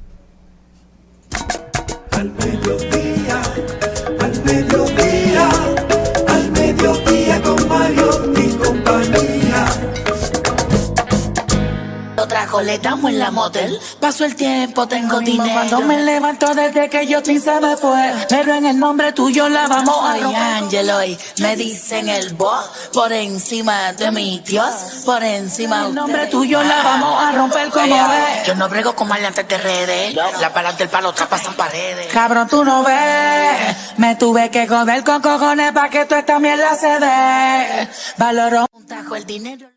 Otra 12.36 12.64
le 12.64 12.80
damos 12.80 13.12
en 13.12 13.20
la 13.20 13.32
motel. 13.32 13.80
Paso 14.02 14.26
el 14.26 14.36
tiempo, 14.36 14.86
tengo 14.88 15.20
dinero. 15.20 15.54
Cuando 15.54 15.82
me 15.82 16.04
levanto 16.04 16.54
desde 16.54 16.90
que 16.90 17.08
yo 17.08 17.24
se 17.24 17.62
me 17.62 17.78
fue. 17.78 18.14
Pero 18.28 18.54
en 18.54 18.66
el 18.66 18.78
nombre 18.78 19.14
tuyo 19.14 19.48
la 19.48 19.68
vamos 19.68 19.98
a 20.04 20.18
romper. 20.18 20.42
Angelo 20.42 21.04
y 21.04 21.18
me 21.40 21.56
dicen 21.56 22.10
el 22.10 22.34
boss. 22.34 22.90
Por 22.94 23.14
encima 23.14 23.94
de 23.94 24.12
mi 24.12 24.40
Dios. 24.40 25.04
Por 25.06 25.24
encima 25.24 25.84
de 25.84 25.88
El 25.90 25.96
nombre 25.96 26.28
tuyo 26.28 26.62
la 26.62 26.84
vamos 26.84 27.24
a 27.24 27.32
romper 27.32 27.70
como 27.70 27.96
ves. 28.10 28.48
Yo 28.48 28.56
no 28.56 28.68
brego 28.68 28.94
con 28.96 29.08
maleantes 29.08 29.48
de 29.48 29.58
redes. 29.58 30.16
Las 30.16 30.54
balas 30.54 30.78
del 30.78 30.90
palo 30.90 31.14
pasan 31.16 31.54
paredes. 31.54 32.08
Cabrón, 32.12 32.50
tú 32.50 32.66
no 32.66 32.84
ves. 32.84 33.78
Me 33.96 34.16
tuve 34.18 34.52
que 34.52 34.68
joder 34.68 35.06
con 35.06 35.22
cojones 35.22 35.72
para 35.72 35.90
que 35.90 36.04
tú 36.06 36.16
esta 36.16 36.38
mierda 36.40 36.76
se 36.76 37.00
dé. 37.00 37.90
Valoro 38.18 38.66
un 38.74 38.86
tajo 38.86 39.16
el 39.16 39.26
dinero. 39.26 39.70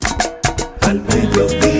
Al 0.88 1.00
mediodía, 1.02 1.77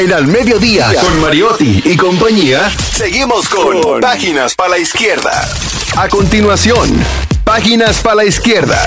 En 0.00 0.14
Al 0.14 0.26
Mediodía, 0.26 0.94
con 0.98 1.20
Mariotti 1.20 1.82
y 1.84 1.94
compañía, 1.94 2.70
seguimos 2.70 3.46
con 3.50 4.00
Páginas 4.00 4.54
para 4.54 4.70
la 4.70 4.78
Izquierda. 4.78 5.46
A 5.94 6.08
continuación, 6.08 7.04
Páginas 7.44 8.00
para 8.00 8.14
la 8.14 8.24
Izquierda. 8.24 8.86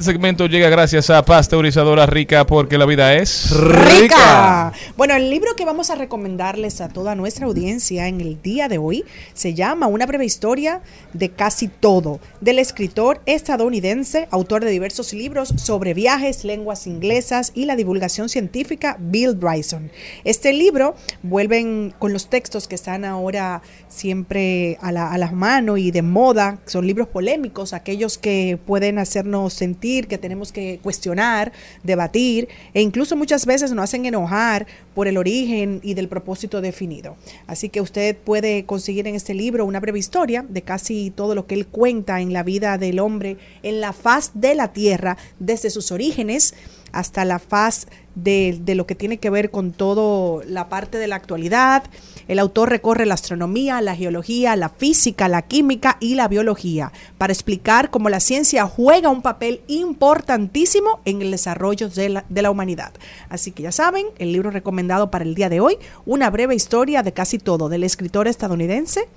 Segmento 0.00 0.46
llega 0.46 0.70
gracias 0.70 1.10
a 1.10 1.22
Pasteurizadora 1.22 2.06
Rica 2.06 2.46
porque 2.46 2.78
la 2.78 2.86
vida 2.86 3.12
es 3.16 3.50
rica. 3.50 4.72
Bueno, 4.96 5.14
el 5.14 5.28
libro 5.28 5.54
que 5.56 5.66
vamos 5.66 5.90
a 5.90 5.94
recomendarles 5.94 6.80
a 6.80 6.88
toda 6.88 7.14
nuestra 7.14 7.44
audiencia 7.44 8.08
en 8.08 8.22
el 8.22 8.40
día 8.40 8.68
de 8.68 8.78
hoy 8.78 9.04
se 9.34 9.52
llama 9.52 9.88
Una 9.88 10.06
breve 10.06 10.24
historia 10.24 10.80
de 11.12 11.28
casi 11.28 11.68
todo, 11.68 12.18
del 12.40 12.58
escritor 12.58 13.20
estadounidense, 13.26 14.26
autor 14.30 14.64
de 14.64 14.70
diversos 14.70 15.12
libros 15.12 15.52
sobre 15.58 15.92
viajes, 15.92 16.44
lenguas 16.44 16.86
inglesas 16.86 17.52
y 17.54 17.66
la 17.66 17.76
divulgación 17.76 18.30
científica, 18.30 18.96
Bill 18.98 19.34
Bryson. 19.34 19.90
Este 20.24 20.54
libro 20.54 20.94
vuelven 21.22 21.92
con 21.98 22.14
los 22.14 22.30
textos 22.30 22.68
que 22.68 22.74
están 22.74 23.04
ahora 23.04 23.60
siempre 23.88 24.78
a 24.80 24.92
la, 24.92 25.12
a 25.12 25.18
la 25.18 25.30
mano 25.30 25.76
y 25.76 25.90
de 25.90 26.00
moda, 26.00 26.58
son 26.64 26.86
libros 26.86 27.08
polémicos, 27.08 27.74
aquellos 27.74 28.16
que 28.16 28.58
pueden 28.64 28.98
hacernos 28.98 29.52
sentir 29.52 29.89
que 30.06 30.18
tenemos 30.18 30.52
que 30.52 30.78
cuestionar, 30.82 31.52
debatir 31.82 32.48
e 32.74 32.82
incluso 32.82 33.16
muchas 33.16 33.46
veces 33.46 33.72
nos 33.72 33.84
hacen 33.84 34.06
enojar 34.06 34.66
por 34.94 35.08
el 35.08 35.16
origen 35.16 35.80
y 35.82 35.94
del 35.94 36.08
propósito 36.08 36.60
definido. 36.60 37.16
Así 37.46 37.68
que 37.68 37.80
usted 37.80 38.16
puede 38.16 38.64
conseguir 38.64 39.06
en 39.06 39.14
este 39.14 39.34
libro 39.34 39.64
una 39.64 39.80
breve 39.80 39.98
historia 39.98 40.44
de 40.48 40.62
casi 40.62 41.10
todo 41.10 41.34
lo 41.34 41.46
que 41.46 41.54
él 41.54 41.66
cuenta 41.66 42.20
en 42.20 42.32
la 42.32 42.42
vida 42.42 42.78
del 42.78 42.98
hombre 42.98 43.36
en 43.62 43.80
la 43.80 43.92
faz 43.92 44.32
de 44.34 44.54
la 44.54 44.72
tierra, 44.72 45.16
desde 45.38 45.70
sus 45.70 45.92
orígenes 45.92 46.54
hasta 46.92 47.24
la 47.24 47.38
faz 47.38 47.86
de, 48.14 48.58
de 48.62 48.74
lo 48.74 48.86
que 48.86 48.94
tiene 48.94 49.18
que 49.18 49.30
ver 49.30 49.50
con 49.50 49.72
todo 49.72 50.42
la 50.44 50.68
parte 50.68 50.98
de 50.98 51.06
la 51.06 51.16
actualidad. 51.16 51.84
El 52.30 52.38
autor 52.38 52.70
recorre 52.70 53.06
la 53.06 53.14
astronomía, 53.14 53.80
la 53.80 53.96
geología, 53.96 54.54
la 54.54 54.68
física, 54.68 55.26
la 55.26 55.42
química 55.42 55.96
y 55.98 56.14
la 56.14 56.28
biología 56.28 56.92
para 57.18 57.32
explicar 57.32 57.90
cómo 57.90 58.08
la 58.08 58.20
ciencia 58.20 58.66
juega 58.66 59.08
un 59.08 59.20
papel 59.20 59.62
importantísimo 59.66 61.00
en 61.04 61.22
el 61.22 61.32
desarrollo 61.32 61.88
de 61.88 62.08
la, 62.08 62.24
de 62.28 62.42
la 62.42 62.52
humanidad. 62.52 62.92
Así 63.30 63.50
que 63.50 63.64
ya 63.64 63.72
saben, 63.72 64.06
el 64.20 64.30
libro 64.30 64.52
recomendado 64.52 65.10
para 65.10 65.24
el 65.24 65.34
día 65.34 65.48
de 65.48 65.58
hoy, 65.58 65.76
una 66.06 66.30
breve 66.30 66.54
historia 66.54 67.02
de 67.02 67.12
casi 67.12 67.38
todo 67.38 67.68
del 67.68 67.82
escritor 67.82 68.28
estadounidense 68.28 69.08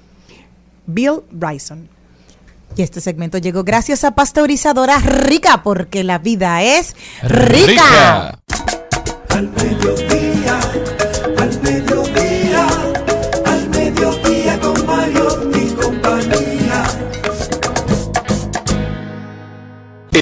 Bill 0.87 1.19
Bryson. 1.29 1.87
Y 2.75 2.81
este 2.81 2.99
segmento 2.99 3.37
llegó 3.37 3.63
gracias 3.63 4.03
a 4.05 4.15
Pasteurizadora 4.15 4.97
Rica, 4.97 5.61
porque 5.61 6.03
la 6.03 6.17
vida 6.17 6.63
es 6.63 6.95
rica. 7.21 8.39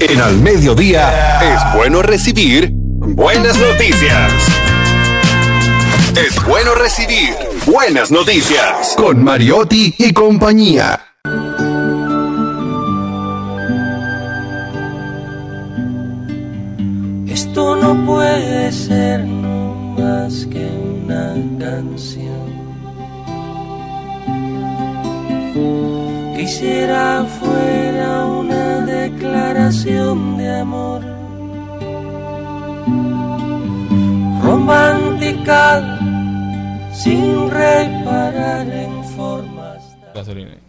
En 0.02 0.20
Al 0.20 0.36
Mediodía, 0.38 1.38
es 1.40 1.76
bueno 1.76 2.02
recibir 2.02 2.70
buenas 2.72 3.56
noticias. 3.56 4.32
Es 6.16 6.44
bueno 6.44 6.74
recibir 6.74 7.36
buenas 7.64 8.10
noticias. 8.10 8.94
Con 8.96 9.22
Mariotti 9.22 9.94
y 9.96 10.12
compañía. 10.12 11.00
Esto 17.28 17.76
no 17.76 18.04
puede 18.04 18.72
ser 18.72 19.20
no 19.20 19.94
más 19.96 20.46
que 20.46 20.68
una 21.04 21.36
canción 21.60 22.32
Quisiera 26.36 27.24
fuera 27.38 28.26
una 28.26 28.81
declaración 29.02 30.36
de 30.36 30.48
amor 30.60 31.02
romántica 34.42 35.62
sin 36.92 37.50
reparar 37.50 38.66
en 38.68 39.04
formas. 39.16 39.96
Gasolina. 40.14 40.61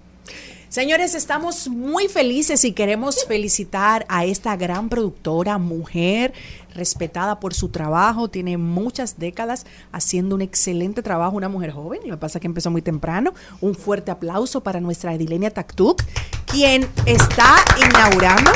Señores, 0.74 1.14
estamos 1.14 1.68
muy 1.68 2.08
felices 2.08 2.66
y 2.66 2.72
queremos 2.72 3.26
felicitar 3.28 4.08
a 4.10 4.26
esta 4.26 4.56
gran 4.56 4.90
productora, 4.90 5.60
mujer, 5.60 6.34
respetada 6.74 7.40
por 7.40 7.54
su 7.54 7.70
trabajo, 7.70 8.28
tiene 8.28 8.58
muchas 8.58 9.20
décadas 9.20 9.68
haciendo 9.92 10.34
un 10.34 10.42
excelente 10.42 11.04
trabajo, 11.04 11.38
una 11.38 11.48
mujer 11.48 11.74
joven, 11.74 12.00
lo 12.06 12.16
que 12.16 12.18
pasa 12.18 12.40
es 12.40 12.42
que 12.42 12.48
empezó 12.48 12.72
muy 12.72 12.82
temprano. 12.82 13.36
Un 13.62 13.76
fuerte 13.76 14.10
aplauso 14.10 14.64
para 14.64 14.82
nuestra 14.82 15.14
Edilenia 15.14 15.52
Taktuk, 15.52 16.02
quien 16.48 16.90
está 17.06 17.54
inaugurando 17.78 18.50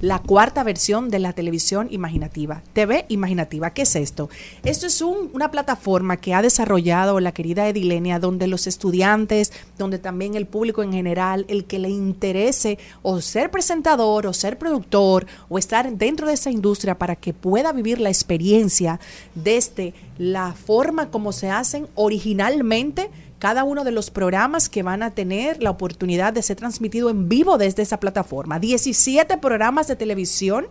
la 0.00 0.18
cuarta 0.18 0.62
versión 0.62 1.08
de 1.08 1.18
la 1.18 1.32
televisión 1.32 1.88
imaginativa. 1.90 2.62
TV 2.74 3.06
imaginativa, 3.08 3.70
¿qué 3.70 3.82
es 3.82 3.96
esto? 3.96 4.28
Esto 4.62 4.86
es 4.86 5.00
un- 5.00 5.30
una 5.32 5.50
plataforma 5.50 6.18
que 6.18 6.34
ha 6.34 6.42
desarrollado 6.42 7.18
la 7.20 7.32
querida 7.32 7.66
Edilenia, 7.68 8.18
donde 8.18 8.46
los 8.46 8.66
estudiantes, 8.66 9.52
donde 9.78 9.98
también 9.98 10.34
el 10.34 10.46
público 10.46 10.82
en 10.82 10.92
general, 10.92 11.46
el 11.48 11.64
que 11.64 11.78
le 11.78 11.88
interese 11.88 12.78
o 13.02 13.20
ser 13.22 13.50
presentador 13.50 14.26
o 14.26 14.32
ser 14.32 14.58
productor 14.58 15.26
o 15.48 15.58
estar 15.58 15.90
dentro 15.92 16.26
de 16.26 16.34
esa 16.34 16.50
industria 16.50 16.98
para 16.98 17.16
que 17.16 17.32
pueda 17.32 17.72
vivir 17.72 17.98
la 17.98 18.10
experiencia 18.10 19.00
desde 19.34 19.94
la 20.18 20.52
forma 20.52 21.10
como 21.10 21.32
se 21.32 21.50
hacen 21.50 21.88
originalmente 21.94 23.10
cada 23.38 23.64
uno 23.64 23.84
de 23.84 23.90
los 23.90 24.10
programas 24.10 24.68
que 24.68 24.82
van 24.82 25.02
a 25.02 25.10
tener 25.10 25.62
la 25.62 25.70
oportunidad 25.70 26.32
de 26.32 26.42
ser 26.42 26.56
transmitido 26.56 27.10
en 27.10 27.28
vivo 27.28 27.58
desde 27.58 27.82
esa 27.82 28.00
plataforma. 28.00 28.58
17 28.58 29.38
programas 29.38 29.88
de 29.88 29.96
televisión. 29.96 30.66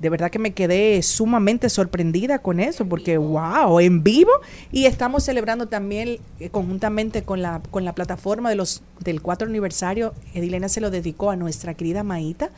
De 0.00 0.10
verdad 0.10 0.30
que 0.30 0.40
me 0.40 0.52
quedé 0.52 1.00
sumamente 1.02 1.70
sorprendida 1.70 2.40
con 2.40 2.58
eso, 2.58 2.86
porque 2.86 3.18
wow, 3.18 3.78
en 3.78 4.02
vivo. 4.02 4.32
Y 4.72 4.86
estamos 4.86 5.22
celebrando 5.22 5.68
también 5.68 6.18
eh, 6.40 6.50
conjuntamente 6.50 7.22
con 7.22 7.40
la, 7.40 7.62
con 7.70 7.84
la 7.84 7.94
plataforma 7.94 8.50
de 8.50 8.56
los, 8.56 8.82
del 8.98 9.22
4 9.22 9.48
aniversario. 9.48 10.12
Edilena 10.34 10.68
se 10.68 10.80
lo 10.80 10.90
dedicó 10.90 11.30
a 11.30 11.36
nuestra 11.36 11.74
querida 11.74 12.02
Maíta, 12.02 12.50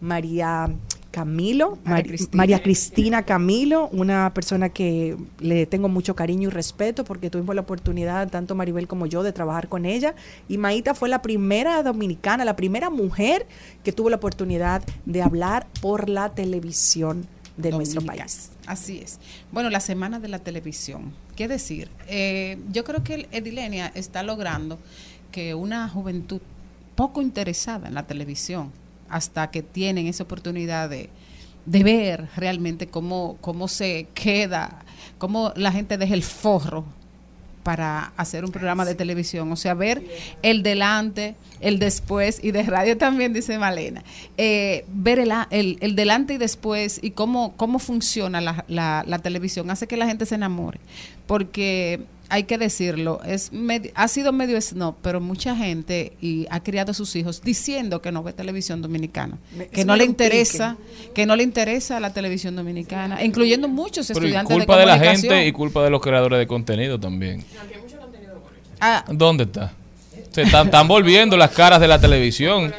María 0.00 0.68
Camilo, 1.12 1.78
María 1.84 2.02
Cristina. 2.02 2.36
María 2.36 2.62
Cristina 2.62 3.22
Camilo, 3.22 3.88
una 3.92 4.32
persona 4.34 4.70
que 4.70 5.16
le 5.38 5.66
tengo 5.66 5.88
mucho 5.88 6.16
cariño 6.16 6.48
y 6.48 6.50
respeto 6.50 7.04
porque 7.04 7.30
tuvimos 7.30 7.54
la 7.54 7.60
oportunidad, 7.60 8.28
tanto 8.30 8.54
Maribel 8.56 8.88
como 8.88 9.06
yo, 9.06 9.22
de 9.22 9.32
trabajar 9.32 9.68
con 9.68 9.84
ella. 9.84 10.14
Y 10.48 10.58
Maíta 10.58 10.94
fue 10.94 11.08
la 11.08 11.22
primera 11.22 11.82
dominicana, 11.82 12.44
la 12.44 12.56
primera 12.56 12.90
mujer 12.90 13.46
que 13.84 13.92
tuvo 13.92 14.10
la 14.10 14.16
oportunidad 14.16 14.82
de 15.04 15.22
hablar 15.22 15.66
por 15.80 16.08
la 16.08 16.30
televisión 16.30 17.28
de 17.56 17.70
nuestro 17.70 18.00
país. 18.00 18.50
Así 18.66 18.98
es. 18.98 19.20
Bueno, 19.52 19.68
la 19.68 19.80
semana 19.80 20.18
de 20.18 20.28
la 20.28 20.38
televisión. 20.38 21.12
¿Qué 21.36 21.46
decir? 21.46 21.90
Eh, 22.08 22.58
yo 22.72 22.84
creo 22.84 23.04
que 23.04 23.14
el 23.14 23.28
Edilenia 23.32 23.92
está 23.94 24.22
logrando 24.22 24.78
que 25.30 25.54
una 25.54 25.88
juventud 25.88 26.40
poco 26.94 27.22
interesada 27.22 27.88
en 27.88 27.94
la 27.94 28.06
televisión, 28.06 28.70
hasta 29.12 29.50
que 29.50 29.62
tienen 29.62 30.06
esa 30.08 30.24
oportunidad 30.24 30.90
de, 30.90 31.10
de 31.66 31.84
ver 31.84 32.28
realmente 32.36 32.88
cómo, 32.88 33.36
cómo 33.40 33.68
se 33.68 34.08
queda, 34.14 34.84
cómo 35.18 35.52
la 35.54 35.70
gente 35.70 35.98
deja 35.98 36.14
el 36.14 36.22
forro 36.22 36.84
para 37.62 38.12
hacer 38.16 38.44
un 38.44 38.50
programa 38.50 38.84
de 38.84 38.96
televisión, 38.96 39.52
o 39.52 39.54
sea, 39.56 39.74
ver 39.74 40.02
el 40.42 40.64
delante, 40.64 41.36
el 41.60 41.78
después 41.78 42.40
y 42.42 42.50
de 42.50 42.64
radio 42.64 42.98
también, 42.98 43.32
dice 43.32 43.56
Malena, 43.56 44.02
Eh, 44.36 44.84
ver 44.88 45.20
el, 45.20 45.32
el, 45.50 45.78
el 45.80 45.94
delante 45.94 46.34
y 46.34 46.38
después 46.38 46.98
y 47.00 47.12
cómo, 47.12 47.52
cómo 47.56 47.78
funciona 47.78 48.40
la, 48.40 48.64
la, 48.66 49.04
la 49.06 49.18
televisión 49.20 49.70
hace 49.70 49.86
que 49.86 49.96
la 49.96 50.08
gente 50.08 50.26
se 50.26 50.34
enamore, 50.34 50.80
porque 51.28 52.00
hay 52.32 52.44
que 52.44 52.56
decirlo, 52.58 53.20
es 53.24 53.52
medi- 53.52 53.90
ha 53.94 54.08
sido 54.08 54.32
medio 54.32 54.58
snob, 54.60 54.94
pero 55.02 55.20
mucha 55.20 55.54
gente 55.54 56.12
y 56.20 56.46
ha 56.50 56.60
criado 56.62 56.92
a 56.92 56.94
sus 56.94 57.14
hijos 57.14 57.42
diciendo 57.42 58.00
que 58.00 58.10
no 58.10 58.22
ve 58.22 58.32
televisión 58.32 58.80
dominicana, 58.80 59.36
Me- 59.56 59.68
que 59.68 59.84
no 59.84 59.94
le 59.96 60.04
pique. 60.04 60.10
interesa, 60.10 60.76
que 61.14 61.26
no 61.26 61.36
le 61.36 61.42
interesa 61.42 62.00
la 62.00 62.12
televisión 62.12 62.56
dominicana, 62.56 63.22
incluyendo 63.22 63.68
muchos 63.68 64.06
Pero 64.08 64.20
y 64.20 64.24
estudiantes 64.28 64.56
culpa 64.56 64.74
de 64.76 64.80
de 64.80 64.86
la 64.86 64.98
gente 64.98 65.46
y 65.46 65.52
culpa 65.52 65.82
de 65.84 65.90
los 65.90 66.00
creadores 66.00 66.38
de 66.38 66.46
contenido 66.46 66.98
también. 66.98 67.44
Ah, 68.80 69.04
¿Dónde 69.10 69.44
está? 69.44 69.72
Se 70.32 70.42
están, 70.42 70.66
están 70.66 70.88
volviendo 70.88 71.36
las 71.36 71.50
caras 71.50 71.80
de 71.80 71.88
la 71.88 72.00
televisión. 72.00 72.72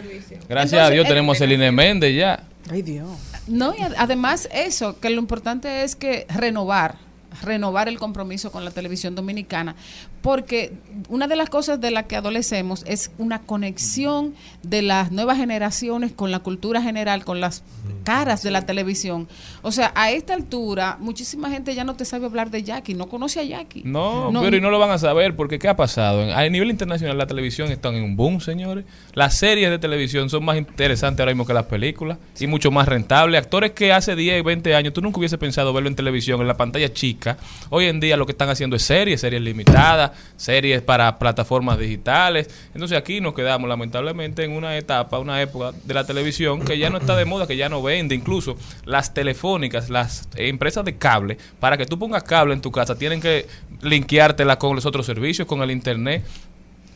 Gracias 0.49 0.81
a 0.81 0.89
Dios 0.89 1.05
el- 1.05 1.09
tenemos 1.09 1.37
a 1.37 1.39
Celine 1.39 1.71
Méndez 1.71 2.15
ya. 2.15 2.43
Ay 2.69 2.81
Dios. 2.81 3.07
No, 3.47 3.73
y 3.77 3.81
ad- 3.81 3.93
además 3.97 4.49
eso, 4.53 4.99
que 4.99 5.09
lo 5.09 5.19
importante 5.19 5.83
es 5.83 5.95
que 5.95 6.25
renovar, 6.29 6.95
renovar 7.41 7.87
el 7.87 7.99
compromiso 7.99 8.51
con 8.51 8.65
la 8.65 8.71
televisión 8.71 9.15
dominicana, 9.15 9.75
porque 10.21 10.73
una 11.09 11.27
de 11.27 11.35
las 11.35 11.49
cosas 11.49 11.81
de 11.81 11.91
las 11.91 12.05
que 12.05 12.15
adolecemos 12.15 12.83
es 12.87 13.11
una 13.17 13.41
conexión 13.41 14.33
de 14.61 14.81
las 14.81 15.11
nuevas 15.11 15.37
generaciones 15.37 16.11
con 16.11 16.31
la 16.31 16.39
cultura 16.39 16.81
general, 16.81 17.25
con 17.25 17.41
las 17.41 17.63
caras 18.03 18.43
de 18.43 18.51
la 18.51 18.65
televisión. 18.65 19.27
O 19.61 19.71
sea, 19.71 19.91
a 19.95 20.11
esta 20.11 20.33
altura, 20.33 20.97
muchísima 20.99 21.49
gente 21.49 21.75
ya 21.75 21.83
no 21.83 21.95
te 21.95 22.05
sabe 22.05 22.25
hablar 22.25 22.51
de 22.51 22.63
Jackie, 22.63 22.93
no 22.93 23.07
conoce 23.07 23.39
a 23.39 23.43
Jackie. 23.43 23.83
No, 23.85 24.31
pero 24.41 24.57
y 24.57 24.61
no 24.61 24.69
lo 24.69 24.79
van 24.79 24.91
a 24.91 24.97
saber 24.97 25.35
porque 25.35 25.59
¿qué 25.59 25.67
ha 25.67 25.75
pasado? 25.75 26.33
A 26.33 26.47
nivel 26.49 26.69
internacional 26.69 27.17
la 27.17 27.27
televisión 27.27 27.71
está 27.71 27.89
en 27.89 28.03
un 28.03 28.15
boom, 28.15 28.41
señores. 28.41 28.85
Las 29.13 29.35
series 29.35 29.69
de 29.69 29.79
televisión 29.79 30.29
son 30.29 30.45
más 30.45 30.57
interesantes 30.57 31.19
ahora 31.19 31.31
mismo 31.31 31.45
que 31.45 31.53
las 31.53 31.65
películas 31.65 32.17
y 32.39 32.47
mucho 32.47 32.71
más 32.71 32.87
rentables. 32.87 33.39
Actores 33.41 33.71
que 33.71 33.91
hace 33.91 34.15
10, 34.15 34.43
20 34.43 34.75
años 34.75 34.93
tú 34.93 35.01
nunca 35.01 35.19
hubiese 35.19 35.37
pensado 35.37 35.73
verlo 35.73 35.89
en 35.89 35.95
televisión, 35.95 36.41
en 36.41 36.47
la 36.47 36.57
pantalla 36.57 36.91
chica. 36.91 37.22
Hoy 37.69 37.85
en 37.85 37.99
día 37.99 38.17
lo 38.17 38.25
que 38.25 38.31
están 38.33 38.49
haciendo 38.49 38.75
es 38.75 38.83
series, 38.83 39.21
series 39.21 39.41
limitadas, 39.41 40.11
series 40.35 40.81
para 40.81 41.17
plataformas 41.19 41.77
digitales. 41.79 42.49
Entonces 42.73 42.97
aquí 42.97 43.21
nos 43.21 43.33
quedamos 43.33 43.67
lamentablemente 43.69 44.43
en 44.43 44.51
una 44.51 44.77
etapa, 44.77 45.19
una 45.19 45.41
época 45.41 45.71
de 45.83 45.93
la 45.93 46.05
televisión 46.05 46.61
que 46.61 46.77
ya 46.77 46.89
no 46.89 46.97
está 46.97 47.15
de 47.15 47.25
moda, 47.25 47.47
que 47.47 47.57
ya 47.57 47.69
no 47.69 47.81
vende. 47.81 48.15
Incluso 48.15 48.55
las 48.85 49.13
telefónicas, 49.13 49.89
las 49.89 50.27
empresas 50.35 50.83
de 50.85 50.97
cable, 50.97 51.37
para 51.59 51.77
que 51.77 51.85
tú 51.85 51.97
pongas 51.99 52.23
cable 52.23 52.53
en 52.53 52.61
tu 52.61 52.71
casa, 52.71 52.97
tienen 52.97 53.21
que 53.21 53.47
linkeártela 53.81 54.57
con 54.59 54.75
los 54.75 54.85
otros 54.85 55.05
servicios, 55.05 55.47
con 55.47 55.61
el 55.61 55.71
internet. 55.71 56.23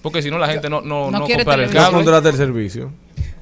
Porque 0.02 0.22
si 0.22 0.30
no, 0.30 0.38
la 0.38 0.48
gente 0.48 0.70
no, 0.70 0.82
no, 0.82 1.12
No 1.12 1.20
no 1.20 1.26
quiere 1.26 1.44
compra 1.44 1.64
el 1.64 1.70
No 1.74 1.76
cable. 1.80 1.96
contrata 1.96 2.30
el 2.30 2.36
servicio. 2.36 2.92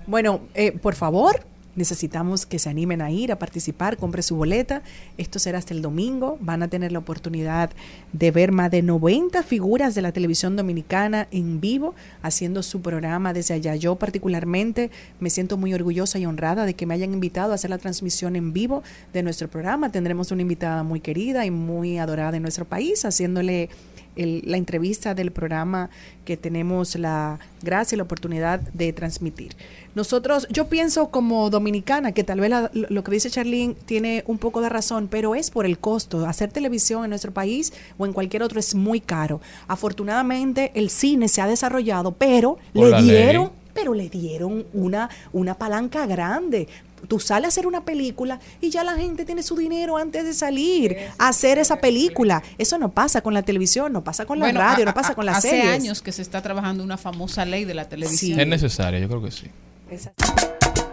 Bueno, 0.08 0.42
eh, 0.54 0.72
por 0.72 0.96
favor, 0.96 1.42
necesitamos 1.76 2.46
que 2.46 2.60
se 2.60 2.70
animen 2.70 3.02
a 3.02 3.12
ir 3.12 3.32
a 3.32 3.40
participar, 3.40 3.98
compre 3.98 4.22
su 4.22 4.36
boleta. 4.36 4.82
Esto 5.18 5.40
será 5.40 5.58
hasta 5.58 5.74
el 5.74 5.82
domingo. 5.82 6.38
Van 6.42 6.64
a 6.64 6.68
tener 6.68 6.92
la 6.92 7.00
oportunidad 7.00 7.72
de 8.14 8.32
ver 8.32 8.52
más 8.52 8.72
de 8.72 8.82
90 8.82 9.44
figuras 9.44 9.96
de 9.96 10.02
la 10.02 10.12
televisión 10.12 10.56
dominicana 10.56 11.28
en 11.32 11.60
vivo 11.60 11.96
haciendo 12.22 12.64
su 12.64 12.82
programa 12.82 13.34
desde 13.34 13.54
allá. 13.54 13.76
Yo 13.76 13.96
particularmente 13.96 14.92
me 15.20 15.30
siento 15.30 15.58
muy 15.58 15.74
orgullosa 15.74 16.20
y 16.20 16.26
honrada 16.26 16.66
de 16.66 16.74
que 16.74 16.86
me 16.86 16.94
hayan 16.94 17.14
invitado 17.14 17.52
a 17.52 17.56
hacer 17.56 17.70
la 17.70 17.78
transmisión 17.78 18.36
en 18.36 18.54
vivo 18.54 18.84
de 19.14 19.24
nuestro 19.24 19.50
programa. 19.50 19.92
Tendremos 19.92 20.32
una 20.32 20.42
invitada 20.42 20.84
muy 20.84 21.00
querida 21.00 21.46
y 21.46 21.52
muy 21.52 21.98
adorada 21.98 22.38
en 22.38 22.44
nuestro 22.44 22.66
país, 22.66 23.06
haciéndole 23.06 23.70
el- 24.16 24.42
la 24.46 24.58
entrevista 24.58 25.14
del 25.14 25.32
programa 25.32 25.90
que 26.26 26.38
tenemos 26.38 26.96
la 26.96 27.40
gracia 27.62 27.96
y 27.96 27.98
la 27.98 28.04
oportunidad 28.04 28.60
de 28.60 28.94
transmitir. 28.94 29.56
Nosotros, 29.94 30.48
yo 30.50 30.68
pienso 30.68 31.10
como 31.10 31.50
dominicana 31.50 32.12
que 32.12 32.24
tal 32.24 32.40
vez 32.42 32.50
la- 32.50 32.70
lo 32.74 33.04
que 33.04 33.12
dice 33.12 33.30
Charlene 33.30 33.76
tiene 33.86 34.24
un 34.28 34.38
poco 34.38 34.62
de 34.62 34.70
razón, 34.70 35.08
pero 35.10 35.36
es 35.36 35.52
por 35.52 35.66
el 35.66 35.78
costo. 35.80 36.26
Hacer 36.26 36.52
televisión 36.52 37.04
en 37.04 37.10
nuestro 37.12 37.32
país 37.34 37.72
o 37.98 38.06
en 38.06 38.14
cualquier 38.14 38.44
otro 38.44 38.60
es 38.60 38.76
muy 38.76 39.00
caro. 39.00 39.40
Afortunadamente 39.68 40.72
el 40.76 40.90
cine 40.90 41.28
se 41.28 41.42
ha 41.42 41.48
desarrollado, 41.48 42.12
pero 42.12 42.58
Por 42.74 42.86
le 42.86 42.92
ley. 42.92 43.04
dieron, 43.04 43.52
pero 43.74 43.94
le 43.94 44.10
dieron 44.10 44.66
una, 44.74 45.10
una 45.32 45.54
palanca 45.54 46.06
grande. 46.08 46.68
Tú 47.08 47.20
sales 47.20 47.46
a 47.46 47.48
hacer 47.50 47.68
una 47.68 47.86
película 47.86 48.40
y 48.62 48.70
ya 48.70 48.84
la 48.84 48.96
gente 48.96 49.26
tiene 49.26 49.44
su 49.44 49.56
dinero 49.56 49.98
antes 49.98 50.24
de 50.26 50.34
salir 50.34 50.98
a 51.18 51.28
hacer 51.30 51.58
esa 51.58 51.80
película. 51.80 52.44
Eso 52.58 52.78
no 52.78 52.92
pasa 52.92 53.22
con 53.22 53.34
la 53.34 53.44
televisión, 53.44 53.92
no 53.94 54.04
pasa 54.04 54.26
con 54.26 54.40
la 54.40 54.46
Bueno, 54.46 54.60
radio, 54.60 54.84
a- 54.84 54.86
no 54.88 54.94
pasa 54.94 55.16
con 55.16 55.26
las 55.26 55.38
hace 55.38 55.50
series. 55.52 55.68
años 55.70 56.02
que 56.02 56.12
se 56.12 56.22
está 56.22 56.42
trabajando 56.42 56.84
una 56.84 56.98
famosa 56.98 57.46
ley 57.46 57.66
de 57.66 57.74
la 57.74 57.88
televisión. 57.90 58.40
Es 58.40 58.48
necesaria, 58.48 59.00
yo 59.00 59.08
creo 59.08 59.22
que 59.24 59.32
sí. 59.32 59.48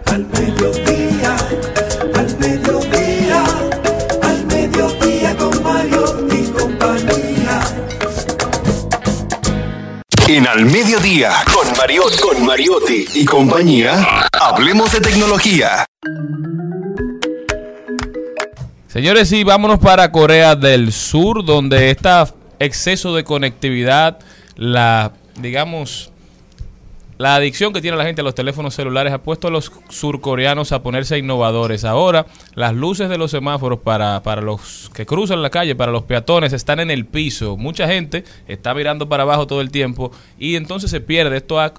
Al 0.07 0.27
mediodía, 0.27 1.37
al 2.15 2.39
mediodía, 2.39 3.45
al 4.23 4.47
mediodía 4.47 5.37
con 5.37 5.63
Mario 5.63 6.27
En 10.35 10.47
Al 10.47 10.65
Mediodía, 10.65 11.31
con 11.53 11.77
Mariotti, 11.77 12.19
con 12.23 12.47
Mariotti 12.47 13.05
y 13.17 13.27
compañía, 13.27 14.27
hablemos 14.33 14.91
de 14.91 15.01
tecnología. 15.03 15.85
Señores, 18.89 19.29
sí, 19.29 19.45
vámonos 19.45 19.79
para 19.79 20.11
Corea 20.11 20.57
del 20.57 20.91
Sur, 20.91 21.45
donde 21.45 21.91
está 21.91 22.33
exceso 22.59 23.15
de 23.15 23.25
conectividad, 23.25 24.21
la, 24.57 25.13
digamos, 25.39 26.12
La 27.23 27.37
adicción 27.37 27.73
que 27.73 27.81
tiene 27.81 27.97
la 27.97 28.05
gente 28.05 28.21
a 28.21 28.25
los 28.25 28.35
teléfonos 28.35 28.75
celulares 28.75 29.13
ha 29.13 29.23
puesto 29.23 29.47
a 29.47 29.51
los 29.53 29.71
surcoreanos 29.91 30.73
a 30.73 30.83
ponerse 30.83 31.19
innovadores. 31.19 31.85
Ahora, 31.85 32.27
las 32.57 32.75
luces 32.75 33.09
de 33.09 33.17
los 33.17 33.31
semáforos 33.31 33.79
para, 33.79 34.25
para 34.25 34.43
los 34.43 34.91
que 34.93 35.07
cruzan 35.07 35.41
la 35.41 35.51
calle, 35.51 35.77
para 35.77 35.93
los 35.93 36.03
peatones, 36.03 36.53
están 36.53 36.81
en 36.81 36.91
el 36.91 37.07
piso. 37.07 37.57
Mucha 37.57 37.87
gente 37.87 38.25
está 38.49 38.75
mirando 38.75 39.09
para 39.09 39.23
abajo 39.23 39.47
todo 39.47 39.61
el 39.61 39.71
tiempo 39.71 40.11
y 40.37 40.57
entonces 40.57 40.91
se 40.91 41.01
pierde. 41.01 41.37
Esto 41.37 41.61
ha 41.61 41.75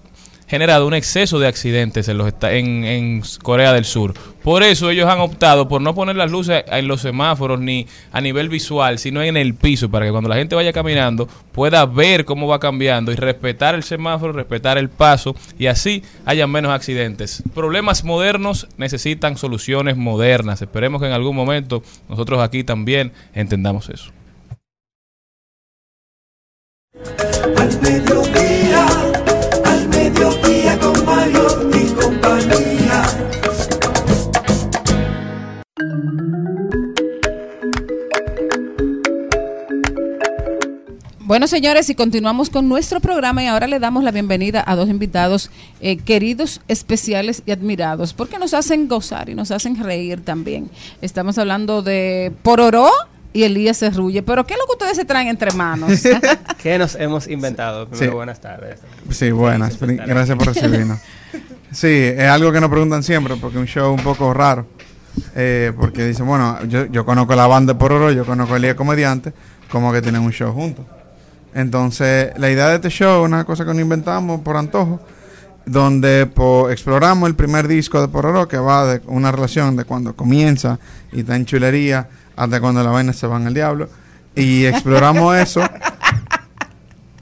generado 0.54 0.86
un 0.86 0.94
exceso 0.94 1.40
de 1.40 1.48
accidentes 1.48 2.08
en, 2.10 2.20
los 2.20 2.32
en, 2.44 3.24
Corea 3.42 3.74
del 3.74 3.86
Sur. 3.86 4.14
Por 4.44 4.62
eso 4.62 4.92
ellos 4.92 5.10
han 5.10 5.20
optado 5.20 5.68
por 5.68 5.82
no 5.82 5.96
poner 5.96 6.16
las 6.16 6.30
luces 6.30 6.64
en 6.68 6.88
los 6.88 7.02
semáforos 7.02 7.60
ni 7.60 7.88
a 8.12 8.22
nivel 8.22 8.50
visual, 8.50 9.00
sino 9.00 9.24
en 9.24 9.36
el 9.36 9.56
piso, 9.56 9.90
para 9.90 10.06
que 10.06 10.12
cuando 10.12 10.30
la 10.30 10.36
gente 10.36 10.54
vaya 10.54 10.72
caminando 10.72 11.28
pueda 11.54 11.88
ver 11.88 12.24
cómo 12.24 12.46
va 12.46 12.60
cambiando 12.60 13.12
y 13.12 13.16
respetar 13.16 13.74
el 13.74 13.82
semáforo, 13.82 14.32
respetar 14.32 14.78
el 14.78 14.90
paso 14.90 15.36
y 15.58 15.66
así 15.66 16.04
haya 16.24 16.46
menos 16.46 16.72
accidentes. 16.72 17.42
Problemas 17.56 18.04
modernos 18.04 18.68
necesitan 18.78 19.38
soluciones 19.38 19.98
modernas. 19.98 20.62
Esperemos 20.62 21.02
que 21.02 21.08
en 21.08 21.14
algún 21.14 21.36
momento 21.36 21.82
nosotros 22.08 22.40
aquí 22.42 22.64
también 22.64 23.12
entendamos 23.34 23.90
eso. 23.90 24.12
Bueno, 41.34 41.48
señores, 41.48 41.90
y 41.90 41.96
continuamos 41.96 42.52
con 42.52 42.70
nuestro 42.70 43.00
programa 43.00 43.44
y 43.44 43.48
ahora 43.48 43.66
le 43.66 43.80
damos 43.80 44.04
la 44.04 44.12
bienvenida 44.12 44.64
a 44.68 44.76
dos 44.76 44.88
invitados 44.88 45.50
eh, 45.82 45.98
queridos, 45.98 46.62
especiales 46.68 47.42
y 47.48 47.52
admirados, 47.52 48.14
porque 48.14 48.38
nos 48.38 48.54
hacen 48.54 48.88
gozar 48.88 49.30
y 49.30 49.34
nos 49.34 49.50
hacen 49.50 49.82
reír 49.82 50.24
también. 50.24 50.70
Estamos 51.02 51.40
hablando 51.40 51.82
de 51.82 52.32
Pororó 52.44 52.92
y 53.34 53.44
Elías 53.44 53.80
Cerrulle, 53.80 54.22
pero 54.24 54.46
¿qué 54.46 54.54
es 54.54 54.60
lo 54.60 54.66
que 54.68 54.72
ustedes 54.74 54.96
se 54.96 55.06
traen 55.06 55.28
entre 55.28 55.52
manos? 55.54 55.92
¿Qué 56.62 56.78
nos 56.78 56.96
hemos 56.96 57.28
inventado? 57.28 57.88
Primero, 57.88 58.12
Sí. 58.12 58.16
buenas 58.16 58.40
tardes. 58.40 58.80
Sí, 59.10 59.32
buenas. 59.32 59.78
Gracias 59.80 60.38
por 60.38 60.46
Gracias 60.46 60.56
recibirnos. 60.64 61.00
Sí, 61.72 61.88
es 61.88 62.30
algo 62.30 62.52
que 62.52 62.62
nos 62.62 62.70
preguntan 62.70 63.02
siempre, 63.04 63.36
porque 63.36 63.58
es 63.58 63.62
un 63.62 63.68
show 63.68 63.92
un 63.94 64.04
poco 64.04 64.34
raro. 64.34 64.68
Eh, 65.36 65.72
porque 65.80 66.06
dicen, 66.06 66.26
bueno, 66.28 66.64
yo, 66.66 66.86
yo 66.86 67.06
conozco 67.06 67.36
la 67.36 67.48
banda 67.48 67.74
de 67.74 67.80
Pororo, 67.80 68.12
yo 68.12 68.26
conozco 68.26 68.54
a 68.54 68.58
Elías 68.58 68.76
Comediante, 68.76 69.34
como 69.72 69.92
que 69.92 70.02
tienen 70.02 70.22
un 70.22 70.32
show 70.32 70.52
juntos. 70.54 70.86
Entonces, 71.54 72.32
la 72.38 72.50
idea 72.50 72.70
de 72.70 72.76
este 72.76 72.90
show 72.90 73.24
es 73.24 73.28
una 73.28 73.44
cosa 73.44 73.64
que 73.64 73.72
nos 73.74 73.82
inventamos 73.82 74.42
por 74.42 74.58
antojo, 74.58 75.00
donde 75.66 76.26
po- 76.26 76.70
exploramos 76.70 77.30
el 77.30 77.36
primer 77.36 77.68
disco 77.68 78.02
de 78.02 78.08
Pororo, 78.08 78.48
que 78.48 78.58
va 78.58 78.86
de 78.86 79.02
una 79.08 79.32
relación 79.32 79.76
de 79.76 79.86
cuando 79.86 80.16
comienza 80.16 80.80
y 81.12 81.20
está 81.22 81.36
en 81.36 81.46
chulería 81.46 82.08
hasta 82.36 82.60
cuando 82.62 82.84
la 82.84 82.90
vaina 82.92 83.14
se 83.14 83.28
van 83.28 83.48
al 83.48 83.54
diablo. 83.54 83.90
Y 84.36 84.66
exploramos 84.66 85.36
eso. 85.38 85.62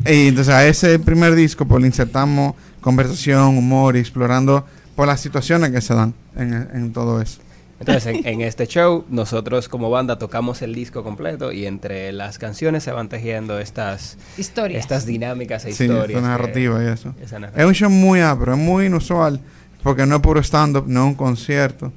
Y 0.05 0.29
entonces 0.29 0.53
a 0.53 0.65
ese 0.65 0.97
primer 0.99 1.35
disco 1.35 1.65
pues 1.65 1.81
le 1.81 1.87
insertamos 1.87 2.55
conversación, 2.81 3.57
humor 3.57 3.95
y 3.95 3.99
explorando 3.99 4.65
por 4.95 5.07
las 5.07 5.19
situaciones 5.21 5.71
que 5.71 5.81
se 5.81 5.93
dan 5.93 6.13
en, 6.35 6.53
en 6.73 6.93
todo 6.93 7.21
eso. 7.21 7.39
Entonces, 7.79 8.05
en, 8.15 8.27
en 8.27 8.41
este 8.41 8.67
show, 8.67 9.05
nosotros 9.09 9.67
como 9.67 9.89
banda 9.89 10.19
tocamos 10.19 10.61
el 10.61 10.75
disco 10.75 11.03
completo 11.03 11.51
y 11.51 11.65
entre 11.65 12.11
las 12.11 12.37
canciones 12.37 12.83
se 12.83 12.91
van 12.91 13.09
tejiendo 13.09 13.57
estas 13.59 14.17
Historias. 14.37 14.81
estas 14.81 15.07
dinámicas 15.07 15.65
e 15.65 15.73
Sí, 15.73 15.85
historias. 15.85 16.09
esa 16.11 16.19
que- 16.21 16.27
narrativa 16.27 16.83
y 16.83 16.87
eso. 16.87 17.15
esa 17.19 17.35
Es 17.37 17.41
narrativa. 17.41 17.67
un 17.67 17.73
show 17.73 17.89
muy 17.89 18.21
apro, 18.21 18.53
es 18.53 18.59
muy 18.59 18.85
inusual, 18.85 19.39
porque 19.81 20.05
no 20.05 20.15
es 20.17 20.21
puro 20.21 20.39
stand-up, 20.43 20.85
no 20.87 21.01
es 21.01 21.07
un 21.07 21.15
concierto. 21.15 21.91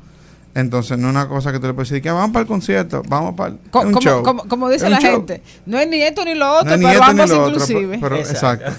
Entonces 0.54 0.96
no 0.98 1.08
es 1.08 1.14
una 1.14 1.26
cosa 1.28 1.50
que 1.50 1.58
tú 1.58 1.66
le 1.66 1.74
puedes 1.74 1.88
decir 1.90 2.02
que 2.02 2.10
vamos 2.12 2.30
para 2.30 2.42
el 2.42 2.46
concierto, 2.46 3.02
vamos 3.08 3.34
para 3.34 3.50
el 3.54 3.58
Co- 3.70 3.80
es 3.80 3.86
un 3.86 3.92
como, 3.94 4.00
show. 4.04 4.22
como- 4.22 4.44
como 4.48 4.68
dice 4.70 4.88
la 4.88 5.00
show. 5.00 5.10
gente, 5.12 5.42
no 5.66 5.78
es 5.78 5.88
ni 5.88 6.00
esto 6.00 6.24
ni 6.24 6.34
lo 6.34 6.48
otro, 6.58 6.64
No 6.68 6.74
es 6.74 6.78
ni 6.80 6.86
pero 6.86 7.24
otro, 7.24 7.48
inclusive. 7.48 7.98
pero- 7.98 8.00
pero- 8.00 8.16
exacto. 8.18 8.72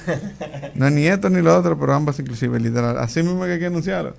No 0.76 0.88
es 0.88 0.94
ni 0.94 1.06
esto 1.06 1.30
ni 1.30 1.42
lo 1.42 1.58
otro, 1.58 1.78
pero 1.78 1.94
ambas 1.94 2.18
inclusive, 2.20 2.60
literal. 2.62 2.98
Así 2.98 3.22
mismo 3.24 3.44
que 3.44 3.52
hay 3.54 3.60
que 3.60 3.66
anunciarlo. 3.66 4.14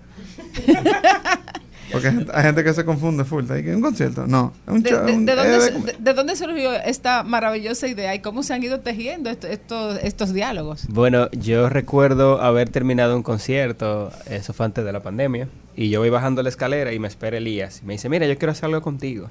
Porque 1.92 2.08
hay 2.08 2.42
gente- 2.42 2.64
que 2.64 2.74
se 2.74 2.84
confunde 2.84 3.24
full. 3.24 3.44
¿Hay 3.50 3.62
que 3.62 3.74
un 3.74 3.80
concierto? 3.82 4.26
No. 4.26 4.52
Es 4.66 4.72
un 4.72 4.82
¿De, 4.82 4.90
show. 4.90 5.04
de- 5.06 5.12
un- 5.12 5.26
de 5.26 5.32
es 5.32 5.38
dónde, 5.38 5.72
com- 5.72 5.82
de- 5.84 5.96
de 5.98 6.14
dónde 6.14 6.36
surgió 6.36 6.72
esta 6.74 7.22
maravillosa 7.22 7.86
idea 7.86 8.14
y 8.14 8.20
cómo 8.20 8.42
se 8.42 8.54
han 8.54 8.62
ido 8.62 8.80
tejiendo 8.80 9.30
est- 9.30 9.44
estos, 9.44 9.98
estos 10.02 10.32
diálogos? 10.32 10.86
Bueno, 10.88 11.30
yo 11.32 11.68
recuerdo 11.68 12.40
haber 12.42 12.68
terminado 12.70 13.16
un 13.16 13.22
concierto, 13.22 14.10
eso 14.28 14.52
fue 14.52 14.66
antes 14.66 14.84
de 14.84 14.92
la 14.92 15.00
pandemia, 15.00 15.48
y 15.76 15.88
yo 15.90 16.00
voy 16.00 16.10
bajando 16.10 16.42
la 16.42 16.48
escalera 16.48 16.92
y 16.92 16.98
me 16.98 17.08
espera 17.08 17.36
Elías. 17.36 17.80
Y 17.82 17.86
me 17.86 17.92
dice, 17.94 18.08
mira, 18.08 18.26
yo 18.26 18.36
quiero 18.38 18.52
hacer 18.52 18.64
algo 18.66 18.82
contigo. 18.82 19.30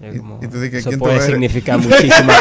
Como, 0.00 0.38
eso 0.40 0.48
¿quién 0.70 0.82
tú 0.82 0.98
puede 0.98 1.14
eres? 1.16 1.26
significar 1.26 1.78
muchísima, 1.82 2.32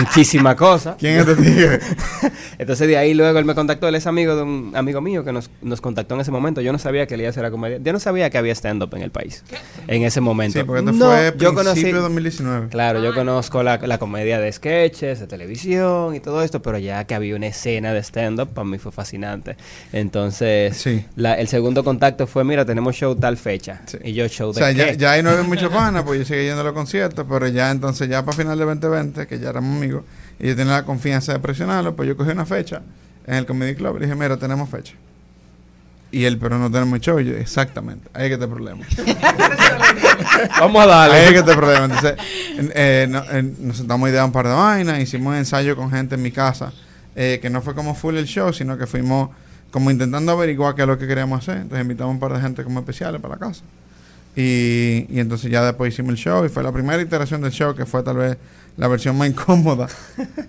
muchísima 0.00 0.56
cosa. 0.56 0.96
¿Quién 0.98 1.20
es 1.20 1.28
este? 1.28 1.80
Entonces 2.58 2.88
de 2.88 2.96
ahí 2.96 3.12
luego 3.14 3.38
él 3.38 3.44
me 3.44 3.54
contactó, 3.54 3.86
él 3.88 3.94
es 3.96 4.06
amigo 4.06 4.34
de 4.36 4.42
un 4.42 4.72
amigo 4.74 5.00
mío 5.00 5.24
que 5.24 5.32
nos, 5.32 5.50
nos 5.60 5.80
contactó 5.80 6.14
en 6.14 6.22
ese 6.22 6.30
momento. 6.30 6.60
Yo 6.60 6.72
no 6.72 6.78
sabía 6.78 7.06
que 7.06 7.14
Elías 7.14 7.36
era 7.36 7.50
comediante. 7.50 7.86
Yo 7.86 7.92
no 7.92 8.00
sabía 8.00 8.30
que 8.30 8.38
había 8.38 8.52
stand-up 8.54 8.94
en 8.94 9.02
el 9.02 9.10
país 9.10 9.44
en 9.88 10.02
ese 10.04 10.20
momento. 10.20 10.58
Sí, 10.58 10.64
porque 10.64 10.80
esto 10.80 10.92
No, 10.92 11.06
fue 11.10 11.24
yo 11.26 11.52
principio 11.52 11.54
conocí, 11.54 11.82
de 11.84 11.92
2019. 11.92 12.68
Claro, 12.68 13.02
yo 13.02 13.14
conozco 13.14 13.62
la, 13.62 13.76
la 13.78 13.98
comedia 13.98 14.38
de 14.38 14.50
sketches, 14.52 15.20
de 15.20 15.26
televisión 15.26 16.14
y 16.14 16.20
todo 16.20 16.42
esto, 16.42 16.62
pero 16.62 16.78
ya 16.78 17.04
que 17.04 17.14
había 17.14 17.36
una 17.36 17.48
escena 17.48 17.92
de 17.92 18.02
stand-up, 18.02 18.48
para 18.54 18.64
mí 18.64 18.78
fue 18.78 18.90
fascinante. 18.92 19.56
Entonces, 19.92 20.84
la- 21.16 21.34
el 21.34 21.48
segundo 21.48 21.84
contacto 21.84 22.26
fue, 22.26 22.44
mira, 22.44 22.64
tenemos 22.64 22.94
show 22.96 23.14
tal 23.16 23.36
fecha. 23.36 23.82
Y 24.02 24.12
yo, 24.12 24.26
show 24.28 24.50
O 24.50 24.52
de 24.52 24.60
sea, 24.60 24.72
ya, 24.72 24.86
qué? 24.92 24.96
ya 24.96 25.12
ahí 25.12 25.22
no 25.22 25.30
había 25.30 25.42
mucho 25.42 25.70
pana, 25.70 26.04
pues 26.04 26.20
yo 26.20 26.24
seguía 26.24 26.44
yendo 26.44 26.60
a 26.60 26.64
los 26.64 26.72
conciertos, 26.72 27.01
pero 27.10 27.48
ya 27.48 27.70
entonces, 27.70 28.08
ya 28.08 28.24
para 28.24 28.36
final 28.36 28.58
de 28.58 28.64
2020, 28.64 29.26
que 29.26 29.38
ya 29.38 29.50
éramos 29.50 29.76
amigos, 29.76 30.04
y 30.38 30.48
yo 30.48 30.56
tenía 30.56 30.72
la 30.74 30.84
confianza 30.84 31.32
de 31.32 31.38
presionarlo, 31.38 31.94
pues 31.94 32.08
yo 32.08 32.16
cogí 32.16 32.30
una 32.30 32.46
fecha 32.46 32.82
en 33.26 33.34
el 33.34 33.46
Comedy 33.46 33.74
Club 33.74 33.96
y 33.96 34.00
le 34.00 34.06
dije, 34.06 34.18
mira, 34.18 34.36
tenemos 34.36 34.68
fecha. 34.68 34.94
Y 36.10 36.24
él, 36.24 36.36
pero 36.38 36.58
no 36.58 36.70
tenemos 36.70 37.00
show. 37.00 37.18
Y 37.20 37.24
yo, 37.24 37.34
exactamente, 37.36 38.08
ahí 38.12 38.24
es 38.24 38.28
que 38.28 38.34
está 38.34 38.44
el 38.44 38.50
problema. 38.50 38.84
Vamos 40.60 40.82
a 40.82 40.86
darle. 40.86 41.16
Ahí 41.16 41.24
es 41.26 41.30
que 41.32 41.38
está 41.38 41.52
el 41.52 41.56
problema. 41.58 41.84
Entonces, 41.86 42.14
en- 42.58 42.72
eh, 42.74 43.06
no- 43.08 43.24
en- 43.30 43.56
nos 43.66 43.76
sentamos 43.78 44.08
idear 44.10 44.24
un 44.24 44.32
par 44.32 44.46
de 44.46 44.54
vainas, 44.54 45.00
hicimos 45.00 45.32
un 45.32 45.36
ensayo 45.38 45.76
con 45.76 45.90
gente 45.90 46.14
en 46.16 46.22
mi 46.22 46.30
casa, 46.30 46.72
eh, 47.16 47.38
que 47.40 47.48
no 47.50 47.62
fue 47.62 47.74
como 47.74 47.94
full 47.94 48.16
el 48.16 48.26
show, 48.26 48.52
sino 48.52 48.76
que 48.76 48.86
fuimos 48.86 49.30
como 49.70 49.90
intentando 49.90 50.32
averiguar 50.32 50.74
qué 50.74 50.82
es 50.82 50.88
lo 50.88 50.98
que 50.98 51.06
queríamos 51.06 51.38
hacer. 51.40 51.56
Entonces 51.62 51.82
invitamos 51.82 52.12
un 52.12 52.20
par 52.20 52.34
de 52.34 52.40
gente 52.40 52.62
como 52.62 52.80
especiales 52.80 53.20
para 53.20 53.34
la 53.34 53.40
casa. 53.40 53.62
Y, 54.34 55.06
y 55.10 55.20
entonces 55.20 55.50
ya 55.50 55.62
después 55.64 55.92
hicimos 55.92 56.12
el 56.12 56.16
show 56.16 56.44
y 56.44 56.48
fue 56.48 56.62
la 56.62 56.72
primera 56.72 57.00
iteración 57.02 57.42
del 57.42 57.52
show 57.52 57.74
que 57.74 57.84
fue 57.84 58.02
tal 58.02 58.16
vez 58.16 58.38
la 58.78 58.88
versión 58.88 59.16
más 59.18 59.28
incómoda. 59.30 59.88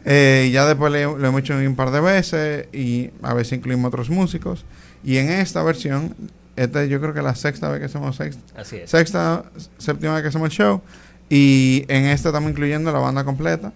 Eh, 0.06 0.46
y 0.50 0.52
ya 0.52 0.66
después 0.66 0.92
lo 0.92 1.26
hemos 1.26 1.42
hecho 1.42 1.56
un 1.58 1.76
par 1.76 1.92
de 1.92 2.00
veces 2.00 2.68
y 2.74 3.10
a 3.22 3.34
veces 3.34 3.54
incluimos 3.58 3.90
otros 3.90 4.10
músicos. 4.10 4.66
Y 5.04 5.18
en 5.18 5.30
esta 5.30 5.62
versión, 5.64 6.16
esta 6.56 6.86
yo 6.86 7.02
creo 7.02 7.14
que 7.14 7.20
es 7.20 7.26
la 7.26 7.36
sexta 7.36 7.70
vez 7.70 7.80
que 7.80 7.86
hacemos 7.88 8.16
sex- 8.16 8.38
Así 8.56 8.78
es. 8.78 8.90
sexta, 8.90 9.44
séptima 9.78 10.14
vez 10.14 10.22
que 10.24 10.30
hacemos 10.30 10.46
el 10.50 10.54
show. 10.56 10.82
Y 11.30 11.84
en 11.90 12.06
esta 12.06 12.30
estamos 12.30 12.50
incluyendo 12.52 12.92
la 12.92 13.00
banda 13.00 13.24
completa 13.26 13.74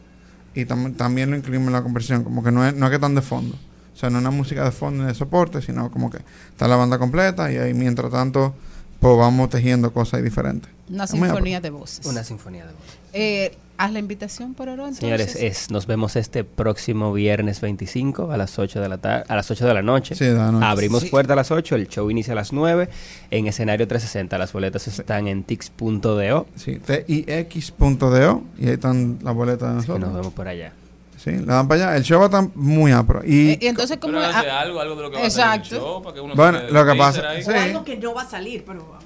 y 0.54 0.66
tam- 0.66 0.96
también 0.96 1.32
lo 1.32 1.36
incluimos 1.38 1.68
en 1.68 1.74
la 1.74 1.82
conversión, 1.84 2.24
como 2.24 2.44
que 2.44 2.52
no 2.52 2.66
es, 2.66 2.74
no 2.76 2.86
es 2.86 2.90
que 2.92 2.96
están 2.96 3.16
de 3.16 3.22
fondo. 3.22 3.56
O 3.94 4.00
sea, 4.00 4.10
no 4.10 4.20
es 4.20 4.22
una 4.22 4.32
música 4.32 4.64
de 4.64 4.72
fondo 4.72 5.04
ni 5.04 5.10
de 5.10 5.16
soporte, 5.16 5.62
sino 5.62 5.92
como 5.92 6.10
que 6.10 6.20
está 6.50 6.68
la 6.68 6.76
banda 6.78 6.98
completa 7.00 7.52
y 7.52 7.58
ahí 7.58 7.74
mientras 7.74 8.12
tanto 8.12 8.56
pues 9.00 9.18
vamos 9.18 9.50
tejiendo 9.50 9.92
cosas 9.94 10.24
diferentes. 10.24 10.70
Una 10.90 11.04
Es 11.04 11.12
sinfonía 11.12 11.60
de 11.62 11.70
voces. 11.70 12.06
Una 12.06 12.24
sinfonía 12.24 12.66
de 12.66 12.72
voces. 12.72 12.98
Eh, 13.14 13.58
haz 13.78 13.92
la 13.92 14.00
invitación 14.00 14.54
por 14.54 14.70
ahora 14.70 14.84
entonces. 14.84 15.02
Señores, 15.02 15.36
es, 15.36 15.70
nos 15.70 15.86
vemos 15.86 16.16
este 16.16 16.44
próximo 16.44 17.12
viernes 17.14 17.60
25 17.62 18.32
a 18.32 18.38
las 18.38 18.58
8 18.58 18.80
de 18.82 18.90
la 18.90 18.98
tarde, 18.98 19.26
a 19.28 19.36
las 19.36 19.52
8 19.52 19.68
de 19.68 19.74
la 19.74 19.82
noche. 19.82 20.16
Sí, 20.16 20.26
de 20.26 20.34
la 20.34 20.52
noche. 20.52 20.66
Abrimos 20.66 21.04
Sí. 21.04 21.10
puerta 21.10 21.34
a 21.34 21.36
las 21.36 21.52
8, 21.52 21.76
el 21.76 21.88
show 21.90 22.10
inicia 22.10 22.32
a 22.34 22.36
las 22.36 22.54
9 22.54 22.90
en 23.32 23.48
escenario 23.48 23.88
360. 23.88 24.38
Las 24.38 24.54
boletas 24.54 24.88
están 24.88 25.28
en 25.28 25.44
tix.do. 25.44 26.48
Sí, 26.56 26.80
tix.do 26.80 28.44
y 28.58 28.68
ahí 28.68 28.74
están 28.74 29.20
las 29.22 29.36
boletas 29.36 29.70
de 29.70 29.76
nosotros. 29.76 30.00
nos 30.00 30.14
vemos 30.16 30.34
por 30.34 30.48
allá. 30.48 30.72
Sí, 31.18 31.32
le 31.32 31.46
dan 31.46 31.68
para 31.68 31.88
allá. 31.90 31.98
El 31.98 32.04
show 32.04 32.20
va 32.20 32.26
a 32.26 32.28
estar 32.28 32.48
muy 32.56 32.92
apro. 32.92 33.22
Y, 33.26 33.50
Eh, 33.52 33.60
y 33.62 33.68
entonces, 33.68 33.98
¿cómo 33.98 34.14
Pero 34.14 34.30
es? 34.30 34.36
hace 34.36 34.50
algo, 34.52 34.80
algo 34.80 34.96
de 34.96 35.02
lo 35.02 35.12
que 35.12 35.18
va 35.18 35.26
a 35.26 35.30
salir 35.30 35.48
el 35.48 35.58
Exacto. 35.60 35.76
show, 35.86 36.04
para 36.04 36.14
que 36.16 36.22
uno 36.22 36.36
Bueno, 36.36 36.60
lo 36.72 36.86
que 36.86 36.96
pasa- 36.96 37.22
sí. 37.44 37.52
Algo 37.52 37.84
que 37.84 37.98
no 37.98 38.14
va 38.14 38.22
a 38.22 38.30
salir, 38.30 38.64
pero... 38.66 38.98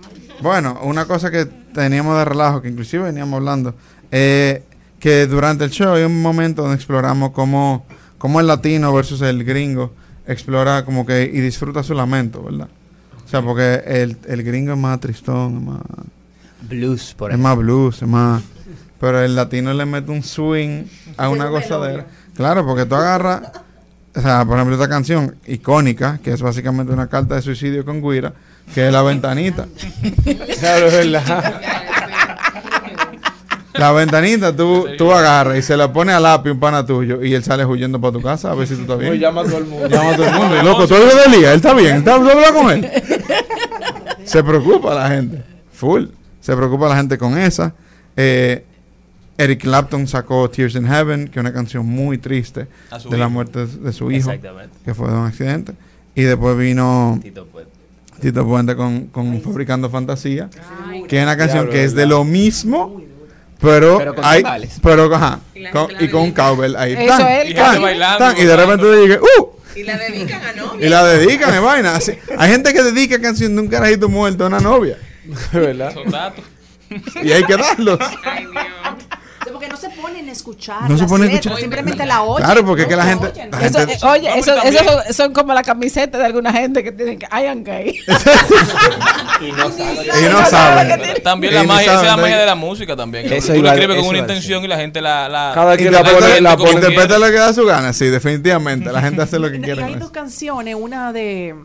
Bueno, 0.42 0.80
una 0.84 1.06
cosa 1.06 1.32
que 1.32 1.46
teníamos 1.46 2.18
de 2.18 2.26
relajo, 2.26 2.62
que 2.62 2.68
inclusive 2.70 3.04
veníamos 3.06 3.38
hablando, 3.38 3.76
eh, 4.12 4.64
que 5.00 5.26
durante 5.28 5.64
el 5.64 5.72
show 5.72 5.94
hay 5.96 6.04
un 6.04 6.22
momento 6.22 6.62
donde 6.64 6.76
exploramos 6.76 7.32
cómo, 7.32 7.86
cómo 8.18 8.40
el 8.40 8.48
latino 8.48 8.94
versus 8.94 9.22
el 9.22 9.44
gringo 9.44 9.94
explora 10.28 10.84
como 10.86 11.06
que 11.06 11.24
y 11.24 11.40
disfruta 11.40 11.82
su 11.82 11.94
lamento, 11.94 12.44
¿verdad? 12.44 12.68
O 13.26 13.28
sea, 13.30 13.42
porque 13.42 13.82
el, 13.86 14.18
el 14.28 14.44
gringo 14.44 14.74
es 14.74 14.78
más 14.78 15.00
tristón, 15.00 15.56
es 15.58 15.62
más... 15.64 15.82
Blues, 16.70 17.16
por 17.18 17.32
Es 17.32 17.36
ejemplo. 17.36 17.50
más 17.50 17.58
blues, 17.58 18.02
es 18.02 18.08
más... 18.08 18.44
Pero 19.02 19.22
el 19.22 19.36
latino 19.36 19.74
le 19.74 19.86
mete 19.86 20.12
un 20.12 20.24
swing 20.24 20.84
a 21.18 21.28
una 21.28 21.48
un 21.48 21.52
gozadera. 21.52 22.06
Claro, 22.36 22.66
porque 22.66 22.86
tú 22.86 22.96
agarras 22.96 23.42
o 24.16 24.20
sea, 24.20 24.44
por 24.46 24.58
ejemplo, 24.58 24.76
esta 24.76 24.90
canción 24.90 25.38
icónica, 25.48 26.20
que 26.22 26.32
es 26.32 26.42
básicamente 26.42 26.92
una 26.92 27.08
carta 27.08 27.36
de 27.36 27.42
suicidio 27.42 27.86
con 27.86 28.02
Guira, 28.02 28.34
que 28.74 28.88
es 28.88 28.94
La 28.94 29.02
Ventanita. 29.04 29.68
Claro, 30.60 30.88
es 30.88 31.12
verdad. 31.12 31.62
La 33.74 33.92
ventanita 33.94 34.56
tú, 34.56 34.86
tú 34.96 35.12
agarras 35.12 35.58
y 35.58 35.62
se 35.64 35.76
la 35.76 35.92
pones 35.92 36.14
al 36.14 36.22
lápiz 36.22 36.52
un 36.52 36.60
pana 36.60 36.86
tuyo 36.86 37.24
y 37.24 37.34
él 37.34 37.44
sale 37.44 37.66
huyendo 37.66 38.00
para 38.00 38.14
tu 38.14 38.22
casa 38.22 38.52
a 38.52 38.54
ver 38.54 38.68
si 38.68 38.76
tú 38.76 38.82
estás 38.82 39.00
bien. 39.00 39.14
No, 39.14 39.18
llama 39.18 39.42
a 39.42 39.44
todo 39.46 39.58
el 39.58 39.66
mundo. 39.66 39.88
Llama 39.88 40.12
a 40.12 40.16
todo 40.16 40.26
el 40.28 40.34
mundo. 40.34 40.58
Y, 40.62 40.64
loco, 40.64 40.88
todo 40.88 41.24
el 41.26 41.32
día, 41.32 41.52
él 41.52 41.56
está 41.56 41.74
bien, 41.74 41.96
está 41.98 42.18
¿tú 42.18 42.30
hablas 42.30 42.52
con 42.52 42.70
él. 42.70 42.92
Se 44.24 44.44
preocupa 44.44 44.94
la 44.94 45.08
gente, 45.08 45.44
full. 45.72 46.06
Se 46.42 46.56
preocupa 46.56 46.90
la 46.90 46.98
gente 46.98 47.18
con 47.18 47.36
esa. 47.40 47.74
Eh, 48.16 48.66
Eric 49.44 49.62
Clapton 49.62 50.08
sacó 50.08 50.50
Tears 50.50 50.76
in 50.76 50.86
Heaven, 50.88 51.28
que 51.28 51.40
es 51.40 51.42
una 51.42 51.54
canción 51.54 51.86
muy 51.86 52.18
triste 52.18 52.68
de 53.10 53.18
la 53.18 53.28
muerte 53.28 53.66
de 53.66 53.94
su 53.94 54.12
hijo, 54.12 54.32
Exactamente. 54.32 54.76
que 54.86 54.94
fue 54.94 55.10
de 55.10 55.16
un 55.18 55.26
accidente. 55.26 55.74
Y 56.16 56.24
después 56.24 56.58
vino 56.58 57.20
Tito 57.22 57.46
Puente. 57.48 57.72
Tito 58.22 58.46
Puente 58.46 58.76
con, 58.76 59.08
con 59.08 59.42
Fabricando 59.42 59.90
Fantasía, 59.90 60.50
que 61.08 61.18
es 61.18 61.24
una 61.24 61.38
canción 61.38 61.70
que 61.70 61.84
es 61.84 61.94
de 61.96 62.06
lo 62.06 62.24
mismo, 62.24 63.02
pero, 63.60 63.98
Pero 64.00 64.16
con 64.16 64.26
hay, 64.26 64.44
pero 64.82 65.16
ajá, 65.16 65.40
Y 65.54 65.66
con- 65.70 65.88
gente 65.90 66.06
y 66.06 66.10
con 66.10 66.22
un 66.24 66.32
cowbell 66.32 66.76
ahí. 66.76 66.94
Eso 66.94 67.06
tan, 67.18 67.28
es, 67.32 67.50
Y 67.50 67.54
tan, 67.54 67.66
gente 67.74 67.80
bailando. 67.84 68.18
tan, 68.18 68.38
y 68.38 68.44
de 68.44 68.58
repente 68.58 68.86
te 68.86 68.96
llegué, 69.02 69.20
¡uh! 69.20 69.48
Y 69.76 69.84
la 69.84 69.98
dedican 69.98 70.42
a 70.44 70.52
novia. 70.54 70.86
Y 70.86 70.90
la 70.90 71.04
dedican 71.06 71.64
vaina. 71.64 71.96
Así- 71.96 72.14
Hay 72.38 72.52
gente 72.52 72.74
que 72.74 72.82
dedica 72.84 73.22
canción 73.22 73.56
de 73.56 73.62
un 73.62 73.68
carajito 73.68 74.10
muerto 74.10 74.44
a 74.44 74.48
una 74.48 74.60
novia. 74.60 74.98
¿Verdad? 75.54 75.94
Son 75.94 76.10
datos. 76.12 76.44
Y 77.24 77.32
hay 77.32 77.44
que 77.46 77.56
darlos. 77.56 78.00
Ay, 78.26 78.46
Dios. 78.52 78.64
Porque 79.52 79.68
no 79.68 79.78
se 79.78 79.90
ponen 79.90 80.28
a 80.30 80.32
escuchar. 80.32 80.90
No 80.90 80.98
se 80.98 81.06
ponen 81.06 81.30
a 81.30 81.34
escuchar. 81.34 81.58
Simplemente 81.60 82.06
la 82.06 82.22
oyen. 82.24 82.46
Claro, 82.46 82.66
porque 82.66 82.84
es 82.84 82.88
que 82.88 82.96
No 82.96 83.04
la 83.04 83.06
gente- 83.10 83.34
la 83.52 83.62
Eso, 83.66 83.80
gente- 83.80 83.94
eh, 83.94 83.98
oye, 84.08 84.40
eso, 84.40 84.54
eso 84.64 84.84
son, 84.84 85.14
son 85.14 85.34
como 85.34 85.54
la 85.54 85.64
camiseta 85.64 86.18
de 86.18 86.26
alguna 86.26 86.52
gente 86.54 86.84
que 86.84 86.92
tienen 86.92 87.20
que 87.20 87.26
I 87.28 87.46
am 87.48 87.64
gay. 87.64 88.00
Y 89.42 89.52
no 89.52 89.70
no 89.70 90.46
saben. 90.46 91.02
También 91.24 91.54
la 91.54 91.64
magia, 91.64 91.94
esa 91.94 92.02
es 92.02 92.08
la 92.08 92.18
magia 92.18 92.38
de- 92.38 92.46
la 92.46 92.56
música 92.56 92.96
también. 92.96 93.32
Eso 93.32 93.54
tú 93.54 93.62
lo 93.62 93.70
escribes 93.70 93.96
con 93.96 94.00
eso 94.06 94.10
una 94.10 94.20
intención 94.20 94.64
y 94.64 94.68
la 94.68 94.78
gente 94.78 95.02
la... 95.02 95.28
la 95.30 95.52
Cada 95.54 95.76
quien 95.78 95.92
la 95.92 96.00
Interpreta, 96.00 96.28
pone- 96.28 96.42
la 96.42 96.54
interpreta 96.72 97.20
lo 97.20 97.26
que 97.28 97.32
da 97.34 97.54
su 97.54 97.66
gana, 97.66 97.94
sí, 97.94 98.06
definitivamente. 98.08 98.92
La 98.92 99.02
gente 99.02 99.22
hace 99.22 99.40
lo 99.40 99.52
que 99.52 99.60
quiere. 99.62 99.84
hay 99.84 99.94
dos 99.94 100.04
eso. 100.04 100.12
canciones, 100.12 100.76
una 100.76 101.12
de 101.14 101.56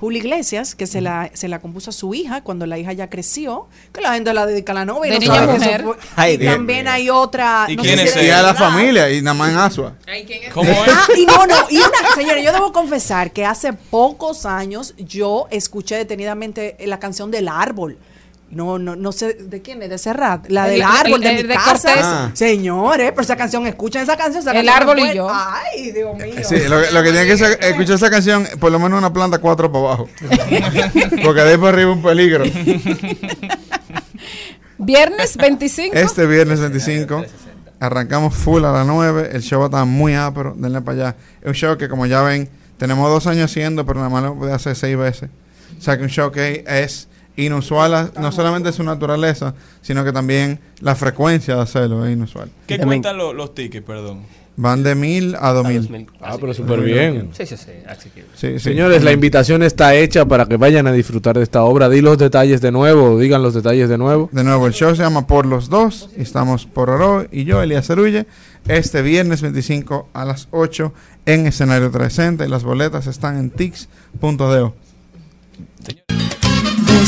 Julio 0.00 0.18
Iglesias, 0.20 0.74
que 0.74 0.86
se 0.86 1.00
la, 1.00 1.30
se 1.34 1.48
la 1.48 1.58
compuso 1.60 1.90
a 1.90 1.92
su 1.92 2.14
hija 2.14 2.42
cuando 2.42 2.66
la 2.66 2.78
hija 2.78 2.92
ya 2.92 3.10
creció, 3.10 3.68
que 3.92 4.00
la 4.00 4.14
gente 4.14 4.32
la 4.32 4.46
dedica 4.46 4.72
a 4.72 4.74
la 4.76 4.84
novia. 4.84 5.08
y 5.16 5.18
De 5.18 5.26
no 5.26 5.32
niña 5.34 5.46
mujer. 5.52 5.80
eso 5.80 5.94
fue- 5.94 5.96
Ay, 6.16 6.34
y 6.34 6.36
Dios 6.38 6.54
también 6.54 6.86
hay 6.88 7.10
otra. 7.10 7.66
¿Y 7.68 7.76
no 7.76 7.82
quién 7.82 7.98
sé 7.98 8.04
es 8.04 8.12
si 8.12 8.18
ella? 8.20 8.28
Y 8.28 8.30
a 8.30 8.42
la 8.42 8.54
familia, 8.54 9.10
y 9.10 9.20
nada 9.22 9.34
más 9.34 9.50
en 9.50 9.56
Asua. 9.58 9.94
Ay, 10.06 10.24
¿quién 10.24 10.44
es? 10.44 10.52
¿Cómo 10.52 10.70
es? 10.70 10.78
Ah, 10.88 11.06
y 11.16 11.26
no, 11.26 11.46
no, 11.46 11.56
y 11.70 11.78
una, 11.78 12.14
señores, 12.14 12.44
yo 12.44 12.52
debo 12.52 12.72
confesar 12.72 13.32
que 13.32 13.44
hace 13.44 13.72
pocos 13.72 14.46
años 14.46 14.94
yo 14.98 15.46
escuché 15.50 15.96
detenidamente 15.96 16.76
la 16.86 16.98
canción 16.98 17.30
del 17.30 17.48
árbol. 17.48 17.98
No, 18.50 18.78
no, 18.78 18.96
no 18.96 19.12
sé 19.12 19.34
de 19.34 19.60
quién 19.60 19.82
es, 19.82 19.90
de 19.90 19.98
Serrat, 19.98 20.48
la 20.48 20.64
El- 20.66 20.70
del 20.72 20.80
el- 20.80 20.86
árbol 20.86 21.20
de 21.20 21.30
el 21.30 21.36
mi 21.36 21.42
de 21.48 21.54
casa. 21.54 21.70
Cortés. 21.72 22.02
Ah. 22.02 22.30
Señores, 22.32 23.10
pero 23.10 23.20
esa 23.20 23.36
canción, 23.36 23.66
escuchen 23.66 24.02
esa 24.02 24.16
canción. 24.16 24.40
esa 24.40 24.52
El 24.58 24.64
canción 24.66 24.88
árbol 24.88 24.98
y 25.00 25.14
yo. 25.14 25.28
Ay, 25.30 25.92
Dios 25.92 26.16
mío. 26.16 26.32
Sí, 26.48 26.56
lo, 26.66 26.80
que- 26.82 26.90
lo 26.90 27.02
que 27.02 27.10
tiene 27.12 27.26
que 27.26 27.36
ser, 27.36 27.58
escuchar 27.62 27.96
esa 27.96 28.10
canción, 28.10 28.46
por 28.58 28.72
lo 28.72 28.78
menos 28.78 28.98
una 28.98 29.12
planta 29.12 29.38
cuatro 29.38 29.70
para 29.70 29.84
abajo. 29.84 30.08
Porque 31.22 31.40
de 31.42 31.50
ahí 31.50 31.56
para 31.58 31.68
arriba 31.68 31.90
es 31.90 31.96
un 31.96 32.02
peligro. 32.02 32.44
Viernes 34.78 35.36
25. 35.36 35.96
Este 35.96 36.26
viernes 36.26 36.60
25 36.60 37.24
arrancamos 37.80 38.34
full 38.34 38.64
a 38.64 38.72
las 38.72 38.86
9. 38.86 39.30
El 39.32 39.42
show 39.42 39.58
va 39.60 39.66
a 39.66 39.68
estar 39.68 39.86
muy 39.86 40.14
ápero. 40.14 40.54
Denle 40.56 40.80
para 40.80 40.96
allá. 41.08 41.16
Es 41.42 41.48
un 41.48 41.54
show 41.54 41.76
que, 41.76 41.88
como 41.88 42.06
ya 42.06 42.22
ven, 42.22 42.48
tenemos 42.78 43.10
dos 43.10 43.26
años 43.26 43.50
haciendo, 43.50 43.84
pero 43.84 43.98
nada 43.98 44.08
más 44.10 44.22
lo 44.22 44.34
puede 44.36 44.52
hacer 44.52 44.76
seis 44.76 44.96
veces. 44.96 45.30
O 45.78 45.82
sea 45.82 45.96
que 45.96 46.04
un 46.04 46.08
show 46.08 46.30
que 46.30 46.64
es 46.66 47.08
inusual, 47.38 47.94
a- 47.94 48.10
no 48.20 48.30
solamente 48.32 48.72
su 48.72 48.82
naturaleza, 48.82 49.54
sino 49.80 50.04
que 50.04 50.12
también 50.12 50.60
la 50.80 50.94
frecuencia 50.94 51.56
de 51.56 51.62
hacerlo 51.62 52.04
es 52.06 52.12
inusual. 52.12 52.50
¿Qué 52.66 52.78
También- 52.78 53.02
cuentan 53.02 53.16
lo- 53.18 53.32
los 53.32 53.54
tickets, 53.54 53.86
perdón? 53.86 54.20
Van 54.60 54.82
de 54.82 54.96
mil 54.96 55.36
a 55.38 55.52
dos 55.52 55.64
mil. 55.68 56.08
Ah, 56.20 56.36
pero 56.40 56.52
súper 56.52 56.80
bien. 56.80 57.30
Sí, 57.32 57.46
sí, 57.46 57.54
sí. 58.34 58.58
Señores, 58.58 59.04
la 59.04 59.12
invitación 59.12 59.62
está 59.62 59.94
hecha 59.94 60.24
para 60.26 60.46
que 60.46 60.56
vayan 60.56 60.88
a 60.88 60.92
disfrutar 60.92 61.36
de 61.38 61.44
esta 61.44 61.62
obra. 61.62 61.88
Di 61.88 62.00
los 62.00 62.18
detalles 62.18 62.60
de 62.60 62.72
nuevo, 62.72 63.20
digan 63.20 63.40
los 63.40 63.54
detalles 63.54 63.88
de 63.88 63.96
nuevo. 63.98 64.28
De 64.32 64.42
nuevo, 64.42 64.66
el 64.66 64.72
show 64.72 64.96
se 64.96 65.02
llama 65.04 65.28
Por 65.28 65.46
los 65.46 65.68
Dos. 65.68 66.10
y 66.16 66.22
Estamos 66.22 66.66
por 66.66 66.90
Oro 66.90 67.24
y 67.30 67.44
yo, 67.44 67.62
Elías 67.62 67.86
Cerulle, 67.86 68.26
este 68.66 69.00
viernes 69.02 69.42
25 69.42 70.08
a 70.12 70.24
las 70.24 70.48
8 70.50 70.92
en 71.24 71.46
escenario 71.46 71.92
360. 71.92 72.44
Y 72.44 72.48
las 72.48 72.64
boletas 72.64 73.06
están 73.06 73.38
en 73.38 73.50
tix.deo. 73.50 74.74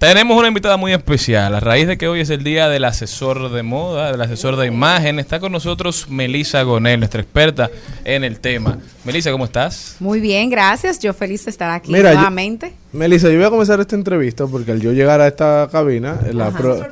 Tenemos 0.00 0.38
una 0.38 0.48
invitada 0.48 0.78
muy 0.78 0.94
especial. 0.94 1.54
A 1.54 1.60
raíz 1.60 1.86
de 1.86 1.98
que 1.98 2.08
hoy 2.08 2.20
es 2.20 2.30
el 2.30 2.42
día 2.42 2.70
del 2.70 2.86
asesor 2.86 3.50
de 3.52 3.62
moda, 3.62 4.10
del 4.12 4.22
asesor 4.22 4.56
de 4.56 4.66
imagen, 4.66 5.18
está 5.18 5.40
con 5.40 5.52
nosotros 5.52 6.06
Melisa 6.08 6.62
Gonel, 6.62 7.00
nuestra 7.00 7.20
experta 7.20 7.70
en 8.06 8.24
el 8.24 8.40
tema. 8.40 8.78
Melisa, 9.04 9.30
¿cómo 9.30 9.44
estás? 9.44 9.96
Muy 10.00 10.20
bien, 10.20 10.48
gracias. 10.48 11.00
Yo 11.00 11.12
feliz 11.12 11.44
de 11.44 11.50
estar 11.50 11.70
aquí 11.70 11.92
Mira, 11.92 12.10
yo- 12.12 12.14
nuevamente. 12.14 12.72
Melissa, 12.92 13.28
yo 13.28 13.36
voy 13.36 13.44
a 13.44 13.50
comenzar 13.50 13.78
esta 13.78 13.94
entrevista 13.94 14.46
porque 14.46 14.72
al 14.72 14.80
yo 14.80 14.92
llegar 14.92 15.20
a 15.20 15.26
esta 15.26 15.68
cabina, 15.70 16.18
la 16.32 16.46
Ajá. 16.46 16.58
pro- 16.58 16.86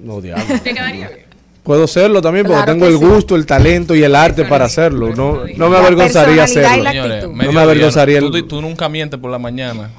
No, 0.00 0.20
diablo. 0.22 0.44
¿Te 0.62 0.74
quedaría 0.74 1.08
bien? 1.08 1.26
Puedo 1.64 1.88
serlo 1.88 2.22
también 2.22 2.46
porque 2.46 2.62
Claro 2.62 2.72
tengo 2.72 2.86
el 2.86 2.98
sí. 3.00 3.04
gusto, 3.04 3.34
el 3.34 3.46
talento 3.46 3.96
y 3.96 4.04
el 4.04 4.14
arte 4.14 4.44
para 4.44 4.66
hacerlo. 4.66 5.08
No, 5.16 5.40
no 5.56 5.68
me 5.68 5.74
La 5.74 5.78
avergonzaría 5.80 6.44
hacerlo. 6.44 6.84
la 6.84 6.90
Señores. 6.92 7.24
No 7.28 7.52
me 7.52 7.60
avergonzaría 7.60 8.18
el- 8.18 8.30
Tú, 8.30 8.42
tú 8.46 8.62
nunca 8.62 8.88
mientes 8.88 9.18
por 9.18 9.32
la 9.32 9.40
mañana. 9.40 9.90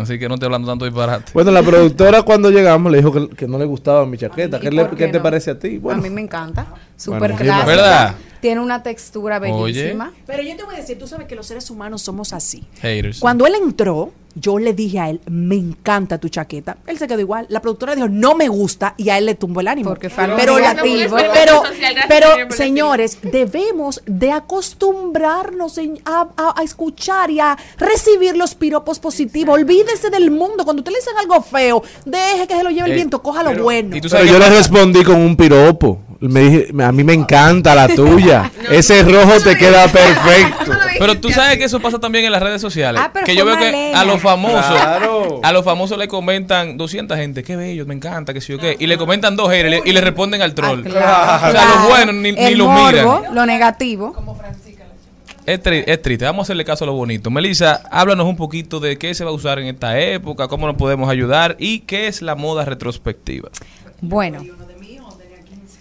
Así 0.00 0.18
que 0.18 0.28
no 0.28 0.34
estoy 0.34 0.46
hablando 0.46 0.68
tanto 0.68 0.84
disparate. 0.84 1.32
Bueno, 1.34 1.50
la 1.50 1.62
productora 1.62 2.22
cuando 2.24 2.50
llegamos 2.50 2.90
le 2.92 2.98
dijo 2.98 3.12
que, 3.12 3.28
que 3.36 3.46
no 3.48 3.58
le 3.58 3.64
gustaba 3.64 4.04
mi 4.06 4.16
chaqueta. 4.18 4.58
¿Qué, 4.60 4.68
¿Y 4.68 4.70
le- 4.70 4.84
por 4.84 4.96
qué 4.96 5.08
te 5.08 5.20
parece 5.20 5.50
a 5.52 5.58
ti? 5.58 5.78
Bueno, 5.78 6.00
a 6.00 6.02
mí 6.02 6.10
me 6.10 6.20
encanta. 6.22 6.66
Súper 6.96 7.18
Bueno, 7.20 7.36
clásica. 7.36 7.66
¿verdad? 7.66 8.14
Tiene 8.44 8.60
una 8.60 8.82
textura 8.82 9.38
Oye. 9.38 9.52
bellísima. 9.72 10.12
Pero 10.26 10.42
yo 10.42 10.54
te 10.54 10.64
voy 10.64 10.74
a 10.74 10.76
decir, 10.76 10.98
tú 10.98 11.06
sabes 11.06 11.26
que 11.26 11.34
los 11.34 11.46
seres 11.46 11.70
humanos 11.70 12.02
somos 12.02 12.34
así. 12.34 12.62
Haters. 12.82 13.18
Cuando 13.18 13.46
él 13.46 13.54
entró, 13.54 14.12
yo 14.34 14.58
le 14.58 14.74
dije 14.74 14.98
a 15.00 15.08
él, 15.08 15.22
me 15.30 15.54
encanta 15.54 16.18
tu 16.18 16.28
chaqueta. 16.28 16.76
Él 16.86 16.98
se 16.98 17.06
quedó 17.08 17.20
igual. 17.20 17.46
La 17.48 17.60
productora 17.62 17.94
dijo, 17.94 18.06
no 18.08 18.34
me 18.34 18.48
gusta, 18.48 18.92
y 18.98 19.08
a 19.08 19.16
él 19.16 19.24
le 19.24 19.34
tumbó 19.34 19.60
el 19.60 19.68
ánimo. 19.68 19.88
Porque 19.88 20.10
fue 20.10 20.24
algo 20.24 20.36
pero, 20.36 20.58
la- 20.58 20.74
pero, 21.32 21.62
pero, 22.06 22.28
por 22.48 22.52
señores, 22.54 23.16
debemos 23.22 24.02
de 24.04 24.32
acostumbrarnos 24.32 25.78
en- 25.78 26.00
a, 26.04 26.28
a- 26.36 26.54
a 26.60 26.62
escuchar 26.62 27.30
y 27.30 27.40
a 27.40 27.56
recibir 27.78 28.36
los 28.36 28.54
piropos 28.54 28.98
positivos. 28.98 29.54
Olvídese 29.54 30.10
del 30.10 30.30
mundo. 30.30 30.64
Cuando 30.64 30.80
usted 30.80 30.92
le 30.92 30.98
dicen 30.98 31.14
algo 31.18 31.40
feo, 31.42 31.82
deje 32.04 32.46
que 32.46 32.56
se 32.56 32.62
lo 32.62 32.68
lleve 32.70 32.86
el 32.88 32.92
Eh, 32.92 32.96
viento, 32.96 33.22
coja 33.22 33.42
lo 33.42 33.62
bueno. 33.62 33.96
¿Y 33.96 34.00
tú 34.02 34.08
pero 34.10 34.18
sabes 34.26 34.30
yo 34.30 34.38
le 34.38 34.50
respondí 34.50 35.02
con 35.02 35.16
un 35.16 35.34
piropo. 35.36 36.00
Me 36.20 36.40
dije, 36.40 36.68
a 36.82 36.92
mí 36.92 37.04
me 37.04 37.12
encanta 37.14 37.74
la 37.74 37.88
tuya. 37.88 38.50
Ese 38.70 39.02
rojo 39.02 39.40
te 39.42 39.56
queda 39.56 39.86
perfecto. 39.88 40.72
Pero 40.98 41.18
tú 41.20 41.30
sabes 41.30 41.58
que 41.58 41.64
eso 41.64 41.80
pasa 41.80 41.98
también 41.98 42.24
en 42.24 42.32
las 42.32 42.42
redes 42.42 42.60
sociales. 42.60 43.00
Ah, 43.04 43.12
que 43.24 43.34
yo 43.36 43.44
veo 43.44 43.56
que 43.58 43.92
a 43.94 44.04
los 44.04 44.20
famosos, 44.20 44.64
Claro. 44.66 45.40
a 45.42 45.52
los 45.52 45.64
famosos 45.64 45.98
le 45.98 46.08
comentan 46.08 46.76
200 46.76 47.16
gente, 47.18 47.42
qué 47.42 47.56
bello, 47.56 47.84
me 47.86 47.94
encanta, 47.94 48.32
que 48.34 48.40
sí 48.40 48.52
o 48.54 48.58
qué. 48.58 48.76
Y 48.78 48.86
le 48.86 48.96
comentan 48.96 49.36
dos 49.36 49.50
haters 49.50 49.82
y 49.84 49.92
le- 49.92 50.00
responden 50.00 50.42
al 50.42 50.54
troll. 50.54 50.84
Ah, 50.96 51.38
Claro. 51.40 51.48
O 51.48 51.52
sea, 51.52 51.74
los 51.76 51.88
buenos 51.88 52.14
ni, 52.14 52.32
ni 52.32 52.54
los 52.54 52.68
morbo, 52.68 53.20
miran. 53.20 53.34
lo 53.34 53.46
negativo. 53.46 54.14
Es, 55.46 55.62
tri- 55.62 55.84
es 55.86 56.00
triste, 56.00 56.24
vamos 56.24 56.40
a 56.40 56.42
hacerle 56.44 56.64
caso 56.64 56.84
a 56.84 56.86
lo 56.86 56.94
bonito. 56.94 57.30
Melissa, 57.30 57.82
háblanos 57.90 58.26
un 58.26 58.36
poquito 58.36 58.80
de 58.80 58.96
qué 58.96 59.14
se 59.14 59.24
va 59.24 59.30
a 59.30 59.34
usar 59.34 59.58
en 59.58 59.66
esta 59.66 59.98
época, 60.00 60.48
cómo 60.48 60.66
nos 60.66 60.76
podemos 60.76 61.10
ayudar 61.10 61.56
y 61.58 61.80
qué 61.80 62.06
es 62.06 62.22
la 62.22 62.34
moda 62.34 62.64
retrospectiva. 62.64 63.50
Bueno. 64.00 64.42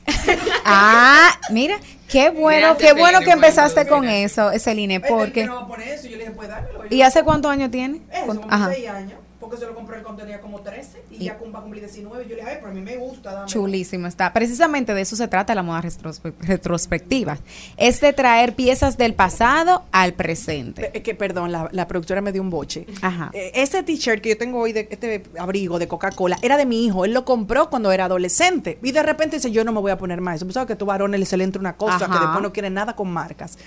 Ah, 0.66 1.30
mira, 1.50 1.76
qué 2.10 2.30
bueno, 2.30 2.78
qué 2.78 2.94
bueno 2.94 3.20
que 3.22 3.32
empezaste 3.32 3.88
con 3.88 4.02
mira. 4.02 4.18
eso, 4.18 4.52
Celine, 4.60 5.00
porque... 5.00 5.42
eso, 5.44 6.08
yo 6.08 6.18
le 6.18 6.18
dije, 6.20 6.32
pues 6.32 6.48
dámelo. 6.50 6.86
¿Y 6.90 7.02
hace 7.02 7.24
cuántos 7.24 7.52
años 7.52 7.70
tiene? 7.72 8.02
Eso, 8.12 8.42
Ajá. 8.50 8.70
6 8.74 8.90
años, 8.90 9.20
porque 9.44 9.58
se 9.58 9.66
lo 9.66 9.76
compré 9.76 10.02
cuando 10.02 10.22
tenía 10.24 10.40
como 10.42 10.62
13 10.62 11.04
y, 11.12 11.26
ya 11.26 11.38
va 11.54 11.60
a 11.60 11.62
cumplir 11.62 11.84
19. 11.84 12.24
Yo 12.24 12.30
le 12.36 12.42
dije, 12.42 12.48
ay, 12.48 12.58
pero 12.60 12.72
a 12.72 12.74
mí 12.74 12.82
me 12.82 12.98
gusta, 12.98 13.32
dámelo. 13.32 13.48
Chulísimo 13.48 14.08
está. 14.08 14.32
Precisamente 14.34 14.94
de 14.94 15.02
eso 15.02 15.16
se 15.16 15.28
trata 15.28 15.54
la 15.56 15.64
moda 15.64 15.82
retrospe- 15.82 16.34
retrospectiva. 16.40 17.38
Es 17.78 18.02
de 18.02 18.14
traer 18.14 18.56
piezas 18.56 18.98
del 18.98 19.14
pasado 19.14 19.84
al 19.92 20.14
presente. 20.14 20.92
Eh, 20.94 21.02
que 21.02 21.16
perdón, 21.16 21.52
la, 21.52 21.70
la 21.72 21.88
productora 21.88 22.22
me 22.22 22.32
dio 22.32 22.42
un 22.42 22.50
boche. 22.50 22.86
Ajá. 23.02 23.30
Eh, 23.34 23.52
Ese 23.56 23.84
t-shirt 23.84 24.22
que 24.22 24.30
yo 24.30 24.38
tengo 24.38 24.60
hoy, 24.60 24.74
de 24.74 24.88
este 24.90 25.24
abrigo 25.38 25.80
de 25.80 25.88
Coca-Cola, 25.88 26.38
era 26.42 26.58
de 26.58 26.66
mi 26.66 26.86
hijo. 26.86 27.06
Él 27.06 27.14
lo 27.14 27.26
compró 27.26 27.70
cuando 27.70 27.92
era 27.92 28.06
adolescente. 28.06 28.80
Y 28.82 28.92
de 28.92 29.04
repente 29.04 29.38
dice, 29.38 29.52
yo 29.52 29.64
no 29.64 29.72
me 29.72 29.80
voy 29.82 29.92
a 29.92 29.98
poner 29.98 30.22
más 30.22 30.38
eso. 30.38 30.46
Pues, 30.46 30.54
¿Sabes 30.56 30.68
que 30.68 30.76
tu 30.76 30.86
varones 30.86 31.28
se 31.28 31.38
le 31.38 31.44
entra 31.44 31.60
una 31.60 31.76
cosa 31.78 32.06
que 32.08 32.20
después 32.20 32.42
no 32.42 32.52
quiere 32.54 32.70
nada 32.70 32.96
con 32.96 33.12
marcas? 33.12 33.58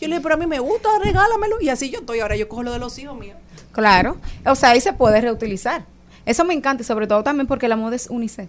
Yo 0.00 0.08
le 0.08 0.16
dije, 0.16 0.22
pero 0.22 0.34
a 0.34 0.38
mí 0.38 0.46
me 0.46 0.58
gusta, 0.58 0.88
regálamelo. 1.02 1.60
Y 1.60 1.68
así 1.68 1.90
yo 1.90 2.00
estoy. 2.00 2.20
Ahora 2.20 2.34
yo 2.36 2.48
cojo 2.48 2.62
lo 2.64 2.72
de 2.72 2.78
los 2.78 2.98
hijos 2.98 3.16
míos. 3.18 3.36
Claro. 3.72 4.18
O 4.44 4.54
sea, 4.54 4.70
ahí 4.70 4.80
se 4.80 4.92
puede 4.92 5.20
reutilizar. 5.20 5.84
Eso 6.24 6.44
me 6.44 6.54
encanta 6.54 6.82
y 6.82 6.86
sobre 6.86 7.06
todo 7.06 7.22
también 7.22 7.46
porque 7.46 7.68
la 7.68 7.76
moda 7.76 7.96
es 7.96 8.08
unisex. 8.08 8.48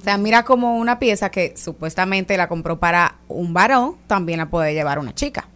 O 0.00 0.04
sea, 0.04 0.18
mira 0.18 0.44
como 0.44 0.78
una 0.78 0.98
pieza 0.98 1.30
que 1.30 1.54
supuestamente 1.56 2.36
la 2.36 2.48
compró 2.48 2.78
para 2.78 3.16
un 3.28 3.54
varón, 3.54 3.96
también 4.06 4.38
la 4.38 4.46
puede 4.46 4.74
llevar 4.74 4.98
una 4.98 5.14
chica. 5.14 5.48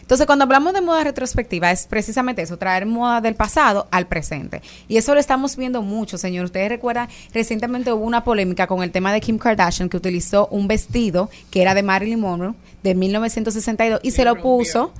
Entonces, 0.00 0.26
cuando 0.26 0.44
hablamos 0.44 0.72
de 0.72 0.80
moda 0.80 1.04
retrospectiva, 1.04 1.70
es 1.70 1.86
precisamente 1.86 2.40
eso, 2.40 2.56
traer 2.56 2.86
moda 2.86 3.20
del 3.20 3.34
pasado 3.34 3.88
al 3.90 4.06
presente. 4.06 4.62
Y 4.88 4.96
eso 4.96 5.12
lo 5.12 5.20
estamos 5.20 5.54
viendo 5.54 5.82
mucho, 5.82 6.16
señor. 6.16 6.46
Ustedes 6.46 6.70
recuerdan, 6.70 7.10
recientemente 7.34 7.92
hubo 7.92 8.06
una 8.06 8.24
polémica 8.24 8.66
con 8.66 8.82
el 8.82 8.90
tema 8.90 9.12
de 9.12 9.20
Kim 9.20 9.36
Kardashian, 9.36 9.90
que 9.90 9.98
utilizó 9.98 10.46
un 10.46 10.66
vestido 10.66 11.28
que 11.50 11.60
era 11.60 11.74
de 11.74 11.82
Marilyn 11.82 12.20
Monroe 12.20 12.54
de 12.82 12.94
1962 12.94 14.00
y 14.02 14.12
se 14.12 14.24
lo 14.24 14.36
puso 14.40 14.94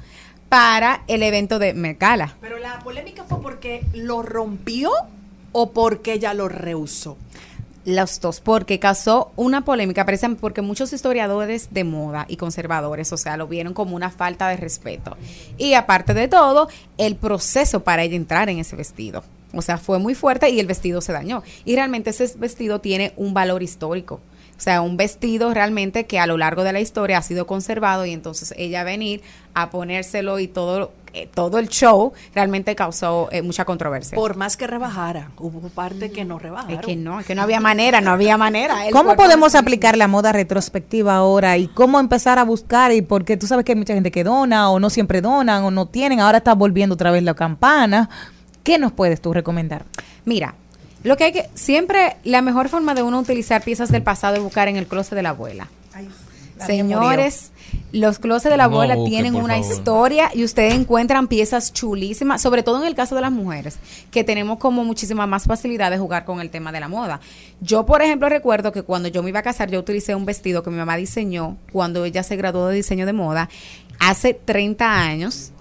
para 0.48 1.02
el 1.08 1.22
evento 1.22 1.58
de 1.58 1.74
Met 1.74 1.98
Gala. 1.98 2.36
Pero 2.40 2.58
la 2.58 2.78
polémica 2.80 3.24
fue 3.24 3.40
porque 3.40 3.84
lo 3.94 4.22
rompió 4.22 4.90
o 5.52 5.72
porque 5.72 6.14
ella 6.14 6.34
lo 6.34 6.48
rehusó. 6.48 7.16
Los 7.84 8.20
dos, 8.20 8.40
porque 8.40 8.78
causó 8.78 9.32
una 9.34 9.64
polémica, 9.64 10.04
precisamente 10.04 10.42
porque 10.42 10.60
muchos 10.60 10.92
historiadores 10.92 11.68
de 11.72 11.84
moda 11.84 12.26
y 12.28 12.36
conservadores, 12.36 13.12
o 13.12 13.16
sea, 13.16 13.38
lo 13.38 13.46
vieron 13.46 13.72
como 13.72 13.96
una 13.96 14.10
falta 14.10 14.48
de 14.48 14.58
respeto. 14.58 15.16
Y 15.56 15.72
aparte 15.72 16.12
de 16.12 16.28
todo, 16.28 16.68
el 16.98 17.16
proceso 17.16 17.84
para 17.84 18.02
ella 18.02 18.16
entrar 18.16 18.50
en 18.50 18.58
ese 18.58 18.76
vestido. 18.76 19.24
O 19.54 19.62
sea, 19.62 19.78
fue 19.78 19.98
muy 19.98 20.14
fuerte 20.14 20.50
y 20.50 20.60
el 20.60 20.66
vestido 20.66 21.00
se 21.00 21.12
dañó. 21.12 21.42
Y 21.64 21.76
realmente 21.76 22.10
ese 22.10 22.30
vestido 22.36 22.80
tiene 22.80 23.14
un 23.16 23.32
valor 23.32 23.62
histórico. 23.62 24.20
O 24.59 24.60
sea, 24.60 24.82
un 24.82 24.97
vestido 24.97 25.55
realmente 25.55 26.06
que 26.06 26.18
a 26.18 26.26
lo 26.26 26.36
largo 26.36 26.64
de 26.64 26.72
la 26.72 26.80
historia 26.80 27.18
ha 27.18 27.22
sido 27.22 27.47
conservado 27.47 28.05
y 28.06 28.12
entonces 28.12 28.52
ella 28.56 28.82
venir 28.82 29.22
a 29.55 29.70
ponérselo 29.70 30.40
y 30.40 30.48
todo, 30.48 30.90
eh, 31.14 31.28
todo 31.32 31.60
el 31.60 31.68
show 31.68 32.12
realmente 32.35 32.74
causó 32.74 33.28
eh, 33.30 33.43
mucha 33.43 33.64
controversia. 33.64 34.16
Por 34.16 34.36
más 34.36 34.56
que 34.56 34.66
rebajara, 34.66 35.30
hubo 35.39 35.60
parte 35.68 36.10
que 36.10 36.24
no 36.24 36.40
rebajaron. 36.40 36.80
Es 36.80 36.85
que 36.85 36.97
no, 36.97 37.20
es 37.20 37.26
que 37.26 37.36
no 37.36 37.43
había 37.43 37.60
manera, 37.60 38.01
no 38.01 38.10
había 38.10 38.36
manera. 38.36 38.85
El 38.85 38.93
¿Cómo 38.93 39.14
podemos 39.14 39.55
no 39.55 39.60
aplicar 39.60 39.97
la 39.97 40.09
moda 40.09 40.32
retrospectiva 40.32 41.14
ahora 41.14 41.56
y 41.56 41.68
cómo 41.68 42.01
empezar 42.01 42.40
a 42.40 42.43
buscar? 42.43 42.90
Y 42.90 43.01
porque 43.02 43.36
tú 43.36 43.47
sabes 43.47 43.64
que 43.64 43.72
hay 43.72 43.78
mucha 43.78 43.94
gente 43.94 44.10
que 44.10 44.24
dona 44.24 44.70
o 44.70 44.80
no 44.80 44.90
siempre 44.90 45.20
donan 45.20 45.62
o 45.62 45.70
no 45.70 45.86
tienen, 45.86 46.18
ahora 46.18 46.39
está 46.39 46.55
volviendo 46.55 46.94
otra 46.94 47.12
vez 47.12 47.22
la 47.22 47.35
campana. 47.35 48.10
¿Qué 48.64 48.76
nos 48.80 48.90
puedes 48.90 49.20
tú 49.20 49.32
recomendar? 49.32 49.85
Mira, 50.24 50.56
lo 51.04 51.16
que 51.16 51.24
hay 51.24 51.32
que 51.32 51.48
siempre 51.54 52.16
la 52.24 52.42
mejor 52.42 52.68
forma 52.68 52.94
de 52.94 53.02
uno 53.02 53.20
utilizar 53.20 53.62
piezas 53.62 53.90
del 53.90 54.02
pasado 54.02 54.36
es 54.36 54.42
buscar 54.42 54.68
en 54.68 54.76
el 54.76 54.86
closet 54.86 55.14
de 55.14 55.22
la 55.22 55.30
abuela. 55.30 55.68
la 56.58 56.66
Señores, 56.66 57.52
los 57.92 58.18
closets 58.18 58.50
de 58.50 58.56
la 58.56 58.66
No 58.68 58.74
abuela 58.74 58.96
busque, 58.96 59.10
tienen 59.10 59.36
una 59.36 59.54
favor. 59.54 59.72
historia 59.72 60.30
y 60.34 60.44
ustedes 60.44 60.74
encuentran 60.74 61.28
piezas 61.28 61.72
chulísimas, 61.72 62.42
sobre 62.42 62.62
todo 62.62 62.80
en 62.82 62.86
el 62.88 62.94
caso 62.94 63.14
de 63.14 63.20
las 63.20 63.30
mujeres, 63.32 63.78
que 64.10 64.24
tenemos 64.24 64.58
como 64.58 64.84
muchísima 64.84 65.26
más 65.26 65.44
facilidad 65.44 65.90
de 65.90 65.98
jugar 65.98 66.24
con 66.24 66.40
el 66.40 66.50
tema 66.50 66.72
de 66.72 66.80
la 66.80 66.88
moda. 66.88 67.20
Yo, 67.60 67.86
por 67.86 68.02
ejemplo, 68.02 68.28
recuerdo 68.28 68.72
que 68.72 68.82
cuando 68.82 69.08
yo 69.08 69.22
me 69.22 69.28
iba 69.30 69.38
a 69.40 69.44
casar, 69.44 69.70
yo 69.70 69.78
utilicé 69.78 70.14
un 70.14 70.26
vestido 70.26 70.62
que 70.62 70.70
mi 70.70 70.76
mamá 70.76 70.96
diseñó 70.96 71.56
cuando 71.72 72.04
ella 72.04 72.22
se 72.22 72.36
graduó 72.36 72.66
de 72.66 72.76
diseño 72.76 73.06
de 73.06 73.12
moda 73.12 73.48
hace 74.00 74.34
30 74.34 75.00
años 75.00 75.52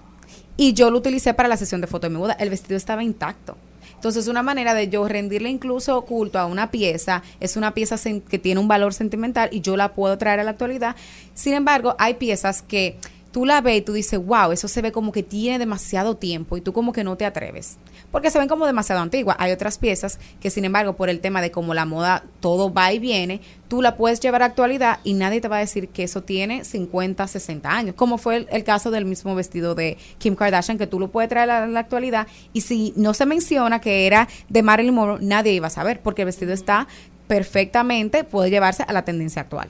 y 0.56 0.72
yo 0.72 0.90
lo 0.90 0.98
utilicé 0.98 1.32
para 1.34 1.48
la 1.48 1.56
sesión 1.56 1.80
de 1.80 1.86
foto 1.86 2.08
de 2.08 2.10
mi 2.14 2.18
boda. 2.18 2.32
El 2.34 2.50
vestido 2.50 2.76
estaba 2.76 3.04
intacto. 3.04 3.56
Entonces, 3.98 4.28
una 4.28 4.44
manera 4.44 4.74
de 4.74 4.88
yo 4.88 5.08
rendirle 5.08 5.48
incluso 5.48 6.00
culto 6.02 6.38
a 6.38 6.46
una 6.46 6.70
pieza 6.70 7.24
es 7.40 7.56
una 7.56 7.74
pieza 7.74 7.96
que 8.30 8.38
tiene 8.38 8.60
un 8.60 8.68
valor 8.68 8.94
sentimental 8.94 9.48
y 9.50 9.60
yo 9.60 9.76
la 9.76 9.92
puedo 9.92 10.16
traer 10.16 10.38
a 10.38 10.44
la 10.44 10.52
actualidad. 10.52 10.94
Sin 11.34 11.52
embargo, 11.52 11.96
hay 11.98 12.14
piezas 12.14 12.62
que 12.62 12.96
tú 13.38 13.46
la 13.46 13.60
ves 13.60 13.78
y 13.78 13.82
tú 13.82 13.92
dices, 13.92 14.18
wow, 14.18 14.50
eso 14.50 14.66
se 14.66 14.82
ve 14.82 14.90
como 14.90 15.12
que 15.12 15.22
tiene 15.22 15.60
demasiado 15.60 16.16
tiempo 16.16 16.56
y 16.56 16.60
tú 16.60 16.72
como 16.72 16.92
que 16.92 17.04
no 17.04 17.16
te 17.16 17.24
atreves. 17.24 17.78
Porque 18.10 18.32
se 18.32 18.38
ven 18.40 18.48
como 18.48 18.66
demasiado 18.66 19.00
antiguas. 19.00 19.36
Hay 19.38 19.52
otras 19.52 19.78
piezas 19.78 20.18
que, 20.40 20.50
sin 20.50 20.64
embargo, 20.64 20.96
por 20.96 21.08
el 21.08 21.20
tema 21.20 21.40
de 21.40 21.52
cómo 21.52 21.72
la 21.72 21.84
moda 21.84 22.24
todo 22.40 22.72
va 22.72 22.92
y 22.92 22.98
viene, 22.98 23.40
tú 23.68 23.80
la 23.80 23.96
puedes 23.96 24.18
llevar 24.18 24.42
a 24.42 24.46
actualidad 24.46 24.98
y 25.04 25.12
nadie 25.12 25.40
te 25.40 25.46
va 25.46 25.58
a 25.58 25.60
decir 25.60 25.88
que 25.90 26.02
eso 26.02 26.24
tiene 26.24 26.64
50, 26.64 27.28
60 27.28 27.70
años. 27.70 27.94
Como 27.94 28.18
fue 28.18 28.44
el, 28.50 28.64
caso 28.64 28.90
del 28.90 29.04
mismo 29.04 29.36
vestido 29.36 29.76
de 29.76 29.98
Kim 30.18 30.34
Kardashian, 30.34 30.76
que 30.76 30.88
tú 30.88 30.98
lo 30.98 31.12
puedes 31.12 31.28
traer 31.28 31.48
a 31.48 31.68
la 31.68 31.78
actualidad 31.78 32.26
y 32.52 32.62
si 32.62 32.92
no 32.96 33.14
se 33.14 33.24
menciona 33.24 33.80
que 33.80 34.08
era 34.08 34.26
de 34.48 34.64
Marilyn 34.64 34.94
Monroe, 34.94 35.20
nadie 35.22 35.52
iba 35.52 35.68
a 35.68 35.70
saber 35.70 36.00
porque 36.00 36.22
el 36.22 36.26
vestido 36.26 36.52
está 36.52 36.88
perfectamente, 37.28 38.24
puede 38.24 38.50
llevarse 38.50 38.82
a 38.82 38.92
la 38.92 39.04
tendencia 39.04 39.42
actual. 39.42 39.68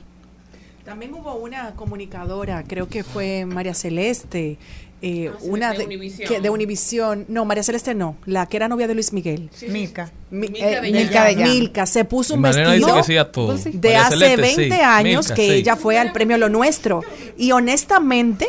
También 0.89 1.13
hubo 1.13 1.35
una 1.35 1.73
comunicadora, 1.77 2.65
creo 2.67 2.89
que 2.89 3.05
fue 3.05 3.45
María 3.45 3.75
Celeste, 3.75 4.57
eh, 5.03 5.31
Ah, 5.31 5.37
sí, 5.39 5.47
una 5.51 5.73
de 5.75 5.85
Univisión. 5.85 6.27
que- 6.29 6.41
de 6.41 6.49
Univisión. 6.49 7.27
No, 7.29 7.45
María 7.45 7.63
Celeste 7.63 7.95
no, 7.95 8.17
la 8.25 8.47
que 8.47 8.57
era 8.57 8.69
novia 8.69 8.89
de 8.89 8.95
Luis 8.95 9.13
Miguel. 9.13 9.51
Milka. 9.69 10.11
Mi- 10.31 10.49
Milka 10.49 11.31
eh, 11.31 11.37
de 11.37 11.45
Milka 11.45 11.85
se 11.85 12.07
puso 12.07 12.33
un 12.35 12.41
Malena 12.41 12.71
vestido 12.71 12.87
dice 12.89 12.99
que 13.01 13.05
sí 13.05 13.17
a 13.19 13.31
todo. 13.31 13.55
de 13.55 13.71
María 13.75 14.07
hace 14.07 14.19
Celeste, 14.19 14.41
20 14.61 14.77
sí. 14.77 14.81
años 14.83 15.27
Milka, 15.27 15.35
que 15.35 15.43
sí. 15.47 15.51
ella 15.57 15.77
fue 15.77 15.99
al 15.99 16.11
premio 16.13 16.39
Lo 16.39 16.49
Nuestro. 16.49 17.03
Y 17.37 17.53
honestamente, 17.53 18.49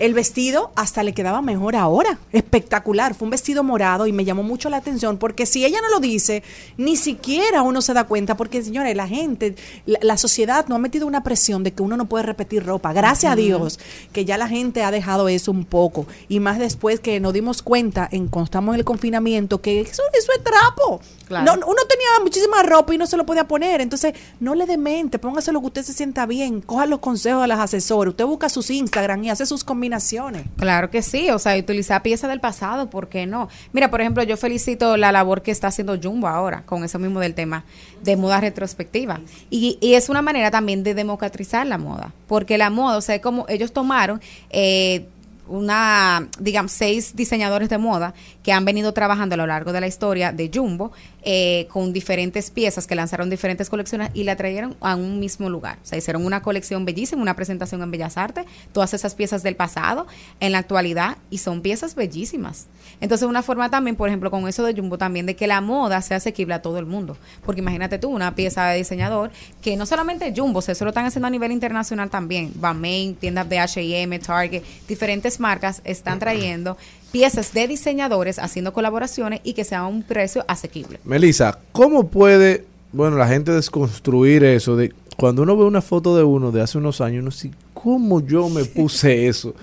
el 0.00 0.14
vestido 0.14 0.72
hasta 0.74 1.02
le 1.02 1.12
quedaba 1.14 1.42
mejor 1.42 1.76
ahora. 1.76 2.18
Espectacular. 2.32 3.14
Fue 3.14 3.26
un 3.26 3.30
vestido 3.30 3.62
morado 3.62 4.06
y 4.06 4.12
me 4.12 4.24
llamó 4.24 4.42
mucho 4.42 4.68
la 4.70 4.78
atención 4.78 5.18
porque 5.18 5.46
si 5.46 5.64
ella 5.64 5.80
no 5.80 5.88
lo 5.88 6.00
dice, 6.00 6.42
ni 6.76 6.96
siquiera 6.96 7.62
uno 7.62 7.82
se 7.82 7.94
da 7.94 8.04
cuenta 8.04 8.36
porque, 8.36 8.62
señores, 8.62 8.96
la 8.96 9.06
gente, 9.06 9.54
la, 9.86 9.98
la 10.02 10.16
sociedad 10.16 10.66
nos 10.66 10.76
ha 10.76 10.80
metido 10.80 11.06
una 11.06 11.22
presión 11.22 11.62
de 11.62 11.72
que 11.72 11.82
uno 11.82 11.96
no 11.96 12.06
puede 12.06 12.24
repetir 12.24 12.64
ropa. 12.64 12.92
Gracias 12.92 13.32
a. 13.32 13.36
Dios 13.36 13.78
que 14.12 14.24
ya 14.24 14.38
la 14.38 14.48
gente 14.48 14.82
ha 14.82 14.90
dejado 14.90 15.28
eso 15.28 15.50
un 15.50 15.64
poco. 15.64 16.06
Y 16.28 16.40
más 16.40 16.58
después 16.58 17.00
que 17.00 17.20
nos 17.20 17.32
dimos 17.32 17.62
cuenta, 17.62 18.08
en 18.10 18.28
cuando 18.28 18.46
estamos 18.46 18.74
en 18.74 18.80
el 18.80 18.84
confinamiento, 18.84 19.60
que 19.60 19.80
eso, 19.80 20.02
eso 20.12 20.32
es 20.32 20.44
trapo. 20.44 21.00
Claro. 21.30 21.44
No, 21.44 21.64
uno 21.64 21.82
tenía 21.88 22.08
muchísima 22.24 22.60
ropa 22.64 22.92
y 22.92 22.98
no 22.98 23.06
se 23.06 23.16
lo 23.16 23.24
podía 23.24 23.46
poner. 23.46 23.80
Entonces, 23.80 24.14
no 24.40 24.56
le 24.56 24.66
demente, 24.66 25.20
póngase 25.20 25.52
lo 25.52 25.60
que 25.60 25.66
usted 25.66 25.82
se 25.84 25.92
sienta 25.92 26.26
bien, 26.26 26.60
coja 26.60 26.86
los 26.86 26.98
consejos 26.98 27.42
de 27.42 27.46
las 27.46 27.60
asesoras. 27.60 28.10
Usted 28.10 28.24
busca 28.24 28.48
sus 28.48 28.68
Instagram 28.68 29.22
y 29.22 29.30
hace 29.30 29.46
sus 29.46 29.62
combinaciones. 29.62 30.42
Claro 30.56 30.90
que 30.90 31.02
sí, 31.02 31.30
o 31.30 31.38
sea, 31.38 31.56
utilizar 31.56 32.02
piezas 32.02 32.30
del 32.30 32.40
pasado, 32.40 32.90
¿por 32.90 33.08
qué 33.08 33.26
no? 33.26 33.48
Mira, 33.72 33.92
por 33.92 34.00
ejemplo, 34.00 34.24
yo 34.24 34.36
felicito 34.36 34.96
la 34.96 35.12
labor 35.12 35.42
que 35.42 35.52
está 35.52 35.68
haciendo 35.68 35.96
Jumbo 36.02 36.26
ahora 36.26 36.64
con 36.66 36.82
eso 36.82 36.98
mismo 36.98 37.20
del 37.20 37.34
tema 37.34 37.64
de 38.02 38.16
moda 38.16 38.40
retrospectiva. 38.40 39.20
Y, 39.50 39.78
y 39.80 39.94
es 39.94 40.08
una 40.08 40.22
manera 40.22 40.50
también 40.50 40.82
de 40.82 40.94
democratizar 40.94 41.64
la 41.64 41.78
moda, 41.78 42.12
porque 42.26 42.58
la 42.58 42.70
moda, 42.70 42.96
o 42.96 43.02
sea, 43.02 43.20
como 43.20 43.46
ellos 43.48 43.72
tomaron... 43.72 44.20
Eh, 44.50 45.06
una, 45.50 46.28
digamos, 46.38 46.72
seis 46.72 47.16
diseñadores 47.16 47.68
de 47.68 47.76
moda 47.76 48.14
que 48.42 48.52
han 48.52 48.64
venido 48.64 48.92
trabajando 48.92 49.34
a 49.34 49.38
lo 49.38 49.46
largo 49.46 49.72
de 49.72 49.80
la 49.80 49.86
historia 49.86 50.32
de 50.32 50.50
Jumbo 50.52 50.92
eh, 51.22 51.66
con 51.70 51.92
diferentes 51.92 52.50
piezas 52.50 52.86
que 52.86 52.94
lanzaron 52.94 53.28
diferentes 53.28 53.68
colecciones 53.68 54.10
y 54.14 54.24
la 54.24 54.36
trajeron 54.36 54.76
a 54.80 54.96
un 54.96 55.20
mismo 55.20 55.50
lugar. 55.50 55.78
O 55.82 55.86
sea, 55.86 55.98
hicieron 55.98 56.24
una 56.24 56.42
colección 56.42 56.84
bellísima, 56.84 57.20
una 57.20 57.36
presentación 57.36 57.82
en 57.82 57.90
Bellas 57.90 58.16
Artes, 58.16 58.46
todas 58.72 58.94
esas 58.94 59.14
piezas 59.14 59.42
del 59.42 59.56
pasado 59.56 60.06
en 60.40 60.52
la 60.52 60.58
actualidad 60.58 61.18
y 61.28 61.38
son 61.38 61.60
piezas 61.60 61.94
bellísimas. 61.94 62.66
Entonces, 63.00 63.28
una 63.28 63.42
forma 63.42 63.70
también, 63.70 63.96
por 63.96 64.08
ejemplo, 64.08 64.30
con 64.30 64.48
eso 64.48 64.64
de 64.64 64.74
Jumbo 64.74 64.98
también, 64.98 65.26
de 65.26 65.36
que 65.36 65.46
la 65.46 65.60
moda 65.60 66.00
sea 66.02 66.18
asequible 66.18 66.54
a 66.54 66.62
todo 66.62 66.78
el 66.78 66.86
mundo. 66.86 67.16
Porque 67.44 67.60
imagínate 67.60 67.98
tú, 67.98 68.08
una 68.08 68.34
pieza 68.34 68.68
de 68.68 68.78
diseñador 68.78 69.30
que 69.62 69.76
no 69.76 69.86
solamente 69.86 70.32
Jumbo, 70.34 70.60
eso 70.60 70.84
lo 70.84 70.90
están 70.90 71.06
haciendo 71.06 71.26
a 71.26 71.30
nivel 71.30 71.52
internacional 71.52 72.10
también. 72.10 72.52
Balmain, 72.54 73.14
tiendas 73.14 73.48
de 73.48 73.58
H&M, 73.58 74.18
Target, 74.18 74.62
diferentes 74.88 75.40
marcas 75.40 75.82
están 75.84 76.18
trayendo 76.18 76.76
piezas 77.12 77.52
de 77.52 77.68
diseñadores 77.68 78.38
haciendo 78.38 78.72
colaboraciones 78.72 79.40
y 79.44 79.54
que 79.54 79.64
sea 79.64 79.80
a 79.80 79.86
un 79.86 80.02
precio 80.02 80.44
asequible. 80.48 81.00
Melissa, 81.04 81.58
¿cómo 81.72 82.08
puede, 82.08 82.64
bueno, 82.92 83.16
la 83.16 83.28
gente 83.28 83.52
desconstruir 83.52 84.44
eso 84.44 84.76
de 84.76 84.92
cuando 85.16 85.42
uno 85.42 85.54
ve 85.54 85.64
una 85.64 85.82
foto 85.82 86.16
de 86.16 86.22
uno 86.22 86.50
de 86.50 86.62
hace 86.62 86.78
unos 86.78 87.02
años, 87.02 87.20
uno 87.20 87.30
dice, 87.30 87.50
¿cómo 87.74 88.20
yo 88.22 88.48
me 88.48 88.64
puse 88.64 89.26
eso? 89.28 89.54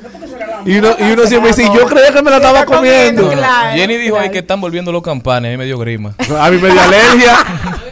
y 0.66 0.78
uno, 0.78 0.90
y 1.00 1.12
uno 1.12 1.26
siempre 1.26 1.50
dice, 1.50 1.64
yo 1.64 1.88
creía 1.88 2.14
que 2.14 2.22
me 2.22 2.30
la 2.30 2.38
estaba 2.38 2.64
comiendo. 2.64 3.32
Jenny 3.74 3.98
dijo 3.98 4.18
ahí 4.18 4.30
que 4.30 4.40
están 4.40 4.62
volviendo 4.62 4.92
los 4.92 5.02
campanes, 5.02 5.50
a 5.50 5.52
mí 5.54 5.58
me 5.58 5.66
dio 5.66 5.80
grima. 5.80 6.14
A 6.40 6.52
mí 6.52 6.58
me 6.58 6.70
dio 6.70 6.80
alergia. 6.80 7.38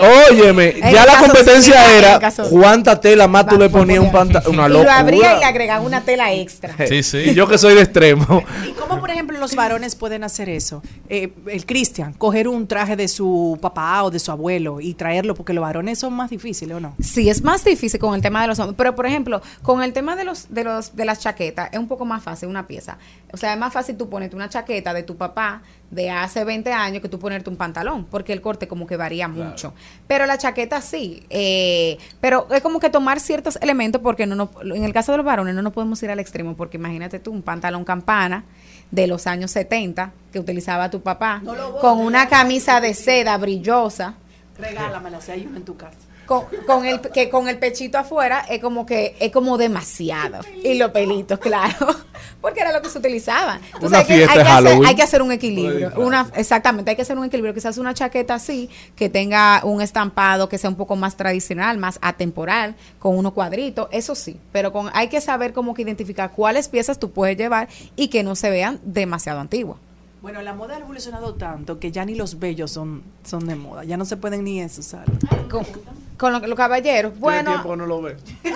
Óyeme, 0.00 0.74
En 0.78 0.92
ya 0.92 1.04
la 1.06 1.18
competencia 1.18 1.96
era 1.96 2.20
cuánta 2.50 3.00
tela 3.00 3.26
más 3.28 3.46
tú 3.46 3.58
le 3.58 3.68
ponías 3.68 4.00
un 4.00 4.12
pantalón. 4.12 4.54
Una 4.54 4.66
y 4.66 4.70
lo 4.84 4.90
abría 4.90 5.16
y 5.18 5.20
le 5.22 5.28
locura. 5.30 5.48
agregaba 5.48 5.84
una 5.84 6.00
tela 6.02 6.32
extra. 6.32 6.74
Sí, 6.86 7.02
sí. 7.02 7.18
Y 7.18 7.34
yo 7.34 7.48
que 7.48 7.58
soy 7.58 7.74
de 7.74 7.82
extremo. 7.82 8.42
¿Y 8.66 8.72
cómo, 8.72 9.00
por 9.00 9.10
ejemplo, 9.10 9.38
los 9.38 9.54
varones 9.54 9.94
pueden 9.94 10.24
hacer 10.24 10.48
eso? 10.48 10.82
Eh, 11.08 11.32
el 11.46 11.66
Cristian, 11.66 12.12
coger 12.14 12.48
un 12.48 12.66
traje 12.66 12.96
de 12.96 13.08
su 13.08 13.58
papá 13.60 14.02
o 14.04 14.10
de 14.10 14.18
su 14.18 14.30
abuelo 14.30 14.80
y 14.80 14.94
traerlo, 14.94 15.34
porque 15.34 15.52
los 15.52 15.62
varones 15.62 15.98
son 15.98 16.12
más 16.14 16.30
difíciles, 16.30 16.76
¿o 16.76 16.80
no? 16.80 16.94
Sí, 17.00 17.28
es 17.28 17.42
más 17.42 17.64
difícil 17.64 18.00
con 18.00 18.14
el 18.14 18.22
tema 18.22 18.42
de 18.42 18.48
los 18.48 18.58
hombres. 18.58 18.76
Pero, 18.76 18.94
por 18.94 19.06
ejemplo, 19.06 19.42
con 19.62 19.82
el 19.82 19.92
tema 19.92 20.16
de 20.16 20.24
los, 20.24 20.52
de 20.52 20.64
los, 20.64 20.94
de 20.96 21.04
las 21.04 21.20
chaquetas, 21.20 21.70
es 21.72 21.78
un 21.78 21.88
poco 21.88 22.04
más 22.04 22.22
fácil 22.22 22.48
una 22.48 22.66
pieza. 22.66 22.98
O 23.32 23.36
sea, 23.36 23.52
es 23.52 23.58
más 23.58 23.72
fácil 23.72 23.96
tú 23.96 24.08
ponerte 24.08 24.36
una 24.36 24.48
chaqueta 24.48 24.94
de 24.94 25.02
tu 25.02 25.16
papá 25.16 25.62
de 25.90 26.10
hace 26.10 26.44
20 26.44 26.70
años 26.72 27.02
que 27.02 27.08
tú 27.08 27.18
ponerte 27.18 27.48
un 27.50 27.56
pantalón, 27.56 28.04
porque 28.10 28.32
el 28.32 28.40
corte 28.40 28.68
como 28.68 28.86
que 28.86 28.96
varía 28.96 29.28
mucho. 29.28 29.72
Pero 30.06 30.26
la 30.26 30.38
chaqueta 30.38 30.80
sí. 30.80 31.22
eh, 31.30 31.98
pero 32.20 32.46
es 32.50 32.62
como 32.62 32.80
que 32.80 32.90
tomar 32.90 33.20
ciertos 33.20 33.58
elementos, 33.60 34.00
porque 34.00 34.26
no, 34.26 34.34
no, 34.34 34.50
en 34.62 34.84
el 34.84 34.92
caso 34.92 35.12
de 35.12 35.18
los 35.18 35.26
varones 35.26 35.54
no 35.54 35.62
nos 35.62 35.72
podemos 35.72 36.02
ir 36.02 36.10
al 36.10 36.18
extremo, 36.18 36.56
porque 36.56 36.76
imagínate 36.78 37.18
tú, 37.18 37.30
un 37.30 37.42
pantalón 37.42 37.84
campana 37.84 38.44
de 38.90 39.06
los 39.06 39.26
años 39.26 39.50
70 39.50 40.12
que 40.32 40.40
utilizaba 40.40 40.90
tu 40.90 41.02
papá, 41.02 41.42
con 41.80 42.00
una 42.00 42.28
camisa 42.28 42.80
de 42.80 42.94
seda 42.94 43.36
brillosa 43.36 44.14
Regálamela 44.58 45.20
si 45.20 45.32
hay 45.32 45.42
en 45.42 45.64
tu 45.64 45.76
casa. 45.76 45.96
Con, 46.28 46.44
con 46.66 46.84
el 46.84 47.00
que 47.00 47.30
con 47.30 47.48
el 47.48 47.58
pechito 47.58 47.98
afuera 47.98 48.44
es 48.48 48.60
como 48.60 48.84
que 48.84 49.16
es 49.18 49.32
como 49.32 49.56
demasiado. 49.56 50.40
Y 50.62 50.74
los 50.74 50.90
pelitos 50.90 51.38
claro. 51.38 51.86
Porque 52.40 52.60
era 52.60 52.72
lo 52.72 52.82
que 52.82 52.90
se 52.90 52.98
utilizaba. 52.98 53.60
Entonces 53.74 53.88
Una 53.88 53.98
hay 53.98 54.04
que, 54.04 54.14
hay 54.14 54.28
que 54.28 54.40
hacer, 54.40 54.78
hay 54.86 54.94
que 54.94 55.02
hacer 55.02 55.22
un 55.22 55.32
equilibrio. 55.32 55.92
Una 55.96 56.28
exactamente 56.34 56.90
hay 56.90 56.96
que 56.96 57.02
hacer 57.02 57.18
un 57.18 57.24
equilibrio. 57.24 57.54
Quizás 57.54 57.78
una 57.78 57.94
chaqueta 57.94 58.34
así 58.34 58.68
que 58.94 59.08
tenga 59.08 59.62
un 59.64 59.80
estampado 59.80 60.48
que 60.48 60.58
sea 60.58 60.70
un 60.70 60.76
poco 60.76 60.94
más 60.94 61.16
tradicional 61.16 61.78
más 61.78 61.98
atemporal 62.02 62.76
con 62.98 63.16
unos 63.16 63.32
cuadritos 63.32 63.88
eso 63.90 64.14
sí. 64.14 64.38
Pero 64.52 64.72
con 64.72 64.90
hay 64.92 65.08
que 65.08 65.20
saber 65.20 65.52
cómo 65.52 65.74
que 65.74 65.82
identificar 65.82 66.30
cuáles 66.32 66.68
piezas 66.68 66.98
tú 66.98 67.10
puedes 67.10 67.36
llevar 67.36 67.68
y 67.96 68.08
que 68.08 68.22
no 68.22 68.34
se 68.34 68.50
vean 68.50 68.80
demasiado 68.84 69.40
antiguas. 69.40 69.78
Bueno, 70.20 70.42
la 70.42 70.52
moda 70.52 70.74
ha 70.74 70.80
evolucionado 70.80 71.34
tanto 71.34 71.78
que 71.78 71.92
ya 71.92 72.04
ni 72.04 72.14
los 72.14 72.40
bellos 72.40 72.72
son, 72.72 73.02
son 73.24 73.46
de 73.46 73.54
moda. 73.54 73.84
Ya 73.84 73.96
no 73.96 74.04
se 74.04 74.16
pueden 74.16 74.44
ni 74.44 74.60
eso 74.60 74.80
usar. 74.80 75.04
Con, 76.18 76.32
con 76.32 76.42
lo- 76.42 76.46
los 76.48 76.56
caballeros 76.56 77.18
bueno 77.18 77.50
tiempo 77.52 77.70
que 77.70 77.76
no 77.76 77.86
lo 77.86 78.02
ve. 78.02 78.16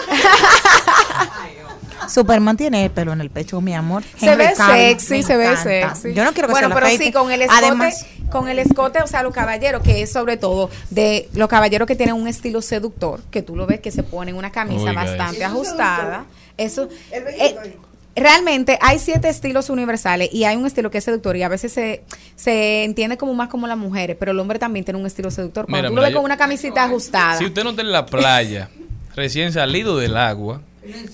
Superman 2.09 2.57
tiene 2.57 2.85
el 2.85 2.91
pelo 2.91 3.13
en 3.13 3.21
el 3.21 3.31
pecho, 3.31 3.61
mi 3.61 3.75
amor. 3.75 4.03
Se 4.19 4.35
ve 4.35 4.53
Cavill, 4.57 4.99
sexy, 4.99 5.23
se 5.23 5.37
ve 5.37 5.57
sexy. 5.57 6.13
Yo 6.15 6.25
no 6.25 6.33
quiero 6.33 6.49
que 6.49 6.53
bueno, 6.53 6.69
se 6.69 6.75
lo 6.75 6.81
pero 6.81 6.97
sí, 6.99 7.13
con 7.13 7.31
el 7.31 7.43
escote, 7.43 7.65
Además, 7.65 8.07
con 8.31 8.49
el 8.49 8.59
escote, 8.59 9.01
o 9.03 9.07
sea, 9.07 9.23
los 9.23 9.33
caballeros, 9.33 9.83
que 9.83 10.03
es 10.03 10.11
sobre 10.13 10.37
todo 10.37 10.69
de 10.91 11.29
los 11.35 11.49
caballeros 11.49 11.87
que 11.87 11.95
tienen 11.95 12.17
un 12.17 12.27
estilo 12.27 12.61
seductor, 12.61 13.21
que 13.31 13.43
tú 13.43 13.55
lo 13.55 13.67
ves 13.67 13.81
que 13.81 13.93
se 13.93 14.03
ponen 14.03 14.35
una 14.37 14.51
camisa 14.51 14.83
Oiga 14.91 14.95
bastante 15.05 15.37
eso. 15.39 15.47
ajustada. 15.47 16.25
Eso. 16.57 16.89
eh, 17.13 17.77
Realmente 18.15 18.79
hay 18.83 18.99
siete 18.99 19.29
estilos 19.29 19.71
universales 19.71 20.29
y 20.33 20.45
hay 20.45 20.57
un 20.57 20.67
estilo 20.67 20.91
que 20.91 20.99
es 20.99 21.05
seductor 21.05 21.37
y 21.37 21.43
a 21.43 21.49
veces 21.49 21.73
se, 21.73 22.03
se 22.37 22.85
entiende 22.85 23.17
como 23.17 23.33
más 23.35 23.49
como 23.49 23.67
las 23.67 23.79
mujeres, 23.79 24.17
pero 24.19 24.33
el 24.33 24.39
hombre 24.39 24.59
también 24.59 24.85
tiene 24.85 25.01
un 25.01 25.07
estilo 25.07 25.31
seductor. 25.31 25.65
Cuando 25.65 25.79
Mira, 25.79 25.89
tú 25.89 25.93
mira, 25.95 26.03
lo 26.03 26.07
ves 26.09 26.17
con 26.17 26.25
una 26.25 26.37
camisita 26.37 26.85
ajustada, 26.85 27.39
Si 27.39 27.47
usted 27.47 27.65
no 27.65 27.71
está 27.71 27.83
en 27.83 27.93
la 27.93 28.05
playa, 28.05 28.69
recién 29.17 29.53
salido 29.53 29.97
del 29.97 30.17
agua, 30.17 30.61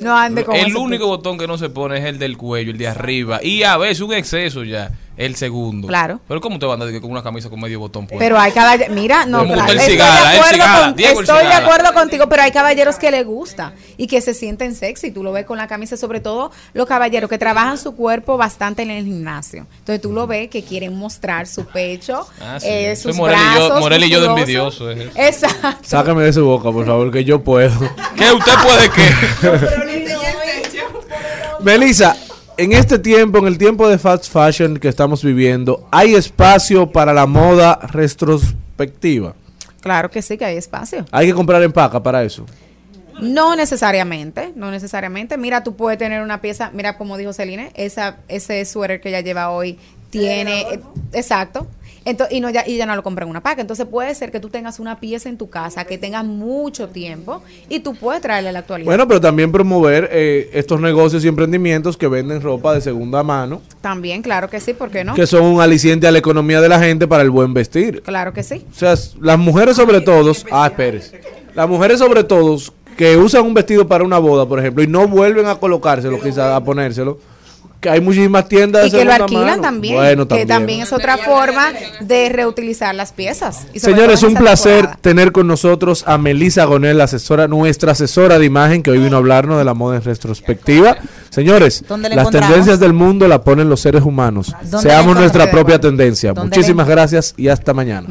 no 0.00 0.16
ande 0.16 0.44
con 0.44 0.56
el 0.56 0.76
único 0.76 1.06
botón 1.06 1.38
que 1.38 1.46
no 1.46 1.58
se 1.58 1.68
pone 1.68 1.98
es 1.98 2.04
el 2.04 2.18
del 2.18 2.36
cuello, 2.36 2.72
el 2.72 2.78
de 2.78 2.88
arriba. 2.88 3.40
Y 3.42 3.62
a 3.62 3.76
veces 3.76 4.00
un 4.00 4.12
exceso 4.12 4.64
ya, 4.64 4.90
el 5.18 5.36
segundo. 5.36 5.86
Claro. 5.88 6.20
Pero 6.26 6.40
¿cómo 6.40 6.58
te 6.58 6.64
van 6.64 6.80
a 6.80 6.86
decir 6.86 7.00
con 7.02 7.10
una 7.10 7.22
camisa 7.22 7.50
con 7.50 7.60
medio 7.60 7.78
botón 7.80 8.06
puesto? 8.06 8.18
Pero 8.18 8.38
hay 8.38 8.52
caballeros, 8.52 8.94
mira, 8.94 9.26
no, 9.26 9.44
claro, 9.44 9.72
estoy, 9.72 9.92
cigala, 9.92 10.30
de 10.30 10.36
acuerdo, 10.38 10.52
cigala, 10.54 10.80
con- 10.94 11.00
estoy 11.20 11.46
de 11.46 11.52
acuerdo 11.52 11.92
contigo, 11.94 12.28
pero 12.28 12.42
hay 12.42 12.52
caballeros 12.52 12.96
que 12.96 13.10
le 13.10 13.24
gusta 13.24 13.72
y 13.96 14.06
que 14.06 14.20
se 14.20 14.32
sienten 14.32 14.74
sexy, 14.74 15.10
tú 15.10 15.22
lo 15.22 15.32
ves 15.32 15.44
con 15.44 15.58
la 15.58 15.66
camisa, 15.66 15.96
sobre 15.96 16.20
todo 16.20 16.50
los 16.72 16.86
caballeros 16.86 17.28
que 17.28 17.36
trabajan 17.36 17.76
su 17.78 17.94
cuerpo 17.96 18.36
bastante 18.36 18.82
en 18.82 18.90
el 18.92 19.04
gimnasio. 19.04 19.66
Entonces 19.80 20.00
tú 20.00 20.12
lo 20.12 20.26
ves 20.26 20.48
que 20.48 20.62
quieren 20.62 20.96
mostrar 20.96 21.46
su 21.48 21.66
pecho, 21.66 22.26
Ah, 22.40 22.58
sí. 22.60 22.66
eh, 22.68 22.96
Soy 22.96 23.12
sus 23.12 23.18
Morel 23.18 23.36
y 23.36 23.42
yo- 23.42 23.58
brazos, 23.66 23.80
Morel 23.80 24.04
y 24.04 24.10
yo 24.10 24.20
de 24.20 24.26
envidioso, 24.28 24.90
es. 24.90 25.10
Exacto. 25.16 25.78
Sácame 25.82 26.22
de 26.22 26.32
su 26.32 26.44
boca, 26.44 26.70
por 26.70 26.86
favor, 26.86 27.10
que 27.10 27.24
yo 27.24 27.42
puedo. 27.42 27.76
¿Qué 28.16 28.30
usted 28.32 28.52
puede 28.62 28.90
qué? 28.90 29.68
Melissa, 31.60 32.16
en 32.58 32.72
este 32.72 32.98
tiempo, 32.98 33.38
en 33.38 33.46
el 33.46 33.56
tiempo 33.56 33.88
de 33.88 33.98
fast 33.98 34.30
fashion 34.30 34.78
que 34.78 34.88
estamos 34.88 35.22
viviendo, 35.22 35.86
¿hay 35.92 36.14
espacio 36.14 36.90
para 36.90 37.12
la 37.14 37.24
moda 37.24 37.78
retrospectiva? 37.84 39.34
Claro 39.80 40.10
que 40.10 40.20
sí, 40.22 40.36
que 40.36 40.44
hay 40.44 40.56
espacio. 40.56 41.06
Hay 41.12 41.28
que 41.28 41.34
comprar 41.34 41.62
en 41.62 41.72
paca 41.72 42.02
para 42.02 42.24
eso. 42.24 42.44
No 43.20 43.54
necesariamente, 43.54 44.52
no 44.56 44.72
necesariamente. 44.72 45.36
Mira, 45.38 45.62
tú 45.62 45.76
puedes 45.76 45.98
tener 46.00 46.20
una 46.20 46.40
pieza, 46.40 46.70
mira 46.74 46.98
como 46.98 47.16
dijo 47.16 47.32
Celine, 47.32 47.70
esa, 47.74 48.18
ese 48.26 48.64
suéter 48.64 49.00
que 49.00 49.10
ella 49.10 49.20
lleva 49.20 49.50
hoy 49.50 49.78
tiene, 50.10 50.62
eh, 50.62 50.80
exacto. 51.12 51.68
Entonces, 52.04 52.36
y 52.36 52.40
no 52.40 52.50
ya, 52.50 52.66
y 52.66 52.76
ya 52.76 52.86
no 52.86 52.96
lo 52.96 53.02
compra 53.02 53.24
en 53.24 53.30
una 53.30 53.42
paca. 53.42 53.60
Entonces 53.60 53.86
puede 53.86 54.14
ser 54.14 54.30
que 54.30 54.40
tú 54.40 54.48
tengas 54.48 54.78
una 54.78 55.00
pieza 55.00 55.28
en 55.28 55.36
tu 55.36 55.50
casa 55.50 55.84
que 55.84 55.98
tenga 55.98 56.22
mucho 56.22 56.88
tiempo 56.88 57.42
y 57.68 57.80
tú 57.80 57.94
puedes 57.94 58.22
traerle 58.22 58.50
a 58.50 58.52
la 58.52 58.60
actualidad. 58.60 58.86
Bueno, 58.86 59.06
pero 59.08 59.20
también 59.20 59.52
promover 59.52 60.08
eh, 60.12 60.50
estos 60.52 60.80
negocios 60.80 61.24
y 61.24 61.28
emprendimientos 61.28 61.96
que 61.96 62.08
venden 62.08 62.40
ropa 62.40 62.74
de 62.74 62.80
segunda 62.80 63.22
mano, 63.22 63.60
También, 63.80 64.22
claro 64.22 64.48
que 64.48 64.60
sí, 64.60 64.74
¿por 64.74 64.90
qué 64.90 65.04
no? 65.04 65.14
que 65.14 65.26
son 65.26 65.44
un 65.44 65.60
aliciente 65.60 66.06
a 66.06 66.10
la 66.10 66.18
economía 66.18 66.60
de 66.60 66.68
la 66.68 66.78
gente 66.78 67.06
para 67.06 67.22
el 67.22 67.30
buen 67.30 67.54
vestir. 67.54 68.02
Claro 68.02 68.32
que 68.32 68.42
sí. 68.42 68.64
O 68.70 68.74
sea, 68.74 68.94
las 69.20 69.38
mujeres 69.38 69.76
sobre 69.76 70.00
todo, 70.00 70.32
ah, 70.50 70.66
espérese. 70.66 71.20
Las 71.54 71.68
mujeres 71.68 71.98
sobre 71.98 72.24
todo 72.24 72.58
que 72.96 73.16
usan 73.16 73.44
un 73.44 73.54
vestido 73.54 73.86
para 73.86 74.04
una 74.04 74.18
boda, 74.18 74.46
por 74.46 74.58
ejemplo, 74.58 74.82
y 74.82 74.86
no 74.86 75.06
vuelven 75.06 75.46
a 75.46 75.54
colocárselo, 75.56 76.20
quizás 76.20 76.52
a 76.52 76.62
ponérselo, 76.62 77.18
que 77.80 77.90
hay 77.90 78.00
muchísimas 78.00 78.48
tiendas 78.48 78.82
de 78.82 78.88
Y 78.88 78.90
que 78.90 79.04
lo 79.04 79.12
alquilan 79.12 79.46
mano. 79.46 79.62
también, 79.62 79.94
Bueno, 79.94 80.24
que 80.24 80.28
también. 80.28 80.48
también 80.48 80.80
es 80.80 80.92
otra 80.92 81.16
forma 81.18 81.72
de 82.00 82.28
reutilizar 82.28 82.94
las 82.94 83.12
piezas. 83.12 83.66
Y 83.72 83.80
Señores, 83.80 84.22
un 84.22 84.34
placer 84.34 84.74
temporada. 84.76 84.98
tener 85.00 85.32
con 85.32 85.46
nosotros 85.46 86.04
a 86.06 86.18
Melissa 86.18 86.64
Gonel, 86.64 87.00
asesora, 87.00 87.46
nuestra 87.48 87.92
asesora 87.92 88.38
de 88.38 88.46
imagen, 88.46 88.82
que 88.82 88.90
hoy 88.90 88.98
vino 88.98 89.16
a 89.16 89.18
hablarnos 89.18 89.58
de 89.58 89.64
la 89.64 89.74
moda 89.74 89.96
en 89.96 90.02
retrospectiva. 90.02 90.96
Señores, 91.30 91.84
¿Dónde 91.88 92.08
la 92.08 92.16
las 92.16 92.30
tendencias 92.30 92.80
del 92.80 92.92
mundo 92.92 93.28
la 93.28 93.42
ponen 93.42 93.68
los 93.68 93.80
seres 93.80 94.02
humanos. 94.02 94.52
¿Dónde 94.62 94.88
la 94.88 94.94
Seamos 94.94 95.16
nuestra 95.16 95.50
propia 95.50 95.80
tendencia. 95.80 96.32
¿Dónde 96.32 96.50
la 96.50 96.56
Muchísimas 96.56 96.88
gracias 96.88 97.34
y 97.36 97.48
hasta 97.48 97.74
mañana. 97.74 98.08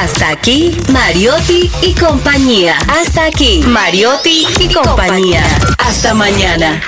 Hasta 0.00 0.28
aquí, 0.30 0.76
Mariotti 0.92 1.70
y 1.82 1.94
compañía. 1.94 2.76
Hasta 2.88 3.24
aquí, 3.26 3.64
Mariotti 3.66 4.46
y 4.60 4.72
compañía. 4.72 5.42
Hasta 5.78 6.14
mañana. 6.14 6.80